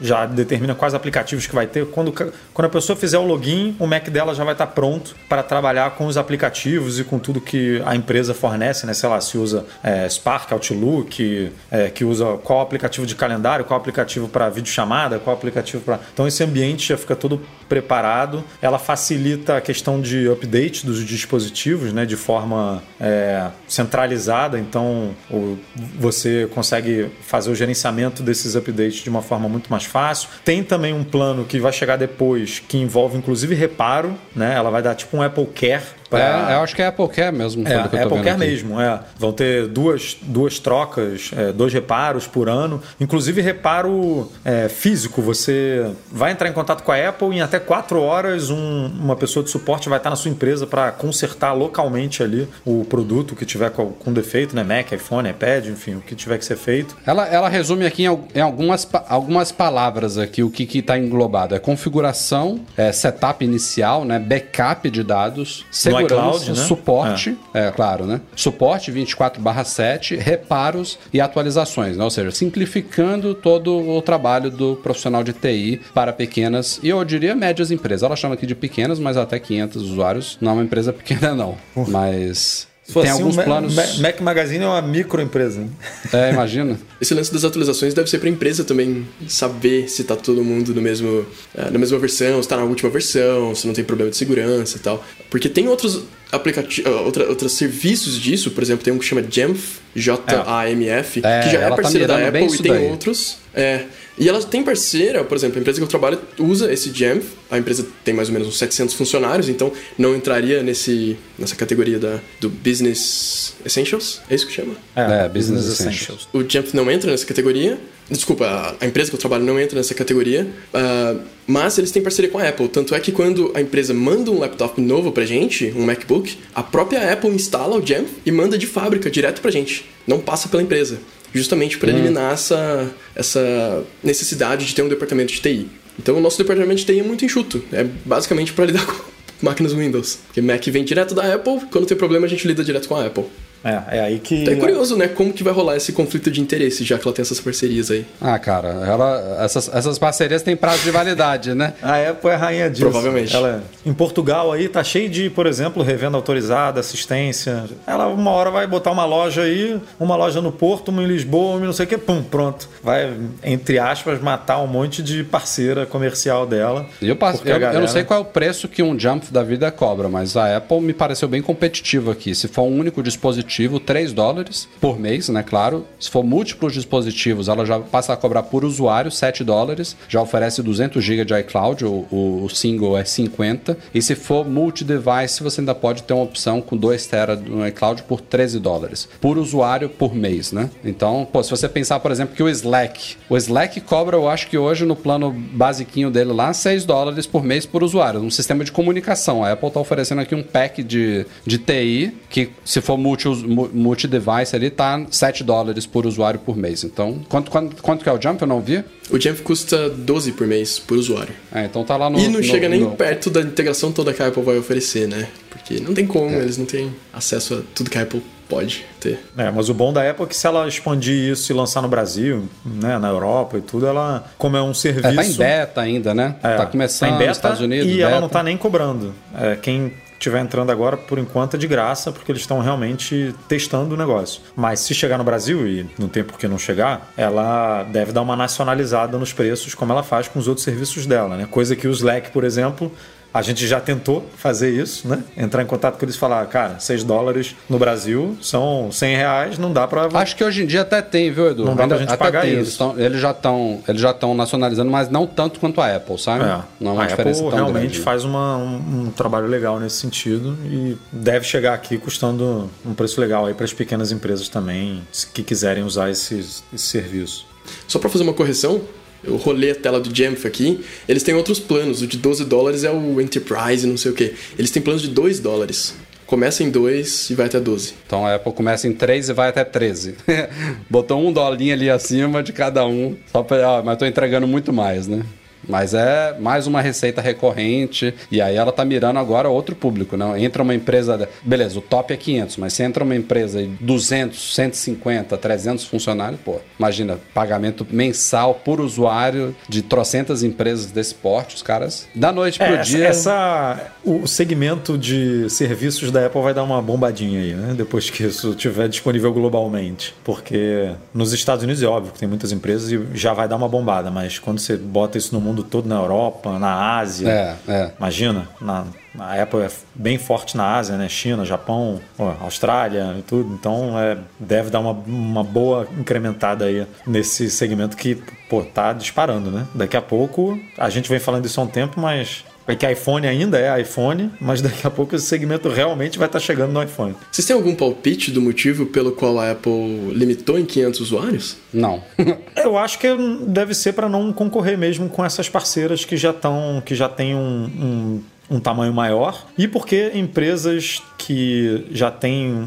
já 0.00 0.26
determina 0.26 0.74
quais 0.74 0.94
aplicativos 0.94 1.46
que 1.46 1.54
vai 1.54 1.68
ter. 1.68 1.86
Quando, 1.86 2.12
quando 2.12 2.66
a 2.66 2.68
pessoa 2.68 2.96
fizer 2.96 3.18
o 3.18 3.24
login, 3.24 3.76
o 3.78 3.86
Mac 3.86 4.08
dela 4.08 4.34
já 4.34 4.42
vai 4.42 4.54
estar 4.54 4.66
pronto 4.66 5.14
para 5.28 5.44
trabalhar 5.44 5.92
com 5.92 6.06
os 6.06 6.16
aplicativos 6.16 6.98
e 6.98 7.04
com 7.04 7.20
tudo 7.20 7.40
que 7.40 7.80
a 7.86 7.94
empresa 7.94 8.34
fornece, 8.34 8.84
né? 8.84 8.92
Sei 8.92 9.08
lá, 9.08 9.20
se 9.20 9.38
usa 9.38 9.64
é, 9.80 10.08
Spark, 10.08 10.52
Outlook, 10.52 11.52
é, 11.70 11.88
que 11.88 12.04
usa 12.04 12.36
qual 12.42 12.60
aplicativo 12.60 13.06
de 13.06 13.14
calendário, 13.14 13.64
qual 13.64 13.78
aplicativo 13.78 14.26
para 14.26 14.48
videochamada, 14.48 15.20
qual 15.20 15.36
aplicativo 15.36 15.84
para. 15.84 16.00
Então 16.12 16.26
esse 16.26 16.42
ambiente 16.42 16.88
já 16.88 16.98
fica 16.98 17.14
todo 17.14 17.40
preparado. 17.68 18.42
Ela 18.60 18.80
facilita 18.80 19.58
a 19.58 19.60
questão 19.60 20.00
de 20.00 20.28
update 20.28 20.84
dos 20.84 21.11
dispositivos, 21.12 21.92
né? 21.92 22.04
De 22.04 22.16
forma 22.16 22.82
é, 23.00 23.48
centralizada. 23.68 24.58
Então 24.58 25.14
o- 25.30 25.56
você 25.98 26.48
consegue 26.54 27.08
fazer 27.22 27.50
o 27.50 27.54
gerenciamento 27.54 28.22
desses 28.22 28.54
updates 28.56 29.02
de 29.02 29.10
uma 29.10 29.22
forma 29.22 29.48
muito 29.48 29.70
mais 29.70 29.84
fácil. 29.84 30.28
Tem 30.44 30.62
também 30.62 30.92
um 30.92 31.04
plano 31.04 31.44
que 31.44 31.58
vai 31.60 31.72
chegar 31.72 31.96
depois 31.96 32.58
que 32.60 32.78
envolve 32.78 33.16
inclusive 33.16 33.54
reparo, 33.54 34.14
né? 34.34 34.54
Ela 34.54 34.70
vai 34.70 34.82
dar 34.82 34.94
tipo 34.94 35.16
um 35.16 35.22
Apple 35.22 35.46
Care 35.46 35.82
pra- 36.16 36.50
É, 36.50 36.54
eu 36.54 36.60
acho 36.60 36.74
que 36.76 36.82
é 36.82 36.86
Apple 36.86 37.08
Care 37.08 37.34
mesmo. 37.36 37.66
é, 37.66 37.70
que 37.88 37.96
aqui. 38.30 38.50
mesmo, 38.50 38.80
é. 38.80 39.00
Vão 39.18 39.32
ter 39.32 39.66
duas, 39.66 40.16
duas 40.22 40.58
trocas, 40.58 41.30
é, 41.36 41.52
dois 41.52 41.72
reparos 41.72 42.26
por 42.26 42.48
ano. 42.48 42.80
Inclusive 43.00 43.40
reparo 43.40 44.30
é, 44.44 44.68
físico. 44.68 45.20
Você 45.22 45.90
vai 46.10 46.32
entrar 46.32 46.48
em 46.48 46.52
contato 46.52 46.82
com 46.82 46.92
a 46.92 47.08
Apple 47.08 47.28
e 47.30 47.36
em 47.36 47.40
até 47.40 47.58
quatro 47.58 48.00
horas 48.00 48.50
um- 48.50 48.86
uma 48.86 49.16
pessoa 49.16 49.42
de 49.44 49.50
suporte 49.50 49.88
vai 49.88 49.98
estar 49.98 50.10
na 50.10 50.16
sua 50.16 50.30
empresa 50.30 50.66
para 50.66 50.90
consertar 50.92 51.52
localmente 51.52 52.22
ali 52.22 52.48
o 52.64 52.84
produto 52.84 53.34
que 53.34 53.44
tiver 53.44 53.70
com, 53.70 53.86
com 53.92 54.12
defeito, 54.12 54.54
né? 54.54 54.62
Mac, 54.62 54.92
iPhone, 54.92 55.28
iPad, 55.28 55.66
enfim, 55.66 55.94
o 55.94 56.00
que 56.00 56.14
tiver 56.14 56.38
que 56.38 56.44
ser 56.44 56.56
feito. 56.56 56.96
Ela, 57.06 57.26
ela 57.26 57.48
resume 57.48 57.86
aqui 57.86 58.04
em, 58.04 58.18
em 58.34 58.40
algumas, 58.40 58.88
algumas 59.08 59.50
palavras 59.52 60.18
aqui 60.18 60.42
o 60.42 60.50
que 60.50 60.78
está 60.78 60.98
englobado. 60.98 61.54
É 61.54 61.58
configuração, 61.58 62.60
é 62.76 62.90
setup 62.92 63.44
inicial, 63.44 64.04
né, 64.04 64.18
backup 64.18 64.90
de 64.90 65.02
dados, 65.02 65.64
segurança, 65.70 66.01
iCloud, 66.04 66.48
né? 66.50 66.54
suporte, 66.54 67.38
é. 67.54 67.70
claro, 67.70 68.06
né? 68.06 68.20
Suporte 68.34 68.90
24/7, 68.90 70.18
reparos 70.18 70.98
e 71.12 71.20
atualizações, 71.20 71.96
né? 71.96 72.04
Ou 72.04 72.10
seja, 72.10 72.30
simplificando 72.30 73.34
todo 73.34 73.76
o 73.76 74.02
trabalho 74.02 74.50
do 74.50 74.76
profissional 74.76 75.22
de 75.22 75.32
TI 75.32 75.80
para 75.94 76.12
pequenas 76.12 76.80
e 76.82 76.88
eu 76.88 77.04
diria 77.04 77.34
médias 77.34 77.70
empresas. 77.70 78.02
Ela 78.02 78.16
chama 78.16 78.34
aqui 78.34 78.46
de 78.46 78.54
pequenas, 78.54 78.98
mas 78.98 79.16
até 79.16 79.38
500 79.38 79.82
usuários 79.82 80.38
não 80.40 80.52
é 80.52 80.54
uma 80.54 80.64
empresa 80.64 80.92
pequena 80.92 81.34
não. 81.34 81.56
Mas 81.88 82.66
For 82.92 83.02
Tem 83.02 83.10
assim, 83.10 83.22
alguns 83.22 83.36
planos- 83.42 83.74
Ma- 83.74 83.86
Mac 84.08 84.20
Magazine 84.20 84.62
é 84.64 84.66
uma 84.66 84.82
microempresa. 84.82 85.66
É, 86.12 86.30
imagina. 86.30 86.78
Esse 87.00 87.14
lance 87.14 87.32
das 87.32 87.44
atualizações 87.44 87.94
deve 87.94 88.08
ser 88.10 88.18
pra 88.18 88.28
empresa 88.28 88.64
também 88.64 89.06
saber 89.26 89.88
se 89.88 90.04
tá 90.04 90.14
todo 90.14 90.44
mundo 90.44 90.74
no 90.74 90.82
mesmo, 90.82 91.24
eh, 91.54 91.70
na 91.70 91.78
mesma 91.78 91.98
versão, 91.98 92.42
se 92.42 92.48
tá 92.48 92.56
na 92.56 92.64
última 92.64 92.90
versão, 92.90 93.54
se 93.54 93.66
não 93.66 93.74
tem 93.74 93.82
problema 93.84 94.10
de 94.10 94.16
segurança 94.16 94.76
e 94.76 94.80
tal. 94.80 95.04
Porque 95.30 95.48
tem 95.48 95.68
outros 95.68 96.02
aplicativos, 96.30 96.90
outra, 96.92 97.28
outros 97.28 97.52
serviços 97.52 98.18
disso, 98.20 98.50
por 98.50 98.62
exemplo, 98.62 98.84
tem 98.84 98.92
um 98.92 98.98
que 98.98 99.04
chama 99.04 99.22
Jamf, 99.28 99.78
J-A-M-F, 99.94 101.20
É, 101.24 101.40
que 101.42 101.50
já 101.50 101.58
é 101.58 101.62
ela 101.62 101.76
tá 101.76 101.82
parceira 101.82 102.06
da 102.06 102.28
Apple 102.28 102.46
e 102.54 102.58
tem 102.58 102.72
daí. 102.72 102.86
outros. 102.90 103.36
É. 103.54 103.82
E 104.18 104.28
ela 104.28 104.42
tem 104.42 104.62
parceira, 104.62 105.24
por 105.24 105.36
exemplo, 105.36 105.56
a 105.58 105.60
empresa 105.60 105.78
que 105.78 105.84
eu 105.84 105.88
trabalho 105.88 106.18
usa 106.38 106.70
esse 106.72 106.90
Jamf. 106.92 107.24
A 107.50 107.56
empresa 107.58 107.86
tem 108.04 108.12
mais 108.12 108.28
ou 108.28 108.34
menos 108.34 108.46
uns 108.48 108.58
700 108.58 108.94
funcionários, 108.94 109.48
então 109.48 109.72
não 109.98 110.14
entraria 110.14 110.62
nesse, 110.62 111.16
nessa 111.38 111.56
categoria 111.56 111.98
da, 111.98 112.18
do 112.40 112.50
Business 112.50 113.54
Essentials. 113.64 114.20
É 114.28 114.34
isso 114.34 114.46
que 114.46 114.52
chama? 114.52 114.74
É, 114.94 115.28
Business 115.28 115.66
Essentials. 115.66 116.28
O 116.32 116.42
Jamf 116.46 116.74
não 116.74 116.90
entra 116.90 117.10
nessa 117.10 117.24
categoria. 117.24 117.78
Desculpa, 118.10 118.76
a- 118.80 118.86
empresa 118.86 119.08
que 119.10 119.16
eu 119.16 119.20
trabalho 119.20 119.44
não 119.44 119.58
entra 119.58 119.76
nessa 119.78 119.94
categoria. 119.94 120.46
ah, 120.74 121.16
mas 121.46 121.76
eles 121.78 121.90
têm 121.90 122.02
parceria 122.02 122.30
com 122.30 122.38
a 122.38 122.46
Apple. 122.48 122.68
Tanto 122.68 122.94
é 122.94 123.00
que 123.00 123.10
quando 123.12 123.50
a 123.54 123.60
empresa 123.60 123.92
manda 123.94 124.30
um 124.30 124.38
laptop 124.38 124.80
novo 124.80 125.10
pra 125.10 125.24
gente, 125.24 125.72
um 125.76 125.84
MacBook, 125.84 126.36
a 126.54 126.62
própria 126.62 127.12
Apple 127.12 127.30
instala 127.30 127.76
o 127.76 127.84
Jamf 127.84 128.08
e 128.26 128.30
manda 128.30 128.56
de 128.58 128.66
fábrica 128.66 129.10
direto 129.10 129.40
pra 129.40 129.50
gente. 129.50 129.86
Não 130.06 130.20
passa 130.20 130.48
pela 130.48 130.62
empresa. 130.62 130.98
Justamente 131.34 131.78
para 131.78 131.90
eliminar 131.90 132.34
essa, 132.34 132.90
essa 133.14 133.84
necessidade 134.02 134.66
de 134.66 134.74
ter 134.74 134.82
um 134.82 134.88
departamento 134.88 135.32
de 135.32 135.40
TI. 135.40 135.68
Então 135.98 136.16
o 136.16 136.20
nosso 136.20 136.38
departamento 136.38 136.80
de 136.80 136.86
TI 136.86 137.00
é 137.00 137.02
muito 137.02 137.24
enxuto. 137.24 137.62
É 137.72 137.84
basicamente 138.04 138.52
para 138.52 138.66
lidar 138.66 138.86
com 138.86 139.02
máquinas 139.40 139.72
Windows. 139.72 140.18
Porque 140.26 140.40
Mac 140.40 140.64
vem 140.66 140.84
direto 140.84 141.14
da 141.14 141.34
Apple, 141.34 141.60
quando 141.70 141.86
tem 141.86 141.96
problema 141.96 142.26
a 142.26 142.28
gente 142.28 142.46
lida 142.46 142.62
direto 142.62 142.88
com 142.88 142.96
a 142.96 143.06
Apple. 143.06 143.24
É, 143.64 143.98
é 143.98 144.00
aí 144.00 144.18
que. 144.18 144.42
Então 144.42 144.54
é 144.54 144.56
curioso, 144.56 144.96
né? 144.96 145.08
Como 145.08 145.32
que 145.32 145.42
vai 145.44 145.52
rolar 145.52 145.76
esse 145.76 145.92
conflito 145.92 146.30
de 146.30 146.40
interesse, 146.40 146.84
já 146.84 146.98
que 146.98 147.06
ela 147.06 147.14
tem 147.14 147.22
essas 147.22 147.38
parcerias 147.40 147.90
aí. 147.90 148.04
Ah, 148.20 148.38
cara, 148.38 148.68
ela, 148.86 149.38
essas, 149.44 149.68
essas 149.72 149.98
parcerias 149.98 150.42
têm 150.42 150.56
prazo 150.56 150.82
de 150.82 150.90
validade, 150.90 151.54
né? 151.54 151.74
A 151.82 152.10
Apple 152.10 152.30
é 152.30 152.34
a 152.34 152.36
rainha 152.36 152.70
disso. 152.70 152.82
Provavelmente. 152.82 153.34
Ela, 153.34 153.62
em 153.86 153.92
Portugal 153.92 154.50
aí 154.52 154.68
tá 154.68 154.82
cheio 154.82 155.08
de, 155.08 155.30
por 155.30 155.46
exemplo, 155.46 155.82
revenda 155.82 156.16
autorizada, 156.16 156.80
assistência. 156.80 157.64
Ela 157.86 158.08
uma 158.08 158.30
hora 158.30 158.50
vai 158.50 158.66
botar 158.66 158.90
uma 158.90 159.04
loja 159.04 159.42
aí, 159.42 159.80
uma 159.98 160.16
loja 160.16 160.40
no 160.40 160.50
Porto, 160.50 160.88
uma 160.88 161.02
em 161.02 161.06
Lisboa, 161.06 161.56
uma 161.56 161.62
em 161.62 161.66
não 161.66 161.72
sei 161.72 161.86
o 161.86 161.88
que, 161.88 161.98
pum, 161.98 162.22
pronto. 162.22 162.68
Vai, 162.82 163.12
entre 163.44 163.78
aspas, 163.78 164.20
matar 164.20 164.58
um 164.60 164.66
monte 164.66 165.02
de 165.02 165.22
parceira 165.24 165.86
comercial 165.86 166.46
dela. 166.46 166.86
E 167.00 167.08
eu, 167.08 167.16
passo- 167.16 167.42
eu, 167.44 167.54
eu 167.54 167.60
galera- 167.60 167.80
não 167.80 167.86
sei 167.88 168.02
qual 168.04 168.18
é 168.20 168.22
o 168.22 168.26
preço 168.26 168.66
que 168.68 168.82
um 168.82 168.98
Jump 168.98 169.32
da 169.32 169.42
vida 169.42 169.70
cobra, 169.70 170.08
mas 170.08 170.36
a 170.36 170.56
Apple 170.56 170.80
me 170.80 170.92
pareceu 170.92 171.28
bem 171.28 171.40
competitiva 171.42 172.12
aqui. 172.12 172.34
Se 172.34 172.48
for 172.48 172.62
um 172.62 172.78
único 172.78 173.02
dispositivo, 173.02 173.51
3 173.80 174.12
dólares 174.12 174.68
por 174.80 174.98
mês, 174.98 175.28
né? 175.28 175.42
Claro. 175.42 175.84
Se 175.98 176.10
for 176.10 176.22
múltiplos 176.24 176.72
dispositivos, 176.72 177.48
ela 177.48 177.64
já 177.66 177.78
passa 177.78 178.12
a 178.12 178.16
cobrar 178.16 178.42
por 178.44 178.64
usuário 178.64 179.10
7 179.10 179.44
dólares. 179.44 179.96
Já 180.08 180.20
oferece 180.22 180.62
200 180.62 181.02
GB 181.02 181.24
de 181.24 181.34
iCloud, 181.40 181.84
o, 181.84 182.06
o- 182.10 182.48
single 182.52 182.96
é 182.98 183.04
50. 183.04 183.76
E 183.94 184.00
se 184.02 184.14
for 184.14 184.46
multi-device, 184.48 185.42
você 185.42 185.60
ainda 185.60 185.74
pode 185.74 186.02
ter 186.02 186.12
uma 186.14 186.22
opção 186.24 186.60
com 186.60 186.76
2 186.76 187.06
TB 187.06 187.48
no 187.48 187.66
iCloud 187.66 188.02
por 188.04 188.20
13 188.20 188.58
dólares. 188.58 189.08
Por 189.20 189.38
usuário 189.38 189.88
por 189.88 190.14
mês, 190.14 190.52
né? 190.52 190.70
Então, 190.84 191.26
pô, 191.30 191.42
se 191.42 191.50
você 191.50 191.68
pensar, 191.68 192.00
por 192.00 192.10
exemplo, 192.10 192.34
que 192.34 192.42
o 192.42 192.48
Slack, 192.48 193.16
o 193.28 193.36
Slack 193.36 193.80
cobra, 193.82 194.16
eu 194.16 194.28
acho 194.28 194.48
que 194.48 194.58
hoje 194.58 194.84
no 194.84 194.94
plano 194.96 195.30
basiquinho 195.32 196.10
dele 196.10 196.32
lá, 196.32 196.52
6 196.52 196.84
dólares 196.84 197.26
por 197.26 197.42
mês 197.44 197.64
por 197.66 197.82
usuário, 197.82 198.20
um 198.20 198.30
sistema 198.30 198.64
de 198.64 198.72
comunicação. 198.72 199.44
A 199.44 199.52
Apple 199.52 199.68
está 199.68 199.80
oferecendo 199.80 200.20
aqui 200.20 200.34
um 200.34 200.42
pack 200.42 200.82
de, 200.82 201.26
de 201.46 201.58
TI, 201.58 202.14
que 202.28 202.50
se 202.64 202.80
for 202.80 202.96
multi- 202.96 203.28
mu- 203.28 203.41
multi-device 203.46 204.54
ali, 204.56 204.70
tá 204.70 205.04
7 205.10 205.44
dólares 205.44 205.86
por 205.86 206.06
usuário 206.06 206.40
por 206.40 206.56
mês. 206.56 206.84
Então, 206.84 207.20
quanto, 207.28 207.50
quanto, 207.50 207.82
quanto 207.82 208.02
que 208.02 208.08
é 208.08 208.12
o 208.12 208.20
Jump? 208.20 208.40
Eu 208.42 208.48
não 208.48 208.60
vi. 208.60 208.82
O 209.10 209.20
Jamf 209.20 209.40
custa 209.42 209.90
12 209.90 210.32
por 210.32 210.46
mês 210.46 210.78
por 210.78 210.96
usuário. 210.96 211.34
É, 211.52 211.64
então 211.64 211.84
tá 211.84 211.96
lá 211.96 212.08
no... 212.08 212.18
e 212.18 212.24
não 212.28 212.38
no- 212.40 212.42
chega 212.42 212.68
nem 212.68 212.80
no- 212.80 212.92
perto 212.92 213.28
da 213.30 213.40
integração 213.42 213.92
toda 213.92 214.12
que 214.12 214.22
a 214.22 214.28
Apple 214.28 214.42
vai 214.42 214.56
oferecer, 214.56 215.06
né? 215.06 215.28
Porque 215.50 215.80
não 215.80 215.92
tem 215.92 216.06
como, 216.06 216.34
eles 216.36 216.56
não 216.56 216.64
têm 216.64 216.94
acesso 217.12 217.54
a 217.54 217.60
tudo 217.74 217.90
que 217.90 217.98
a 217.98 218.02
Apple 218.02 218.22
pode 218.48 218.84
ter. 219.00 219.18
É, 219.36 219.50
mas 219.50 219.68
o 219.68 219.74
bom 219.74 219.92
da 219.92 220.08
Apple 220.08 220.24
é 220.24 220.28
que 220.28 220.36
se 220.36 220.46
ela 220.46 220.66
expandir 220.66 221.30
isso 221.32 221.52
e 221.52 221.54
lançar 221.54 221.82
no 221.82 221.88
Brasil, 221.88 222.48
né, 222.64 222.98
na 222.98 223.08
Europa 223.08 223.58
e 223.58 223.60
tudo, 223.60 223.86
ela, 223.86 224.24
como 224.38 224.56
é 224.56 224.62
um 224.62 224.72
serviço. 224.74 225.06
É, 225.08 225.14
tá 225.14 225.24
em 225.24 225.32
beta 225.34 225.80
ainda, 225.80 226.14
né? 226.14 226.36
É, 226.42 226.56
tá 226.56 226.66
começando 226.66 227.08
tá 227.10 227.14
em 227.14 227.18
beta 227.18 227.28
nos 227.30 227.36
Estados 227.38 227.60
Unidos. 227.60 227.86
E 227.86 228.00
ela 228.00 228.10
beta. 228.12 228.20
não 228.22 228.28
tá 228.28 228.42
nem 228.42 228.56
cobrando. 228.56 229.14
É, 229.38 229.56
quem 229.56 229.92
estiver 230.22 230.40
entrando 230.40 230.70
agora, 230.70 230.96
por 230.96 231.18
enquanto, 231.18 231.54
é 231.54 231.58
de 231.58 231.66
graça, 231.66 232.12
porque 232.12 232.30
eles 232.30 232.42
estão 232.42 232.60
realmente 232.60 233.34
testando 233.48 233.94
o 233.94 233.98
negócio. 233.98 234.40
Mas 234.54 234.80
se 234.80 234.94
chegar 234.94 235.18
no 235.18 235.24
Brasil, 235.24 235.66
e 235.66 235.88
não 235.98 236.08
tem 236.08 236.22
por 236.22 236.38
que 236.38 236.46
não 236.46 236.58
chegar, 236.58 237.12
ela 237.16 237.82
deve 237.84 238.12
dar 238.12 238.22
uma 238.22 238.36
nacionalizada 238.36 239.18
nos 239.18 239.32
preços, 239.32 239.74
como 239.74 239.92
ela 239.92 240.02
faz 240.02 240.28
com 240.28 240.38
os 240.38 240.48
outros 240.48 240.64
serviços 240.64 241.06
dela, 241.06 241.36
né? 241.36 241.46
Coisa 241.50 241.74
que 241.74 241.86
o 241.86 241.90
Slack, 241.90 242.30
por 242.30 242.44
exemplo. 242.44 242.90
A 243.34 243.40
gente 243.40 243.66
já 243.66 243.80
tentou 243.80 244.26
fazer 244.36 244.70
isso, 244.70 245.08
né? 245.08 245.22
Entrar 245.36 245.62
em 245.62 245.66
contato 245.66 245.96
com 245.98 246.04
eles 246.04 246.14
e 246.14 246.18
falar, 246.18 246.44
cara, 246.46 246.78
6 246.78 247.02
dólares 247.02 247.56
no 247.68 247.78
Brasil 247.78 248.36
são 248.42 248.90
100 248.92 249.16
reais, 249.16 249.58
não 249.58 249.72
dá 249.72 249.88
pra. 249.88 250.06
Acho 250.12 250.36
que 250.36 250.44
hoje 250.44 250.62
em 250.62 250.66
dia 250.66 250.82
até 250.82 251.00
tem, 251.00 251.30
viu, 251.32 251.50
Edu? 251.50 251.64
Não 251.64 251.74
dá 251.74 251.88
pra 251.88 251.96
gente 251.96 252.08
até 252.08 252.16
pagar 252.18 252.42
tem. 252.42 252.50
isso. 252.52 252.60
Eles, 252.60 252.76
tão- 252.76 252.98
eles 253.00 253.20
já 253.20 253.30
estão 253.30 253.82
eles 253.88 254.00
já 254.00 254.10
estão 254.10 254.34
nacionalizando, 254.34 254.90
mas 254.90 255.08
não 255.08 255.26
tanto 255.26 255.58
quanto 255.60 255.80
a 255.80 255.96
Apple, 255.96 256.18
sabe? 256.18 256.44
É, 256.44 256.60
Não 256.78 256.90
é 256.90 256.94
uma 256.94 257.04
a 257.04 257.06
diferença 257.06 257.40
Apple 257.40 257.50
tão 257.56 257.64
realmente 257.64 257.90
grande. 257.92 257.98
faz 258.00 258.24
uma- 258.24 258.56
um, 258.58 259.04
um 259.06 259.10
trabalho 259.10 259.46
legal 259.46 259.80
nesse 259.80 259.96
sentido 259.96 260.56
e 260.66 260.96
deve 261.10 261.46
chegar 261.46 261.72
aqui 261.74 261.96
custando 261.96 262.68
um 262.84 262.92
preço 262.92 263.18
legal 263.20 263.46
aí 263.46 263.54
para 263.54 263.64
as 263.64 263.72
pequenas 263.72 264.12
empresas 264.12 264.48
também 264.48 265.02
que 265.32 265.42
quiserem 265.42 265.84
usar 265.84 266.10
esses, 266.10 266.62
esse 266.72 266.84
serviço. 266.84 267.46
Só 267.88 267.98
pra 267.98 268.10
fazer 268.10 268.24
uma 268.24 268.32
correção, 268.34 268.80
eu 269.24 269.36
rolei 269.36 269.70
a 269.70 269.74
tela 269.74 270.00
do 270.00 270.14
Jamf 270.14 270.46
aqui. 270.46 270.80
Eles 271.08 271.22
têm 271.22 271.34
outros 271.34 271.58
planos. 271.58 272.02
O 272.02 272.06
de 272.06 272.16
12 272.16 272.44
dólares 272.44 272.84
é 272.84 272.90
o 272.90 273.20
Enterprise, 273.20 273.86
não 273.86 273.96
sei 273.96 274.10
o 274.10 274.14
que. 274.14 274.34
Eles 274.58 274.70
têm 274.70 274.82
planos 274.82 275.02
de 275.02 275.08
2 275.08 275.40
dólares. 275.40 275.94
Começa 276.26 276.64
em 276.64 276.70
2 276.70 277.30
e 277.30 277.34
vai 277.34 277.46
até 277.46 277.60
12. 277.60 277.94
Então 278.06 278.26
a 278.26 278.36
Apple 278.36 278.52
começa 278.52 278.88
em 278.88 278.92
3 278.92 279.28
e 279.28 279.32
vai 279.32 279.50
até 279.50 279.64
13. 279.64 280.14
Botou 280.88 281.20
um 281.20 281.32
dolinho 281.32 281.74
ali 281.74 281.90
acima 281.90 282.42
de 282.42 282.52
cada 282.52 282.86
um. 282.86 283.16
Só 283.30 283.42
pra, 283.42 283.78
ah, 283.78 283.82
mas 283.82 283.98
tô 283.98 284.06
entregando 284.06 284.46
muito 284.46 284.72
mais, 284.72 285.06
né? 285.06 285.22
Mas 285.68 285.94
é 285.94 286.36
mais 286.38 286.66
uma 286.66 286.80
receita 286.80 287.20
recorrente. 287.20 288.14
E 288.30 288.40
aí 288.40 288.56
ela 288.56 288.72
tá 288.72 288.84
mirando 288.84 289.18
agora 289.18 289.48
outro 289.48 289.74
público, 289.74 290.16
não? 290.16 290.36
Entra 290.36 290.62
uma 290.62 290.74
empresa. 290.74 291.28
Beleza, 291.42 291.78
o 291.78 291.82
top 291.82 292.12
é 292.12 292.16
500, 292.16 292.56
mas 292.56 292.72
se 292.72 292.82
entra 292.82 293.04
uma 293.04 293.14
empresa 293.16 293.60
de 293.62 293.68
200, 293.80 294.54
150, 294.54 295.36
300 295.36 295.84
funcionários, 295.84 296.40
pô, 296.44 296.56
imagina, 296.78 297.18
pagamento 297.34 297.86
mensal 297.90 298.54
por 298.54 298.80
usuário 298.80 299.54
de 299.68 299.82
trocentas 299.82 300.42
empresas 300.42 300.86
desse 300.90 301.14
porte, 301.14 301.56
os 301.56 301.62
caras. 301.62 302.08
Da 302.14 302.32
noite 302.32 302.58
pro 302.58 302.66
É, 302.74 302.82
dia. 302.82 303.06
essa- 303.08 303.92
o 304.04 304.26
segmento 304.26 304.96
de 304.96 305.48
serviços 305.50 306.10
da 306.10 306.26
Apple 306.26 306.40
vai 306.42 306.54
dar 306.54 306.62
uma 306.62 306.80
bombadinha 306.80 307.40
aí, 307.40 307.54
né? 307.54 307.74
Depois 307.76 308.08
que 308.10 308.24
isso 308.24 308.50
estiver 308.50 308.88
disponível 308.88 309.32
globalmente. 309.32 310.14
Porque 310.24 310.90
nos 311.12 311.32
Estados 311.32 311.62
Unidos 311.64 311.82
é 311.82 311.86
óbvio 311.86 312.12
que 312.12 312.18
tem 312.18 312.28
muitas 312.28 312.52
empresas 312.52 312.90
e 312.90 313.00
já 313.14 313.32
vai 313.32 313.46
dar 313.48 313.56
uma 313.56 313.68
bombada, 313.68 314.10
mas 314.10 314.38
quando 314.38 314.58
você 314.58 314.76
bota 314.76 315.18
isso 315.18 315.34
no 315.34 315.40
mundo 315.40 315.51
todo, 315.62 315.88
na 315.88 315.96
Europa, 315.96 316.58
na 316.58 316.98
Ásia, 316.98 317.28
É, 317.28 317.56
é. 317.68 317.90
Imagina, 317.98 318.48
na, 318.60 318.84
a 319.18 319.42
Apple 319.42 319.60
é 319.60 319.70
bem 319.94 320.18
forte 320.18 320.56
na 320.56 320.76
Ásia, 320.76 320.96
né? 320.96 321.08
China, 321.08 321.44
Japão, 321.44 322.00
ó, 322.18 322.32
Austrália 322.40 323.14
e 323.18 323.22
tudo. 323.22 323.52
Então 323.52 323.98
é, 323.98 324.16
deve 324.38 324.70
dar 324.70 324.80
uma, 324.80 324.92
uma 324.92 325.44
boa 325.44 325.86
incrementada 325.98 326.64
aí 326.64 326.86
nesse 327.06 327.50
segmento 327.50 327.96
que, 327.96 328.14
pô, 328.48 328.62
tá 328.62 328.92
disparando, 328.92 329.50
né? 329.50 329.66
Daqui 329.74 329.96
a 329.96 330.02
pouco, 330.02 330.58
a 330.78 330.88
gente 330.88 331.08
vem 331.08 331.18
falando 331.18 331.44
isso 331.44 331.60
há 331.60 331.64
um 331.64 331.68
tempo, 331.68 332.00
mas. 332.00 332.44
É 332.66 332.74
que 332.74 332.90
iPhone 332.90 333.26
ainda 333.26 333.58
é 333.58 333.80
iPhone, 333.80 334.30
mas 334.40 334.62
daqui 334.62 334.86
a 334.86 334.90
pouco 334.90 335.16
esse 335.16 335.26
segmento 335.26 335.68
realmente 335.68 336.18
vai 336.18 336.28
estar 336.28 336.40
chegando 336.40 336.72
no 336.72 336.82
iPhone. 336.82 337.14
Vocês 337.30 337.46
têm 337.46 337.56
algum 337.56 337.74
palpite 337.74 338.30
do 338.30 338.40
motivo 338.40 338.86
pelo 338.86 339.12
qual 339.12 339.38
a 339.38 339.50
Apple 339.50 340.12
limitou 340.14 340.58
em 340.58 340.64
500 340.64 341.00
usuários? 341.00 341.56
Não. 341.72 342.02
Eu 342.56 342.78
acho 342.78 342.98
que 342.98 343.08
deve 343.46 343.74
ser 343.74 343.92
para 343.92 344.08
não 344.08 344.32
concorrer 344.32 344.78
mesmo 344.78 345.08
com 345.08 345.24
essas 345.24 345.48
parceiras 345.48 346.04
que 346.04 346.16
já 346.16 346.30
estão, 346.30 346.82
que 346.84 346.94
já 346.94 347.08
têm 347.08 347.34
um, 347.34 347.64
um, 347.64 348.22
um 348.52 348.60
tamanho 348.60 348.92
maior 348.92 349.46
e 349.56 349.66
porque 349.66 350.12
empresas 350.14 351.02
que 351.18 351.86
já 351.92 352.10
têm, 352.10 352.66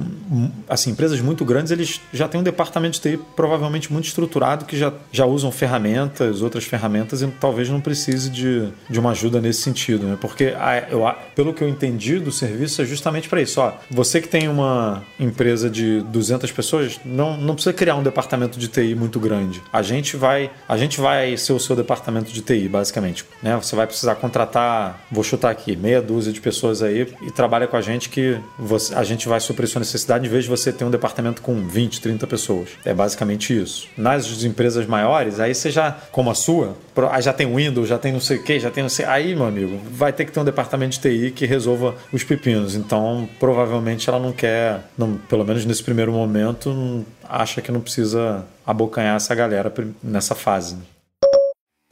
assim, 0.70 0.92
empresas 0.92 1.20
muito 1.20 1.44
grandes, 1.44 1.72
eles 1.72 2.00
já 2.14 2.28
têm 2.28 2.40
um 2.40 2.44
departamento 2.44 2.94
de 2.94 3.02
TI 3.02 3.20
provavelmente 3.36 3.92
muito 3.92 4.06
estruturado 4.06 4.66
que 4.66 4.78
já, 4.78 4.94
já 5.12 5.26
usam 5.26 5.52
ferramentas, 5.52 6.42
outras 6.42 6.64
ferramentas 6.64 7.22
e 7.22 7.28
talvez 7.28 7.70
não 7.70 7.82
precise 7.82 8.30
de, 8.30 8.70
de 8.90 9.00
uma 9.00 9.12
ajuda 9.12 9.42
nesse 9.42 9.62
sentido, 9.62 10.06
né? 10.08 10.18
Porque 10.20 10.54
a, 10.58 10.86
eu, 10.90 11.06
a- 11.06 11.14
pelo 11.36 11.54
que 11.54 11.62
eu 11.64 11.70
entendi 11.70 12.18
do 12.20 12.32
serviço 12.32 12.82
é 12.82 12.86
justamente 12.86 13.28
para 13.28 13.42
isso. 13.42 13.60
Ó, 13.60 13.74
você 13.92 14.22
que 14.22 14.28
tem 14.28 14.48
uma 14.48 15.04
empresa 15.20 15.70
de 15.70 16.02
200 16.02 16.50
pessoas, 16.52 17.00
não, 17.06 17.36
não 17.38 17.54
precisa 17.56 17.74
criar 17.74 17.96
um 17.96 18.04
departamento 18.04 18.58
de 18.58 18.68
TI 18.70 18.96
muito 18.96 19.20
grande. 19.20 19.62
A 19.72 19.82
gente 19.82 20.16
vai, 20.16 20.50
a 20.68 20.78
gente 20.78 21.00
vai 21.02 21.36
ser 21.36 21.54
o 21.54 21.60
seu 21.60 21.76
departamento 21.76 22.32
de 22.32 22.42
TI, 22.42 22.70
basicamente. 22.70 23.26
Né? 23.44 23.56
Você 23.62 23.76
vai 23.76 23.86
precisar 23.86 24.16
contratar, 24.16 25.02
vou 25.12 25.24
chutar 25.24 25.50
aqui, 25.52 25.75
meia 25.76 26.02
dúzia 26.02 26.32
de 26.32 26.42
pessoas 26.42 26.82
aí 26.82 27.08
e 27.22 27.32
trabalha 27.32 27.68
com 27.68 27.78
a 27.78 27.82
gente 27.82 28.10
que 28.10 28.38
você, 28.58 28.94
a 28.96 29.04
gente 29.04 29.28
vai 29.28 29.40
suprir 29.40 29.68
sua 29.68 29.80
necessidade 29.80 30.26
em 30.26 30.30
vez 30.30 30.44
de 30.44 30.50
você 30.50 30.72
ter 30.72 30.86
um 30.86 30.92
departamento 30.92 31.42
com 31.42 31.68
20, 31.68 32.02
30 32.02 32.28
pessoas. 32.28 32.70
É 32.84 32.94
basicamente 32.94 33.58
isso. 33.60 33.88
Nas 33.98 34.44
empresas 34.44 34.86
maiores, 34.86 35.40
aí 35.40 35.54
você 35.54 35.70
já, 35.72 35.92
como 36.12 36.30
a 36.30 36.36
sua, 36.36 36.76
já 37.22 37.34
tem 37.34 37.54
Windows, 37.54 37.88
já 37.88 37.98
tem 37.98 38.12
não 38.12 38.20
sei 38.20 38.38
o 38.38 38.44
que, 38.44 38.60
já 38.60 38.72
tem 38.72 38.84
não 38.84 38.90
sei. 38.90 39.06
Aí, 39.06 39.36
meu 39.36 39.46
amigo, 39.46 39.80
vai 39.92 40.14
ter 40.14 40.26
que 40.26 40.32
ter 40.32 40.40
um 40.40 40.46
departamento 40.46 41.00
de 41.00 41.00
TI 41.00 41.32
que 41.32 41.46
resolva 41.46 41.96
os 42.12 42.24
pepinos. 42.24 42.76
Então, 42.76 43.28
provavelmente 43.40 44.10
ela 44.10 44.20
não 44.20 44.32
quer, 44.32 44.82
não, 44.98 45.18
pelo 45.30 45.46
menos 45.46 45.66
nesse 45.66 45.84
primeiro 45.84 46.12
momento, 46.12 47.06
acha 47.28 47.62
que 47.62 47.72
não 47.72 47.82
precisa 47.82 48.46
abocanhar 48.66 49.16
essa 49.16 49.34
galera 49.36 49.74
nessa 50.04 50.36
fase. 50.36 50.78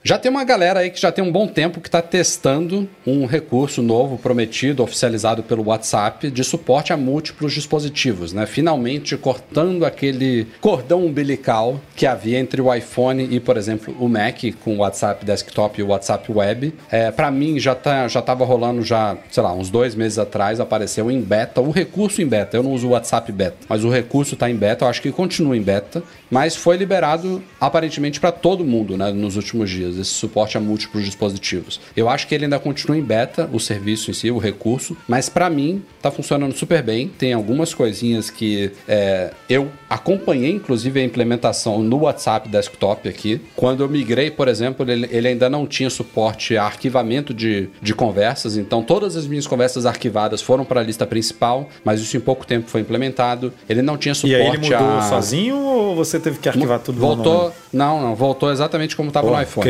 Já 0.05 0.17
tem 0.17 0.29
uma 0.29 0.43
galera 0.43 0.81
aí 0.81 0.89
que 0.89 0.99
já 0.99 1.13
tem 1.13 1.23
um 1.23 1.31
bom 1.31 1.47
tempo 1.47 1.79
que 1.79 1.87
está 1.87 2.01
testando 2.01 2.89
um 3.07 3.25
recurso 3.25 3.81
novo, 3.81 4.17
prometido, 4.17 4.83
oficializado 4.83 5.41
pelo 5.43 5.63
WhatsApp, 5.67 6.29
de 6.29 6.43
suporte 6.43 6.91
a 6.91 6.97
múltiplos 6.97 7.53
dispositivos, 7.53 8.33
né? 8.33 8.45
Finalmente 8.45 9.15
cortando 9.15 9.85
aquele 9.85 10.45
cordão 10.59 11.05
umbilical 11.05 11.79
que 11.95 12.05
havia 12.05 12.37
entre 12.37 12.61
o 12.61 12.73
iPhone 12.73 13.29
e, 13.31 13.39
por 13.39 13.55
exemplo, 13.55 13.95
o 13.97 14.09
Mac, 14.09 14.41
com 14.61 14.75
o 14.75 14.79
WhatsApp 14.79 15.23
Desktop 15.23 15.79
e 15.79 15.83
o 15.83 15.87
WhatsApp 15.87 16.29
Web. 16.29 16.73
É, 16.91 17.09
Para 17.09 17.31
mim, 17.31 17.57
já, 17.57 17.73
tá, 17.73 18.05
já 18.09 18.21
tava 18.21 18.43
rolando 18.43 18.83
já, 18.83 19.15
sei 19.31 19.41
lá, 19.41 19.53
uns 19.53 19.69
dois 19.69 19.95
meses 19.95 20.19
atrás, 20.19 20.59
apareceu 20.59 21.09
em 21.09 21.21
beta, 21.21 21.61
o 21.61 21.71
recurso 21.71 22.21
em 22.21 22.27
beta. 22.27 22.57
Eu 22.57 22.63
não 22.63 22.73
uso 22.73 22.87
o 22.87 22.91
WhatsApp 22.91 23.31
beta, 23.31 23.55
mas 23.69 23.85
o 23.85 23.89
recurso 23.89 24.33
está 24.33 24.49
em 24.49 24.55
beta, 24.55 24.83
eu 24.83 24.89
acho 24.89 25.01
que 25.01 25.13
continua 25.13 25.55
em 25.55 25.61
beta, 25.61 26.03
mas 26.29 26.57
foi 26.57 26.75
liberado 26.75 27.41
aparentemente 27.57 28.19
para 28.19 28.33
todo 28.33 28.65
mundo, 28.65 28.97
né, 28.97 29.09
nos 29.13 29.37
últimos 29.37 29.69
dias 29.69 29.92
esse 29.97 30.11
suporte 30.11 30.57
a 30.57 30.59
múltiplos 30.59 31.03
dispositivos. 31.03 31.79
Eu 31.95 32.09
acho 32.09 32.27
que 32.27 32.35
ele 32.35 32.45
ainda 32.45 32.59
continua 32.59 32.97
em 32.97 33.01
beta, 33.01 33.49
o 33.51 33.59
serviço 33.59 34.11
em 34.11 34.13
si, 34.13 34.31
o 34.31 34.37
recurso, 34.37 34.95
mas 35.07 35.29
para 35.29 35.49
mim 35.49 35.83
tá 36.01 36.11
funcionando 36.11 36.55
super 36.55 36.81
bem. 36.81 37.07
Tem 37.07 37.33
algumas 37.33 37.73
coisinhas 37.73 38.29
que 38.29 38.71
é, 38.87 39.31
eu 39.49 39.71
acompanhei, 39.89 40.51
inclusive, 40.51 40.99
a 40.99 41.03
implementação 41.03 41.81
no 41.81 42.01
WhatsApp 42.01 42.49
Desktop 42.49 43.07
aqui. 43.07 43.41
Quando 43.55 43.83
eu 43.83 43.89
migrei, 43.89 44.31
por 44.31 44.47
exemplo, 44.47 44.89
ele, 44.89 45.07
ele 45.11 45.27
ainda 45.27 45.49
não 45.49 45.65
tinha 45.65 45.89
suporte 45.89 46.57
a 46.57 46.65
arquivamento 46.65 47.33
de, 47.33 47.69
de 47.81 47.93
conversas, 47.93 48.57
então 48.57 48.81
todas 48.81 49.15
as 49.15 49.27
minhas 49.27 49.47
conversas 49.47 49.85
arquivadas 49.85 50.41
foram 50.41 50.65
para 50.65 50.81
a 50.81 50.83
lista 50.83 51.05
principal, 51.05 51.69
mas 51.83 52.01
isso 52.01 52.17
em 52.17 52.19
pouco 52.19 52.45
tempo 52.45 52.69
foi 52.69 52.81
implementado. 52.81 53.53
Ele 53.69 53.81
não 53.81 53.97
tinha 53.97 54.13
suporte 54.13 54.33
e 54.33 54.41
aí 54.41 54.47
ele 54.47 54.57
mudou 54.57 54.97
a... 54.97 55.01
sozinho 55.03 55.57
ou 55.57 55.95
você 55.95 56.19
teve 56.19 56.39
que 56.39 56.49
arquivar 56.49 56.79
tudo 56.79 56.99
Voltou, 56.99 57.53
não, 57.71 58.01
não, 58.01 58.15
voltou 58.15 58.51
exatamente 58.51 58.95
como 58.95 59.09
estava 59.09 59.29
no 59.29 59.41
iPhone. 59.41 59.69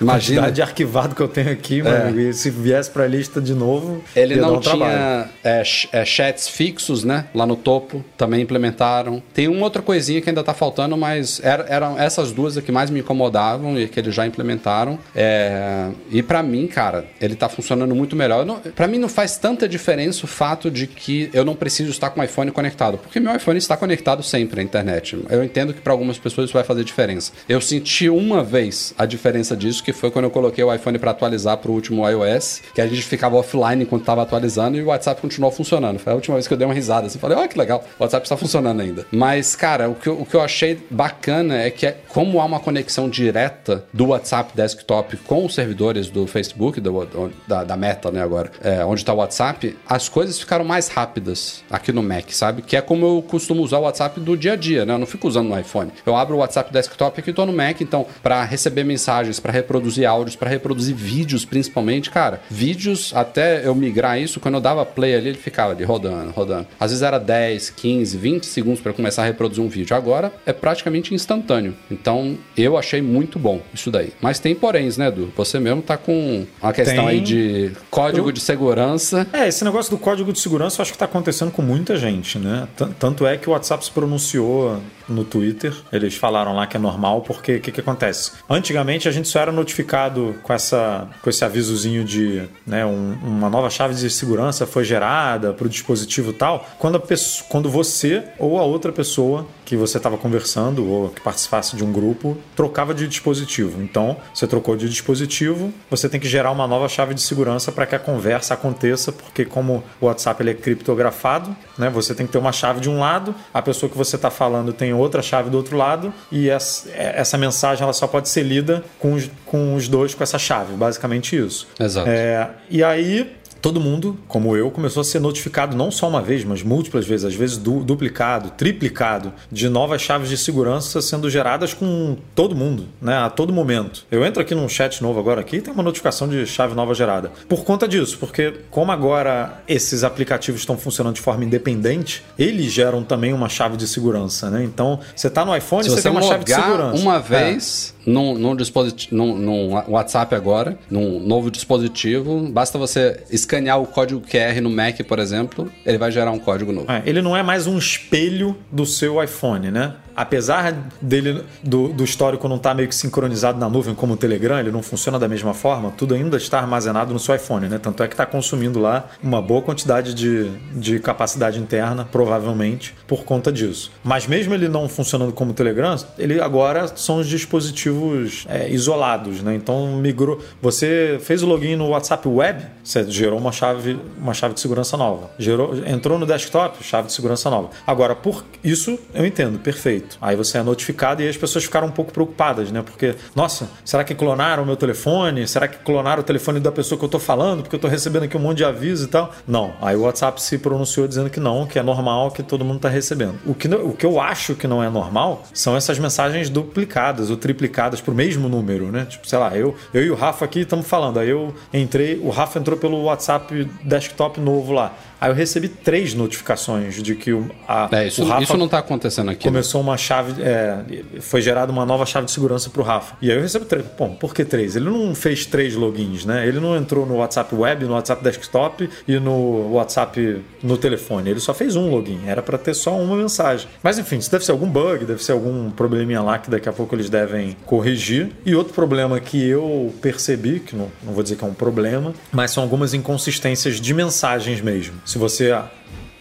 Imagina. 0.00 0.46
A 0.46 0.50
de 0.50 0.62
arquivado 0.62 1.14
que 1.14 1.20
eu 1.20 1.28
tenho 1.28 1.50
aqui, 1.50 1.82
mano, 1.82 2.18
é. 2.18 2.22
e 2.22 2.32
se 2.32 2.48
viesse 2.48 2.90
para 2.90 3.04
a 3.04 3.06
lista 3.06 3.40
de 3.40 3.54
novo, 3.54 4.02
ele 4.16 4.36
não 4.36 4.56
um 4.56 4.60
tinha 4.60 5.28
é, 5.44 5.62
é, 5.92 6.04
chats 6.04 6.48
fixos, 6.48 7.04
né? 7.04 7.26
Lá 7.34 7.46
no 7.46 7.54
topo, 7.54 8.02
também 8.16 8.40
implementaram. 8.40 9.22
Tem 9.34 9.46
uma 9.46 9.64
outra 9.64 9.82
coisinha 9.82 10.20
que 10.20 10.30
ainda 10.30 10.42
tá 10.42 10.54
faltando, 10.54 10.96
mas 10.96 11.40
era, 11.44 11.66
eram 11.68 11.98
essas 11.98 12.32
duas 12.32 12.58
que 12.58 12.72
mais 12.72 12.88
me 12.88 13.00
incomodavam 13.00 13.78
e 13.78 13.86
que 13.88 14.00
eles 14.00 14.14
já 14.14 14.26
implementaram. 14.26 14.98
É, 15.14 15.90
e 16.10 16.22
para 16.22 16.42
mim, 16.42 16.66
cara, 16.66 17.04
ele 17.20 17.34
tá 17.34 17.48
funcionando 17.48 17.94
muito 17.94 18.16
melhor. 18.16 18.46
Para 18.74 18.86
mim 18.86 18.98
não 18.98 19.08
faz 19.08 19.36
tanta 19.36 19.68
diferença 19.68 20.24
o 20.24 20.28
fato 20.28 20.70
de 20.70 20.86
que 20.86 21.28
eu 21.34 21.44
não 21.44 21.54
preciso 21.54 21.90
estar 21.90 22.10
com 22.10 22.20
o 22.20 22.24
iPhone 22.24 22.50
conectado, 22.50 22.96
porque 22.96 23.20
meu 23.20 23.34
iPhone 23.36 23.58
está 23.58 23.76
conectado 23.76 24.22
sempre 24.22 24.60
à 24.60 24.64
internet. 24.64 25.18
Eu 25.28 25.44
entendo 25.44 25.74
que 25.74 25.80
para 25.80 25.92
algumas 25.92 26.18
pessoas 26.18 26.46
isso 26.46 26.54
vai 26.54 26.64
fazer 26.64 26.84
diferença. 26.84 27.32
Eu 27.48 27.60
senti 27.60 28.08
uma 28.08 28.42
vez 28.42 28.94
a 28.96 29.04
diferença 29.10 29.56
disso, 29.56 29.82
que 29.82 29.92
foi 29.92 30.10
quando 30.10 30.24
eu 30.24 30.30
coloquei 30.30 30.64
o 30.64 30.72
iPhone 30.72 30.98
para 30.98 31.10
atualizar 31.10 31.58
para 31.58 31.70
o 31.70 31.74
último 31.74 32.08
iOS, 32.08 32.62
que 32.74 32.80
a 32.80 32.86
gente 32.86 33.02
ficava 33.02 33.36
offline 33.36 33.82
enquanto 33.82 34.02
estava 34.02 34.22
atualizando 34.22 34.78
e 34.78 34.82
o 34.82 34.86
WhatsApp 34.86 35.20
continuou 35.20 35.52
funcionando. 35.52 35.98
Foi 35.98 36.12
a 36.12 36.16
última 36.16 36.36
vez 36.36 36.46
que 36.46 36.54
eu 36.54 36.58
dei 36.58 36.66
uma 36.66 36.74
risada 36.74 37.06
assim, 37.06 37.18
falei, 37.18 37.36
olha 37.36 37.48
que 37.48 37.58
legal, 37.58 37.84
o 37.98 38.02
WhatsApp 38.02 38.24
está 38.24 38.36
funcionando 38.36 38.80
ainda. 38.80 39.06
Mas, 39.10 39.54
cara, 39.54 39.88
o 39.88 39.94
que, 39.94 40.08
eu, 40.08 40.20
o 40.20 40.24
que 40.24 40.34
eu 40.34 40.40
achei 40.40 40.78
bacana 40.90 41.60
é 41.60 41.70
que, 41.70 41.86
é, 41.86 41.96
como 42.08 42.40
há 42.40 42.44
uma 42.44 42.60
conexão 42.60 43.08
direta 43.08 43.84
do 43.92 44.08
WhatsApp 44.08 44.52
desktop 44.54 45.16
com 45.18 45.44
os 45.44 45.54
servidores 45.54 46.08
do 46.08 46.26
Facebook, 46.26 46.80
do, 46.80 47.30
da, 47.46 47.64
da, 47.64 47.76
Meta, 47.76 48.10
né, 48.10 48.22
agora, 48.22 48.50
é, 48.62 48.84
onde 48.84 49.00
está 49.00 49.12
o 49.12 49.16
WhatsApp, 49.16 49.76
as 49.88 50.08
coisas 50.08 50.38
ficaram 50.38 50.64
mais 50.64 50.88
rápidas 50.88 51.64
aqui 51.70 51.92
no 51.92 52.02
Mac, 52.02 52.30
sabe? 52.30 52.62
Que 52.62 52.76
é 52.76 52.80
como 52.80 53.06
eu 53.06 53.22
costumo 53.22 53.62
usar 53.62 53.78
o 53.78 53.82
WhatsApp 53.82 54.20
do 54.20 54.36
dia 54.36 54.52
a 54.52 54.56
dia, 54.56 54.84
né? 54.84 54.94
Eu 54.94 54.98
não 54.98 55.06
fico 55.06 55.26
usando 55.26 55.48
no 55.48 55.58
iPhone. 55.58 55.90
Eu 56.04 56.16
abro 56.16 56.36
o 56.36 56.38
WhatsApp 56.38 56.72
desktop 56.72 57.20
aqui 57.20 57.30
e 57.30 57.32
tô 57.32 57.46
no 57.46 57.52
Mac, 57.52 57.80
então, 57.80 58.06
para 58.22 58.44
receber 58.44 58.84
mensagens, 59.00 59.40
para 59.40 59.52
reproduzir 59.52 60.06
áudios, 60.06 60.36
para 60.36 60.50
reproduzir 60.50 60.94
vídeos, 60.94 61.44
principalmente, 61.44 62.10
cara, 62.10 62.42
vídeos, 62.50 63.12
até 63.14 63.66
eu 63.66 63.74
migrar 63.74 64.20
isso, 64.20 64.38
quando 64.38 64.56
eu 64.56 64.60
dava 64.60 64.84
play 64.84 65.14
ali, 65.14 65.28
ele 65.30 65.38
ficava 65.38 65.72
ali 65.72 65.84
rodando, 65.84 66.30
rodando. 66.30 66.66
Às 66.78 66.90
vezes 66.90 67.02
era 67.02 67.18
10, 67.18 67.70
15, 67.70 68.16
20 68.18 68.46
segundos 68.46 68.80
para 68.80 68.92
começar 68.92 69.22
a 69.22 69.24
reproduzir 69.24 69.64
um 69.64 69.68
vídeo. 69.68 69.96
Agora 69.96 70.32
é 70.44 70.52
praticamente 70.52 71.14
instantâneo. 71.14 71.74
Então, 71.90 72.36
eu 72.56 72.76
achei 72.76 73.00
muito 73.00 73.38
bom 73.38 73.62
isso 73.72 73.90
daí. 73.90 74.12
Mas 74.20 74.38
tem 74.38 74.54
poréns, 74.54 74.96
né, 74.96 75.08
Edu? 75.08 75.32
Você 75.36 75.58
mesmo 75.58 75.80
tá 75.80 75.96
com 75.96 76.46
uma 76.62 76.72
questão 76.72 77.06
tem... 77.06 77.08
aí 77.08 77.20
de 77.20 77.72
código 77.90 78.28
eu... 78.28 78.32
de 78.32 78.40
segurança. 78.40 79.26
É, 79.32 79.48
esse 79.48 79.64
negócio 79.64 79.90
do 79.90 79.98
código 79.98 80.32
de 80.32 80.38
segurança 80.38 80.80
eu 80.80 80.82
acho 80.82 80.92
que 80.92 80.98
tá 80.98 81.06
acontecendo 81.06 81.50
com 81.50 81.62
muita 81.62 81.96
gente, 81.96 82.38
né? 82.38 82.68
Tanto 82.98 83.26
é 83.26 83.36
que 83.36 83.48
o 83.48 83.52
WhatsApp 83.52 83.84
se 83.84 83.90
pronunciou 83.90 84.80
no 85.08 85.24
Twitter. 85.24 85.74
Eles 85.92 86.14
falaram 86.14 86.54
lá 86.54 86.66
que 86.66 86.76
é 86.76 86.80
normal, 86.80 87.22
porque 87.22 87.56
o 87.56 87.60
que, 87.60 87.72
que 87.72 87.80
acontece? 87.80 88.32
Antigamente 88.48 88.79
a 89.08 89.12
gente 89.12 89.28
só 89.28 89.40
era 89.40 89.52
notificado 89.52 90.36
com, 90.42 90.52
essa, 90.52 91.08
com 91.22 91.30
esse 91.30 91.44
avisozinho 91.44 92.04
de 92.04 92.42
né, 92.66 92.84
um, 92.84 93.12
uma 93.22 93.48
nova 93.48 93.70
chave 93.70 93.94
de 93.94 94.10
segurança 94.10 94.66
foi 94.66 94.84
gerada 94.84 95.52
para 95.52 95.66
o 95.66 95.70
dispositivo 95.70 96.32
tal, 96.32 96.68
quando, 96.78 96.96
a 96.96 97.02
quando 97.48 97.68
você 97.68 98.24
ou 98.38 98.58
a 98.58 98.62
outra 98.62 98.92
pessoa 98.92 99.46
que 99.70 99.76
você 99.76 99.98
estava 99.98 100.18
conversando 100.18 100.84
ou 100.84 101.10
que 101.10 101.20
participasse 101.20 101.76
de 101.76 101.84
um 101.84 101.92
grupo 101.92 102.36
trocava 102.56 102.92
de 102.92 103.06
dispositivo. 103.06 103.80
Então, 103.80 104.16
você 104.34 104.44
trocou 104.44 104.76
de 104.76 104.88
dispositivo, 104.88 105.72
você 105.88 106.08
tem 106.08 106.18
que 106.18 106.28
gerar 106.28 106.50
uma 106.50 106.66
nova 106.66 106.88
chave 106.88 107.14
de 107.14 107.20
segurança 107.22 107.70
para 107.70 107.86
que 107.86 107.94
a 107.94 107.98
conversa 108.00 108.54
aconteça, 108.54 109.12
porque 109.12 109.44
como 109.44 109.84
o 110.00 110.06
WhatsApp 110.06 110.42
ele 110.42 110.50
é 110.50 110.54
criptografado, 110.54 111.56
né, 111.78 111.88
você 111.88 112.16
tem 112.16 112.26
que 112.26 112.32
ter 112.32 112.38
uma 112.38 112.50
chave 112.50 112.80
de 112.80 112.90
um 112.90 112.98
lado, 112.98 113.32
a 113.54 113.62
pessoa 113.62 113.88
que 113.88 113.96
você 113.96 114.16
está 114.16 114.28
falando 114.28 114.72
tem 114.72 114.92
outra 114.92 115.22
chave 115.22 115.50
do 115.50 115.56
outro 115.56 115.76
lado 115.76 116.12
e 116.32 116.50
essa, 116.50 116.90
essa 116.90 117.38
mensagem 117.38 117.84
ela 117.84 117.92
só 117.92 118.08
pode 118.08 118.28
ser 118.28 118.42
lida 118.42 118.82
com 118.98 119.12
os, 119.12 119.30
com 119.46 119.76
os 119.76 119.86
dois 119.86 120.16
com 120.16 120.24
essa 120.24 120.36
chave, 120.36 120.74
basicamente 120.74 121.36
isso. 121.36 121.68
Exato. 121.78 122.10
É, 122.10 122.50
e 122.68 122.82
aí 122.82 123.36
todo 123.60 123.80
mundo, 123.80 124.16
como 124.26 124.56
eu, 124.56 124.70
começou 124.70 125.00
a 125.00 125.04
ser 125.04 125.20
notificado 125.20 125.76
não 125.76 125.90
só 125.90 126.08
uma 126.08 126.22
vez, 126.22 126.44
mas 126.44 126.62
múltiplas 126.62 127.06
vezes, 127.06 127.26
às 127.26 127.34
vezes 127.34 127.56
du 127.56 127.82
duplicado, 127.84 128.50
triplicado, 128.50 129.32
de 129.50 129.68
novas 129.68 130.02
chaves 130.02 130.28
de 130.28 130.36
segurança 130.36 131.00
sendo 131.02 131.28
geradas 131.28 131.74
com 131.74 132.16
todo 132.34 132.54
mundo, 132.54 132.86
né, 133.00 133.16
a 133.16 133.30
todo 133.30 133.52
momento. 133.52 134.04
Eu 134.10 134.24
entro 134.24 134.42
aqui 134.42 134.54
num 134.54 134.68
chat 134.68 135.02
novo 135.02 135.18
agora 135.18 135.40
aqui 135.40 135.56
e 135.56 135.60
tem 135.60 135.72
uma 135.72 135.82
notificação 135.82 136.28
de 136.28 136.46
chave 136.46 136.74
nova 136.74 136.94
gerada. 136.94 137.30
Por 137.48 137.64
conta 137.64 137.86
disso, 137.86 138.16
porque 138.18 138.54
como 138.70 138.92
agora 138.92 139.62
esses 139.68 140.04
aplicativos 140.04 140.60
estão 140.60 140.76
funcionando 140.76 141.14
de 141.14 141.20
forma 141.20 141.44
independente, 141.44 142.22
eles 142.38 142.72
geram 142.72 143.02
também 143.02 143.32
uma 143.32 143.48
chave 143.48 143.76
de 143.76 143.86
segurança, 143.86 144.50
né? 144.50 144.64
Então, 144.64 145.00
você 145.14 145.28
está 145.28 145.44
no 145.44 145.56
iPhone, 145.56 145.84
Se 145.84 145.90
você, 145.90 146.02
tem 146.02 146.10
uma 146.10 146.22
chave 146.22 146.44
de 146.44 146.54
segurança. 146.54 147.02
Uma 147.02 147.16
é. 147.16 147.20
vez, 147.20 147.94
é 147.98 147.99
num, 148.06 148.34
num, 148.34 148.56
dispositivo, 148.56 149.14
num, 149.16 149.36
num, 149.36 149.72
WhatsApp 149.88 150.34
agora, 150.34 150.78
num 150.90 151.20
novo 151.20 151.50
dispositivo, 151.50 152.48
basta 152.50 152.78
você 152.78 153.22
escanear 153.30 153.80
o 153.80 153.86
código 153.86 154.20
QR 154.20 154.60
no 154.60 154.70
Mac, 154.70 155.00
por 155.06 155.18
exemplo, 155.18 155.70
ele 155.84 155.98
vai 155.98 156.10
gerar 156.10 156.30
um 156.30 156.38
código 156.38 156.72
novo. 156.72 156.90
É, 156.90 157.02
ele 157.06 157.22
não 157.22 157.36
é 157.36 157.42
mais 157.42 157.66
um 157.66 157.78
espelho 157.78 158.56
do 158.70 158.86
seu 158.86 159.22
iPhone, 159.22 159.70
né? 159.70 159.94
Apesar 160.20 160.74
dele 161.00 161.42
do, 161.62 161.88
do 161.88 162.04
histórico 162.04 162.46
não 162.46 162.56
estar 162.56 162.70
tá 162.70 162.74
meio 162.74 162.88
que 162.88 162.94
sincronizado 162.94 163.58
na 163.58 163.70
nuvem 163.70 163.94
como 163.94 164.12
o 164.12 164.16
Telegram, 164.18 164.60
ele 164.60 164.70
não 164.70 164.82
funciona 164.82 165.18
da 165.18 165.26
mesma 165.26 165.54
forma, 165.54 165.90
tudo 165.96 166.14
ainda 166.14 166.36
está 166.36 166.58
armazenado 166.58 167.14
no 167.14 167.18
seu 167.18 167.34
iPhone, 167.34 167.68
né? 167.68 167.78
Tanto 167.78 168.02
é 168.02 168.06
que 168.06 168.12
está 168.12 168.26
consumindo 168.26 168.78
lá 168.78 169.08
uma 169.22 169.40
boa 169.40 169.62
quantidade 169.62 170.12
de, 170.12 170.50
de 170.74 170.98
capacidade 170.98 171.58
interna, 171.58 172.04
provavelmente, 172.04 172.94
por 173.06 173.24
conta 173.24 173.50
disso. 173.50 173.90
Mas 174.04 174.26
mesmo 174.26 174.52
ele 174.52 174.68
não 174.68 174.90
funcionando 174.90 175.32
como 175.32 175.52
o 175.52 175.54
Telegram, 175.54 175.96
ele 176.18 176.38
agora 176.38 176.88
são 176.94 177.16
os 177.16 177.26
dispositivos 177.26 178.44
é, 178.46 178.68
isolados, 178.68 179.42
né? 179.42 179.54
Então 179.54 179.96
migrou. 179.96 180.38
Você 180.60 181.18
fez 181.22 181.42
o 181.42 181.46
login 181.46 181.76
no 181.76 181.88
WhatsApp 181.88 182.28
Web, 182.28 182.66
você 182.84 183.10
gerou 183.10 183.38
uma 183.38 183.52
chave, 183.52 183.98
uma 184.18 184.34
chave 184.34 184.52
de 184.52 184.60
segurança 184.60 184.98
nova. 184.98 185.30
Gerou, 185.38 185.74
entrou 185.86 186.18
no 186.18 186.26
desktop, 186.26 186.84
chave 186.84 187.06
de 187.06 187.14
segurança 187.14 187.48
nova. 187.48 187.70
Agora, 187.86 188.14
por 188.14 188.44
isso 188.62 188.98
eu 189.14 189.24
entendo, 189.24 189.58
perfeito. 189.58 190.09
Aí 190.20 190.36
você 190.36 190.58
é 190.58 190.62
notificado 190.62 191.22
e 191.22 191.28
as 191.28 191.36
pessoas 191.36 191.64
ficaram 191.64 191.88
um 191.88 191.90
pouco 191.90 192.12
preocupadas, 192.12 192.70
né? 192.70 192.82
Porque, 192.82 193.14
nossa, 193.34 193.68
será 193.84 194.04
que 194.04 194.14
clonaram 194.14 194.62
o 194.62 194.66
meu 194.66 194.76
telefone? 194.76 195.46
Será 195.46 195.68
que 195.68 195.78
clonaram 195.78 196.20
o 196.20 196.24
telefone 196.24 196.60
da 196.60 196.72
pessoa 196.72 196.98
que 196.98 197.04
eu 197.04 197.08
tô 197.08 197.18
falando? 197.18 197.62
Porque 197.62 197.76
eu 197.76 197.80
tô 197.80 197.88
recebendo 197.88 198.24
aqui 198.24 198.36
um 198.36 198.40
monte 198.40 198.58
de 198.58 198.64
aviso 198.64 199.04
e 199.04 199.08
tal. 199.08 199.32
Não. 199.46 199.74
Aí 199.80 199.96
o 199.96 200.02
WhatsApp 200.02 200.40
se 200.40 200.58
pronunciou 200.58 201.06
dizendo 201.06 201.30
que 201.30 201.40
não, 201.40 201.66
que 201.66 201.78
é 201.78 201.82
normal, 201.82 202.30
que 202.30 202.42
todo 202.42 202.64
mundo 202.64 202.80
tá 202.80 202.88
recebendo. 202.88 203.34
O 203.44 203.54
que, 203.54 203.68
o 203.68 203.92
que 203.92 204.06
eu 204.06 204.20
acho 204.20 204.54
que 204.54 204.66
não 204.66 204.82
é 204.82 204.90
normal 204.90 205.44
são 205.52 205.76
essas 205.76 205.98
mensagens 205.98 206.48
duplicadas 206.48 207.30
ou 207.30 207.36
triplicadas 207.36 208.00
pro 208.00 208.14
mesmo 208.14 208.48
número, 208.48 208.90
né? 208.90 209.06
Tipo, 209.06 209.26
sei 209.26 209.38
lá, 209.38 209.56
eu, 209.56 209.74
eu 209.92 210.04
e 210.04 210.10
o 210.10 210.14
Rafa 210.14 210.44
aqui 210.44 210.60
estamos 210.60 210.86
falando. 210.86 211.18
Aí 211.18 211.28
eu 211.28 211.54
entrei, 211.72 212.18
o 212.22 212.30
Rafa 212.30 212.58
entrou 212.58 212.78
pelo 212.78 213.02
WhatsApp 213.02 213.68
desktop 213.84 214.40
novo 214.40 214.72
lá. 214.72 214.94
Aí 215.20 215.30
eu 215.30 215.34
recebi 215.34 215.68
três 215.68 216.14
notificações 216.14 217.02
de 217.02 217.14
que 217.14 217.32
o, 217.32 217.50
a, 217.68 217.88
é, 217.92 218.08
isso, 218.08 218.22
o 218.22 218.26
Rafa 218.26 218.42
isso 218.42 218.56
não 218.56 218.66
está 218.66 218.78
acontecendo 218.78 219.30
aqui. 219.30 219.44
Né? 219.44 219.50
Começou 219.50 219.82
né? 219.82 219.90
uma 219.90 219.96
chave, 219.98 220.42
é, 220.42 220.82
foi 221.20 221.42
gerada 221.42 221.70
uma 221.70 221.84
nova 221.84 222.06
chave 222.06 222.26
de 222.26 222.32
segurança 222.32 222.70
para 222.70 222.80
o 222.80 222.84
Rafa. 222.84 223.16
E 223.20 223.30
aí 223.30 223.36
eu 223.36 223.42
recebi 223.42 223.66
três. 223.66 223.84
Bom, 223.98 224.14
por 224.14 224.34
que 224.34 224.44
três? 224.44 224.76
Ele 224.76 224.86
não 224.86 225.14
fez 225.14 225.44
três 225.44 225.74
logins, 225.74 226.24
né? 226.24 226.46
Ele 226.46 226.58
não 226.58 226.74
entrou 226.74 227.04
no 227.04 227.16
WhatsApp 227.16 227.54
web, 227.54 227.84
no 227.84 227.92
WhatsApp 227.92 228.24
desktop 228.24 228.88
e 229.06 229.18
no 229.18 229.72
WhatsApp 229.72 230.42
no 230.62 230.78
telefone. 230.78 231.30
Ele 231.30 231.40
só 231.40 231.52
fez 231.52 231.76
um 231.76 231.90
login. 231.90 232.20
Era 232.26 232.40
para 232.40 232.56
ter 232.56 232.74
só 232.74 232.96
uma 232.96 233.16
mensagem. 233.16 233.68
Mas 233.82 233.98
enfim, 233.98 234.16
isso 234.16 234.30
deve 234.30 234.44
ser 234.44 234.52
algum 234.52 234.68
bug, 234.68 235.04
deve 235.04 235.22
ser 235.22 235.32
algum 235.32 235.70
probleminha 235.70 236.22
lá 236.22 236.38
que 236.38 236.50
daqui 236.50 236.68
a 236.68 236.72
pouco 236.72 236.94
eles 236.94 237.10
devem 237.10 237.56
corrigir. 237.66 238.30
E 238.46 238.54
outro 238.54 238.72
problema 238.72 239.20
que 239.20 239.42
eu 239.46 239.92
percebi, 240.00 240.60
que 240.60 240.74
não, 240.74 240.90
não 241.02 241.12
vou 241.12 241.22
dizer 241.22 241.36
que 241.36 241.44
é 241.44 241.46
um 241.46 241.54
problema, 241.54 242.14
mas 242.32 242.52
são 242.52 242.62
algumas 242.62 242.94
inconsistências 242.94 243.80
de 243.80 243.92
mensagens 243.92 244.60
mesmo. 244.60 244.94
Se 245.10 245.18
você 245.18 245.50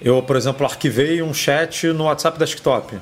eu, 0.01 0.21
por 0.21 0.35
exemplo, 0.35 0.65
arquivei 0.65 1.21
um 1.21 1.33
chat 1.33 1.87
no 1.87 2.05
WhatsApp 2.05 2.37
desktop 2.37 2.97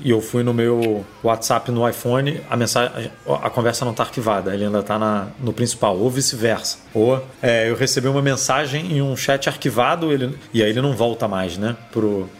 e 0.00 0.10
eu 0.10 0.20
fui 0.20 0.42
no 0.42 0.52
meu 0.52 1.04
WhatsApp 1.24 1.70
no 1.70 1.88
iPhone, 1.88 2.40
a 2.50 2.56
mensagem, 2.56 3.10
a 3.26 3.50
conversa 3.50 3.84
não 3.84 3.92
está 3.92 4.02
arquivada, 4.02 4.54
ele 4.54 4.64
ainda 4.64 4.80
está 4.80 5.28
no 5.40 5.52
principal, 5.52 5.96
ou 5.96 6.10
vice-versa. 6.10 6.78
Ou 6.92 7.24
é, 7.42 7.68
eu 7.70 7.74
recebi 7.74 8.08
uma 8.08 8.20
mensagem 8.20 8.92
em 8.92 9.02
um 9.02 9.16
chat 9.16 9.48
arquivado 9.48 10.12
ele, 10.12 10.38
e 10.52 10.62
aí 10.62 10.70
ele 10.70 10.82
não 10.82 10.92
volta 10.92 11.26
mais, 11.26 11.56
né, 11.56 11.76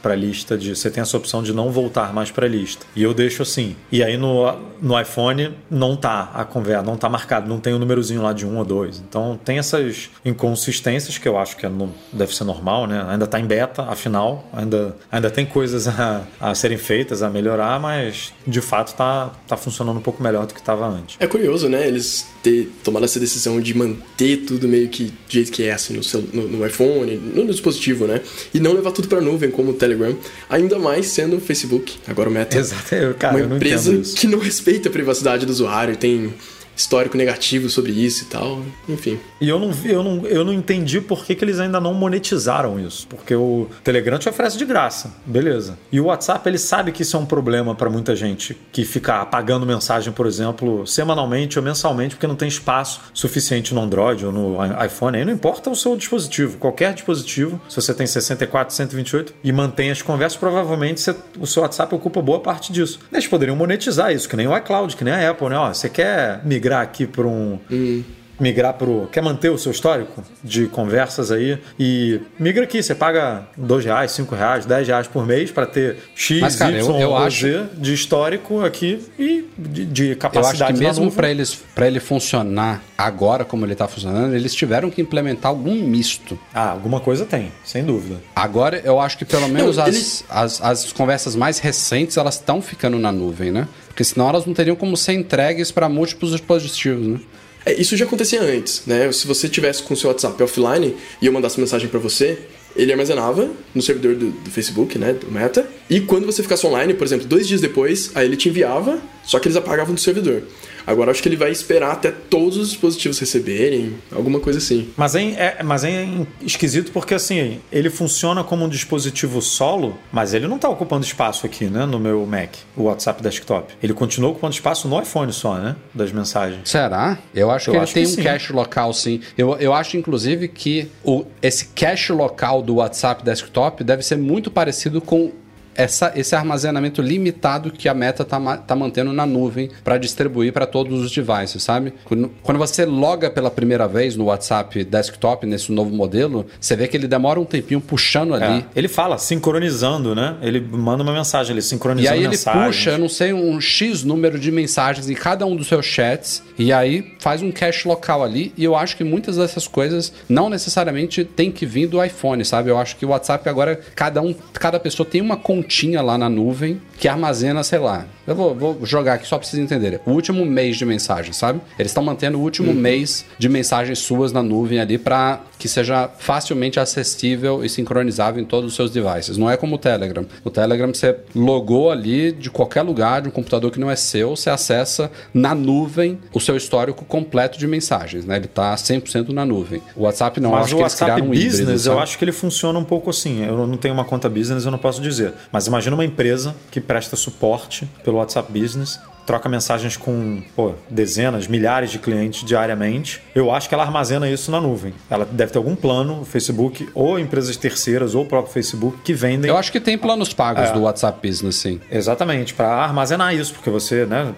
para 0.02 0.12
a 0.12 0.16
lista 0.16 0.56
de. 0.56 0.76
Você 0.76 0.90
tem 0.90 1.00
essa 1.00 1.16
opção 1.16 1.42
de 1.42 1.52
não 1.52 1.70
voltar 1.70 2.12
mais 2.12 2.30
para 2.30 2.46
a 2.46 2.48
lista. 2.48 2.86
E 2.94 3.02
eu 3.02 3.14
deixo 3.14 3.42
assim. 3.42 3.74
E 3.90 4.02
aí 4.02 4.16
no, 4.16 4.52
no 4.80 5.00
iPhone 5.00 5.54
não 5.70 5.96
tá 5.96 6.30
a 6.34 6.44
conversa, 6.44 6.82
não 6.82 6.96
tá 6.96 7.08
marcado, 7.08 7.48
não 7.48 7.58
tem 7.58 7.72
o 7.72 7.76
um 7.76 7.78
númerozinho 7.78 8.22
lá 8.22 8.32
de 8.32 8.46
um 8.46 8.58
ou 8.58 8.64
dois. 8.64 9.02
Então 9.08 9.38
tem 9.42 9.58
essas 9.58 10.10
inconsistências 10.24 11.16
que 11.16 11.26
eu 11.26 11.38
acho 11.38 11.56
que 11.56 11.66
é, 11.66 11.70
deve 12.12 12.34
ser 12.34 12.44
normal, 12.44 12.86
né? 12.86 13.04
Ainda 13.08 13.24
está 13.24 13.40
em 13.40 13.46
beta, 13.46 13.77
afinal, 13.82 14.48
ainda, 14.52 14.96
ainda 15.10 15.30
tem 15.30 15.44
coisas 15.46 15.88
a, 15.88 16.22
a 16.40 16.54
serem 16.54 16.78
feitas 16.78 16.98
feitas 17.08 17.22
a 17.22 17.30
melhorar, 17.30 17.80
mas 17.80 18.32
de 18.46 18.60
fato 18.60 18.94
tá, 18.96 19.32
tá 19.46 19.56
funcionando 19.56 19.98
um 19.98 20.02
pouco 20.02 20.22
melhor 20.22 20.46
do 20.46 20.54
que 20.54 20.60
estava 20.60 20.86
antes. 20.86 21.16
É 21.18 21.26
curioso, 21.26 21.68
né? 21.68 21.86
Eles 21.86 22.26
ter 22.42 22.70
tomado 22.84 23.04
essa 23.04 23.18
decisão 23.18 23.60
de 23.60 23.74
manter 23.74 24.38
tudo 24.38 24.68
meio 24.68 24.88
que 24.88 25.04
do 25.04 25.12
jeito 25.28 25.50
que 25.50 25.64
é, 25.64 25.72
assim, 25.72 25.94
no, 25.94 26.02
seu, 26.02 26.22
no, 26.32 26.48
no 26.48 26.66
iPhone, 26.66 27.16
no, 27.16 27.44
no, 27.44 27.52
dispositivo, 27.52 28.06
né? 28.06 28.20
E 28.52 28.60
não 28.60 28.72
levar 28.72 28.92
tudo 28.92 29.08
pra 29.08 29.20
nuvem, 29.20 29.50
como 29.50 29.70
o 29.70 29.74
Telegram. 29.74 30.16
Ainda 30.48 30.78
mais 30.78 31.06
sendo 31.06 31.36
o 31.36 31.40
Facebook, 31.40 31.96
agora 32.06 32.28
o 32.28 32.32
Meta. 32.32 32.58
Exato, 32.58 32.94
eu, 32.94 33.14
cara, 33.14 33.34
uma 33.34 33.40
eu 33.40 33.48
não 33.48 33.56
empresa 33.56 33.96
que 34.16 34.26
não 34.26 34.38
respeita 34.38 34.88
a 34.88 34.92
privacidade 34.92 35.46
do 35.46 35.50
usuário, 35.50 35.96
tem 35.96 36.32
histórico 36.78 37.16
negativo 37.16 37.68
sobre 37.68 37.90
isso 37.92 38.22
e 38.22 38.26
tal, 38.26 38.62
enfim. 38.88 39.18
E 39.40 39.48
eu 39.48 39.58
não 39.58 39.72
vi, 39.72 39.90
eu 39.90 40.02
não, 40.02 40.24
eu 40.26 40.44
não 40.44 40.52
entendi 40.52 41.00
por 41.00 41.24
que, 41.24 41.34
que 41.34 41.44
eles 41.44 41.58
ainda 41.58 41.80
não 41.80 41.92
monetizaram 41.92 42.78
isso. 42.78 43.06
Porque 43.08 43.34
o 43.34 43.68
Telegram 43.82 44.18
te 44.18 44.28
oferece 44.28 44.56
de 44.56 44.64
graça, 44.64 45.12
beleza. 45.26 45.76
E 45.90 46.00
o 46.00 46.04
WhatsApp, 46.04 46.48
ele 46.48 46.58
sabe 46.58 46.92
que 46.92 47.02
isso 47.02 47.16
é 47.16 47.20
um 47.20 47.26
problema 47.26 47.74
para 47.74 47.90
muita 47.90 48.14
gente 48.14 48.56
que 48.72 48.84
fica 48.84 49.20
apagando 49.20 49.66
mensagem, 49.66 50.12
por 50.12 50.26
exemplo, 50.26 50.86
semanalmente 50.86 51.58
ou 51.58 51.64
mensalmente, 51.64 52.14
porque 52.14 52.26
não 52.26 52.36
tem 52.36 52.48
espaço 52.48 53.00
suficiente 53.12 53.74
no 53.74 53.80
Android 53.80 54.24
ou 54.24 54.32
no 54.32 54.56
iPhone. 54.84 55.18
Aí 55.18 55.24
não 55.24 55.32
importa 55.32 55.70
o 55.70 55.76
seu 55.76 55.96
dispositivo, 55.96 56.58
qualquer 56.58 56.94
dispositivo, 56.94 57.60
se 57.68 57.76
você 57.76 57.92
tem 57.92 58.06
64, 58.06 58.72
128 58.72 59.34
e 59.42 59.50
mantém 59.50 59.90
as 59.90 60.00
conversas, 60.00 60.38
provavelmente 60.38 61.00
você, 61.00 61.14
o 61.40 61.46
seu 61.46 61.62
WhatsApp 61.62 61.92
ocupa 61.92 62.22
boa 62.22 62.38
parte 62.38 62.72
disso. 62.72 63.00
Eles 63.12 63.26
poderiam 63.26 63.56
monetizar 63.56 64.12
isso, 64.12 64.28
que 64.28 64.36
nem 64.36 64.46
o 64.46 64.56
iCloud, 64.56 64.94
que 64.94 65.02
nem 65.02 65.12
a 65.12 65.30
Apple, 65.30 65.48
né? 65.48 65.58
Ó, 65.58 65.72
você 65.72 65.88
quer 65.88 66.40
migrar 66.44 66.67
migrar 66.68 66.82
aqui 66.82 67.06
para 67.06 67.26
um. 67.26 67.58
Hum 67.70 68.02
migrar 68.40 68.74
para 68.74 68.88
o. 68.88 69.08
Quer 69.10 69.22
manter 69.22 69.50
o 69.50 69.58
seu 69.58 69.72
histórico 69.72 70.22
de 70.42 70.66
conversas 70.66 71.30
aí 71.30 71.58
e 71.78 72.20
migra 72.38 72.64
aqui. 72.64 72.82
Você 72.82 72.94
paga 72.94 73.48
dois 73.56 73.84
reais, 73.84 74.12
cinco 74.12 74.34
reais, 74.34 74.64
dez 74.64 74.86
reais 74.86 75.06
por 75.06 75.26
mês 75.26 75.50
para 75.50 75.66
ter 75.66 75.96
X, 76.14 76.40
Mas, 76.40 76.56
cara, 76.56 76.78
Y, 76.78 76.80
eu, 76.80 77.00
eu 77.00 77.16
acho... 77.16 77.68
de 77.74 77.92
histórico 77.92 78.64
aqui 78.64 79.04
e 79.18 79.48
de, 79.58 79.84
de 79.84 80.14
capacidade. 80.14 80.60
Eu 80.60 80.66
acho 80.66 80.74
que 80.74 80.80
mesmo 80.80 81.12
para 81.12 81.30
eles 81.30 81.58
para 81.74 81.86
ele 81.86 82.00
funcionar 82.00 82.82
agora 82.96 83.44
como 83.44 83.64
ele 83.64 83.72
está 83.72 83.88
funcionando, 83.88 84.34
eles 84.34 84.54
tiveram 84.54 84.90
que 84.90 85.00
implementar 85.00 85.50
algum 85.50 85.74
misto. 85.74 86.38
Ah, 86.54 86.70
alguma 86.70 87.00
coisa 87.00 87.24
tem, 87.24 87.52
sem 87.64 87.84
dúvida. 87.84 88.20
Agora 88.34 88.80
eu 88.84 89.00
acho 89.00 89.18
que 89.18 89.24
pelo 89.24 89.48
menos 89.48 89.76
não, 89.76 89.84
as, 89.84 89.88
eles... 89.88 90.24
as, 90.28 90.62
as 90.62 90.92
conversas 90.92 91.34
mais 91.34 91.58
recentes 91.58 92.16
elas 92.16 92.34
estão 92.34 92.62
ficando 92.62 92.98
na 92.98 93.10
nuvem, 93.10 93.50
né? 93.50 93.68
Porque 93.98 94.04
senão 94.04 94.28
elas 94.28 94.46
não 94.46 94.54
teriam 94.54 94.76
como 94.76 94.96
ser 94.96 95.14
entregues 95.14 95.72
para 95.72 95.88
múltiplos 95.88 96.30
dispositivos, 96.30 97.04
né? 97.04 97.20
É, 97.66 97.74
isso 97.74 97.96
já 97.96 98.04
acontecia 98.04 98.40
antes, 98.40 98.82
né? 98.86 99.10
Se 99.10 99.26
você 99.26 99.48
tivesse 99.48 99.82
com 99.82 99.92
o 99.92 99.96
seu 99.96 100.08
WhatsApp 100.08 100.40
offline 100.40 100.94
e 101.20 101.26
eu 101.26 101.32
mandasse 101.32 101.58
mensagem 101.58 101.88
para 101.88 101.98
você, 101.98 102.38
ele 102.76 102.92
armazenava 102.92 103.50
no 103.74 103.82
servidor 103.82 104.14
do, 104.14 104.30
do, 104.30 104.50
Facebook, 104.52 104.96
né, 104.96 105.14
do 105.14 105.28
Meta, 105.32 105.68
e 105.90 106.00
quando 106.00 106.26
você 106.26 106.44
ficasse 106.44 106.64
online, 106.64 106.94
por 106.94 107.04
exemplo, 107.04 107.26
dois 107.26 107.48
dias 107.48 107.60
depois, 107.60 108.12
aí 108.14 108.24
ele 108.24 108.36
te 108.36 108.48
enviava, 108.48 109.00
só 109.24 109.40
que 109.40 109.48
eles 109.48 109.56
apagavam 109.56 109.92
do 109.92 110.00
servidor. 110.00 110.44
Agora 110.88 111.10
acho 111.10 111.22
que 111.22 111.28
ele 111.28 111.36
vai 111.36 111.50
esperar 111.50 111.92
até 111.92 112.10
todos 112.10 112.56
os 112.56 112.70
dispositivos 112.70 113.18
receberem, 113.18 113.94
alguma 114.10 114.40
coisa 114.40 114.58
assim. 114.58 114.88
Mas 114.96 115.14
é, 115.14 115.56
é, 115.58 115.62
mas 115.62 115.84
é 115.84 116.08
esquisito 116.40 116.92
porque 116.92 117.12
assim, 117.12 117.60
ele 117.70 117.90
funciona 117.90 118.42
como 118.42 118.64
um 118.64 118.68
dispositivo 118.70 119.42
solo, 119.42 119.98
mas 120.10 120.32
ele 120.32 120.48
não 120.48 120.56
está 120.56 120.66
ocupando 120.66 121.04
espaço 121.04 121.44
aqui, 121.44 121.66
né, 121.66 121.84
no 121.84 121.98
meu 122.00 122.24
Mac, 122.24 122.54
o 122.74 122.84
WhatsApp 122.84 123.22
desktop. 123.22 123.74
Ele 123.82 123.92
continua 123.92 124.30
ocupando 124.30 124.54
espaço 124.54 124.88
no 124.88 124.98
iPhone 124.98 125.30
só, 125.30 125.58
né, 125.58 125.76
das 125.92 126.10
mensagens. 126.10 126.60
Será? 126.64 127.18
Eu 127.34 127.50
acho 127.50 127.68
eu 127.68 127.74
que 127.74 127.80
acho 127.80 127.98
ele 127.98 128.06
tem 128.06 128.14
que 128.14 128.20
um 128.22 128.24
cache 128.24 128.52
local, 128.54 128.94
sim. 128.94 129.20
Eu, 129.36 129.56
eu 129.58 129.74
acho, 129.74 129.98
inclusive, 129.98 130.48
que 130.48 130.88
o, 131.04 131.26
esse 131.42 131.66
cache 131.66 132.14
local 132.14 132.62
do 132.62 132.76
WhatsApp 132.76 133.22
desktop 133.22 133.84
deve 133.84 134.02
ser 134.02 134.16
muito 134.16 134.50
parecido 134.50 135.02
com 135.02 135.32
essa, 135.78 136.12
esse 136.16 136.34
armazenamento 136.34 137.00
limitado 137.00 137.70
que 137.70 137.88
a 137.88 137.94
Meta 137.94 138.24
está 138.24 138.56
tá 138.56 138.74
mantendo 138.74 139.12
na 139.12 139.24
nuvem 139.24 139.70
para 139.84 139.96
distribuir 139.96 140.52
para 140.52 140.66
todos 140.66 141.00
os 141.00 141.12
devices, 141.12 141.62
sabe? 141.62 141.94
Quando, 142.04 142.32
quando 142.42 142.58
você 142.58 142.84
loga 142.84 143.30
pela 143.30 143.48
primeira 143.48 143.86
vez 143.86 144.16
no 144.16 144.24
WhatsApp 144.24 144.82
desktop, 144.82 145.46
nesse 145.46 145.70
novo 145.70 145.94
modelo, 145.94 146.46
você 146.60 146.74
vê 146.74 146.88
que 146.88 146.96
ele 146.96 147.06
demora 147.06 147.38
um 147.38 147.44
tempinho 147.44 147.80
puxando 147.80 148.34
ali. 148.34 148.58
É. 148.58 148.64
Ele 148.74 148.88
fala, 148.88 149.18
sincronizando, 149.18 150.16
né? 150.16 150.36
Ele 150.42 150.60
manda 150.60 151.04
uma 151.04 151.12
mensagem, 151.12 151.52
ele 151.52 151.62
sincroniza 151.62 152.08
E 152.08 152.08
aí 152.08 152.24
ele 152.24 152.36
puxa, 152.36 152.90
eu 152.90 152.98
não 152.98 153.08
sei, 153.08 153.32
um 153.32 153.60
X 153.60 154.02
número 154.02 154.36
de 154.36 154.50
mensagens 154.50 155.08
em 155.08 155.14
cada 155.14 155.46
um 155.46 155.54
dos 155.54 155.68
seus 155.68 155.86
chats 155.86 156.42
e 156.58 156.72
aí 156.72 157.14
faz 157.20 157.40
um 157.40 157.52
cache 157.52 157.86
local 157.86 158.24
ali. 158.24 158.52
E 158.56 158.64
eu 158.64 158.74
acho 158.74 158.96
que 158.96 159.04
muitas 159.04 159.36
dessas 159.36 159.68
coisas 159.68 160.12
não 160.28 160.50
necessariamente 160.50 161.24
tem 161.24 161.52
que 161.52 161.64
vir 161.64 161.86
do 161.86 162.02
iPhone, 162.02 162.44
sabe? 162.44 162.68
Eu 162.68 162.78
acho 162.78 162.96
que 162.96 163.06
o 163.06 163.10
WhatsApp 163.10 163.48
agora, 163.48 163.80
cada 163.94 164.20
um, 164.20 164.34
cada 164.54 164.80
pessoa 164.80 165.08
tem 165.08 165.20
uma 165.20 165.36
conta 165.36 165.67
continha 165.68 166.00
lá 166.00 166.16
na 166.16 166.30
nuvem 166.30 166.80
que 166.98 167.08
armazena, 167.08 167.62
sei 167.62 167.78
lá. 167.78 168.04
Eu 168.26 168.34
vou, 168.34 168.54
vou 168.54 168.78
jogar 168.84 169.14
aqui 169.14 169.26
só 169.26 169.38
pra 169.38 169.46
vocês 169.46 169.62
entenderem. 169.62 170.00
O 170.04 170.10
último 170.10 170.44
mês 170.44 170.76
de 170.76 170.84
mensagem, 170.84 171.32
sabe? 171.32 171.60
Eles 171.78 171.90
estão 171.90 172.02
mantendo 172.02 172.38
o 172.38 172.42
último 172.42 172.72
uhum. 172.72 172.76
mês 172.76 173.24
de 173.38 173.48
mensagens 173.48 174.00
suas 174.00 174.32
na 174.32 174.42
nuvem 174.42 174.80
ali 174.80 174.98
para 174.98 175.40
que 175.58 175.68
seja 175.68 176.08
facilmente 176.18 176.78
acessível 176.78 177.64
e 177.64 177.68
sincronizável 177.68 178.42
em 178.42 178.44
todos 178.44 178.70
os 178.70 178.76
seus 178.76 178.90
devices. 178.90 179.36
Não 179.36 179.50
é 179.50 179.56
como 179.56 179.76
o 179.76 179.78
Telegram. 179.78 180.24
O 180.44 180.50
Telegram 180.50 180.92
você 180.92 181.16
logou 181.34 181.90
ali 181.90 182.32
de 182.32 182.50
qualquer 182.50 182.82
lugar, 182.82 183.22
de 183.22 183.28
um 183.28 183.30
computador 183.30 183.70
que 183.70 183.80
não 183.80 183.90
é 183.90 183.96
seu, 183.96 184.36
você 184.36 184.50
acessa 184.50 185.10
na 185.32 185.54
nuvem 185.54 186.18
o 186.32 186.40
seu 186.40 186.56
histórico 186.56 187.04
completo 187.04 187.58
de 187.58 187.66
mensagens, 187.66 188.24
né? 188.24 188.36
Ele 188.36 188.46
tá 188.46 188.74
100% 188.74 189.30
na 189.30 189.44
nuvem. 189.44 189.82
O 189.96 190.02
WhatsApp 190.02 190.40
não, 190.40 190.52
Mas 190.52 190.66
acho 190.66 190.74
o 190.74 190.76
que 190.76 190.82
WhatsApp 190.82 191.10
eles 191.10 191.20
criaram 191.20 191.26
um 191.26 191.48
Business, 191.48 191.80
híbrido, 191.80 191.90
eu 191.90 191.98
acho 191.98 192.18
que 192.18 192.24
ele 192.24 192.32
funciona 192.32 192.78
um 192.78 192.84
pouco 192.84 193.10
assim. 193.10 193.44
Eu 193.44 193.66
não 193.66 193.76
tenho 193.76 193.94
uma 193.94 194.04
conta 194.04 194.28
business, 194.28 194.64
eu 194.64 194.70
não 194.70 194.78
posso 194.78 195.00
dizer. 195.00 195.32
Mas 195.50 195.66
imagina 195.66 195.94
uma 195.94 196.04
empresa 196.04 196.54
que 196.70 196.80
presta 196.88 197.16
suporte 197.16 197.86
pelo 198.02 198.16
WhatsApp 198.16 198.50
Business 198.50 198.98
troca 199.28 199.46
mensagens 199.46 199.94
com 199.94 200.40
pô, 200.56 200.72
dezenas, 200.88 201.46
milhares 201.46 201.90
de 201.90 201.98
clientes 201.98 202.42
diariamente. 202.42 203.20
Eu 203.34 203.52
acho 203.52 203.68
que 203.68 203.74
ela 203.74 203.84
armazena 203.84 204.26
isso 204.28 204.50
na 204.50 204.58
nuvem. 204.58 204.94
Ela 205.10 205.28
deve 205.30 205.52
ter 205.52 205.58
algum 205.58 205.76
plano, 205.76 206.24
Facebook, 206.24 206.88
ou 206.94 207.18
empresas 207.18 207.54
terceiras, 207.58 208.14
ou 208.14 208.24
o 208.24 208.26
próprio 208.26 208.54
Facebook, 208.54 209.02
que 209.04 209.12
vendem. 209.12 209.50
Eu 209.50 209.58
acho 209.58 209.70
que 209.70 209.78
tem 209.78 209.98
planos 209.98 210.32
pagos 210.32 210.70
é. 210.70 210.72
do 210.72 210.80
WhatsApp 210.80 211.28
Business, 211.28 211.56
sim. 211.56 211.78
Exatamente, 211.90 212.54
para 212.54 212.68
armazenar 212.68 213.34
isso, 213.34 213.52
porque 213.52 213.68
você, 213.68 214.06
né? 214.06 214.32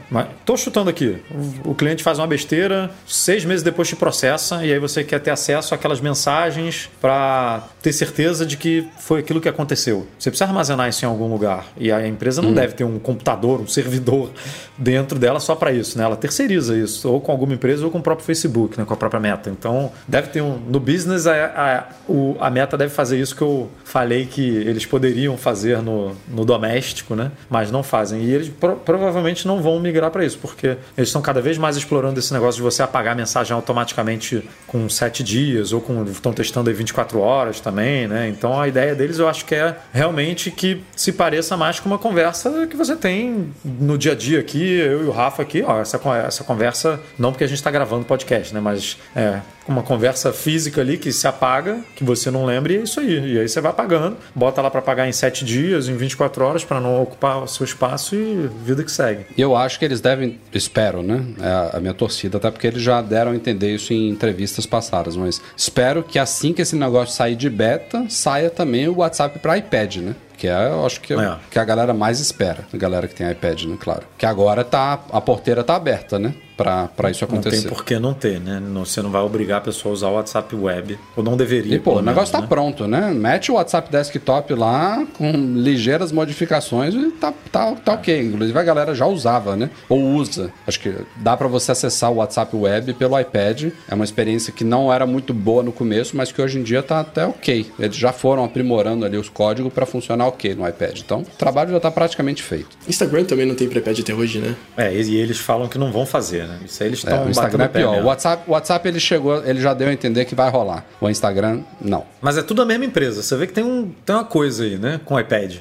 Tô 0.44 0.56
chutando 0.56 0.90
aqui. 0.90 1.18
O 1.64 1.72
cliente 1.72 2.02
faz 2.02 2.18
uma 2.18 2.26
besteira, 2.26 2.90
seis 3.06 3.44
meses 3.44 3.62
depois 3.62 3.86
te 3.86 3.94
processa, 3.94 4.66
e 4.66 4.72
aí 4.72 4.78
você 4.80 5.04
quer 5.04 5.20
ter 5.20 5.30
acesso 5.30 5.72
àquelas 5.72 6.00
mensagens 6.00 6.90
para 7.00 7.62
ter 7.80 7.92
certeza 7.92 8.44
de 8.44 8.56
que 8.56 8.88
foi 8.98 9.20
aquilo 9.20 9.40
que 9.40 9.48
aconteceu. 9.48 10.08
Você 10.18 10.30
precisa 10.30 10.46
armazenar 10.46 10.88
isso 10.88 11.04
em 11.04 11.08
algum 11.08 11.30
lugar. 11.30 11.66
E 11.78 11.92
a 11.92 12.04
empresa 12.08 12.42
não 12.42 12.50
hum. 12.50 12.54
deve 12.54 12.74
ter 12.74 12.82
um 12.82 12.98
computador, 12.98 13.60
um 13.60 13.68
servidor 13.68 14.32
dentro 14.80 15.18
dela 15.18 15.38
só 15.38 15.54
para 15.54 15.72
isso, 15.72 15.98
né? 15.98 16.04
Ela 16.04 16.16
terceiriza 16.16 16.76
isso, 16.76 17.08
ou 17.08 17.20
com 17.20 17.30
alguma 17.30 17.52
empresa 17.52 17.84
ou 17.84 17.90
com 17.90 17.98
o 17.98 18.02
próprio 18.02 18.24
Facebook, 18.24 18.78
né? 18.78 18.84
com 18.84 18.94
a 18.94 18.96
própria 18.96 19.20
Meta. 19.20 19.50
Então, 19.50 19.92
deve 20.08 20.28
ter 20.28 20.40
um. 20.40 20.56
No 20.56 20.80
business, 20.80 21.26
a, 21.26 21.34
a, 21.34 22.10
o, 22.10 22.36
a 22.40 22.50
Meta 22.50 22.76
deve 22.78 22.92
fazer 22.92 23.20
isso 23.20 23.36
que 23.36 23.42
eu 23.42 23.68
falei 23.84 24.24
que 24.24 24.42
eles 24.42 24.86
poderiam 24.86 25.36
fazer 25.36 25.82
no, 25.82 26.16
no 26.26 26.44
doméstico, 26.44 27.14
né? 27.14 27.30
Mas 27.48 27.70
não 27.70 27.82
fazem. 27.82 28.22
E 28.22 28.32
eles 28.32 28.48
pro, 28.48 28.76
provavelmente 28.76 29.46
não 29.46 29.60
vão 29.60 29.78
migrar 29.78 30.10
para 30.10 30.24
isso, 30.24 30.38
porque 30.38 30.78
eles 30.96 31.08
estão 31.08 31.20
cada 31.20 31.42
vez 31.42 31.58
mais 31.58 31.76
explorando 31.76 32.18
esse 32.18 32.32
negócio 32.32 32.56
de 32.56 32.62
você 32.62 32.82
apagar 32.82 33.12
a 33.12 33.16
mensagem 33.16 33.54
automaticamente 33.54 34.42
com 34.66 34.88
7 34.88 35.22
dias, 35.22 35.72
ou 35.72 35.80
com. 35.80 36.02
estão 36.04 36.32
testando 36.32 36.70
aí 36.70 36.74
24 36.74 37.20
horas 37.20 37.60
também, 37.60 38.08
né? 38.08 38.28
Então 38.28 38.58
a 38.58 38.66
ideia 38.66 38.94
deles 38.94 39.18
eu 39.18 39.28
acho 39.28 39.44
que 39.44 39.54
é 39.54 39.76
realmente 39.92 40.50
que 40.50 40.82
se 40.96 41.12
pareça 41.12 41.56
mais 41.56 41.78
com 41.78 41.88
uma 41.88 41.98
conversa 41.98 42.66
que 42.66 42.76
você 42.76 42.96
tem 42.96 43.52
no 43.64 43.98
dia 43.98 44.12
a 44.12 44.14
dia 44.14 44.40
aqui, 44.40 44.69
eu 44.70 45.04
e 45.04 45.06
o 45.06 45.10
Rafa 45.10 45.42
aqui, 45.42 45.62
ó, 45.66 45.80
essa, 45.80 46.00
essa 46.26 46.44
conversa, 46.44 47.00
não 47.18 47.32
porque 47.32 47.44
a 47.44 47.46
gente 47.46 47.58
está 47.58 47.70
gravando 47.70 48.04
podcast, 48.04 48.52
né? 48.54 48.60
Mas 48.60 48.98
é, 49.14 49.40
uma 49.68 49.82
conversa 49.82 50.32
física 50.32 50.80
ali 50.80 50.98
que 50.98 51.12
se 51.12 51.26
apaga, 51.26 51.80
que 51.94 52.04
você 52.04 52.30
não 52.30 52.44
lembra, 52.44 52.72
e 52.72 52.78
é 52.78 52.80
isso 52.80 53.00
aí. 53.00 53.34
E 53.34 53.38
aí 53.38 53.48
você 53.48 53.60
vai 53.60 53.70
apagando, 53.70 54.16
bota 54.34 54.60
lá 54.60 54.70
para 54.70 54.82
pagar 54.82 55.08
em 55.08 55.12
7 55.12 55.44
dias, 55.44 55.88
em 55.88 55.96
24 55.96 56.44
horas, 56.44 56.64
para 56.64 56.80
não 56.80 57.02
ocupar 57.02 57.42
o 57.42 57.46
seu 57.46 57.64
espaço 57.64 58.14
e 58.14 58.48
vida 58.64 58.82
que 58.82 58.90
segue. 58.90 59.26
Eu 59.36 59.56
acho 59.56 59.78
que 59.78 59.84
eles 59.84 60.00
devem, 60.00 60.38
espero, 60.52 61.02
né? 61.02 61.24
É 61.40 61.76
a 61.76 61.80
minha 61.80 61.94
torcida, 61.94 62.38
até 62.38 62.50
porque 62.50 62.66
eles 62.66 62.82
já 62.82 63.00
deram 63.00 63.32
a 63.32 63.34
entender 63.34 63.74
isso 63.74 63.92
em 63.92 64.08
entrevistas 64.08 64.66
passadas, 64.66 65.16
mas 65.16 65.40
espero 65.56 66.02
que 66.02 66.18
assim 66.18 66.52
que 66.52 66.62
esse 66.62 66.76
negócio 66.76 67.14
sair 67.14 67.36
de 67.36 67.48
beta, 67.48 68.06
saia 68.08 68.50
também 68.50 68.88
o 68.88 68.96
WhatsApp 68.96 69.38
para 69.38 69.58
iPad, 69.58 69.96
né? 69.96 70.14
Que 70.40 70.48
é, 70.48 70.68
eu 70.68 70.86
acho 70.86 71.02
que, 71.02 71.12
é. 71.12 71.36
que 71.50 71.58
a 71.58 71.64
galera 71.66 71.92
mais 71.92 72.18
espera, 72.18 72.66
a 72.72 72.76
galera 72.78 73.06
que 73.06 73.14
tem 73.14 73.30
iPad, 73.30 73.64
né? 73.64 73.76
Claro. 73.78 74.04
Que 74.16 74.24
agora 74.24 74.64
tá, 74.64 74.98
a 75.12 75.20
porteira 75.20 75.62
tá 75.62 75.76
aberta, 75.76 76.18
né? 76.18 76.32
Para 76.60 77.10
isso 77.10 77.24
acontecer. 77.24 77.56
Não 77.56 77.62
tem 77.62 77.72
por 77.72 77.84
que 77.84 77.98
não 77.98 78.12
ter, 78.12 78.40
né? 78.40 78.60
Você 78.74 79.00
não 79.00 79.10
vai 79.10 79.22
obrigar 79.22 79.58
a 79.58 79.60
pessoa 79.62 79.92
a 79.92 79.94
usar 79.94 80.08
o 80.08 80.14
WhatsApp 80.14 80.54
Web, 80.54 80.98
ou 81.16 81.24
não 81.24 81.36
deveria. 81.36 81.76
E, 81.76 81.78
pô, 81.80 81.98
o 81.98 82.02
negócio 82.02 82.32
tá 82.32 82.40
né? 82.40 82.46
pronto, 82.46 82.86
né? 82.86 83.12
Mete 83.12 83.50
o 83.50 83.54
WhatsApp 83.54 83.90
Desktop 83.90 84.54
lá, 84.54 85.06
com 85.16 85.30
ligeiras 85.32 86.12
modificações 86.12 86.94
e 86.94 87.10
tá, 87.12 87.32
tá, 87.50 87.72
tá 87.72 87.92
ok. 87.94 88.20
Inclusive 88.20 88.58
a 88.58 88.62
galera 88.62 88.94
já 88.94 89.06
usava, 89.06 89.56
né? 89.56 89.70
Ou 89.88 90.00
usa. 90.00 90.52
Acho 90.66 90.80
que 90.80 90.94
dá 91.16 91.36
para 91.36 91.48
você 91.48 91.72
acessar 91.72 92.10
o 92.10 92.16
WhatsApp 92.16 92.54
Web 92.54 92.94
pelo 92.94 93.18
iPad. 93.18 93.72
É 93.88 93.94
uma 93.94 94.04
experiência 94.04 94.52
que 94.52 94.64
não 94.64 94.92
era 94.92 95.06
muito 95.06 95.32
boa 95.32 95.62
no 95.62 95.72
começo, 95.72 96.16
mas 96.16 96.30
que 96.30 96.42
hoje 96.42 96.58
em 96.58 96.62
dia 96.62 96.82
tá 96.82 97.00
até 97.00 97.26
ok. 97.26 97.66
Eles 97.78 97.96
já 97.96 98.12
foram 98.12 98.44
aprimorando 98.44 99.04
ali 99.04 99.16
os 99.16 99.28
códigos 99.28 99.72
para 99.72 99.86
funcionar 99.86 100.26
ok 100.26 100.54
no 100.54 100.68
iPad. 100.68 100.98
Então, 100.98 101.22
o 101.22 101.36
trabalho 101.38 101.70
já 101.70 101.80
tá 101.80 101.90
praticamente 101.90 102.42
feito. 102.42 102.76
Instagram 102.88 103.24
também 103.24 103.46
não 103.46 103.54
tem 103.54 103.68
para 103.68 103.78
iPad 103.78 104.00
até 104.00 104.14
hoje, 104.14 104.38
né? 104.38 104.54
É, 104.76 104.92
e 104.94 105.16
eles 105.16 105.38
falam 105.38 105.68
que 105.68 105.78
não 105.78 105.90
vão 105.90 106.04
fazer, 106.04 106.46
né? 106.50 106.58
Isso 106.64 106.82
aí 106.82 106.88
eles 106.88 106.98
estão. 106.98 107.22
É, 107.22 107.26
o 107.26 107.30
Instagram 107.30 107.64
é 107.64 107.68
pior. 107.68 108.02
O 108.02 108.06
WhatsApp, 108.06 108.42
o 108.46 108.52
WhatsApp 108.52 108.88
ele 108.88 109.00
chegou, 109.00 109.44
ele 109.44 109.60
já 109.60 109.72
deu 109.74 109.88
a 109.88 109.92
entender 109.92 110.24
que 110.24 110.34
vai 110.34 110.50
rolar. 110.50 110.84
O 111.00 111.08
Instagram, 111.08 111.60
não. 111.80 112.04
Mas 112.20 112.36
é 112.36 112.42
tudo 112.42 112.62
a 112.62 112.66
mesma 112.66 112.84
empresa. 112.84 113.22
Você 113.22 113.36
vê 113.36 113.46
que 113.46 113.52
tem, 113.52 113.64
um, 113.64 113.90
tem 114.04 114.14
uma 114.14 114.24
coisa 114.24 114.64
aí, 114.64 114.76
né? 114.76 115.00
Com 115.04 115.14
o 115.14 115.20
iPad. 115.20 115.56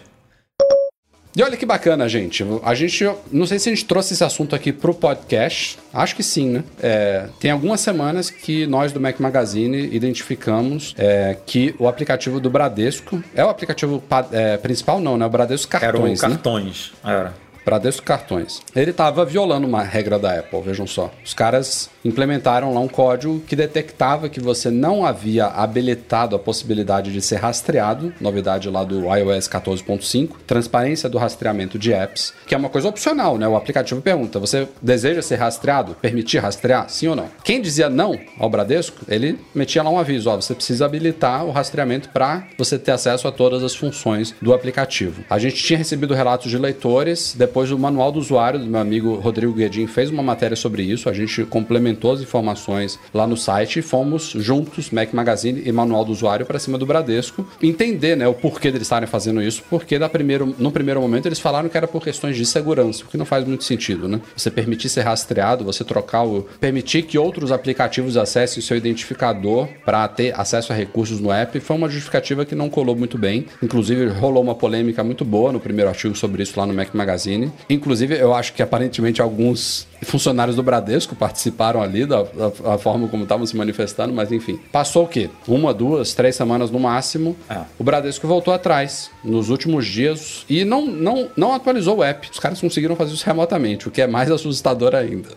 E 1.35 1.43
olha 1.43 1.55
que 1.55 1.65
bacana, 1.65 2.09
gente. 2.09 2.43
A 2.63 2.73
gente, 2.73 3.09
não 3.31 3.45
sei 3.45 3.59
se 3.59 3.69
a 3.69 3.73
gente 3.73 3.85
trouxe 3.85 4.13
esse 4.13 4.23
assunto 4.23 4.55
aqui 4.55 4.73
pro 4.73 4.93
podcast. 4.93 5.77
Acho 5.93 6.15
que 6.15 6.23
sim, 6.23 6.49
né? 6.49 6.63
É, 6.81 7.29
tem 7.39 7.51
algumas 7.51 7.79
semanas 7.81 8.29
que 8.29 8.65
nós 8.65 8.91
do 8.91 8.99
Mac 8.99 9.19
Magazine 9.19 9.77
identificamos 9.95 10.95
é, 10.97 11.37
que 11.45 11.75
o 11.77 11.87
aplicativo 11.87 12.39
do 12.39 12.49
Bradesco 12.49 13.23
é 13.35 13.45
o 13.45 13.49
aplicativo 13.49 14.03
é, 14.31 14.57
principal, 14.57 14.99
não, 14.99 15.17
né? 15.17 15.25
O 15.25 15.29
Bradesco 15.29 15.71
Cartões. 15.71 16.21
Era 16.21 16.31
o 16.31 16.35
Cartões. 16.35 16.91
Né? 17.03 17.13
Era. 17.13 17.48
Bradesco 17.69 18.03
Cartões. 18.03 18.63
Ele 18.75 18.89
estava 18.89 19.23
violando 19.23 19.67
uma 19.67 19.83
regra 19.83 20.17
da 20.17 20.39
Apple, 20.39 20.59
vejam 20.61 20.87
só. 20.87 21.11
Os 21.23 21.35
caras 21.35 21.87
implementaram 22.03 22.73
lá 22.73 22.79
um 22.79 22.87
código 22.87 23.41
que 23.41 23.55
detectava 23.55 24.27
que 24.27 24.39
você 24.39 24.71
não 24.71 25.05
havia 25.05 25.45
habilitado 25.45 26.35
a 26.35 26.39
possibilidade 26.39 27.13
de 27.13 27.21
ser 27.21 27.35
rastreado, 27.35 28.11
novidade 28.19 28.67
lá 28.71 28.83
do 28.83 29.01
iOS 29.01 29.47
14.5, 29.47 30.31
transparência 30.47 31.07
do 31.07 31.19
rastreamento 31.19 31.77
de 31.77 31.93
apps, 31.93 32.33
que 32.47 32.55
é 32.55 32.57
uma 32.57 32.69
coisa 32.69 32.87
opcional, 32.87 33.37
né? 33.37 33.47
O 33.47 33.55
aplicativo 33.55 34.01
pergunta: 34.01 34.39
você 34.39 34.67
deseja 34.81 35.21
ser 35.21 35.35
rastreado? 35.35 35.95
Permitir 36.01 36.39
rastrear? 36.39 36.89
Sim 36.89 37.09
ou 37.09 37.15
não? 37.15 37.29
Quem 37.43 37.61
dizia 37.61 37.87
não 37.87 38.19
ao 38.39 38.49
Bradesco, 38.49 39.05
ele 39.07 39.39
metia 39.53 39.83
lá 39.83 39.91
um 39.91 39.99
aviso: 39.99 40.27
ó, 40.27 40.35
você 40.35 40.55
precisa 40.55 40.85
habilitar 40.85 41.45
o 41.45 41.51
rastreamento 41.51 42.09
para 42.09 42.47
você 42.57 42.79
ter 42.79 42.93
acesso 42.93 43.27
a 43.27 43.31
todas 43.31 43.63
as 43.63 43.75
funções 43.75 44.33
do 44.41 44.55
aplicativo. 44.55 45.23
A 45.29 45.37
gente 45.37 45.61
tinha 45.63 45.77
recebido 45.77 46.15
relatos 46.15 46.49
de 46.49 46.57
leitores, 46.57 47.35
depois 47.37 47.58
o 47.71 47.77
manual 47.77 48.11
do 48.11 48.19
usuário 48.19 48.59
do 48.59 48.65
meu 48.65 48.79
amigo 48.79 49.15
Rodrigo 49.15 49.53
Guedin 49.53 49.87
fez 49.87 50.09
uma 50.09 50.23
matéria 50.23 50.55
sobre 50.55 50.83
isso, 50.83 51.09
a 51.09 51.13
gente 51.13 51.43
complementou 51.45 51.79
complementou 51.79 52.11
as 52.11 52.21
informações 52.21 52.99
lá 53.13 53.25
no 53.25 53.37
site 53.37 53.79
e 53.79 53.81
fomos 53.81 54.33
juntos, 54.35 54.91
Mac 54.91 55.13
Magazine 55.13 55.61
e 55.65 55.71
Manual 55.71 56.05
do 56.05 56.11
Usuário, 56.11 56.45
para 56.45 56.59
cima 56.59 56.77
do 56.77 56.85
Bradesco, 56.85 57.45
entender 57.61 58.15
né, 58.15 58.27
o 58.27 58.33
porquê 58.33 58.71
deles 58.71 58.85
estarem 58.85 59.07
fazendo 59.07 59.41
isso, 59.41 59.63
porque 59.69 59.97
da 59.97 60.09
primeiro, 60.09 60.55
no 60.57 60.71
primeiro 60.71 61.01
momento 61.01 61.27
eles 61.27 61.39
falaram 61.39 61.69
que 61.69 61.77
era 61.77 61.87
por 61.87 62.03
questões 62.03 62.35
de 62.35 62.45
segurança, 62.45 63.03
o 63.03 63.07
que 63.07 63.17
não 63.17 63.25
faz 63.25 63.45
muito 63.45 63.63
sentido, 63.63 64.07
né? 64.07 64.21
Você 64.35 64.49
permitir 64.51 64.89
ser 64.89 65.01
rastreado, 65.01 65.63
você 65.63 65.83
trocar 65.83 66.23
o. 66.23 66.47
permitir 66.59 67.03
que 67.03 67.17
outros 67.17 67.51
aplicativos 67.51 68.17
acessem 68.17 68.59
o 68.59 68.63
seu 68.63 68.77
identificador 68.77 69.67
para 69.85 70.07
ter 70.07 70.33
acesso 70.39 70.73
a 70.73 70.75
recursos 70.75 71.19
no 71.19 71.31
app, 71.31 71.59
foi 71.59 71.75
uma 71.75 71.89
justificativa 71.89 72.45
que 72.45 72.55
não 72.55 72.69
colou 72.69 72.95
muito 72.95 73.17
bem. 73.17 73.45
Inclusive, 73.61 74.07
rolou 74.07 74.43
uma 74.43 74.55
polêmica 74.55 75.03
muito 75.03 75.23
boa 75.23 75.51
no 75.51 75.59
primeiro 75.59 75.89
artigo 75.89 76.15
sobre 76.15 76.43
isso 76.43 76.59
lá 76.59 76.65
no 76.65 76.73
Mac 76.73 76.93
Magazine. 76.93 77.38
Inclusive, 77.69 78.17
eu 78.17 78.33
acho 78.33 78.53
que 78.53 78.61
aparentemente 78.61 79.21
alguns 79.21 79.87
funcionários 80.01 80.55
do 80.55 80.63
Bradesco 80.63 81.15
participaram 81.15 81.81
ali 81.81 82.05
da, 82.05 82.23
da, 82.23 82.49
da 82.49 82.77
forma 82.77 83.07
como 83.07 83.23
estavam 83.23 83.45
se 83.45 83.55
manifestando, 83.55 84.13
mas 84.13 84.31
enfim. 84.31 84.59
Passou 84.71 85.05
o 85.05 85.07
quê? 85.07 85.29
Uma, 85.47 85.73
duas, 85.73 86.13
três 86.13 86.35
semanas 86.35 86.71
no 86.71 86.79
máximo. 86.79 87.35
É. 87.49 87.61
O 87.77 87.83
Bradesco 87.83 88.27
voltou 88.27 88.53
atrás 88.53 89.11
nos 89.23 89.49
últimos 89.49 89.85
dias 89.85 90.45
e 90.49 90.63
não, 90.63 90.85
não, 90.85 91.29
não 91.35 91.53
atualizou 91.53 91.97
o 91.97 92.03
app. 92.03 92.29
Os 92.31 92.39
caras 92.39 92.59
conseguiram 92.59 92.95
fazer 92.95 93.13
isso 93.13 93.25
remotamente, 93.25 93.87
o 93.87 93.91
que 93.91 94.01
é 94.01 94.07
mais 94.07 94.29
assustador 94.31 94.95
ainda. 94.95 95.29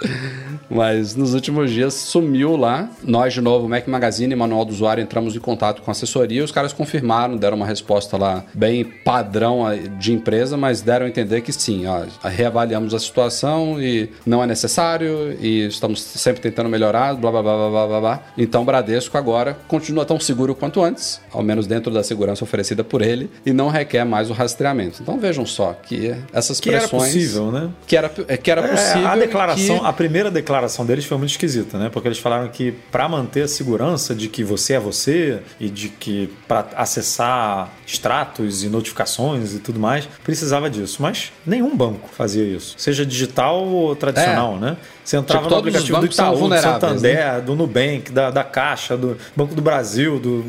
mas 0.71 1.15
nos 1.15 1.35
últimos 1.35 1.71
dias 1.71 1.95
sumiu 1.95 2.57
lá. 2.57 2.89
Nós, 3.03 3.33
de 3.33 3.41
novo, 3.41 3.69
Mac 3.69 3.87
Magazine 3.87 4.33
e 4.33 4.37
Manual 4.37 4.65
do 4.65 4.73
Usuário, 4.73 5.03
entramos 5.03 5.35
em 5.35 5.41
contato 5.41 5.83
com 5.83 5.91
a 5.91 5.93
assessoria 5.93 6.41
e 6.41 6.43
os 6.43 6.53
caras 6.53 6.73
confirmaram, 6.73 7.37
deram 7.37 7.57
uma 7.57 7.67
resposta 7.67 8.17
lá 8.17 8.45
bem 8.55 8.85
padrão 8.85 9.63
de 9.99 10.13
empresa, 10.13 10.57
mas 10.57 10.81
deram 10.81 11.07
a 11.07 11.09
entender 11.09 11.41
que 11.41 11.53
sim, 11.53 11.87
ó, 11.87 12.05
reavaliamos 12.29 12.95
a 12.95 12.99
situação 12.99 13.81
e 13.81 14.11
não 14.25 14.43
é 14.43 14.47
necessário 14.53 15.37
e 15.41 15.67
estamos 15.67 16.03
sempre 16.03 16.41
tentando 16.41 16.69
melhorar, 16.69 17.15
blá 17.15 17.31
blá 17.31 17.43
blá 17.43 17.71
blá 17.71 17.87
blá 17.87 18.01
blá. 18.01 18.23
Então 18.37 18.65
Bradesco 18.65 19.17
agora 19.17 19.57
continua 19.67 20.05
tão 20.05 20.21
seguro 20.21 20.55
quanto 20.55 20.83
antes, 20.83 21.21
ao 21.33 21.43
menos 21.43 21.67
dentro 21.67 21.93
da 21.93 22.03
segurança 22.03 22.45
oferecida 22.45 22.85
por 22.85 23.03
ele, 23.03 23.31
e 23.45 23.53
não 23.53 23.69
requer 23.69 24.05
mais 24.05 24.31
o 24.31 24.33
rastreamento. 24.33 25.03
Então 25.03 25.19
vejam 25.19 25.45
só 25.47 25.73
que 25.73 26.15
essas 26.33 26.61
que 26.61 26.71
pressões. 26.71 26.91
Que 26.91 26.97
era 26.97 27.29
possível, 27.29 27.53
né? 27.53 27.71
Que 27.87 27.97
era, 27.97 28.09
que 28.09 28.51
era 28.51 28.63
possível. 28.63 29.09
É, 29.09 29.13
a 29.13 29.17
declaração, 29.17 29.79
que... 29.79 29.87
a 29.87 29.93
primeira 29.93 30.31
declaração 30.31 30.85
deles 30.85 31.05
foi 31.05 31.17
muito 31.19 31.31
esquisita, 31.31 31.79
né? 31.79 31.91
Porque 31.93 32.09
eles 32.09 32.19
falaram 32.19 32.49
que 32.49 32.73
para 32.91 33.09
manter 33.09 33.43
a 33.43 33.49
segurança 33.49 34.15
de 34.15 34.29
que 34.29 34.45
você 34.45 34.75
é 34.75 34.81
você 34.81 35.41
e 35.59 35.69
de 35.69 35.89
que 35.89 36.31
para 36.47 36.67
acessar 36.77 37.73
extratos 37.87 38.65
e 38.65 38.69
notificações 38.69 39.55
e 39.55 39.59
tudo 39.59 39.81
mais, 39.81 40.09
precisava 40.23 40.69
disso. 40.69 40.99
Mas 41.01 41.33
nenhum 41.47 41.77
banco 41.77 42.09
fazia 42.13 42.45
isso, 42.45 42.75
seja 42.79 43.05
digital 43.05 43.65
ou 43.67 43.95
tradicional, 43.97 44.42
é. 44.42 44.42
Né? 44.59 44.77
Você 45.05 45.17
entrava 45.17 45.43
Tipo, 45.45 45.55
no 45.55 45.61
aplicativo 45.61 45.99
do 45.99 46.07
Itaú, 46.07 46.33
do 46.33 46.39
vulneráveis, 46.39 47.03
né? 47.03 47.15
Santander, 47.17 47.43
do 47.45 47.57
Nubank, 47.57 48.13
da, 48.13 48.31
da 48.31 48.45
Caixa, 48.45 48.97
do 48.97 49.17
Banco 49.35 49.55
do 49.55 49.61
Brasil, 49.63 50.19
do, 50.21 50.43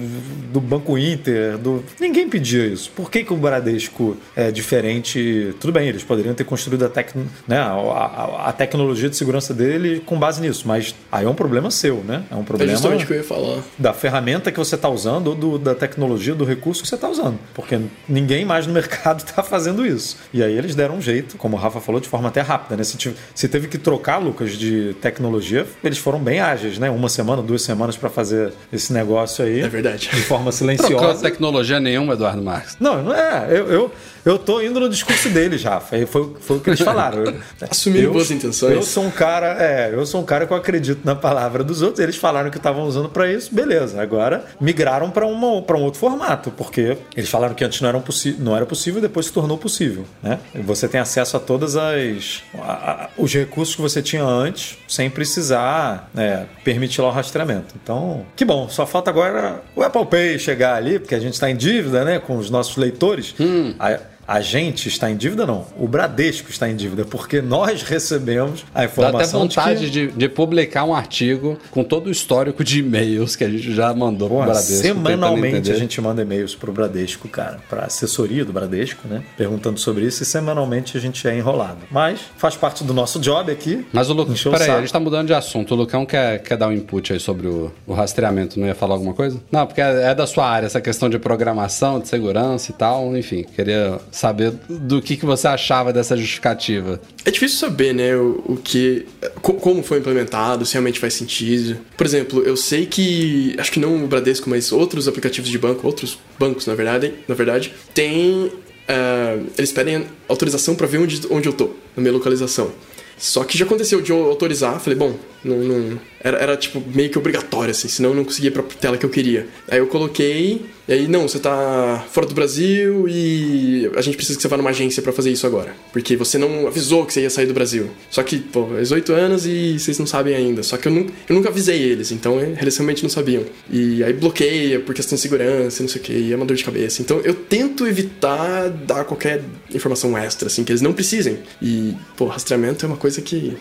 do 0.52 0.62
Banco 0.62 0.98
Inter, 0.98 1.58
do... 1.58 1.84
Ninguém 2.00 2.30
pedia 2.30 2.66
isso. 2.66 2.92
Por 2.96 3.10
que, 3.10 3.24
que 3.24 3.34
o 3.34 3.36
Bradesco 3.38 4.16
é 4.36 4.52
diferente? 4.52 5.56
Tudo 5.60 5.72
bem, 5.74 5.88
eles 5.88 6.04
poderiam 6.04 6.34
ter 6.36 6.44
construído 6.44 6.86
a, 6.86 6.90
tec... 6.90 7.16
né, 7.48 7.58
a, 7.58 7.72
a- 7.72 8.50
a 8.50 8.54
tecnologia 8.54 9.10
de 9.10 9.16
segurança 9.16 9.54
dele 9.54 10.02
com 10.06 10.18
base 10.20 10.42
nisso, 10.42 10.68
mas 10.68 10.94
aí 11.12 11.26
é 11.26 11.30
um 11.30 11.34
problema 11.34 11.72
seu, 11.72 11.98
né? 12.04 12.24
É 12.32 12.36
um 12.36 12.42
É 12.42 12.44
problema 12.44 12.72
justamente 12.72 13.04
o 13.04 13.08
que 13.08 13.14
eu 13.14 13.18
ia 13.18 13.24
falar. 13.24 13.60
da 13.78 13.94
ferramenta 13.94 14.52
que 14.52 14.58
você 14.60 14.76
está 14.76 14.90
usando 14.90 15.28
ou 15.28 15.36
do- 15.36 15.58
da 15.58 15.74
tecnologia, 15.76 16.36
do 16.36 16.44
recurso 16.46 16.82
que 16.82 16.88
você 16.88 16.96
está 16.96 17.10
usando. 17.10 17.40
Porque 17.54 17.80
ninguém 18.08 18.46
mais 18.46 18.68
no 18.68 18.74
mercado 18.74 19.20
está 19.20 19.42
fazendo 19.44 19.86
isso. 19.86 20.18
E 20.34 20.44
aí 20.44 20.58
eles 20.58 20.76
deram 20.76 20.96
um 20.98 21.02
jeito, 21.02 21.38
como 21.38 21.56
o 21.56 21.60
Rafa 21.60 21.80
falou, 21.80 22.00
de 22.02 22.08
forma 22.10 22.28
até 22.30 22.42
rápida. 22.42 22.76
Né? 22.78 22.84
Se, 22.84 22.98
tive- 22.98 23.16
se 23.34 23.48
teve 23.48 23.68
que 23.68 23.78
trocar, 23.78 24.18
Lucas, 24.18 24.43
de 24.52 24.96
tecnologia, 25.02 25.66
eles 25.84 25.98
foram 25.98 26.20
bem 26.20 26.40
ágeis, 26.40 26.78
né? 26.78 26.90
Uma 26.90 27.10
semana, 27.10 27.42
duas 27.42 27.62
semanas 27.62 27.96
para 27.96 28.10
fazer 28.10 28.54
esse 28.72 28.92
negócio 28.94 29.44
aí. 29.44 29.62
É 29.62 29.68
verdade. 29.68 30.10
De 30.14 30.22
forma 30.22 30.52
silenciosa. 30.54 31.22
tecnologia 31.22 31.80
nenhuma, 31.80 32.14
Eduardo 32.14 32.42
Marques. 32.42 32.78
Não, 32.80 33.02
não 33.02 33.14
é. 33.14 33.48
Eu, 33.50 33.68
eu, 33.68 33.92
eu 34.26 34.38
tô 34.38 34.62
indo 34.62 34.80
no 34.80 34.90
discurso 34.90 35.30
deles, 35.30 35.64
Rafa. 35.64 35.96
Foi, 36.08 36.36
foi 36.40 36.58
o 36.58 36.60
que 36.60 36.70
eles 36.70 36.80
falaram. 36.82 37.24
Assumiram 37.70 38.12
boas 38.14 38.32
intenções. 38.32 38.74
Eu 38.74 38.84
sou 38.84 39.04
um 39.06 39.12
cara, 39.12 39.58
é, 39.64 39.90
eu 39.94 40.06
sou 40.06 40.22
um 40.22 40.26
cara 40.26 40.46
que 40.48 40.54
eu 40.54 40.58
acredito 40.58 41.02
na 41.04 41.16
palavra 41.16 41.64
dos 41.64 41.82
outros. 41.82 42.00
Eles 42.00 42.16
falaram 42.16 42.50
que 42.50 42.58
estavam 42.58 42.84
usando 42.84 43.10
para 43.10 43.32
isso, 43.32 43.54
beleza. 43.54 44.02
Agora 44.02 44.46
migraram 44.60 45.10
para 45.10 45.26
um 45.26 45.44
outro 45.44 46.00
formato, 46.00 46.52
porque 46.52 46.98
eles 47.16 47.30
falaram 47.30 47.54
que 47.54 47.64
antes 47.64 47.80
não 47.82 48.04
não 48.40 48.56
era 48.56 48.66
possível 48.66 49.00
e 49.00 49.02
depois 49.02 49.26
se 49.28 49.32
tornou 49.34 49.58
possível, 49.58 50.06
né? 50.22 50.40
Você 50.66 50.88
tem 50.88 51.00
acesso 51.00 51.38
a 51.38 51.40
todas 51.40 51.76
as 51.76 52.42
a- 52.60 52.72
a- 52.72 53.10
os 53.18 53.34
recursos 53.34 53.76
que 53.76 53.82
você 53.82 54.02
tinha 54.02 54.24
antes, 54.24 54.78
sem 54.88 55.10
precisar 55.10 56.10
né, 56.14 56.46
permitir 56.64 57.02
lá 57.02 57.10
o 57.10 57.12
rastreamento. 57.12 57.76
Então, 57.82 58.26
que 58.36 58.46
bom. 58.46 58.70
Só 58.70 58.86
falta 58.86 59.10
agora 59.10 59.62
o 59.76 59.84
Apple 59.84 60.06
Pay 60.06 60.40
chegar 60.40 60.76
ali, 60.76 61.00
porque 61.00 61.16
a 61.16 61.20
gente 61.20 61.34
está 61.34 61.50
em 61.50 61.56
dívida, 61.56 62.04
né, 62.06 62.20
com 62.20 62.38
os 62.38 62.50
nossos 62.50 62.78
leitores. 62.78 63.36
A- 63.80 64.00
a 64.28 64.42
gente 64.42 64.88
está 64.88 65.10
em 65.10 65.18
dívida, 65.18 65.46
não. 65.46 65.66
O 65.78 65.88
Bradesco 65.88 66.50
está 66.50 66.70
em 66.70 66.76
dívida, 66.76 67.06
porque 67.06 67.42
nós 67.42 67.84
recebemos 67.84 68.66
a 68.74 68.80
Dá 68.80 68.86
informação 68.86 69.44
até 69.44 69.56
vontade 69.56 69.90
de 69.90 70.08
que 70.08 70.14
de, 70.14 70.18
de 70.18 70.30
publicar 70.30 70.84
um 70.84 70.94
artigo 70.94 71.58
com 71.72 71.84
todo 71.84 72.08
o 72.08 72.12
histórico 72.12 72.64
de 72.64 72.80
e-mails 72.80 73.36
que 73.36 73.44
a 73.44 73.50
gente 73.50 73.74
já 73.74 73.94
mandou 73.94 74.30
Pô, 74.30 74.36
pro 74.38 74.46
Bradesco. 74.46 74.82
semanalmente 74.82 75.72
a 75.72 75.76
gente 75.76 76.00
manda 76.02 76.22
e-mails 76.22 76.56
pro 76.56 76.72
Bradesco, 76.72 77.28
cara, 77.28 77.60
pra 77.70 77.86
assessoria 77.86 78.46
do 78.46 78.54
Bradesco, 78.54 79.08
né? 79.08 79.24
Perguntando 79.38 79.80
sobre 79.80 80.06
isso 80.06 80.24
e 80.24 80.26
semanalmente 80.26 80.98
a 80.98 81.00
gente 81.00 81.28
é 81.28 81.38
enrolado. 81.38 81.80
Mas 81.92 82.20
faz 82.38 82.56
parte 82.56 82.84
do 82.84 82.94
nosso 82.94 83.20
job 83.20 83.52
aqui. 83.52 83.86
Mas 83.92 84.10
o 84.10 84.14
Lucas, 84.14 84.34
Encher 84.34 84.50
o 84.50 84.52
peraí, 84.52 84.72
a 84.72 84.80
gente 84.80 84.94
tá 84.94 85.00
mudando 85.00 85.28
de 85.28 85.34
assunto. 85.34 85.74
O 85.74 85.78
Lucão 85.78 86.06
quer, 86.06 86.40
quer 86.40 86.58
dar 86.58 86.68
um 86.68 86.74
input 86.74 87.14
aí 87.14 87.20
sobre 87.20 87.48
o, 87.48 87.72
o 87.86 87.94
rastreamento, 87.94 88.60
não 88.60 88.68
ia 88.68 88.76
falar 88.76 88.96
alguma 88.96 89.14
coisa? 89.14 89.40
Não, 89.52 89.66
porque 89.66 89.82
é, 89.82 90.12
é 90.12 90.16
da 90.16 90.26
sua 90.26 90.48
área, 90.48 90.66
essa 90.66 90.82
questão 90.82 91.10
de 91.10 91.20
programação, 91.20 92.00
de 92.00 92.08
segurança 92.08 92.72
e 92.72 92.74
tal. 92.74 93.16
Enfim, 93.16 93.44
queria 93.44 94.00
saber 94.14 94.54
do 94.70 95.02
que, 95.02 95.18
que 95.18 95.26
você 95.26 95.48
achava 95.48 95.92
dessa 95.92 96.16
justificativa. 96.16 97.02
É 97.26 97.32
difícil 97.32 97.58
saber, 97.58 97.94
né, 97.94 98.16
o, 98.16 98.42
o 98.46 98.58
que. 98.64 99.06
co- 99.42 99.56
como 99.56 99.82
foi 99.84 99.98
implementado, 99.98 100.66
se 100.66 100.74
realmente 100.74 101.00
faz 101.00 101.14
sentido. 101.16 101.78
Por 101.98 102.06
exemplo, 102.06 102.42
eu 102.44 102.56
sei 102.56 102.86
que. 102.86 103.56
Acho 103.58 103.72
que 103.72 103.80
não 103.80 104.04
o 104.04 104.08
Bradesco, 104.08 104.50
mas 104.50 104.72
outros 104.72 105.08
aplicativos 105.08 105.50
de 105.50 105.58
banco, 105.58 105.86
outros 105.88 106.18
bancos, 106.40 106.66
na 106.68 106.76
verdade, 106.76 107.14
na 107.28 107.34
verdade, 107.36 107.74
tem. 107.94 108.52
ah, 108.88 109.38
eles 109.58 109.72
pedem 109.72 110.06
autorização 110.30 110.76
para 110.76 110.86
ver 110.88 111.00
onde, 111.00 111.22
onde 111.32 111.50
eu 111.50 111.54
tô, 111.54 111.72
na 111.96 112.02
minha 112.02 112.14
localização. 112.14 112.72
Só 113.18 113.44
que 113.44 113.58
já 113.58 113.66
aconteceu 113.66 114.02
de 114.02 114.12
eu 114.12 114.26
autorizar, 114.26 114.80
falei, 114.80 114.98
bom, 114.98 115.16
não, 115.44 115.58
não- 115.58 116.00
era, 116.26 116.38
era 116.38 116.56
tipo 116.58 116.82
meio 116.96 117.10
que 117.10 117.18
obrigatório, 117.18 117.72
assim, 117.72 117.90
senão 117.90 118.12
eu 118.12 118.16
não 118.16 118.24
conseguia 118.24 118.50
ir 118.50 118.54
pra 118.54 118.64
tela 118.64 118.98
que 118.98 119.06
eu 119.06 119.10
queria. 119.10 119.46
Aí 119.70 119.78
eu 119.80 119.88
coloquei, 119.88 120.62
e 120.88 120.94
aí, 120.94 121.08
não, 121.08 121.28
você 121.28 121.38
tá 121.38 122.06
fora 122.12 122.26
do 122.26 122.34
Brasil 122.34 123.06
e 123.10 123.90
a 123.96 124.02
gente 124.02 124.16
precisa 124.16 124.38
que 124.38 124.42
você 124.42 124.48
vá 124.48 124.56
numa 124.56 124.70
agência 124.70 125.02
pra 125.04 125.12
fazer 125.12 125.32
isso 125.32 125.46
agora. 125.46 125.74
Porque 125.92 126.16
você 126.16 126.38
não 126.38 126.66
avisou 126.68 127.06
que 127.06 127.14
você 127.14 127.22
ia 127.22 127.30
sair 127.30 127.46
do 127.46 127.54
Brasil. 127.54 127.90
Só 128.10 128.24
que, 128.24 128.38
pô, 128.40 128.68
faz 128.68 128.92
oito 128.94 129.12
anos 129.12 129.46
e 129.46 129.78
vocês 129.78 130.00
não 130.00 130.06
sabem 130.06 130.34
ainda. 130.34 130.64
Só 130.64 130.78
que 130.78 130.88
eu, 130.88 130.92
nu- 130.94 131.08
eu 131.28 131.36
nunca 131.36 131.50
avisei 131.50 131.82
eles, 131.82 132.12
então 132.12 132.40
é, 132.40 132.58
eles 132.62 132.78
realmente 132.78 133.04
não 133.04 133.10
sabiam. 133.10 133.44
E 133.70 134.02
aí 134.04 134.14
bloqueia 134.14 134.80
por 134.80 134.96
questão 134.96 135.16
de 135.18 135.22
segurança, 135.22 135.84
não 135.84 135.90
sei 135.90 136.02
o 136.02 136.04
que, 136.06 136.32
é 136.32 136.36
uma 136.38 136.46
dor 136.46 136.56
de 136.56 136.64
cabeça. 136.64 137.02
Então 137.02 137.20
eu 137.20 137.34
tento 137.34 137.86
evitar 137.86 138.70
dar 138.70 139.04
qualquer 139.04 139.42
informação 139.74 140.18
extra, 140.18 140.48
assim, 140.48 140.64
que 140.64 140.72
eles 140.72 140.82
não 140.82 140.94
precisem. 140.94 141.40
E, 141.62 141.94
pô, 142.16 142.28
rastreamento 142.28 142.86
é 142.86 142.88
uma 142.88 142.98
coisa 142.98 143.22
que 143.22 143.58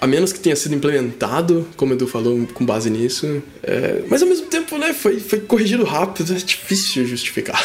a 0.00 0.06
menos 0.06 0.32
que 0.32 0.40
tenha 0.40 0.56
sido 0.56 0.74
implementado, 0.74 1.66
como 1.76 1.92
o 1.92 1.96
Edu 1.96 2.06
falou, 2.06 2.46
com 2.54 2.64
base 2.64 2.90
nisso. 2.90 3.42
é, 3.62 4.02
Mas 4.08 4.22
ao 4.22 4.28
mesmo 4.28 4.46
tempo, 4.46 4.76
né, 4.78 4.92
foi, 4.92 5.20
foi 5.20 5.40
corrigido 5.40 5.84
rápido, 5.84 6.32
é 6.32 6.36
difícil 6.36 7.06
justificar. 7.06 7.62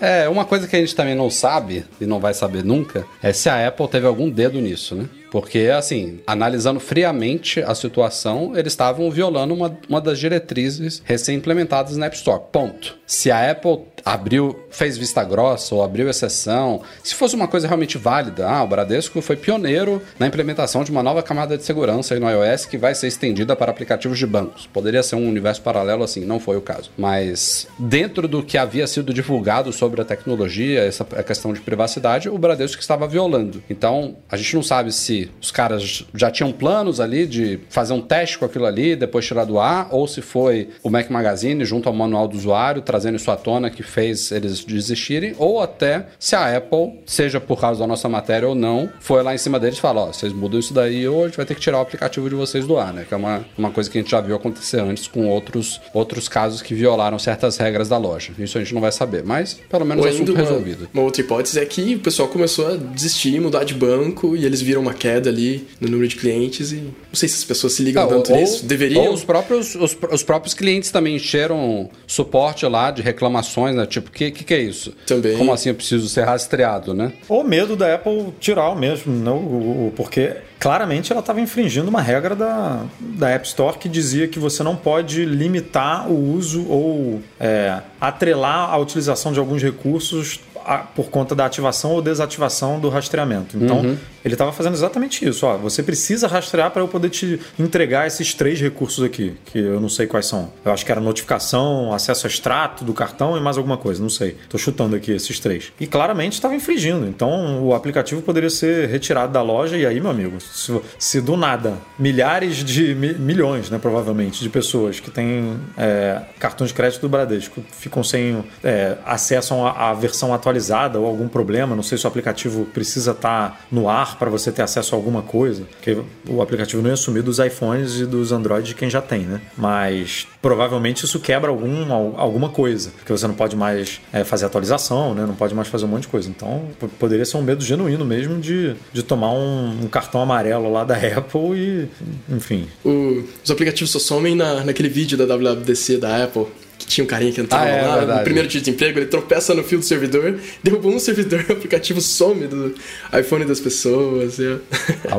É, 0.00 0.28
uma 0.28 0.44
coisa 0.44 0.68
que 0.68 0.76
a 0.76 0.78
gente 0.78 0.94
também 0.94 1.14
não 1.16 1.28
sabe, 1.28 1.84
e 2.00 2.06
não 2.06 2.20
vai 2.20 2.32
saber 2.32 2.64
nunca, 2.64 3.04
é 3.22 3.32
se 3.32 3.48
a 3.48 3.66
Apple 3.66 3.88
teve 3.88 4.06
algum 4.06 4.30
dedo 4.30 4.60
nisso, 4.60 4.94
né? 4.94 5.08
Porque, 5.30 5.70
assim, 5.76 6.20
analisando 6.26 6.80
friamente 6.80 7.60
a 7.60 7.74
situação, 7.74 8.52
eles 8.56 8.72
estavam 8.72 9.10
violando 9.10 9.52
uma, 9.52 9.76
uma 9.88 10.00
das 10.00 10.18
diretrizes 10.18 11.02
recém-implementadas 11.04 11.96
na 11.96 12.06
App 12.06 12.16
Store. 12.16 12.40
Ponto. 12.50 12.96
Se 13.06 13.30
a 13.30 13.50
Apple 13.50 13.80
abriu, 14.04 14.58
fez 14.70 14.96
vista 14.96 15.22
grossa 15.24 15.74
ou 15.74 15.82
abriu 15.82 16.08
exceção, 16.08 16.82
se 17.02 17.14
fosse 17.14 17.34
uma 17.34 17.48
coisa 17.48 17.66
realmente 17.66 17.98
válida, 17.98 18.48
ah, 18.48 18.62
o 18.62 18.66
Bradesco 18.66 19.20
foi 19.20 19.36
pioneiro 19.36 20.02
na 20.18 20.26
implementação 20.26 20.84
de 20.84 20.90
uma 20.90 21.02
nova 21.02 21.22
camada 21.22 21.56
de 21.56 21.64
segurança 21.64 22.14
aí 22.14 22.20
no 22.20 22.28
iOS 22.28 22.66
que 22.66 22.78
vai 22.78 22.94
ser 22.94 23.08
estendida 23.08 23.54
para 23.56 23.70
aplicativos 23.70 24.18
de 24.18 24.26
bancos. 24.26 24.66
Poderia 24.66 25.02
ser 25.02 25.16
um 25.16 25.28
universo 25.28 25.62
paralelo 25.62 26.02
assim, 26.02 26.24
não 26.24 26.40
foi 26.40 26.56
o 26.56 26.60
caso. 26.60 26.90
Mas 26.96 27.66
dentro 27.78 28.26
do 28.28 28.42
que 28.42 28.58
havia 28.58 28.86
sido 28.86 29.12
divulgado 29.12 29.72
sobre 29.72 30.00
a 30.00 30.04
tecnologia, 30.04 30.80
essa 30.84 31.06
a 31.16 31.22
questão 31.22 31.52
de 31.52 31.60
privacidade, 31.60 32.28
o 32.28 32.38
Bradesco 32.38 32.80
estava 32.80 33.06
violando. 33.06 33.62
Então, 33.68 34.16
a 34.30 34.36
gente 34.36 34.54
não 34.54 34.62
sabe 34.62 34.92
se 34.92 35.30
os 35.40 35.50
caras 35.50 36.04
já 36.14 36.30
tinham 36.30 36.52
planos 36.52 37.00
ali 37.00 37.26
de 37.26 37.60
fazer 37.70 37.92
um 37.92 38.00
teste 38.00 38.38
com 38.38 38.44
aquilo 38.44 38.66
ali, 38.66 38.96
depois 38.96 39.26
tirar 39.26 39.44
do 39.44 39.58
ar, 39.58 39.88
ou 39.90 40.06
se 40.06 40.20
foi 40.20 40.68
o 40.82 40.90
Mac 40.90 41.10
Magazine 41.10 41.64
junto 41.64 41.88
ao 41.88 41.94
manual 41.94 42.28
do 42.28 42.36
usuário 42.36 42.82
trazendo 42.82 43.16
isso 43.16 43.30
à 43.30 43.36
tona 43.36 43.70
que 43.70 43.82
fez 43.88 44.30
eles 44.32 44.64
desistirem, 44.64 45.34
ou 45.38 45.60
até 45.60 46.06
se 46.18 46.34
a 46.36 46.56
Apple, 46.56 46.98
seja 47.06 47.40
por 47.40 47.60
causa 47.60 47.80
da 47.80 47.86
nossa 47.86 48.08
matéria 48.08 48.48
ou 48.48 48.54
não, 48.54 48.88
foi 49.00 49.22
lá 49.22 49.34
em 49.34 49.38
cima 49.38 49.58
deles 49.58 49.78
e 49.78 49.80
falou: 49.80 50.08
ó, 50.08 50.12
vocês 50.12 50.32
mudam 50.32 50.58
isso 50.60 50.72
daí 50.74 51.06
ou 51.08 51.22
a 51.24 51.26
gente 51.26 51.36
vai 51.36 51.46
ter 51.46 51.54
que 51.54 51.60
tirar 51.60 51.78
o 51.78 51.80
aplicativo 51.80 52.28
de 52.28 52.34
vocês 52.34 52.66
do 52.66 52.76
ar, 52.78 52.92
né? 52.92 53.04
Que 53.06 53.14
é 53.14 53.16
uma, 53.16 53.44
uma 53.56 53.70
coisa 53.70 53.90
que 53.90 53.98
a 53.98 54.00
gente 54.00 54.10
já 54.10 54.20
viu 54.20 54.36
acontecer 54.36 54.80
antes 54.80 55.06
com 55.06 55.26
outros, 55.28 55.80
outros 55.92 56.28
casos 56.28 56.62
que 56.62 56.74
violaram 56.74 57.18
certas 57.18 57.56
regras 57.56 57.88
da 57.88 57.96
loja. 57.98 58.32
Isso 58.38 58.58
a 58.58 58.60
gente 58.60 58.74
não 58.74 58.80
vai 58.80 58.92
saber, 58.92 59.22
mas 59.24 59.54
pelo 59.68 59.84
menos 59.84 60.04
o 60.04 60.08
assunto 60.08 60.32
uma, 60.32 60.40
resolvido. 60.40 60.88
uma 60.92 61.02
outra 61.02 61.22
hipótese 61.22 61.58
é 61.58 61.64
que 61.66 61.94
o 61.94 62.00
pessoal 62.00 62.28
começou 62.28 62.66
a 62.68 62.76
desistir, 62.76 63.40
mudar 63.40 63.64
de 63.64 63.74
banco 63.74 64.36
e 64.36 64.44
eles 64.44 64.60
viram 64.60 64.80
uma 64.82 64.94
queda 64.94 65.30
ali 65.30 65.66
no 65.80 65.88
número 65.88 66.08
de 66.08 66.16
clientes 66.16 66.72
e 66.72 66.76
não 66.76 66.92
sei 67.14 67.28
se 67.28 67.36
as 67.36 67.44
pessoas 67.44 67.72
se 67.74 67.82
ligam 67.82 68.04
Ah, 68.04 68.06
tanto 68.06 68.32
ou, 68.32 68.38
nisso. 68.38 68.64
Deveriam. 68.66 69.06
ou 69.06 69.12
os 69.14 69.24
próprios, 69.24 69.74
os, 69.74 69.96
os 70.10 70.22
próprios 70.22 70.54
clientes 70.54 70.90
também 70.90 71.16
encheram 71.16 71.88
suporte 72.06 72.66
lá 72.66 72.90
de 72.90 73.02
reclamações, 73.02 73.76
né? 73.78 73.86
Tipo, 73.86 74.08
o 74.08 74.12
que, 74.12 74.30
que, 74.30 74.44
que 74.44 74.54
é 74.54 74.60
isso? 74.60 74.92
Também. 75.06 75.36
Como 75.38 75.52
assim 75.52 75.70
eu 75.70 75.74
preciso 75.74 76.08
ser 76.08 76.24
rastreado, 76.24 76.92
né? 76.92 77.12
Ou 77.28 77.42
medo 77.44 77.74
da 77.76 77.94
Apple 77.94 78.34
tirar 78.38 78.68
o 78.70 78.76
mesmo, 78.76 79.12
não, 79.14 79.36
o- 79.38 79.86
o- 79.88 79.92
porque 79.96 80.36
claramente 80.58 81.12
ela 81.12 81.20
estava 81.20 81.40
infringindo 81.40 81.88
uma 81.88 82.02
regra 82.02 82.34
da, 82.34 82.82
da 83.00 83.30
App 83.30 83.46
Store 83.46 83.78
que 83.78 83.88
dizia 83.88 84.26
que 84.28 84.38
você 84.38 84.62
não 84.62 84.74
pode 84.76 85.24
limitar 85.24 86.10
o 86.10 86.32
uso 86.34 86.66
ou 86.68 87.20
é, 87.38 87.78
atrelar 88.00 88.70
a 88.70 88.76
utilização 88.76 89.32
de 89.32 89.38
alguns 89.38 89.62
recursos 89.62 90.40
a- 90.68 90.78
por 90.78 91.08
conta 91.10 91.34
da 91.34 91.44
ativação 91.46 91.92
ou 91.92 92.02
desativação 92.02 92.78
do 92.78 92.88
rastreamento. 92.88 93.56
Então, 93.56 93.96
ele 94.24 94.34
estava 94.34 94.52
fazendo 94.52 94.74
exatamente 94.74 95.26
isso. 95.26 95.46
Ó, 95.46 95.56
você 95.56 95.82
precisa 95.82 96.28
rastrear 96.28 96.70
para 96.70 96.82
eu 96.82 96.88
poder 96.88 97.08
te 97.10 97.40
entregar 97.58 98.06
esses 98.06 98.34
três 98.34 98.60
recursos 98.60 99.02
aqui, 99.02 99.34
que 99.46 99.58
eu 99.58 99.80
não 99.80 99.88
sei 99.88 100.06
quais 100.06 100.26
são. 100.26 100.52
Eu 100.64 100.72
acho 100.72 100.84
que 100.84 100.92
era 100.92 101.00
notificação, 101.00 101.92
acesso 101.94 102.26
a 102.26 102.30
extrato 102.30 102.84
do 102.84 102.92
cartão 102.92 103.36
e 103.36 103.40
mais 103.40 103.56
alguma 103.56 103.78
coisa, 103.78 104.02
não 104.02 104.10
sei. 104.10 104.36
Estou 104.42 104.60
chutando 104.60 104.94
aqui 104.94 105.12
esses 105.12 105.40
três. 105.40 105.72
E 105.80 105.86
claramente 105.86 106.34
estava 106.34 106.54
infringindo. 106.54 107.06
Então, 107.06 107.64
o 107.64 107.72
aplicativo 107.74 108.20
poderia 108.20 108.50
ser 108.50 108.88
retirado 108.88 109.32
da 109.32 109.40
loja 109.40 109.76
e 109.76 109.86
aí, 109.86 109.98
meu 110.00 110.10
amigo, 110.10 110.38
se, 110.40 110.78
se 110.98 111.20
do 111.20 111.36
nada 111.36 111.74
milhares 111.98 112.56
de 112.64 112.94
mi- 112.94 113.14
milhões, 113.14 113.70
né, 113.70 113.78
provavelmente, 113.78 114.42
de 114.42 114.48
pessoas 114.50 115.00
que 115.00 115.10
têm 115.10 115.58
é, 115.76 116.20
cartões 116.38 116.68
de 116.70 116.74
crédito 116.74 117.00
do 117.00 117.08
Bradesco 117.08 117.62
ficam 117.72 118.02
sem 118.04 118.44
é, 118.62 118.96
acesso 119.06 119.54
a, 119.54 119.90
a 119.90 119.94
versão 119.94 120.34
atualizada 120.34 120.57
atualizada 120.58 120.98
ou 120.98 121.06
algum 121.06 121.28
problema, 121.28 121.74
não 121.74 121.82
sei 121.82 121.96
se 121.96 122.04
o 122.04 122.08
aplicativo 122.08 122.66
precisa 122.66 123.12
estar 123.12 123.66
no 123.70 123.88
ar 123.88 124.18
para 124.18 124.28
você 124.28 124.50
ter 124.52 124.62
acesso 124.62 124.94
a 124.94 124.98
alguma 124.98 125.22
coisa, 125.22 125.62
porque 125.62 125.96
o 126.28 126.42
aplicativo 126.42 126.82
não 126.82 126.88
ia 126.88 126.94
assumir 126.94 127.22
dos 127.22 127.38
iPhones 127.38 128.00
e 128.00 128.06
dos 128.06 128.32
Android 128.32 128.66
de 128.66 128.74
quem 128.74 128.90
já 128.90 129.00
tem, 129.00 129.20
né? 129.20 129.40
Mas 129.56 130.26
provavelmente 130.42 131.04
isso 131.04 131.20
quebra 131.20 131.50
algum, 131.50 131.90
alguma 132.16 132.48
coisa, 132.48 132.90
porque 132.90 133.12
você 133.12 133.26
não 133.26 133.34
pode 133.34 133.56
mais 133.56 134.00
é, 134.12 134.24
fazer 134.24 134.46
atualização, 134.46 135.14
né? 135.14 135.24
Não 135.26 135.34
pode 135.34 135.54
mais 135.54 135.68
fazer 135.68 135.84
um 135.84 135.88
monte 135.88 136.02
de 136.02 136.08
coisa. 136.08 136.28
Então 136.28 136.66
poderia 136.98 137.24
ser 137.24 137.36
um 137.36 137.42
medo 137.42 137.64
genuíno 137.64 138.04
mesmo 138.04 138.38
de, 138.38 138.74
de 138.92 139.02
tomar 139.02 139.32
um, 139.32 139.84
um 139.84 139.88
cartão 139.88 140.20
amarelo 140.20 140.70
lá 140.72 140.84
da 140.84 140.96
Apple 141.16 141.54
e, 141.54 141.88
enfim. 142.28 142.66
O, 142.84 143.22
os 143.44 143.50
aplicativos 143.50 143.90
só 143.90 143.98
somem 143.98 144.34
na, 144.34 144.64
naquele 144.64 144.88
vídeo 144.88 145.16
da 145.16 145.24
WWDC 145.24 145.98
da 145.98 146.24
Apple 146.24 146.46
tinha 146.88 147.04
um 147.04 147.06
carinha 147.06 147.32
que 147.32 147.40
entrava 147.40 147.64
ah, 147.64 147.68
é, 147.68 147.82
lá, 147.82 147.96
verdade. 147.98 148.18
no 148.18 148.24
primeiro 148.24 148.48
dia 148.48 148.60
de 148.60 148.70
emprego, 148.70 148.98
ele 148.98 149.06
tropeça 149.06 149.54
no 149.54 149.62
fio 149.62 149.78
do 149.78 149.84
servidor, 149.84 150.38
derruba 150.62 150.88
um 150.88 150.98
servidor, 150.98 151.44
o 151.48 151.52
aplicativo 151.52 152.00
some 152.00 152.46
do 152.46 152.74
iPhone 153.18 153.44
das 153.44 153.60
pessoas. 153.60 154.38
É. 154.40 154.58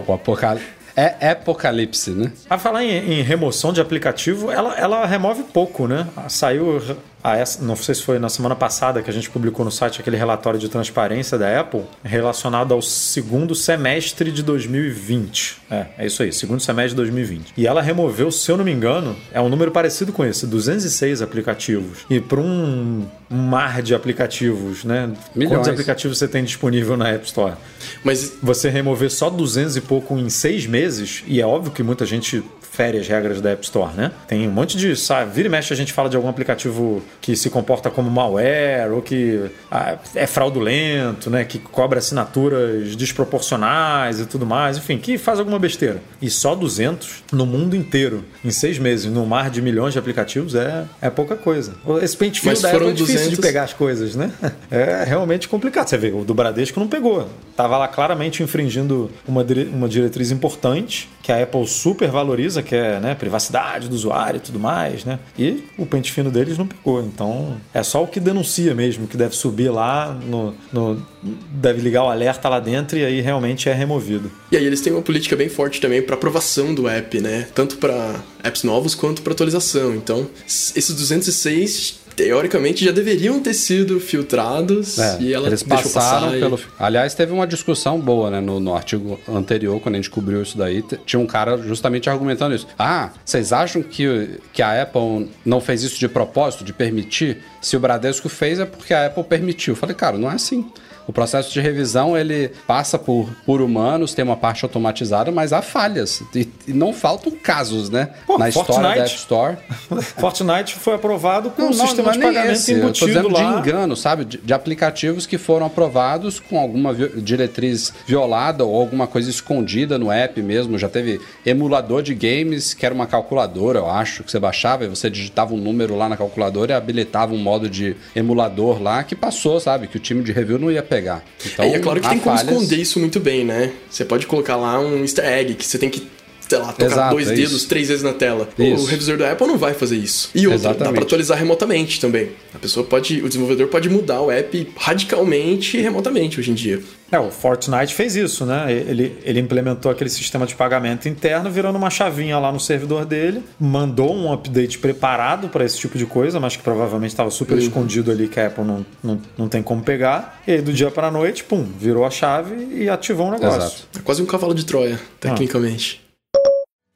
O 0.07 0.13
apocalipse. 0.13 0.79
É 0.95 1.29
apocalipse, 1.29 2.11
né? 2.11 2.31
A 2.49 2.57
falar 2.57 2.83
em, 2.83 3.19
em, 3.19 3.21
remoção 3.21 3.71
de 3.71 3.79
aplicativo, 3.79 4.51
ela, 4.51 4.77
ela 4.77 5.05
remove 5.05 5.43
pouco, 5.43 5.87
né? 5.87 6.05
Saiu 6.27 6.81
ah, 7.23 7.35
essa, 7.35 7.61
não 7.61 7.75
sei 7.75 7.95
se 7.95 8.03
foi 8.03 8.17
na 8.17 8.29
semana 8.29 8.55
passada 8.55 9.01
que 9.01 9.09
a 9.09 9.13
gente 9.13 9.29
publicou 9.29 9.65
no 9.65 9.71
site 9.71 9.99
aquele 9.99 10.15
relatório 10.15 10.59
de 10.59 10.69
transparência 10.69 11.37
da 11.37 11.59
Apple 11.59 11.83
relacionado 12.01 12.73
ao 12.73 12.81
segundo 12.81 13.53
semestre 13.53 14.31
de 14.31 14.41
2020. 14.41 15.57
É, 15.69 15.85
é 15.97 16.05
isso 16.05 16.23
aí, 16.23 16.31
segundo 16.31 16.61
semestre 16.61 16.91
de 16.91 16.95
2020. 16.95 17.53
E 17.57 17.67
ela 17.67 17.81
removeu, 17.81 18.31
se 18.31 18.49
eu 18.49 18.55
não 18.55 18.63
me 18.63 18.71
engano, 18.71 19.15
é 19.33 19.41
um 19.41 19.49
número 19.49 19.69
parecido 19.71 20.13
com 20.13 20.23
esse, 20.23 20.47
206 20.47 21.21
aplicativos. 21.21 21.99
E 22.09 22.21
para 22.21 22.39
um 22.39 23.05
mar 23.29 23.81
de 23.81 23.93
aplicativos, 23.93 24.85
né? 24.85 25.11
Milhões. 25.35 25.57
Quantos 25.57 25.69
aplicativos 25.69 26.17
você 26.17 26.27
tem 26.27 26.43
disponível 26.43 26.95
na 26.95 27.09
App 27.09 27.25
Store? 27.25 27.55
Mas 28.03 28.33
você 28.41 28.69
remover 28.69 29.11
só 29.11 29.29
200 29.29 29.75
e 29.75 29.81
pouco 29.81 30.17
em 30.17 30.29
seis 30.29 30.65
meses, 30.65 31.23
e 31.27 31.41
é 31.41 31.45
óbvio 31.45 31.71
que 31.71 31.83
muita 31.83 32.05
gente 32.05 32.43
fere 32.80 32.97
as 32.97 33.10
regras 33.10 33.41
da 33.41 33.49
App 33.49 33.61
Store, 33.61 33.91
né? 33.93 34.10
Tem 34.26 34.47
um 34.47 34.51
monte 34.51 34.77
de. 34.77 34.95
Sabe, 34.95 35.31
vira 35.34 35.49
e 35.49 35.51
mexe 35.51 35.73
a 35.73 35.76
gente 35.76 35.91
fala 35.91 36.07
de 36.07 36.15
algum 36.15 36.30
aplicativo 36.30 37.03
que 37.19 37.35
se 37.35 37.49
comporta 37.49 37.89
como 37.89 38.10
malware 38.10 38.93
ou 38.93 39.01
que 39.01 39.51
ah, 39.69 39.97
é 40.15 40.26
fraudulento, 40.26 41.30
né? 41.30 41.43
Que 41.43 41.60
cobra 41.60 41.99
assinaturas 41.99 42.95
desproporcionais 42.95 44.22
e 44.22 44.26
tudo 44.26 44.45
mais, 44.45 44.77
enfim, 44.77 44.97
que 44.97 45.18
faz 45.18 45.39
alguma 45.39 45.60
besteira. 45.60 46.01
E 46.22 46.30
só 46.30 46.56
200 46.56 47.26
no 47.34 47.45
mundo 47.45 47.76
inteiro, 47.76 48.23
em 48.45 48.51
seis 48.51 48.80
meses, 48.80 49.11
no 49.11 49.26
mar 49.26 49.49
de 49.49 49.61
milhões 49.61 49.91
de 49.91 49.99
aplicativos, 49.99 50.56
é, 50.56 50.85
é 51.01 51.10
pouca 51.10 51.35
coisa. 51.35 51.73
Esse 52.01 52.15
pente 52.15 52.39
fino 52.39 52.57
da 52.61 52.72
Apple 52.72 52.88
é 52.88 52.91
difícil 52.91 53.15
200... 53.15 53.35
de 53.35 53.41
pegar 53.41 53.64
as 53.64 53.73
coisas, 53.73 54.15
né? 54.15 54.31
É 54.72 55.03
realmente 55.03 55.47
complicado. 55.49 55.88
Você 55.88 55.97
vê, 55.97 56.11
o 56.11 56.23
do 56.23 56.34
Bradesco 56.34 56.80
não 56.80 56.88
pegou. 56.88 57.27
Tava 57.56 57.77
lá 57.77 57.88
claramente 57.88 58.43
infringindo 58.43 59.10
uma, 59.27 59.43
uma 59.73 59.89
diretriz 59.89 60.31
importante 60.31 61.10
que 61.23 61.31
a 61.31 61.41
Apple 61.41 61.68
super 61.68 62.10
valoriza, 62.10 62.61
que 62.69 62.75
é 62.75 62.99
né, 62.99 63.15
privacidade 63.15 63.89
do 63.89 63.95
usuário 63.95 64.37
e 64.37 64.39
tudo 64.39 64.59
mais, 64.59 65.03
né? 65.03 65.17
E 65.35 65.63
o 65.75 65.87
pente 65.87 66.11
fino 66.11 66.29
deles 66.29 66.55
não 66.55 66.67
pegou. 66.67 67.01
Então 67.01 67.57
é 67.73 67.81
só 67.81 68.03
o 68.03 68.07
que 68.07 68.19
denuncia 68.19 68.75
mesmo, 68.75 69.07
que 69.07 69.17
deve 69.17 69.35
subir 69.35 69.71
lá, 69.71 70.13
no, 70.13 70.53
no, 70.71 71.03
deve 71.49 71.81
ligar 71.81 72.03
o 72.03 72.09
alerta 72.09 72.47
lá 72.47 72.59
dentro 72.59 72.95
e 72.95 73.03
aí 73.03 73.21
realmente 73.21 73.67
é 73.67 73.73
removido. 73.73 74.31
E 74.51 74.57
aí 74.57 74.63
eles 74.63 74.81
têm 74.81 74.93
uma 74.93 75.01
política 75.01 75.35
bem 75.35 75.49
forte 75.49 75.81
também 75.81 75.99
para 76.03 76.13
aprovação 76.13 76.75
do 76.75 76.87
app, 76.87 77.19
né? 77.19 77.47
Tanto 77.55 77.77
para 77.77 78.21
apps 78.43 78.63
novos 78.63 78.93
quanto 78.93 79.23
para 79.23 79.33
atualização. 79.33 79.95
Então, 79.95 80.27
esses 80.45 80.93
206 80.93 81.98
teoricamente 82.19 82.83
já 82.83 82.91
deveriam 82.91 83.39
ter 83.39 83.53
sido 83.53 83.97
filtrados 83.97 84.99
é, 84.99 85.21
e 85.21 85.33
ela 85.33 85.47
eles 85.47 85.63
passaram 85.63 86.27
passar 86.27 86.31
pelo. 86.31 86.59
Aliás, 86.77 87.15
teve 87.15 87.31
uma 87.31 87.47
discussão 87.47 87.97
boa, 87.97 88.29
né, 88.29 88.41
no, 88.41 88.59
no 88.59 88.75
artigo 88.75 89.17
anterior 89.25 89.79
quando 89.79 89.95
a 89.95 89.97
gente 89.99 90.09
cobriu 90.09 90.41
isso 90.41 90.57
daí, 90.57 90.83
tinha 91.05 91.17
um 91.17 91.25
cara 91.25 91.57
justamente 91.59 92.09
argumentando 92.09 92.53
isso. 92.53 92.67
Ah, 92.77 93.11
vocês 93.23 93.53
acham 93.53 93.81
que, 93.81 94.31
que 94.51 94.61
a 94.61 94.81
Apple 94.81 95.29
não 95.45 95.61
fez 95.61 95.81
isso 95.81 95.97
de 95.97 96.09
propósito, 96.09 96.65
de 96.65 96.73
permitir? 96.73 97.37
Se 97.61 97.77
o 97.77 97.79
Bradesco 97.79 98.27
fez 98.27 98.59
é 98.59 98.65
porque 98.65 98.93
a 98.93 99.05
Apple 99.05 99.23
permitiu. 99.23 99.71
Eu 99.71 99.77
falei, 99.77 99.95
cara, 99.95 100.17
não 100.17 100.29
é 100.29 100.33
assim. 100.33 100.69
O 101.10 101.11
processo 101.11 101.52
de 101.52 101.60
revisão 101.60 102.15
ele 102.15 102.52
passa 102.68 102.99
por, 102.99 103.27
por 103.44 103.64
humanos, 103.64 104.14
tem 104.14 104.23
uma 104.23 104.38
parte 104.38 104.64
automatizada, 104.64 105.31
mas 105.31 105.52
há 105.52 105.60
falhas. 105.60 106.22
E, 106.36 106.48
e 106.68 106.72
não 106.72 106.94
faltam 106.94 107.31
casos, 107.31 107.90
né? 107.90 108.10
Pô, 108.27 108.38
Na 108.38 108.52
Fortnite. 108.52 108.60
história 108.60 108.95
da 108.95 109.06
App 109.06 109.15
Store. 109.15 109.57
Fortnite 110.19 110.76
foi 110.76 110.94
aprovado 110.94 111.49
com 111.49 111.64
não, 111.64 111.69
um 111.69 111.73
não, 111.73 111.88
sistema 111.88 112.03
não 112.03 112.11
é 112.11 112.14
de 112.14 112.22
pagamento 112.22 112.52
esse. 112.52 112.73
embutido 112.73 113.27
lá. 113.27 113.40
de 113.40 113.57
engano, 113.57 113.98
sabe? 113.98 114.23
De, 114.23 114.38
de, 114.38 114.53
aplicativos 114.53 115.26
que 115.26 115.40
foram 115.40 115.65
aprovados 115.65 116.40
com 116.40 116.60
alguma 116.60 116.94
diretriz 116.94 117.91
violada 118.06 118.64
ou 118.64 118.80
alguma 118.80 119.07
coisa 119.07 119.31
escondida 119.31 119.98
no 119.98 120.11
app 120.11 120.40
mesmo. 120.44 120.77
Já 120.77 120.90
teve 120.90 121.19
emulador 121.44 122.03
de 122.03 122.14
games, 122.14 122.76
que 122.76 122.86
era 122.86 122.94
uma 122.94 123.07
calculadora, 123.07 123.80
eu 123.80 123.90
acho, 123.90 124.23
que 124.23 124.30
você 124.30 124.40
baixava 124.40 124.86
e 124.86 124.88
você 124.88 125.10
digitava 125.10 125.56
um 125.56 125.57
número 125.57 125.95
lá 125.95 126.07
na 126.07 126.15
calculadora 126.15 126.73
e 126.73 126.76
habilitava 126.76 127.34
um 127.34 127.40
modo 127.40 127.68
de 127.68 127.95
emulador 128.15 128.80
lá 128.80 129.03
que 129.03 129.15
passou, 129.15 129.60
sabe? 129.60 129.88
Que 129.88 129.98
o 129.98 129.99
time 129.99 130.22
de 130.22 130.31
review 130.31 130.60
não 130.60 130.72
ia 130.72 130.84
pegar 130.84 130.98
pegar. 130.99 131.23
Então, 131.45 131.65
é, 131.65 131.69
e 131.69 131.73
é 131.73 131.80
claro 131.80 132.01
que 132.01 132.09
tem 132.09 132.19
como 132.19 132.38
falhas... 132.38 132.51
esconder 132.51 132.76
isso 132.76 132.99
muito 132.99 133.19
bem, 133.19 133.45
né? 133.45 133.71
Você 133.89 134.03
pode 134.05 134.27
colocar 134.27 134.55
lá 134.55 134.80
um 134.80 135.01
easter 135.01 135.26
egg 135.26 135.53
que 135.55 135.65
você 135.65 135.77
tem 135.77 135.89
que 135.89 136.07
sei 136.49 136.57
lá, 136.57 136.73
tocar 136.73 136.85
Exato, 136.85 137.15
dois 137.15 137.30
é 137.30 137.35
dedos 137.35 137.53
isso. 137.53 137.67
três 137.67 137.88
vezes 137.88 138.03
na 138.03 138.11
tela. 138.11 138.49
Isso. 138.57 138.84
O 138.84 138.85
revisor 138.85 139.17
da 139.17 139.31
Apple 139.31 139.47
não 139.47 139.57
vai 139.57 139.73
fazer 139.73 139.97
isso. 139.97 140.31
E 140.34 140.47
outra, 140.47 140.73
dá 140.73 140.91
para 140.91 141.03
atualizar 141.03 141.38
remotamente 141.38 142.01
também. 142.01 142.31
A 142.53 142.57
pessoa 142.57 142.85
pode, 142.85 143.21
o 143.21 143.27
desenvolvedor 143.27 143.67
pode 143.67 143.88
mudar 143.88 144.21
o 144.21 144.31
app 144.31 144.67
radicalmente 144.76 145.77
remotamente 145.80 146.39
hoje 146.39 146.51
em 146.51 146.55
dia. 146.55 146.81
É, 147.11 147.19
o 147.19 147.31
Fortnite 147.31 147.93
fez 147.93 148.15
isso, 148.15 148.45
né? 148.45 148.71
Ele, 148.71 149.17
ele 149.23 149.39
implementou 149.39 149.91
aquele 149.91 150.09
sistema 150.09 150.45
de 150.45 150.55
pagamento 150.55 151.07
interno, 151.07 151.49
virando 151.49 151.76
uma 151.76 151.89
chavinha 151.89 152.38
lá 152.38 152.51
no 152.51 152.59
servidor 152.59 153.05
dele, 153.05 153.43
mandou 153.59 154.15
um 154.15 154.31
update 154.31 154.77
preparado 154.77 155.49
para 155.49 155.65
esse 155.65 155.77
tipo 155.77 155.97
de 155.97 156.05
coisa, 156.05 156.39
mas 156.39 156.55
que 156.55 156.61
provavelmente 156.61 157.11
estava 157.11 157.31
super 157.31 157.55
uhum. 157.55 157.63
escondido 157.63 158.11
ali, 158.11 158.27
que 158.27 158.39
a 158.39 158.47
Apple 158.47 158.63
não, 158.63 158.85
não, 159.03 159.21
não 159.38 159.49
tem 159.49 159.63
como 159.63 159.81
pegar. 159.81 160.41
E 160.47 160.51
aí, 160.51 160.61
do 160.61 160.71
dia 160.71 160.91
para 160.91 161.07
a 161.07 161.11
noite, 161.11 161.43
pum, 161.43 161.63
virou 161.80 162.05
a 162.05 162.11
chave 162.11 162.67
e 162.76 162.89
ativou 162.89 163.27
um 163.27 163.31
negócio. 163.31 163.59
Exato. 163.59 163.88
É 163.97 164.01
quase 164.01 164.21
um 164.21 164.26
cavalo 164.26 164.53
de 164.53 164.65
Troia, 164.65 164.99
tecnicamente. 165.19 166.01
Ah. 166.05 166.09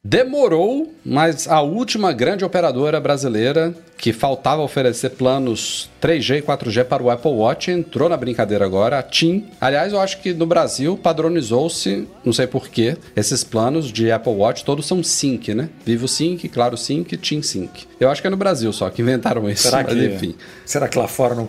Demorou, 0.06 0.92
mas 1.02 1.48
a 1.48 1.62
última 1.62 2.12
grande 2.12 2.44
operadora 2.44 3.00
brasileira 3.00 3.74
que 3.96 4.12
faltava 4.12 4.60
oferecer 4.60 5.10
planos 5.10 5.88
3G 6.02 6.40
e 6.40 6.42
4G 6.42 6.84
para 6.84 7.02
o 7.02 7.08
Apple 7.08 7.30
Watch 7.30 7.70
entrou 7.70 8.06
na 8.06 8.18
brincadeira 8.18 8.66
agora, 8.66 8.98
a 8.98 9.02
TIM. 9.02 9.46
Aliás, 9.58 9.94
eu 9.94 10.00
acho 10.00 10.20
que 10.20 10.34
no 10.34 10.44
Brasil 10.44 10.98
padronizou-se, 11.02 12.06
não 12.22 12.34
sei 12.34 12.46
porquê, 12.46 12.98
esses 13.16 13.42
planos 13.42 13.90
de 13.90 14.12
Apple 14.12 14.34
Watch 14.34 14.62
todos 14.62 14.84
são 14.86 15.02
Sync, 15.02 15.54
né? 15.54 15.70
Vivo 15.86 16.06
Sync, 16.06 16.46
Claro 16.50 16.76
Sync, 16.76 17.16
TIM 17.16 17.40
Sync. 17.40 17.86
Eu 17.98 18.10
acho 18.10 18.20
que 18.20 18.26
é 18.26 18.30
no 18.30 18.36
Brasil 18.36 18.70
só 18.74 18.90
que 18.90 19.00
inventaram 19.00 19.48
isso, 19.48 19.62
será 19.62 19.82
que, 19.82 19.94
enfim. 19.94 20.34
Será 20.66 20.86
que 20.86 20.98
lá 20.98 21.08
fora 21.08 21.34
não 21.34 21.48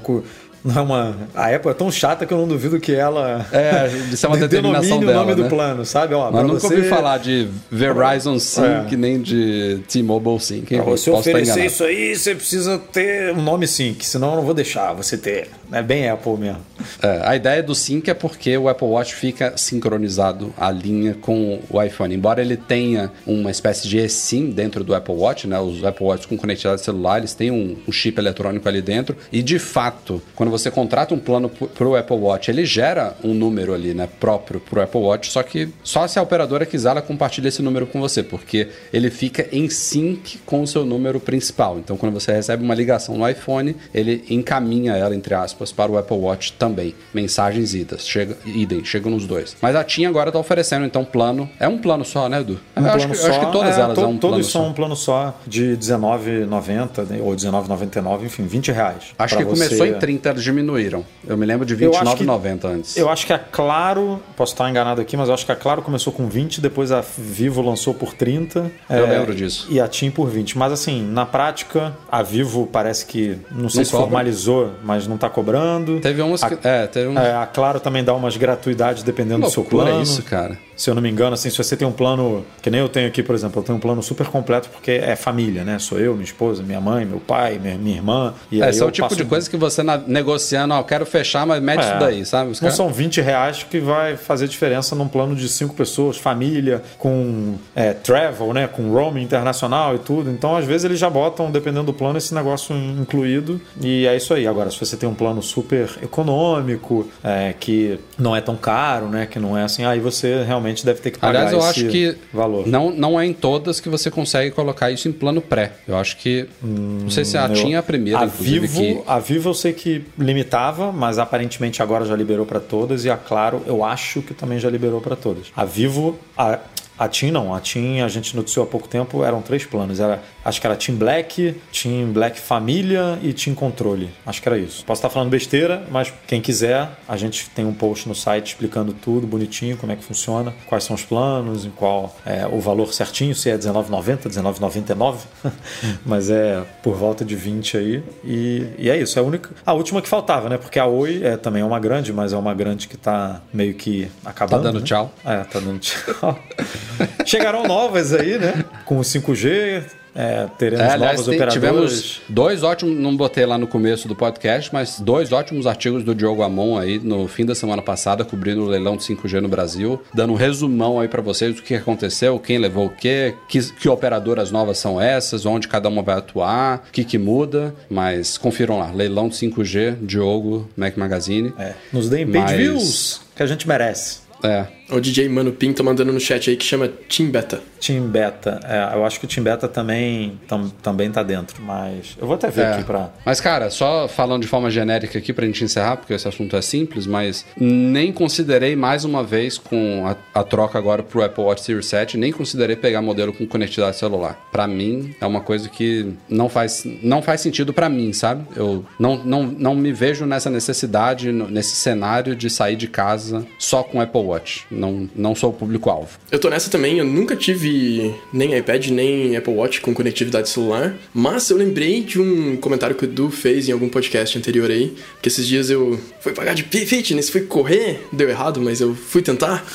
não 0.66 0.80
é 0.80 0.82
uma. 0.82 1.18
A 1.36 1.56
Apple 1.56 1.70
é 1.70 1.74
tão 1.76 1.92
chata 1.92 2.26
que 2.26 2.34
eu 2.34 2.40
não 2.40 2.48
duvido 2.48 2.80
que 2.80 2.92
ela. 2.92 3.46
É, 3.52 3.88
isso 4.12 4.26
é 4.26 4.30
uma 4.30 4.38
determinação 4.38 5.00
dela. 5.00 5.12
o 5.12 5.16
nome 5.16 5.36
né? 5.36 5.44
do 5.44 5.48
plano, 5.48 5.86
sabe? 5.86 6.16
Ó, 6.16 6.32
Mas 6.32 6.44
nunca 6.44 6.60
você... 6.60 6.76
ouvi 6.76 6.90
falar 6.90 7.20
de 7.20 7.48
Verizon 7.70 8.40
Sync 8.40 8.94
é. 8.94 8.98
nem 8.98 9.22
de 9.22 9.80
T-Mobile 9.88 10.40
Sync. 10.40 10.76
Pra 10.76 10.84
você 10.84 11.12
oferecer 11.12 11.66
isso 11.66 11.84
aí, 11.84 12.16
você 12.16 12.34
precisa 12.34 12.80
ter 12.80 13.32
um 13.34 13.44
nome 13.44 13.68
Sync, 13.68 14.04
senão 14.04 14.32
eu 14.32 14.36
não 14.38 14.44
vou 14.44 14.56
deixar 14.56 14.92
você 14.94 15.16
ter. 15.16 15.50
É 15.72 15.84
bem 15.84 16.10
Apple 16.10 16.38
mesmo. 16.38 16.62
É, 17.02 17.22
a 17.24 17.36
ideia 17.36 17.62
do 17.62 17.76
Sync 17.76 18.10
é 18.10 18.14
porque 18.14 18.58
o 18.58 18.68
Apple 18.68 18.88
Watch 18.88 19.14
fica 19.14 19.56
sincronizado 19.58 20.54
a 20.58 20.72
linha 20.72 21.16
com 21.20 21.60
o 21.70 21.82
iPhone. 21.82 22.16
Embora 22.16 22.42
ele 22.42 22.58
tenha 22.58 23.12
uma 23.26 23.52
espécie 23.52 23.88
de 23.88 23.98
eSIM 23.98 24.50
dentro 24.50 24.84
do 24.84 24.96
Apple 24.96 25.14
Watch, 25.14 25.48
né? 25.48 25.60
Os 25.60 25.84
Apple 25.84 26.06
Watch 26.06 26.28
com 26.28 26.38
conectividade 26.38 26.82
celular, 26.82 27.20
eles 27.20 27.34
têm 27.34 27.52
um, 27.52 27.76
um 27.88 27.92
chip 27.92 28.20
eletrônico 28.20 28.68
ali 28.68 28.82
dentro. 28.82 29.16
E 29.32 29.44
de 29.44 29.60
fato, 29.60 30.22
quando 30.36 30.55
você 30.58 30.72
contrata 30.72 31.14
um 31.14 31.20
plano 31.20 31.50
para 31.50 31.88
o 31.88 31.96
Apple 31.96 32.18
Watch, 32.18 32.50
ele 32.50 32.66
gera 32.66 33.16
um 33.24 33.34
número 33.34 33.74
ali, 33.74 33.94
né, 33.94 34.08
próprio 34.20 34.60
para 34.60 34.80
o 34.80 34.82
Apple 34.82 35.02
Watch, 35.02 35.32
só 35.32 35.44
que 35.44 35.70
só 35.84 36.08
se 36.08 36.18
a 36.18 36.22
operadora 36.22 36.66
quiser, 36.66 36.90
ela 36.90 37.02
compartilha 37.02 37.48
esse 37.48 37.62
número 37.62 37.86
com 37.88 38.00
você, 38.00 38.24
porque 38.24 38.70
ele 38.94 39.10
fica 39.10 39.48
em 39.52 39.70
sync 39.70 40.40
com 40.46 40.62
o 40.62 40.68
seu 40.68 40.86
número 40.86 41.20
principal. 41.20 41.78
Então, 41.80 41.98
quando 41.98 42.14
você 42.14 42.32
recebe 42.32 42.64
uma 42.64 42.76
ligação 42.76 43.18
no 43.18 43.28
iPhone, 43.28 43.76
ele 43.94 44.24
encaminha 44.30 44.94
ela, 44.94 45.16
entre 45.16 45.34
aspas, 45.34 45.72
para 45.72 45.92
o 45.92 45.98
Apple 45.98 46.18
Watch 46.18 46.54
também. 46.54 46.96
Mensagens 47.14 47.74
idas, 47.74 48.08
chega, 48.08 48.38
idem, 48.46 48.84
chegam 48.84 49.12
nos 49.12 49.26
dois. 49.26 49.56
Mas 49.62 49.76
a 49.76 49.84
TIM 49.84 50.06
agora 50.06 50.30
está 50.30 50.40
oferecendo, 50.40 50.86
então, 50.86 51.04
plano. 51.04 51.50
É 51.60 51.68
um 51.68 51.78
plano 51.78 52.06
só, 52.06 52.30
né, 52.30 52.40
Edu? 52.40 52.60
Um 52.76 52.86
eu, 52.86 52.92
acho 52.92 53.08
que, 53.08 53.16
só, 53.16 53.28
eu 53.28 53.32
acho 53.32 53.46
que 53.46 53.52
todas 53.52 53.78
é, 53.78 53.82
elas 53.82 53.96
to, 53.96 54.04
é 54.04 54.08
um 54.08 54.18
Todos 54.18 54.52
são 54.52 54.64
só. 54.64 54.70
um 54.70 54.74
plano 54.74 54.96
só 54.96 55.40
de 55.46 55.72
R$19,90 55.72 57.08
né, 57.10 57.20
ou 57.22 57.32
R$19,99, 57.32 58.24
enfim, 58.24 58.44
20 58.44 58.72
reais. 58.72 59.04
Acho 59.18 59.38
que 59.38 59.44
você... 59.44 59.66
começou 59.66 59.86
em 59.86 59.94
30 60.00 60.30
eles 60.30 60.44
diminuíram. 60.46 61.04
Eu 61.28 61.38
me 61.38 61.46
lembro 61.46 61.66
de 61.66 61.74
Eu 61.84 61.92
acho 61.92 62.16
que- 62.16 62.24
R$29,90 62.24 62.66
antes. 62.66 62.96
Eu 62.98 63.10
acho 63.10 63.26
que 63.26 63.34
a 63.34 63.40
Claro, 63.40 64.22
posso 64.38 64.54
estar 64.54 64.70
enganado 64.70 65.02
aqui, 65.02 65.18
mas 65.18 65.28
eu 65.28 65.34
acho 65.34 65.46
que 65.46 65.52
a 65.52 65.56
Claro 65.56 65.82
começou 65.82 66.14
com 66.14 66.28
20, 66.28 66.62
depois 66.62 66.92
a 66.92 67.02
Vivo 67.18 67.62
lançou 67.62 67.94
por 67.94 68.14
30. 68.14 68.72
Eu 68.90 69.06
é, 69.06 69.10
lembro 69.18 69.34
disso. 69.36 69.68
E 69.70 69.80
a 69.80 69.88
TIM 69.88 70.12
por 70.12 70.30
20. 70.30 70.58
Mas 70.58 70.72
assim, 70.72 71.04
na 71.06 71.26
prática, 71.26 71.94
a 72.12 72.22
Vivo 72.22 72.68
parece 72.72 73.06
que, 73.06 73.38
não 73.52 73.68
sei 73.70 73.80
Não 73.80 73.86
se 73.86 73.92
cobra. 73.92 74.06
formalizou, 74.08 74.72
mas 74.84 75.08
não 75.08 75.16
está 75.16 75.30
cobrando. 75.30 76.00
Teve 76.00 76.22
umas 76.22 76.44
a, 76.44 76.50
que. 76.50 76.68
É, 76.68 76.88
teve 76.88 77.08
um. 77.10 77.18
é, 77.20 77.34
a 77.36 77.46
Claro 77.46 77.80
também 77.80 78.04
dá 78.04 78.14
umas 78.14 78.38
gratuidades 78.38 79.04
dependendo 79.04 79.42
do 79.46 79.50
seu 79.50 79.64
plano. 79.64 80.02
isso, 80.02 80.22
cara. 80.24 80.58
Se 80.76 80.90
eu 80.90 80.96
não 80.96 81.02
me 81.02 81.10
engano, 81.10 81.34
assim, 81.34 81.50
se 81.50 81.58
você 81.58 81.76
tem 81.78 81.88
um 81.88 81.92
plano, 81.92 82.46
que 82.62 82.70
nem 82.70 82.82
eu 82.82 82.90
tenho 82.90 83.08
aqui, 83.08 83.24
por 83.24 83.34
exemplo, 83.34 83.60
eu 83.62 83.64
tenho 83.64 83.78
um 83.78 83.82
plano 83.82 84.04
super 84.04 84.28
completo 84.28 84.70
porque 84.70 84.92
é 84.92 85.16
família, 85.16 85.64
né? 85.64 85.80
Sou 85.80 85.98
eu, 86.00 86.14
minha 86.14 86.26
esposa, 86.26 86.62
minha 86.64 86.82
mãe, 86.82 87.06
meu 87.06 87.20
pai, 87.20 87.58
minha, 87.58 87.78
minha 87.78 87.96
irmã. 87.96 88.34
E 88.52 88.62
É, 88.62 88.66
aí 88.66 88.70
esse 88.72 88.82
é 88.82 88.86
o 88.86 88.92
tipo 88.92 89.16
de 89.16 89.24
um- 89.24 89.28
coisa 89.28 89.50
que 89.50 89.56
você 89.56 89.82
na- 89.84 89.98
negociando, 89.98 90.74
ó, 90.74 90.80
eu 90.80 90.84
quero 90.84 91.06
fechar, 91.06 91.46
mas 91.46 91.62
mete 91.62 91.80
É. 91.84 91.90
isso 91.90 92.00
daí, 92.00 92.26
sabe? 92.26 92.52
Os 92.52 92.60
Não 92.60 92.66
caras- 92.66 92.76
são 92.76 92.90
20 92.90 93.22
reais 93.22 93.64
que 93.64 93.80
vai 93.80 94.18
fazer 94.18 94.48
diferença 94.48 94.96
num 94.96 95.08
plano 95.08 95.36
de 95.36 95.48
cinco 95.48 95.74
pessoas, 95.76 96.18
família, 96.18 96.82
com 96.98 97.56
é, 97.76 97.94
travel, 97.94 98.54
né? 98.54 98.68
Com 98.68 98.92
roaming 98.92 99.24
internacional 99.24 99.96
e 99.96 100.00
tudo. 100.00 100.30
Então, 100.30 100.56
às 100.58 100.66
vezes, 100.66 100.84
eles 100.84 101.00
já 101.00 101.10
botam, 101.10 101.50
dependendo 101.52 101.86
do 101.86 101.94
plano, 101.94 102.18
esse 102.18 102.34
negócio 102.36 102.76
incluído. 102.76 103.62
E 103.82 104.06
é 104.06 104.16
isso 104.18 104.34
aí. 104.34 104.46
Agora, 104.46 104.70
se 104.70 104.78
você 104.80 104.98
tem 104.98 105.08
um 105.08 105.14
plano 105.16 105.42
super 105.42 105.90
econômico, 106.04 107.08
é, 107.24 107.54
que 107.58 108.00
não 108.18 108.36
é 108.36 108.42
tão 108.42 108.56
caro, 108.56 109.08
né? 109.08 109.26
Que 109.26 109.40
não 109.40 109.58
é 109.58 109.64
assim, 109.64 109.86
aí 109.86 110.00
você 110.00 110.44
realmente 110.44 110.65
deve 110.86 111.00
ter 111.02 111.12
que 111.12 111.20
pagar 111.20 111.48
Aliás, 111.48 111.54
eu 111.54 111.62
acho 111.64 111.88
que 111.88 112.16
valor. 112.34 112.66
não, 112.66 112.90
não 112.92 113.20
é 113.20 113.26
em 113.26 113.34
todas 113.34 113.80
que 113.80 113.90
você 113.90 114.10
consegue 114.10 114.52
colocar 114.52 114.90
isso 114.92 115.08
em 115.08 115.12
plano 115.12 115.42
pré. 115.42 115.74
Eu 115.88 115.98
acho 115.98 116.18
que. 116.18 116.48
não 116.62 117.10
sei 117.10 117.26
se 117.26 117.38
a 117.38 117.48
Eu- 117.48 117.54
TIM 117.54 117.74
é 117.74 117.78
a 117.78 117.84
primeira, 117.84 118.20
a 118.20 118.26
Vivo, 118.26 118.80
que. 118.80 119.02
A 119.06 119.20
Vivo 119.20 119.50
eu 119.50 119.54
sei 119.54 119.74
que 119.74 120.04
limitava, 120.18 120.92
mas 120.92 121.18
aparentemente 121.20 121.82
agora 121.82 122.06
já 122.06 122.16
liberou 122.16 122.46
para 122.46 122.60
todas. 122.60 123.06
E 123.06 123.10
a 123.10 123.18
Claro, 123.18 123.62
eu 123.66 123.84
acho 123.84 124.22
que 124.22 124.34
também 124.34 124.60
já 124.60 124.70
liberou 124.70 125.02
para 125.02 125.16
todas. 125.16 125.48
A 125.56 125.66
Vivo, 125.66 126.18
a, 126.38 126.60
a 126.98 127.08
TIM 127.08 127.32
não. 127.32 127.54
A 127.54 127.60
TIM, 127.60 128.02
a 128.02 128.08
gente 128.08 128.36
noticiou 128.36 128.64
há 128.66 128.68
pouco 128.68 128.88
tempo, 128.88 129.24
eram 129.24 129.42
três 129.42 129.66
planos. 129.66 130.00
Era, 130.00 130.22
acho 130.46 130.62
que 130.62 130.68
era 130.68 130.76
TIM 130.76 130.96
Black, 130.96 131.60
TIM 131.72 132.12
Black 132.14 132.40
Família 132.40 133.18
e 133.22 133.34
TIM 133.34 133.56
Controle. 133.56 134.12
Acho 134.26 134.42
que 134.42 134.48
era 134.48 134.58
isso. 134.58 134.86
Posso 134.86 135.00
estar 135.00 135.10
falando 135.10 135.30
besteira, 135.30 135.84
mas 135.92 136.14
quem 136.28 136.40
quiser, 136.40 136.88
a 137.08 137.18
gente 137.18 137.50
tem 137.50 137.66
um 137.66 137.74
post 137.74 138.08
no 138.08 138.14
site 138.14 138.48
explicando 138.50 138.94
tudo 138.94 139.26
bonitinho, 139.26 139.76
como 139.76 139.92
é 139.92 139.96
que 139.96 140.04
funciona, 140.04 140.54
quais 140.68 140.84
são 140.84 140.96
os 140.96 141.04
planos, 141.04 141.66
em 141.66 141.72
qual 141.72 142.16
é 142.26 142.46
o 142.48 142.60
valor 142.60 142.94
certinho, 142.94 143.34
se 143.34 143.50
é 143.50 143.54
R$19,90, 143.54 144.06
R$19,99, 144.06 145.18
mas 146.06 146.30
é 146.30 146.64
por 146.84 146.96
volta 146.96 147.26
de 147.26 147.36
20 147.36 147.78
aí. 147.78 148.04
E, 148.24 148.68
e 148.78 148.90
é 148.90 148.98
isso, 148.98 149.18
é 149.18 149.22
a 149.22 149.26
única. 149.26 149.50
A 149.66 149.74
última 149.74 150.02
que 150.02 150.08
faltava, 150.08 150.48
né? 150.48 150.58
Porque 150.58 150.78
a 150.78 150.86
Oi 150.86 151.22
é, 151.24 151.38
também 151.38 151.64
é 151.64 151.66
uma 151.66 151.80
grande, 151.80 152.14
mas 152.14 152.34
é 152.34 152.38
uma 152.38 152.54
grande 152.54 152.88
que 152.88 152.98
tá 152.98 153.42
meio 153.52 153.74
que 153.74 154.10
acabando. 154.24 154.64
Tá 154.64 154.70
dando 154.70 154.80
né? 154.80 154.86
tchau. 154.86 155.14
É, 155.26 155.38
tá 155.44 155.60
dando 155.60 155.80
tchau. 155.80 156.40
Chegaram 157.26 157.64
novas 157.64 158.14
aí, 158.14 158.38
né? 158.38 158.64
Com 158.86 158.98
o 158.98 159.02
5G, 159.02 159.84
é, 160.16 160.48
teremos 160.58 160.86
É, 160.86 160.90
aliás, 160.94 161.20
novas 161.20 161.26
tem- 161.26 161.36
operadoras. 161.36 161.54
tivemos 161.54 162.22
dois 162.30 162.64
ótimos, 162.64 162.98
não 162.98 163.16
botei 163.16 163.46
lá 163.46 163.58
no 163.58 163.68
começo 163.68 164.08
do 164.08 164.16
podcast, 164.16 164.70
mas 164.74 165.00
dois 165.00 165.32
ótimos 165.32 165.68
artigos 165.68 166.04
do 166.04 166.16
Diogo 166.16 166.42
Amon 166.42 166.78
aí 166.78 166.98
no 167.00 167.28
fim 167.28 167.46
da 167.46 167.54
semana 167.54 167.82
passada, 167.82 168.24
cobrindo 168.24 168.64
o 168.64 168.66
leilão 168.68 168.96
de 168.98 169.04
5G 169.04 169.42
no 169.42 169.50
Brasil, 169.50 170.02
dando 170.14 170.34
um 170.34 170.36
resumão 170.36 171.00
aí 171.00 171.08
pra 171.08 171.22
vocês 171.22 171.56
do 171.56 171.62
que 171.62 171.76
aconteceu, 171.76 172.40
quem 172.40 172.58
levou 172.58 172.86
o 172.86 172.90
quê, 172.90 173.36
que, 173.50 173.60
que 173.74 173.90
operadoras 173.90 174.52
novas 174.52 174.78
são 174.78 175.00
essas, 175.02 175.46
onde 175.46 175.68
cada 175.68 175.90
uma 175.90 176.02
vai 176.02 176.16
atuar, 176.18 176.86
o 176.88 176.92
que, 176.92 177.04
que 177.04 177.18
muda, 177.18 177.76
mas 177.90 178.38
confiram 178.38 178.80
lá, 178.80 178.92
leilão 178.92 179.28
de 179.28 179.36
5G, 179.36 179.98
Diogo, 180.02 180.70
Mac 180.78 180.96
Magazine. 180.98 181.54
É, 181.60 181.74
nos 181.92 182.10
deem 182.10 182.26
page 182.26 182.40
Mas- 182.46 182.58
views, 182.58 183.22
que 183.36 183.44
a 183.44 183.46
gente 183.46 183.68
merece. 183.68 184.24
É, 184.44 184.66
O 184.90 185.00
DJ 185.00 185.28
Mano 185.30 185.52
Pinto 185.52 185.84
mandando 185.84 186.14
no 186.14 186.20
chat 186.20 186.50
aí 186.50 186.56
que 186.56 186.64
chama 186.66 186.88
Team 186.88 187.30
Beta. 187.32 187.60
Team 187.80 188.08
Beta, 188.08 188.60
é, 188.64 188.96
eu 188.96 189.04
acho 189.06 189.20
que 189.20 189.26
o 189.26 189.28
Team 189.28 189.44
Beta 189.44 189.68
também, 189.68 190.40
tam, 190.48 190.70
também 190.82 191.10
tá 191.12 191.24
dentro, 191.24 191.62
mas 191.64 192.16
eu 192.20 192.26
vou 192.28 192.36
até 192.36 192.50
ver 192.50 192.62
É. 192.62 192.74
aqui 192.74 192.84
pra. 192.84 193.10
Mas, 193.26 193.40
cara, 193.42 193.70
só 193.70 194.08
falando 194.08 194.42
de 194.44 194.48
forma 194.48 194.70
genérica 194.70 195.18
aqui 195.18 195.34
pra 195.34 195.46
gente 195.46 195.64
encerrar, 195.64 195.98
porque 195.98 196.14
esse 196.14 196.28
assunto 196.28 196.56
é 196.56 196.62
simples, 196.62 197.06
mas 197.08 197.46
nem 197.58 198.12
considerei 198.12 198.76
mais 198.76 199.04
uma 199.06 199.24
vez 199.24 199.58
com 199.58 200.06
a, 200.08 200.16
a 200.40 200.44
troca 200.44 200.78
agora 200.78 201.02
pro 201.04 201.24
Apple 201.24 201.44
Watch 201.44 201.62
Series 201.64 201.86
7, 201.88 202.18
nem 202.18 202.32
considerei 202.32 202.76
pegar 202.76 203.02
modelo 203.02 203.34
com 203.34 203.46
conectividade 203.48 203.98
celular. 203.98 204.48
Pra 204.52 204.68
mim, 204.68 205.16
é 205.20 205.26
uma 205.26 205.42
coisa 205.42 205.68
que 205.70 206.14
não 206.30 206.48
faz, 206.50 206.84
não 207.02 207.22
faz 207.22 207.42
sentido 207.42 207.74
pra 207.74 207.90
mim, 207.90 208.14
sabe? 208.14 208.46
Eu 208.56 208.86
não, 209.00 209.18
não, 209.18 209.44
não 209.44 209.76
me 209.76 209.92
vejo 209.92 210.26
nessa 210.26 210.50
necessidade, 210.50 211.32
nesse 211.32 211.76
cenário 211.76 212.36
de 212.36 212.50
sair 212.50 212.76
de 212.76 212.88
casa 212.88 213.46
só 213.60 213.84
com 213.84 214.00
Apple 214.00 214.22
Watch. 214.22 214.66
Não, 214.76 215.10
não 215.16 215.34
sou 215.36 215.50
o 215.50 215.54
público-alvo. 215.54 216.10
Eu 216.32 216.40
tô 216.40 216.50
nessa 216.50 216.70
também, 216.70 216.98
eu 217.00 217.06
nunca 217.06 217.36
tive 217.36 218.14
nem 218.34 218.58
iPad, 218.58 218.88
nem 218.88 219.36
Apple 219.36 219.54
Watch 219.54 219.82
com 219.82 219.94
conectividade 219.94 220.50
celular, 220.50 220.96
mas 221.14 221.50
eu 221.50 221.58
lembrei 221.58 222.02
de 222.02 222.20
um 222.20 222.58
comentário 222.58 222.96
que 222.96 223.06
o 223.06 223.08
Edu 223.08 223.30
fez 223.32 223.70
em 223.70 223.72
algum 223.72 223.88
podcast 223.90 224.38
anterior 224.38 224.70
aí, 224.70 224.94
que 225.22 225.30
esses 225.30 225.48
dias 225.48 225.70
eu 225.70 226.00
fui 226.20 226.34
pagar 226.34 226.54
de 226.54 226.64
fitness, 226.64 227.30
fui 227.30 227.42
correr, 227.42 228.06
deu 228.12 228.30
errado, 228.30 228.62
mas 228.62 228.82
eu 228.82 228.94
fui 228.94 229.22
tentar, 229.22 229.66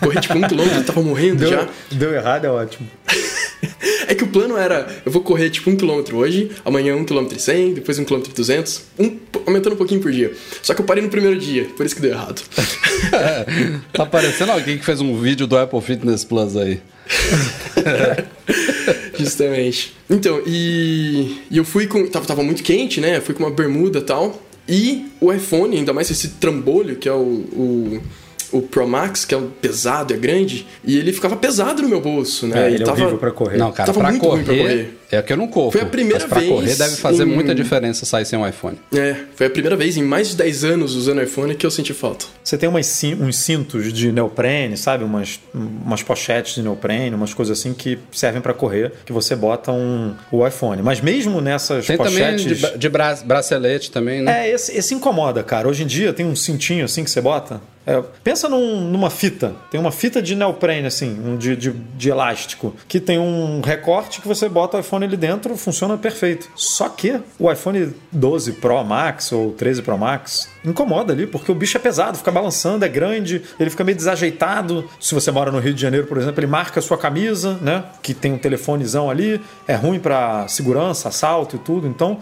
corri 0.00 0.20
tipo 0.20 0.36
um 0.36 0.42
quilômetro, 0.42 0.78
eu 0.80 0.84
tava 0.84 1.02
morrendo 1.02 1.38
Deu, 1.38 1.50
já. 1.50 1.68
deu 1.92 2.12
errado, 2.12 2.46
é 2.46 2.50
ótimo. 2.50 2.88
É 4.08 4.14
que 4.14 4.24
o 4.24 4.28
plano 4.28 4.56
era, 4.56 4.88
eu 5.04 5.12
vou 5.12 5.22
correr 5.22 5.50
tipo 5.50 5.68
um 5.68 5.76
quilômetro 5.76 6.16
hoje, 6.16 6.50
amanhã 6.64 6.96
um 6.96 7.04
quilômetro 7.04 7.36
e 7.36 7.40
cem, 7.40 7.74
depois 7.74 7.98
um 7.98 8.04
quilômetro 8.04 8.32
e 8.32 8.34
duzentos, 8.34 8.84
um, 8.98 9.18
aumentando 9.46 9.74
um 9.74 9.76
pouquinho 9.76 10.00
por 10.00 10.10
dia. 10.10 10.32
Só 10.62 10.72
que 10.72 10.80
eu 10.80 10.86
parei 10.86 11.02
no 11.02 11.10
primeiro 11.10 11.38
dia, 11.38 11.66
por 11.76 11.84
isso 11.84 11.94
que 11.94 12.00
deu 12.00 12.12
errado. 12.12 12.42
Tá 13.92 14.06
parecendo 14.06 14.52
alguém 14.52 14.78
que 14.78 14.84
fez 14.84 15.00
um 15.00 15.20
vídeo 15.20 15.46
do 15.46 15.56
Apple 15.56 15.80
Fitness 15.80 16.24
Plus 16.24 16.56
aí. 16.56 16.80
Justamente. 19.18 19.96
Então, 20.08 20.40
e, 20.46 21.42
e 21.50 21.56
eu 21.56 21.64
fui 21.64 21.86
com. 21.86 22.06
Tava, 22.06 22.26
tava 22.26 22.42
muito 22.42 22.62
quente, 22.62 23.00
né? 23.00 23.16
Eu 23.16 23.22
fui 23.22 23.34
com 23.34 23.44
uma 23.44 23.50
bermuda 23.50 23.98
e 23.98 24.02
tal. 24.02 24.42
E 24.68 25.06
o 25.20 25.32
iPhone, 25.32 25.76
ainda 25.76 25.92
mais 25.92 26.10
esse 26.10 26.28
trambolho, 26.28 26.96
que 26.96 27.08
é 27.08 27.12
o, 27.12 27.16
o, 27.16 28.02
o 28.52 28.62
Pro 28.62 28.86
Max, 28.88 29.24
que 29.24 29.34
é 29.34 29.38
um 29.38 29.48
pesado, 29.48 30.12
é 30.14 30.16
grande, 30.16 30.66
e 30.84 30.96
ele 30.98 31.12
ficava 31.12 31.36
pesado 31.36 31.82
no 31.82 31.88
meu 31.88 32.00
bolso, 32.00 32.46
né? 32.46 32.66
É, 32.66 32.70
e 32.70 32.74
ele 32.74 32.84
é 32.84 32.90
horrível 32.90 33.18
pra 33.18 33.30
correr. 33.30 33.56
Não, 33.58 33.70
cara, 33.72 33.86
Tava 33.86 34.00
pra 34.00 34.10
muito 34.10 34.26
ruim 34.26 34.44
correr, 34.44 34.56
pra 34.56 34.56
correr. 34.68 34.94
É 35.10 35.22
que 35.22 35.32
eu 35.32 35.36
não 35.38 35.48
corro. 35.48 35.70
Foi 35.70 35.80
a 35.80 35.86
primeira 35.86 36.18
mas 36.20 36.28
pra 36.28 36.38
vez 36.40 36.52
correr 36.52 36.74
deve 36.76 36.96
fazer 36.96 37.22
em- 37.22 37.26
muita 37.26 37.54
diferença 37.54 38.04
sair 38.04 38.26
sem 38.26 38.38
um 38.38 38.46
iPhone. 38.46 38.76
É, 38.94 39.16
foi 39.34 39.46
a 39.46 39.50
primeira 39.50 39.74
vez 39.74 39.96
em 39.96 40.02
mais 40.02 40.28
de 40.28 40.36
10 40.36 40.64
anos 40.64 40.94
usando 40.94 41.22
iPhone 41.22 41.54
que 41.54 41.64
eu 41.64 41.70
senti 41.70 41.94
falta. 41.94 42.26
Você 42.44 42.58
tem 42.58 42.68
umas, 42.68 42.84
cin- 42.86 43.14
uns 43.18 43.36
cintos 43.38 43.90
de 43.92 44.12
neoprene, 44.12 44.76
sabe? 44.76 45.04
Umas, 45.04 45.40
umas 45.54 46.02
pochetes 46.02 46.56
de 46.56 46.62
neoprene, 46.62 47.14
umas 47.16 47.32
coisas 47.32 47.58
assim 47.58 47.72
que 47.72 47.98
servem 48.12 48.42
pra 48.42 48.52
correr, 48.52 48.92
que 49.06 49.12
você 49.12 49.34
bota 49.34 49.72
um, 49.72 50.14
o 50.30 50.46
iPhone. 50.46 50.82
Mas 50.82 51.00
mesmo 51.00 51.40
nessas 51.40 51.86
Tem 51.86 51.96
também 51.96 52.12
pochetes... 52.12 52.44
de, 52.44 52.54
bra- 52.56 52.76
de 52.76 52.88
bra- 52.90 53.18
bracelete 53.24 53.90
também, 53.90 54.20
né? 54.20 54.46
É, 54.46 54.52
esse, 54.52 54.76
esse 54.76 54.94
incomoda, 54.94 55.42
cara. 55.42 55.66
Hoje 55.68 55.84
em 55.84 55.86
dia 55.86 56.12
tem 56.12 56.26
um 56.26 56.36
cintinho 56.36 56.84
assim 56.84 57.02
que 57.02 57.10
você 57.10 57.20
bota. 57.22 57.62
É, 57.90 58.02
pensa 58.22 58.50
num- 58.50 58.82
numa 58.90 59.08
fita. 59.08 59.54
Tem 59.70 59.80
uma 59.80 59.90
fita 59.90 60.20
de 60.20 60.34
neoprene, 60.34 60.86
assim, 60.86 61.18
um 61.24 61.38
de, 61.38 61.56
de, 61.56 61.70
de 61.70 62.10
elástico, 62.10 62.74
que 62.86 63.00
tem 63.00 63.18
um 63.18 63.62
recorte 63.62 64.20
que 64.20 64.28
você 64.28 64.46
bota 64.46 64.76
o 64.76 64.80
iPhone 64.80 65.06
ali 65.06 65.16
dentro, 65.16 65.56
funciona 65.56 65.96
perfeito. 65.96 66.50
Só 66.54 66.90
que 66.90 67.18
o 67.38 67.50
iPhone 67.50 67.94
12 68.12 68.52
Pro 68.52 68.84
Max 68.84 69.32
ou 69.32 69.52
13 69.52 69.80
Pro 69.80 69.96
Max 69.96 70.50
incomoda 70.62 71.14
ali, 71.14 71.26
porque 71.26 71.50
o 71.50 71.54
bicho 71.54 71.78
é 71.78 71.80
pesado, 71.80 72.18
fica 72.18 72.30
balançando, 72.30 72.84
é 72.84 72.88
grande, 72.88 73.40
ele 73.58 73.70
fica 73.70 73.82
meio 73.82 73.96
desajeitado. 73.96 74.84
Se 75.00 75.14
você 75.14 75.30
mora 75.30 75.50
no 75.50 75.58
Rio 75.58 75.72
de 75.72 75.80
Janeiro, 75.80 76.06
por 76.06 76.18
exemplo, 76.18 76.40
ele 76.40 76.46
marca 76.46 76.80
a 76.80 76.82
sua 76.82 76.98
camisa, 76.98 77.54
né? 77.62 77.84
Que 78.02 78.12
tem 78.12 78.32
um 78.34 78.38
telefonezão 78.38 79.08
ali, 79.08 79.40
é 79.66 79.74
ruim 79.74 79.98
para 79.98 80.46
segurança, 80.48 81.08
assalto 81.08 81.56
e 81.56 81.58
tudo. 81.58 81.86
Então, 81.86 82.18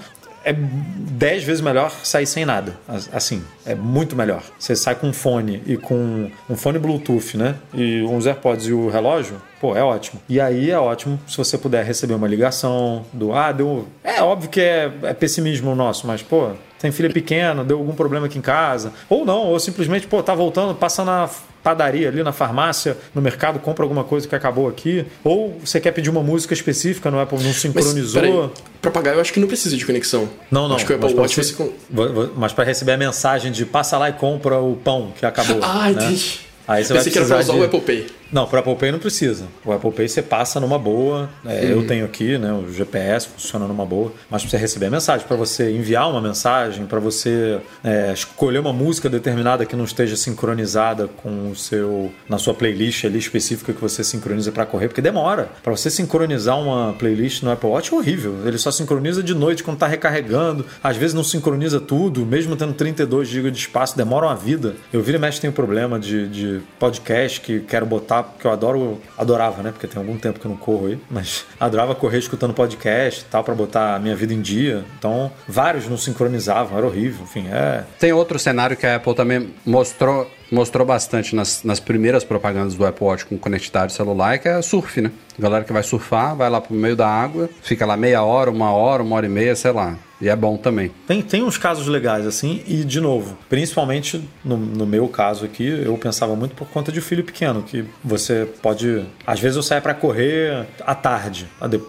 é 0.47 0.53
10 0.53 1.43
vezes 1.43 1.61
melhor 1.61 1.91
sair 2.05 2.25
sem 2.25 2.45
nada. 2.45 2.79
Assim, 3.13 3.43
é 3.65 3.75
muito 3.75 4.15
melhor. 4.15 4.45
Você 4.57 4.77
sai 4.77 4.95
com 4.95 5.09
um 5.09 5.13
fone 5.13 5.61
e 5.67 5.77
com 5.77 6.31
um 6.49 6.57
fone 6.57 6.79
Bluetooth, 6.79 7.37
né? 7.37 7.57
E 7.75 8.03
uns 8.03 8.27
AirPods 8.29 8.69
e 8.69 8.73
o 8.73 8.89
relógio, 8.89 9.43
pô, 9.61 9.77
é 9.77 9.83
ótimo. 9.83 10.21
E 10.29 10.41
aí 10.41 10.71
é 10.71 10.79
ótimo 10.79 11.19
se 11.27 11.37
você 11.37 11.59
puder 11.59 11.85
receber 11.85 12.15
uma 12.15 12.29
ligação 12.29 13.05
do. 13.13 13.33
Ah, 13.33 13.51
deu. 13.51 13.89
É 14.05 14.23
óbvio 14.23 14.49
que 14.49 14.61
é, 14.61 14.93
é 15.03 15.13
pessimismo 15.13 15.75
nosso, 15.75 16.07
mas, 16.07 16.23
pô, 16.23 16.51
tem 16.79 16.93
filha 16.93 17.11
pequena, 17.11 17.65
deu 17.65 17.79
algum 17.79 17.95
problema 17.95 18.27
aqui 18.27 18.39
em 18.39 18.43
casa. 18.43 18.93
Ou 19.09 19.25
não, 19.25 19.47
ou 19.47 19.59
simplesmente, 19.59 20.07
pô, 20.07 20.23
tá 20.23 20.33
voltando, 20.33 20.77
passa 20.77 21.05
na 21.05 21.29
padaria 21.67 22.07
ali 22.09 22.23
na 22.23 22.31
farmácia, 22.33 22.97
no 23.13 23.21
mercado, 23.21 23.59
compra 23.59 23.85
alguma 23.85 24.05
coisa 24.05 24.29
que 24.29 24.37
acabou 24.37 24.69
aqui. 24.69 25.05
Ou 25.25 25.59
você 25.65 25.81
quer 25.81 25.91
pedir 25.91 26.09
uma 26.09 26.23
música 26.23 26.55
específica 26.55 27.11
no 27.11 27.19
Apple, 27.19 27.39
não 27.39 27.47
Mas, 27.47 27.57
sincronizou. 27.57 28.21
peraí, 28.23 28.51
pra 28.81 28.93
pagar 28.93 29.15
eu 29.15 29.21
acho 29.21 29.33
que 29.33 29.41
não 29.41 29.49
precisa 29.49 29.77
de 29.77 29.85
conexão. 29.85 30.29
Não, 30.49 30.69
não. 30.69 30.77
Acho 30.77 30.87
que 30.87 30.93
o 30.93 30.95
Apple 30.95 31.07
mas 31.09 31.13
pra 31.15 31.23
Watch 31.23 31.43
você- 31.43 31.71
você... 31.91 32.31
Mas 32.37 32.53
para 32.53 32.63
receber 32.63 32.93
a 32.93 32.97
mensagem 32.97 33.51
de 33.51 33.67
passa 33.67 33.99
lá 33.99 34.09
e 34.09 34.13
compra 34.13 34.61
o 34.61 34.77
pão 34.77 35.13
que 35.19 35.27
acabou. 35.27 35.59
Ah, 35.67 35.91
né? 35.91 36.05
entendi. 36.05 36.39
Aí 36.69 36.85
você 36.85 36.93
vai 36.93 36.99
Pensei 37.03 37.13
que 37.13 37.19
era 37.19 37.27
pra 37.27 37.37
precisar 37.37 37.53
usar 37.55 37.67
de... 37.67 37.73
o 37.75 37.79
Apple 37.79 37.81
Pay. 37.81 38.07
Não, 38.31 38.47
para 38.47 38.61
Apple 38.61 38.77
Pay 38.77 38.93
não 38.93 38.99
precisa. 38.99 39.47
O 39.65 39.73
Apple 39.73 39.93
Pay 39.93 40.09
você 40.09 40.23
passa 40.23 40.59
numa 40.61 40.79
boa. 40.79 41.29
É. 41.45 41.73
Eu 41.73 41.87
tenho 41.87 42.05
aqui, 42.05 42.39
né? 42.39 42.53
O 42.53 42.73
GPS 42.73 43.29
funciona 43.29 43.67
numa 43.67 43.85
boa. 43.85 44.13
Mas 44.31 44.43
para 44.43 44.51
você 44.51 44.57
receber 44.57 44.87
a 44.87 44.91
mensagem, 44.91 45.27
para 45.27 45.37
você 45.37 45.71
enviar 45.71 46.11
uma 46.11 46.21
mensagem, 46.21 46.87
para 46.87 46.99
você 46.99 47.61
é, 47.85 48.13
escolher 48.13 48.59
uma 48.59 48.73
música 48.73 49.09
determinada 49.09 49.65
que 49.65 49.77
não 49.77 49.85
esteja 49.85 50.17
sincronizada 50.17 51.09
com 51.09 51.51
o 51.51 51.57
seu 51.57 52.13
na 52.29 52.39
sua 52.39 52.55
playlist 52.55 53.05
ali 53.05 53.19
específica 53.19 53.73
que 53.73 53.81
você 53.81 54.03
sincroniza 54.03 54.51
para 54.53 54.67
correr, 54.67 54.89
porque 54.89 55.01
demora. 55.01 55.49
Para 55.63 55.77
você 55.77 55.91
sincronizar 55.91 56.59
uma 56.59 56.93
playlist 56.95 57.43
no 57.43 57.51
Apple 57.51 57.69
Watch 57.69 57.93
é 57.93 57.97
horrível. 57.97 58.47
Ele 58.47 58.59
só 58.59 58.71
sincroniza 58.71 59.23
de 59.23 59.35
noite 59.35 59.63
quando 59.63 59.77
está 59.77 59.87
recarregando. 59.87 60.65
Às 60.83 60.97
vezes 60.97 61.15
não 61.15 61.25
sincroniza 61.25 61.81
tudo, 61.81 62.25
mesmo 62.27 62.57
tendo 62.57 62.73
32 62.73 63.29
GB 63.29 63.51
de 63.51 63.59
espaço, 63.59 63.97
demora 63.97 64.27
uma 64.27 64.37
vida. 64.37 64.75
Eu 64.93 65.03
vira 65.03 65.19
e 65.19 65.21
mexe 65.21 65.41
tem 65.41 65.51
um 65.51 65.53
problema 65.53 65.99
de, 65.99 66.29
de 66.29 66.61
podcast 66.79 67.41
que 67.41 67.61
quero 67.61 67.87
botar, 67.87 68.16
porque 68.23 68.47
eu 68.47 68.51
adoro, 68.53 69.01
adorava, 69.17 69.63
né? 69.63 69.71
Porque 69.71 69.87
tem 69.87 70.01
algum 70.01 70.17
tempo 70.17 70.39
que 70.39 70.47
eu 70.47 70.51
não 70.51 70.57
corro 70.57 70.87
aí, 70.87 70.99
mas 71.11 71.45
adorava 71.59 71.95
correr 71.95 72.19
escutando 72.19 72.55
podcast 72.55 73.23
e 73.23 73.25
tal, 73.25 73.43
para 73.43 73.55
botar 73.55 73.97
a 73.97 73.99
minha 73.99 74.17
vida 74.17 74.33
em 74.33 74.41
dia. 74.41 74.85
Então, 74.99 75.31
vários 75.49 75.89
não 75.89 75.97
sincronizavam, 75.97 76.77
era 76.77 76.87
horrível. 76.87 77.25
Enfim, 77.25 77.47
é. 77.51 77.85
Tem 77.99 78.13
outro 78.13 78.39
cenário 78.39 78.77
que 78.77 78.87
a 78.87 78.97
Apple 78.97 79.15
também 79.15 79.55
mostrou 79.65 80.31
mostrou 80.49 80.87
bastante 80.87 81.35
nas, 81.35 81.65
nas 81.65 81.81
primeiras 81.81 82.23
propagandas 82.23 82.75
do 82.75 82.87
Apple 82.87 83.05
Watch 83.05 83.27
com 83.27 83.37
conectividade 83.37 83.93
celular, 83.93 84.39
que 84.39 84.49
é 84.49 84.63
surf, 84.63 85.01
né? 85.01 85.11
galera 85.39 85.65
que 85.65 85.73
vai 85.73 85.83
surfar, 85.83 86.35
vai 86.35 86.49
lá 86.49 86.61
pro 86.61 86.75
meio 86.75 86.97
da 86.97 87.09
água, 87.09 87.49
fica 87.63 87.85
lá 87.85 87.97
meia 87.97 88.23
hora, 88.23 88.51
uma 88.51 88.73
hora, 88.73 89.03
uma 89.03 89.17
hora 89.17 89.27
e 89.27 89.29
meia, 89.29 89.55
sei 89.55 89.73
lá. 89.73 89.97
E 90.21 90.29
é 90.29 90.37
bom 90.37 90.57
também. 90.57 90.91
Tem, 91.07 91.21
tem 91.23 91.43
uns 91.43 91.59
casos 91.59 91.87
legais 91.87 92.27
assim, 92.27 92.63
e 92.67 92.85
de 92.85 93.01
novo, 93.01 93.37
principalmente 93.49 94.27
no, 94.45 94.57
no 94.57 94.87
meu 94.87 95.09
caso 95.09 95.45
aqui, 95.45 95.67
eu 95.67 95.97
pensava 95.99 96.35
muito 96.35 96.55
por 96.55 96.69
conta 96.69 96.91
de 96.91 97.01
filho 97.01 97.23
pequeno, 97.23 97.63
que 97.63 97.85
você 98.03 98.49
pode. 98.63 99.05
Às 99.27 99.41
vezes 99.41 99.57
eu 99.57 99.63
saio 99.63 99.83
para 99.83 99.95
correr 99.95 100.67
à 100.81 100.95
tarde, 100.95 101.47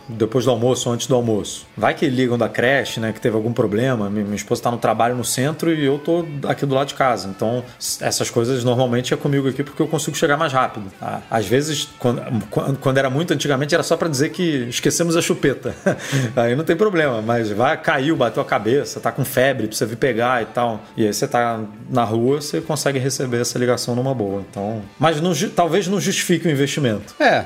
depois 0.09 0.45
do 0.45 0.51
almoço 0.51 0.89
ou 0.89 0.95
antes 0.95 1.07
do 1.07 1.15
almoço. 1.15 1.65
Vai 1.75 1.93
que 1.93 2.07
ligam 2.07 2.37
da 2.37 2.49
creche, 2.49 2.99
né, 2.99 3.13
que 3.13 3.21
teve 3.21 3.35
algum 3.35 3.53
problema, 3.53 4.09
minha, 4.09 4.35
esposa 4.35 4.63
tá 4.63 4.71
no 4.71 4.77
trabalho 4.77 5.15
no 5.15 5.23
centro 5.23 5.73
e 5.73 5.85
eu 5.85 5.97
tô 5.97 6.25
aqui 6.47 6.65
do 6.65 6.75
lado 6.75 6.87
de 6.87 6.95
casa. 6.95 7.27
Então, 7.29 7.63
essas 8.01 8.29
coisas 8.29 8.63
normalmente 8.63 9.13
é 9.13 9.17
comigo 9.17 9.47
aqui 9.47 9.63
porque 9.63 9.81
eu 9.81 9.87
consigo 9.87 10.17
chegar 10.17 10.37
mais 10.37 10.51
rápido. 10.51 10.91
Tá? 10.99 11.21
Às 11.29 11.45
vezes, 11.47 11.87
quando, 11.97 12.21
quando 12.49 12.97
era 12.97 13.09
muito 13.09 13.33
antigamente, 13.33 13.73
era 13.73 13.83
só 13.83 13.95
para 13.95 14.09
dizer 14.09 14.29
que 14.29 14.67
esquecemos 14.69 15.15
a 15.15 15.21
chupeta. 15.21 15.75
Aí 16.35 16.55
não 16.55 16.63
tem 16.63 16.75
problema, 16.75 17.21
mas 17.21 17.49
vai, 17.51 17.77
caiu 17.77 18.16
bateu 18.17 18.41
a 18.41 18.45
cabeça, 18.45 18.99
tá 18.99 19.11
com 19.11 19.23
febre, 19.23 19.67
precisa 19.67 19.85
vir 19.85 19.95
pegar 19.95 20.41
e 20.41 20.45
tal. 20.45 20.81
E 20.95 21.05
aí 21.05 21.13
você 21.13 21.27
tá 21.27 21.63
na 21.89 22.03
rua, 22.03 22.41
você 22.41 22.59
consegue 22.59 22.99
receber 22.99 23.41
essa 23.41 23.57
ligação 23.57 23.95
numa 23.95 24.13
boa. 24.13 24.43
Então, 24.49 24.81
mas 24.99 25.21
não, 25.21 25.33
talvez 25.55 25.87
não 25.87 25.99
justifique 25.99 26.47
o 26.47 26.51
investimento. 26.51 27.15
É, 27.19 27.45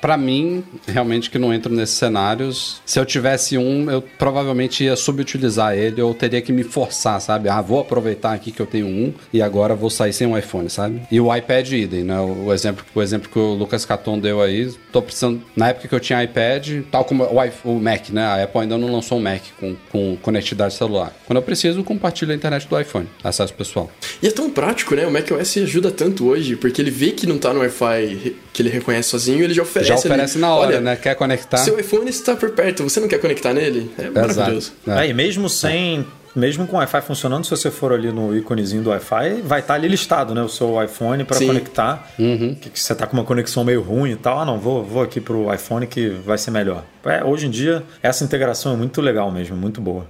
para 0.00 0.16
mim, 0.16 0.64
realmente 0.86 1.30
que 1.30 1.38
não 1.38 1.52
entro 1.52 1.72
nesses 1.72 1.96
cenários, 1.96 2.82
se 2.84 2.98
eu 2.98 3.04
tivesse 3.04 3.56
um, 3.56 3.90
eu 3.90 4.02
provavelmente 4.02 4.84
ia 4.84 4.96
subutilizar 4.96 5.74
ele 5.74 6.00
ou 6.02 6.14
teria 6.14 6.42
que 6.42 6.52
me 6.52 6.64
forçar, 6.64 7.20
sabe? 7.20 7.48
Ah, 7.48 7.60
vou 7.60 7.80
aproveitar 7.80 8.32
aqui 8.32 8.50
que 8.50 8.60
eu 8.60 8.66
tenho 8.66 8.86
um 8.86 9.12
e 9.32 9.40
agora 9.40 9.74
vou 9.74 9.90
sair 9.90 10.12
sem 10.12 10.26
um 10.26 10.36
iPhone, 10.36 10.68
sabe? 10.68 11.02
E 11.10 11.20
o 11.20 11.34
iPad 11.34 11.70
idem, 11.72 12.04
né? 12.04 12.18
O 12.20 12.52
exemplo, 12.52 12.84
o 12.94 13.02
exemplo 13.02 13.28
que 13.30 13.38
o 13.38 13.54
Lucas 13.54 13.84
Caton 13.84 14.18
deu 14.18 14.42
aí, 14.42 14.72
tô 14.92 15.02
precisando, 15.02 15.42
na 15.56 15.68
época 15.68 15.88
que 15.88 15.94
eu 15.94 16.00
tinha 16.00 16.22
iPad, 16.22 16.82
tal 16.90 17.04
como 17.04 17.24
o, 17.24 17.70
o 17.70 17.80
Mac, 17.80 18.10
né? 18.10 18.24
A 18.24 18.42
Apple 18.44 18.60
ainda 18.62 18.78
não 18.78 18.92
lançou 18.92 19.18
um 19.18 19.22
Mac 19.22 19.42
com 19.58 19.76
com 19.94 20.16
conectividade 20.16 20.74
celular. 20.74 21.16
Quando 21.24 21.36
eu 21.36 21.42
preciso, 21.42 21.84
compartilho 21.84 22.32
a 22.32 22.34
internet 22.34 22.66
do 22.66 22.80
iPhone, 22.80 23.08
acesso 23.22 23.54
pessoal. 23.54 23.88
E 24.20 24.26
é 24.26 24.30
tão 24.32 24.50
prático, 24.50 24.92
né? 24.96 25.06
O 25.06 25.10
macOS 25.12 25.58
ajuda 25.58 25.92
tanto 25.92 26.26
hoje, 26.26 26.56
porque 26.56 26.82
ele 26.82 26.90
vê 26.90 27.12
que 27.12 27.28
não 27.28 27.38
tá 27.38 27.54
no 27.54 27.60
Wi-Fi 27.60 28.34
que 28.52 28.60
ele 28.60 28.70
reconhece 28.70 29.10
sozinho, 29.10 29.44
ele 29.44 29.54
já 29.54 29.62
oferece. 29.62 29.90
Já 29.90 29.94
oferece 29.94 30.32
ali, 30.32 30.40
na 30.40 30.52
hora, 30.52 30.80
né? 30.80 30.96
Quer 30.96 31.14
conectar. 31.14 31.58
Seu 31.58 31.78
iPhone 31.78 32.10
está 32.10 32.34
por 32.34 32.50
perto, 32.50 32.82
você 32.82 32.98
não 32.98 33.06
quer 33.06 33.20
conectar 33.20 33.54
nele? 33.54 33.88
É 33.96 34.10
maravilhoso. 34.10 34.72
É. 34.84 34.92
Aí, 34.94 35.14
mesmo 35.14 35.48
sem 35.48 36.04
mesmo 36.34 36.66
com 36.66 36.76
o 36.76 36.78
Wi-Fi 36.78 37.00
funcionando, 37.02 37.44
se 37.44 37.50
você 37.50 37.70
for 37.70 37.92
ali 37.92 38.10
no 38.10 38.36
íconezinho 38.36 38.82
do 38.82 38.90
Wi-Fi, 38.90 39.42
vai 39.42 39.60
estar 39.60 39.74
tá 39.74 39.74
ali 39.74 39.88
listado, 39.88 40.34
né? 40.34 40.42
O 40.42 40.48
seu 40.48 40.82
iPhone 40.82 41.24
para 41.24 41.38
conectar. 41.38 42.10
Uhum. 42.18 42.54
Que, 42.54 42.70
que, 42.70 42.80
você 42.80 42.94
tá 42.94 43.06
com 43.06 43.16
uma 43.16 43.24
conexão 43.24 43.64
meio 43.64 43.82
ruim 43.82 44.12
e 44.12 44.16
tal. 44.16 44.40
Ah, 44.40 44.44
não, 44.44 44.58
vou, 44.58 44.82
vou 44.82 45.02
aqui 45.02 45.20
pro 45.20 45.52
iPhone 45.52 45.86
que 45.86 46.08
vai 46.08 46.38
ser 46.38 46.50
melhor. 46.50 46.82
É, 47.04 47.24
hoje 47.24 47.46
em 47.46 47.50
dia, 47.50 47.82
essa 48.02 48.24
integração 48.24 48.72
é 48.72 48.76
muito 48.76 49.00
legal 49.00 49.30
mesmo, 49.30 49.56
muito 49.56 49.80
boa. 49.80 50.06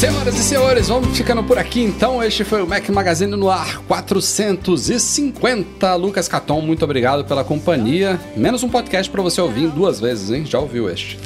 Senhoras 0.00 0.34
e 0.34 0.42
senhores, 0.42 0.88
vamos 0.88 1.14
ficando 1.14 1.44
por 1.44 1.58
aqui 1.58 1.82
então. 1.82 2.24
Este 2.24 2.42
foi 2.42 2.62
o 2.62 2.66
Mac 2.66 2.88
Magazine 2.88 3.36
no 3.36 3.50
ar 3.50 3.82
450. 3.86 5.94
Lucas 5.96 6.26
Caton, 6.26 6.62
muito 6.62 6.82
obrigado 6.82 7.22
pela 7.26 7.44
companhia. 7.44 8.18
Menos 8.34 8.62
um 8.62 8.70
podcast 8.70 9.10
para 9.10 9.20
você 9.20 9.42
ouvir 9.42 9.68
duas 9.68 10.00
vezes, 10.00 10.30
hein? 10.30 10.46
Já 10.46 10.58
ouviu 10.58 10.88
este? 10.88 11.18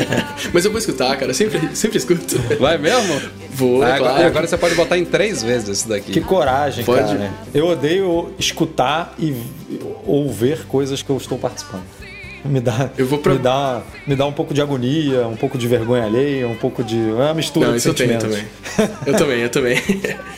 Mas 0.54 0.64
eu 0.64 0.70
vou 0.70 0.78
escutar, 0.78 1.14
cara. 1.18 1.34
Sempre, 1.34 1.76
sempre 1.76 1.98
escuto. 1.98 2.38
Vai 2.58 2.78
mesmo? 2.78 3.20
Vou, 3.50 3.82
ah, 3.82 3.88
agora, 3.88 3.98
claro. 3.98 4.26
agora, 4.26 4.46
você 4.46 4.56
pode 4.56 4.74
botar 4.74 4.96
em 4.96 5.04
três 5.04 5.42
vezes 5.42 5.68
esse 5.68 5.86
daqui. 5.86 6.10
Que 6.10 6.22
coragem, 6.22 6.82
pode. 6.82 7.02
cara. 7.02 7.30
Eu 7.52 7.66
odeio 7.66 8.32
escutar 8.38 9.14
e 9.18 9.36
ouvir 10.06 10.64
coisas 10.64 11.02
que 11.02 11.10
eu 11.10 11.18
estou 11.18 11.36
participando 11.36 12.03
me 12.44 12.60
dá, 12.60 12.90
eu 12.96 13.06
vou 13.06 13.18
pra... 13.18 13.32
me, 13.32 13.38
dá, 13.38 13.82
me 14.06 14.14
dá 14.14 14.26
um 14.26 14.32
pouco 14.32 14.52
de 14.52 14.60
agonia, 14.60 15.26
um 15.26 15.36
pouco 15.36 15.56
de 15.56 15.66
vergonha 15.66 16.04
alheia, 16.04 16.46
um 16.46 16.56
pouco 16.56 16.84
de. 16.84 16.98
É 16.98 17.12
uma 17.12 17.34
mistura 17.34 17.66
não, 17.66 17.72
de 17.72 17.78
isso 17.78 17.88
sentimentos. 17.88 18.24
Eu 18.24 18.30
tenho 18.30 18.48
também. 18.76 18.96
Eu 19.06 19.14
também, 19.16 19.40
eu 19.40 19.50
também. 19.50 19.78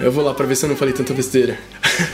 Eu 0.00 0.12
vou 0.12 0.22
lá 0.24 0.32
pra 0.32 0.46
ver 0.46 0.54
se 0.54 0.64
eu 0.64 0.68
não 0.68 0.76
falei 0.76 0.94
tanta 0.94 1.12
besteira. 1.12 1.58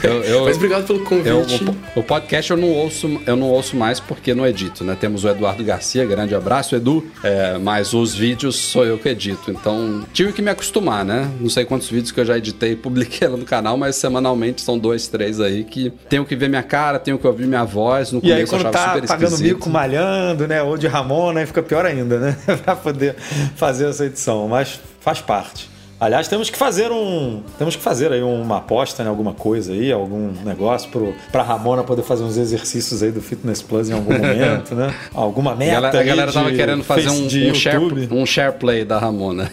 Eu, 0.03 0.23
eu, 0.23 0.45
Mas 0.45 0.57
obrigado 0.57 0.85
pelo 0.85 0.99
convite. 1.01 1.27
Eu, 1.29 1.73
o, 1.95 1.99
o, 1.99 2.03
podcast 2.03 2.51
eu 2.51 2.57
não 2.57 2.69
ouço, 2.69 3.21
eu 3.25 3.35
não 3.35 3.47
ouço 3.47 3.75
mais 3.75 3.99
porque 3.99 4.33
não 4.33 4.45
edito, 4.45 4.83
né? 4.83 4.95
Temos 4.99 5.23
o 5.23 5.29
Eduardo 5.29 5.63
Garcia, 5.63 6.05
grande 6.05 6.35
abraço, 6.35 6.75
Edu. 6.75 7.05
É, 7.23 7.57
mas 7.57 7.93
os 7.93 8.13
vídeos 8.13 8.55
sou 8.55 8.85
eu 8.85 8.97
que 8.97 9.09
edito. 9.09 9.51
Então 9.51 10.03
tive 10.13 10.33
que 10.33 10.41
me 10.41 10.49
acostumar, 10.49 11.05
né? 11.05 11.29
Não 11.39 11.49
sei 11.49 11.65
quantos 11.65 11.89
vídeos 11.89 12.11
que 12.11 12.19
eu 12.19 12.25
já 12.25 12.37
editei 12.37 12.71
e 12.71 12.75
publiquei 12.75 13.27
lá 13.27 13.37
no 13.37 13.45
canal, 13.45 13.77
mas 13.77 13.95
semanalmente 13.95 14.61
são 14.61 14.77
dois, 14.77 15.07
três 15.07 15.39
aí 15.39 15.63
que 15.63 15.91
tenho 16.09 16.25
que 16.25 16.35
ver 16.35 16.49
minha 16.49 16.63
cara, 16.63 16.99
tenho 16.99 17.17
que 17.17 17.27
ouvir 17.27 17.45
minha 17.47 17.63
voz. 17.63 18.11
No 18.11 18.19
e 18.23 18.31
aí 18.31 18.45
quando 18.45 18.69
tá 18.71 19.01
pagando 19.07 19.37
mico, 19.37 19.69
malhando, 19.69 20.47
né? 20.47 20.61
Ou 20.61 20.77
de 20.77 20.87
Ramona, 20.87 21.39
aí 21.39 21.45
fica 21.45 21.61
pior 21.61 21.85
ainda, 21.85 22.19
né? 22.19 22.37
pra 22.63 22.75
poder 22.75 23.15
fazer 23.55 23.89
essa 23.89 24.05
edição. 24.05 24.47
Mas 24.47 24.79
faz 24.99 25.21
parte. 25.21 25.74
Aliás, 25.99 26.27
temos 26.27 26.49
que 26.49 26.57
fazer 26.57 26.91
um. 26.91 27.41
Temos 27.57 27.75
que 27.75 27.81
fazer 27.81 28.11
aí 28.11 28.21
uma 28.21 28.57
aposta 28.57 29.01
em 29.01 29.05
né, 29.05 29.09
alguma 29.09 29.33
coisa 29.33 29.71
aí, 29.71 29.91
algum 29.91 30.33
negócio 30.43 30.89
pro, 30.89 31.15
pra 31.31 31.41
Ramona 31.41 31.83
poder 31.83 32.03
fazer 32.03 32.23
uns 32.23 32.37
exercícios 32.37 33.01
aí 33.01 33.11
do 33.11 33.21
Fitness 33.21 33.61
Plus 33.61 33.89
em 33.89 33.93
algum 33.93 34.11
momento, 34.17 34.75
né? 34.75 34.93
Alguma 35.13 35.55
meta. 35.55 35.77
A 35.77 35.81
galera, 35.81 35.99
a 35.99 36.03
galera 36.03 36.33
tava 36.33 36.51
querendo 36.51 36.83
fazer 36.83 37.09
um, 37.09 37.25
um, 37.25 37.55
share, 37.55 37.79
um 38.11 38.25
share 38.25 38.53
play 38.57 38.83
da 38.83 38.99
Ramona. 38.99 39.49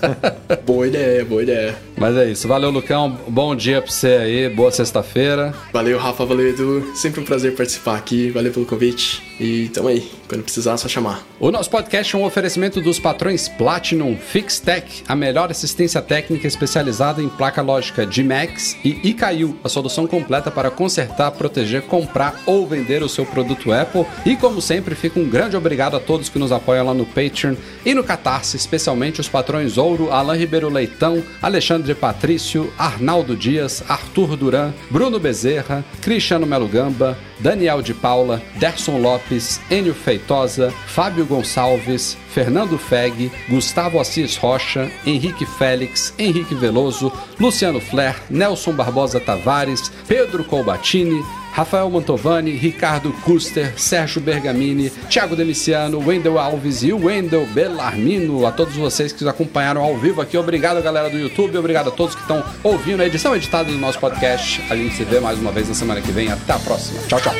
boa 0.64 0.86
ideia, 0.86 1.24
boa 1.24 1.42
ideia. 1.42 1.74
Mas 1.96 2.16
é 2.16 2.30
isso. 2.30 2.48
Valeu, 2.48 2.70
Lucão. 2.70 3.18
Bom 3.28 3.54
dia 3.54 3.82
pra 3.82 3.90
você 3.90 4.08
aí. 4.08 4.48
Boa 4.48 4.70
sexta-feira. 4.70 5.54
Valeu, 5.72 5.98
Rafa. 5.98 6.24
Valeu, 6.24 6.48
Edu. 6.48 6.96
Sempre 6.96 7.20
um 7.20 7.24
prazer 7.24 7.54
participar 7.54 7.96
aqui. 7.96 8.30
Valeu 8.30 8.52
pelo 8.52 8.66
convite. 8.66 9.22
E 9.38 9.68
tamo 9.68 9.88
aí. 9.88 10.10
Quando 10.28 10.42
precisar, 10.42 10.74
é 10.74 10.76
só 10.76 10.88
chamar. 10.88 11.22
O 11.38 11.50
nosso 11.50 11.70
podcast 11.70 12.14
é 12.14 12.18
um 12.18 12.24
oferecimento 12.24 12.80
dos 12.80 12.98
patrões 12.98 13.48
Platinum 13.48 14.16
FixTech, 14.16 15.04
a 15.06 15.14
melhor 15.14 15.50
assistência 15.50 16.00
técnica 16.00 16.46
especializada 16.46 17.22
em 17.22 17.28
placa 17.28 17.60
lógica 17.60 18.06
de 18.06 18.22
Max 18.22 18.76
e 18.84 19.08
Icaiu, 19.08 19.56
a 19.62 19.68
solução 19.68 20.06
completa 20.06 20.50
para 20.50 20.70
consertar, 20.70 21.30
proteger, 21.32 21.82
comprar 21.82 22.40
ou 22.46 22.66
vender 22.66 23.02
o 23.02 23.08
seu 23.08 23.26
produto 23.26 23.72
Apple. 23.72 24.06
E 24.24 24.36
como 24.36 24.60
sempre, 24.60 24.94
fica 24.94 25.20
um 25.20 25.28
grande 25.28 25.56
obrigado 25.56 25.96
a 25.96 26.00
todos 26.00 26.28
que 26.28 26.38
nos 26.38 26.52
apoiam 26.52 26.86
lá 26.86 26.94
no 26.94 27.06
Patreon 27.06 27.54
e 27.84 27.94
no 27.94 28.02
Catarse, 28.02 28.56
especialmente 28.56 29.20
os 29.20 29.28
patrões 29.28 29.76
Ouro, 29.76 30.10
Alain 30.10 30.38
Ribeiro 30.38 30.70
Leitão, 30.70 31.22
Alexandre 31.42 31.94
Patrício, 31.94 32.72
Arnaldo 32.78 33.36
Dias, 33.36 33.82
Arthur 33.88 34.36
Duran, 34.36 34.72
Bruno 34.90 35.20
Bezerra, 35.20 35.84
Cristiano 36.00 36.46
Melo 36.46 36.68
Gamba, 36.68 37.16
Daniel 37.44 37.82
de 37.82 37.92
Paula, 37.92 38.40
Derson 38.58 38.96
Lopes, 39.02 39.60
Enio 39.70 39.92
Feitosa, 39.92 40.72
Fábio 40.86 41.26
Gonçalves, 41.26 42.16
Fernando 42.30 42.78
Feg, 42.78 43.30
Gustavo 43.50 44.00
Assis 44.00 44.38
Rocha, 44.38 44.90
Henrique 45.06 45.44
Félix, 45.44 46.14
Henrique 46.18 46.54
Veloso, 46.54 47.12
Luciano 47.38 47.80
Flair, 47.80 48.16
Nelson 48.30 48.72
Barbosa 48.72 49.20
Tavares, 49.20 49.92
Pedro 50.08 50.42
Colbatini, 50.42 51.22
Rafael 51.54 51.88
Mantovani, 51.88 52.50
Ricardo 52.50 53.12
Custer, 53.22 53.74
Sérgio 53.76 54.20
Bergamini, 54.20 54.90
Thiago 55.08 55.36
Demiciano, 55.36 56.04
Wendel 56.04 56.36
Alves 56.36 56.82
e 56.82 56.92
Wendel 56.92 57.46
Bellarmino. 57.46 58.44
A 58.44 58.50
todos 58.50 58.74
vocês 58.74 59.12
que 59.12 59.22
nos 59.22 59.32
acompanharam 59.32 59.80
ao 59.80 59.96
vivo 59.96 60.20
aqui, 60.20 60.36
obrigado 60.36 60.82
galera 60.82 61.08
do 61.08 61.16
YouTube, 61.16 61.56
obrigado 61.56 61.88
a 61.88 61.92
todos 61.92 62.16
que 62.16 62.22
estão 62.22 62.44
ouvindo 62.64 63.02
a 63.02 63.06
edição 63.06 63.36
editada 63.36 63.70
do 63.70 63.78
nosso 63.78 64.00
podcast. 64.00 64.60
A 64.68 64.74
gente 64.74 64.96
se 64.96 65.04
vê 65.04 65.20
mais 65.20 65.38
uma 65.38 65.52
vez 65.52 65.68
na 65.68 65.74
semana 65.74 66.00
que 66.00 66.10
vem. 66.10 66.30
Até 66.30 66.54
a 66.54 66.58
próxima. 66.58 67.00
Tchau, 67.06 67.20
tchau. 67.20 67.32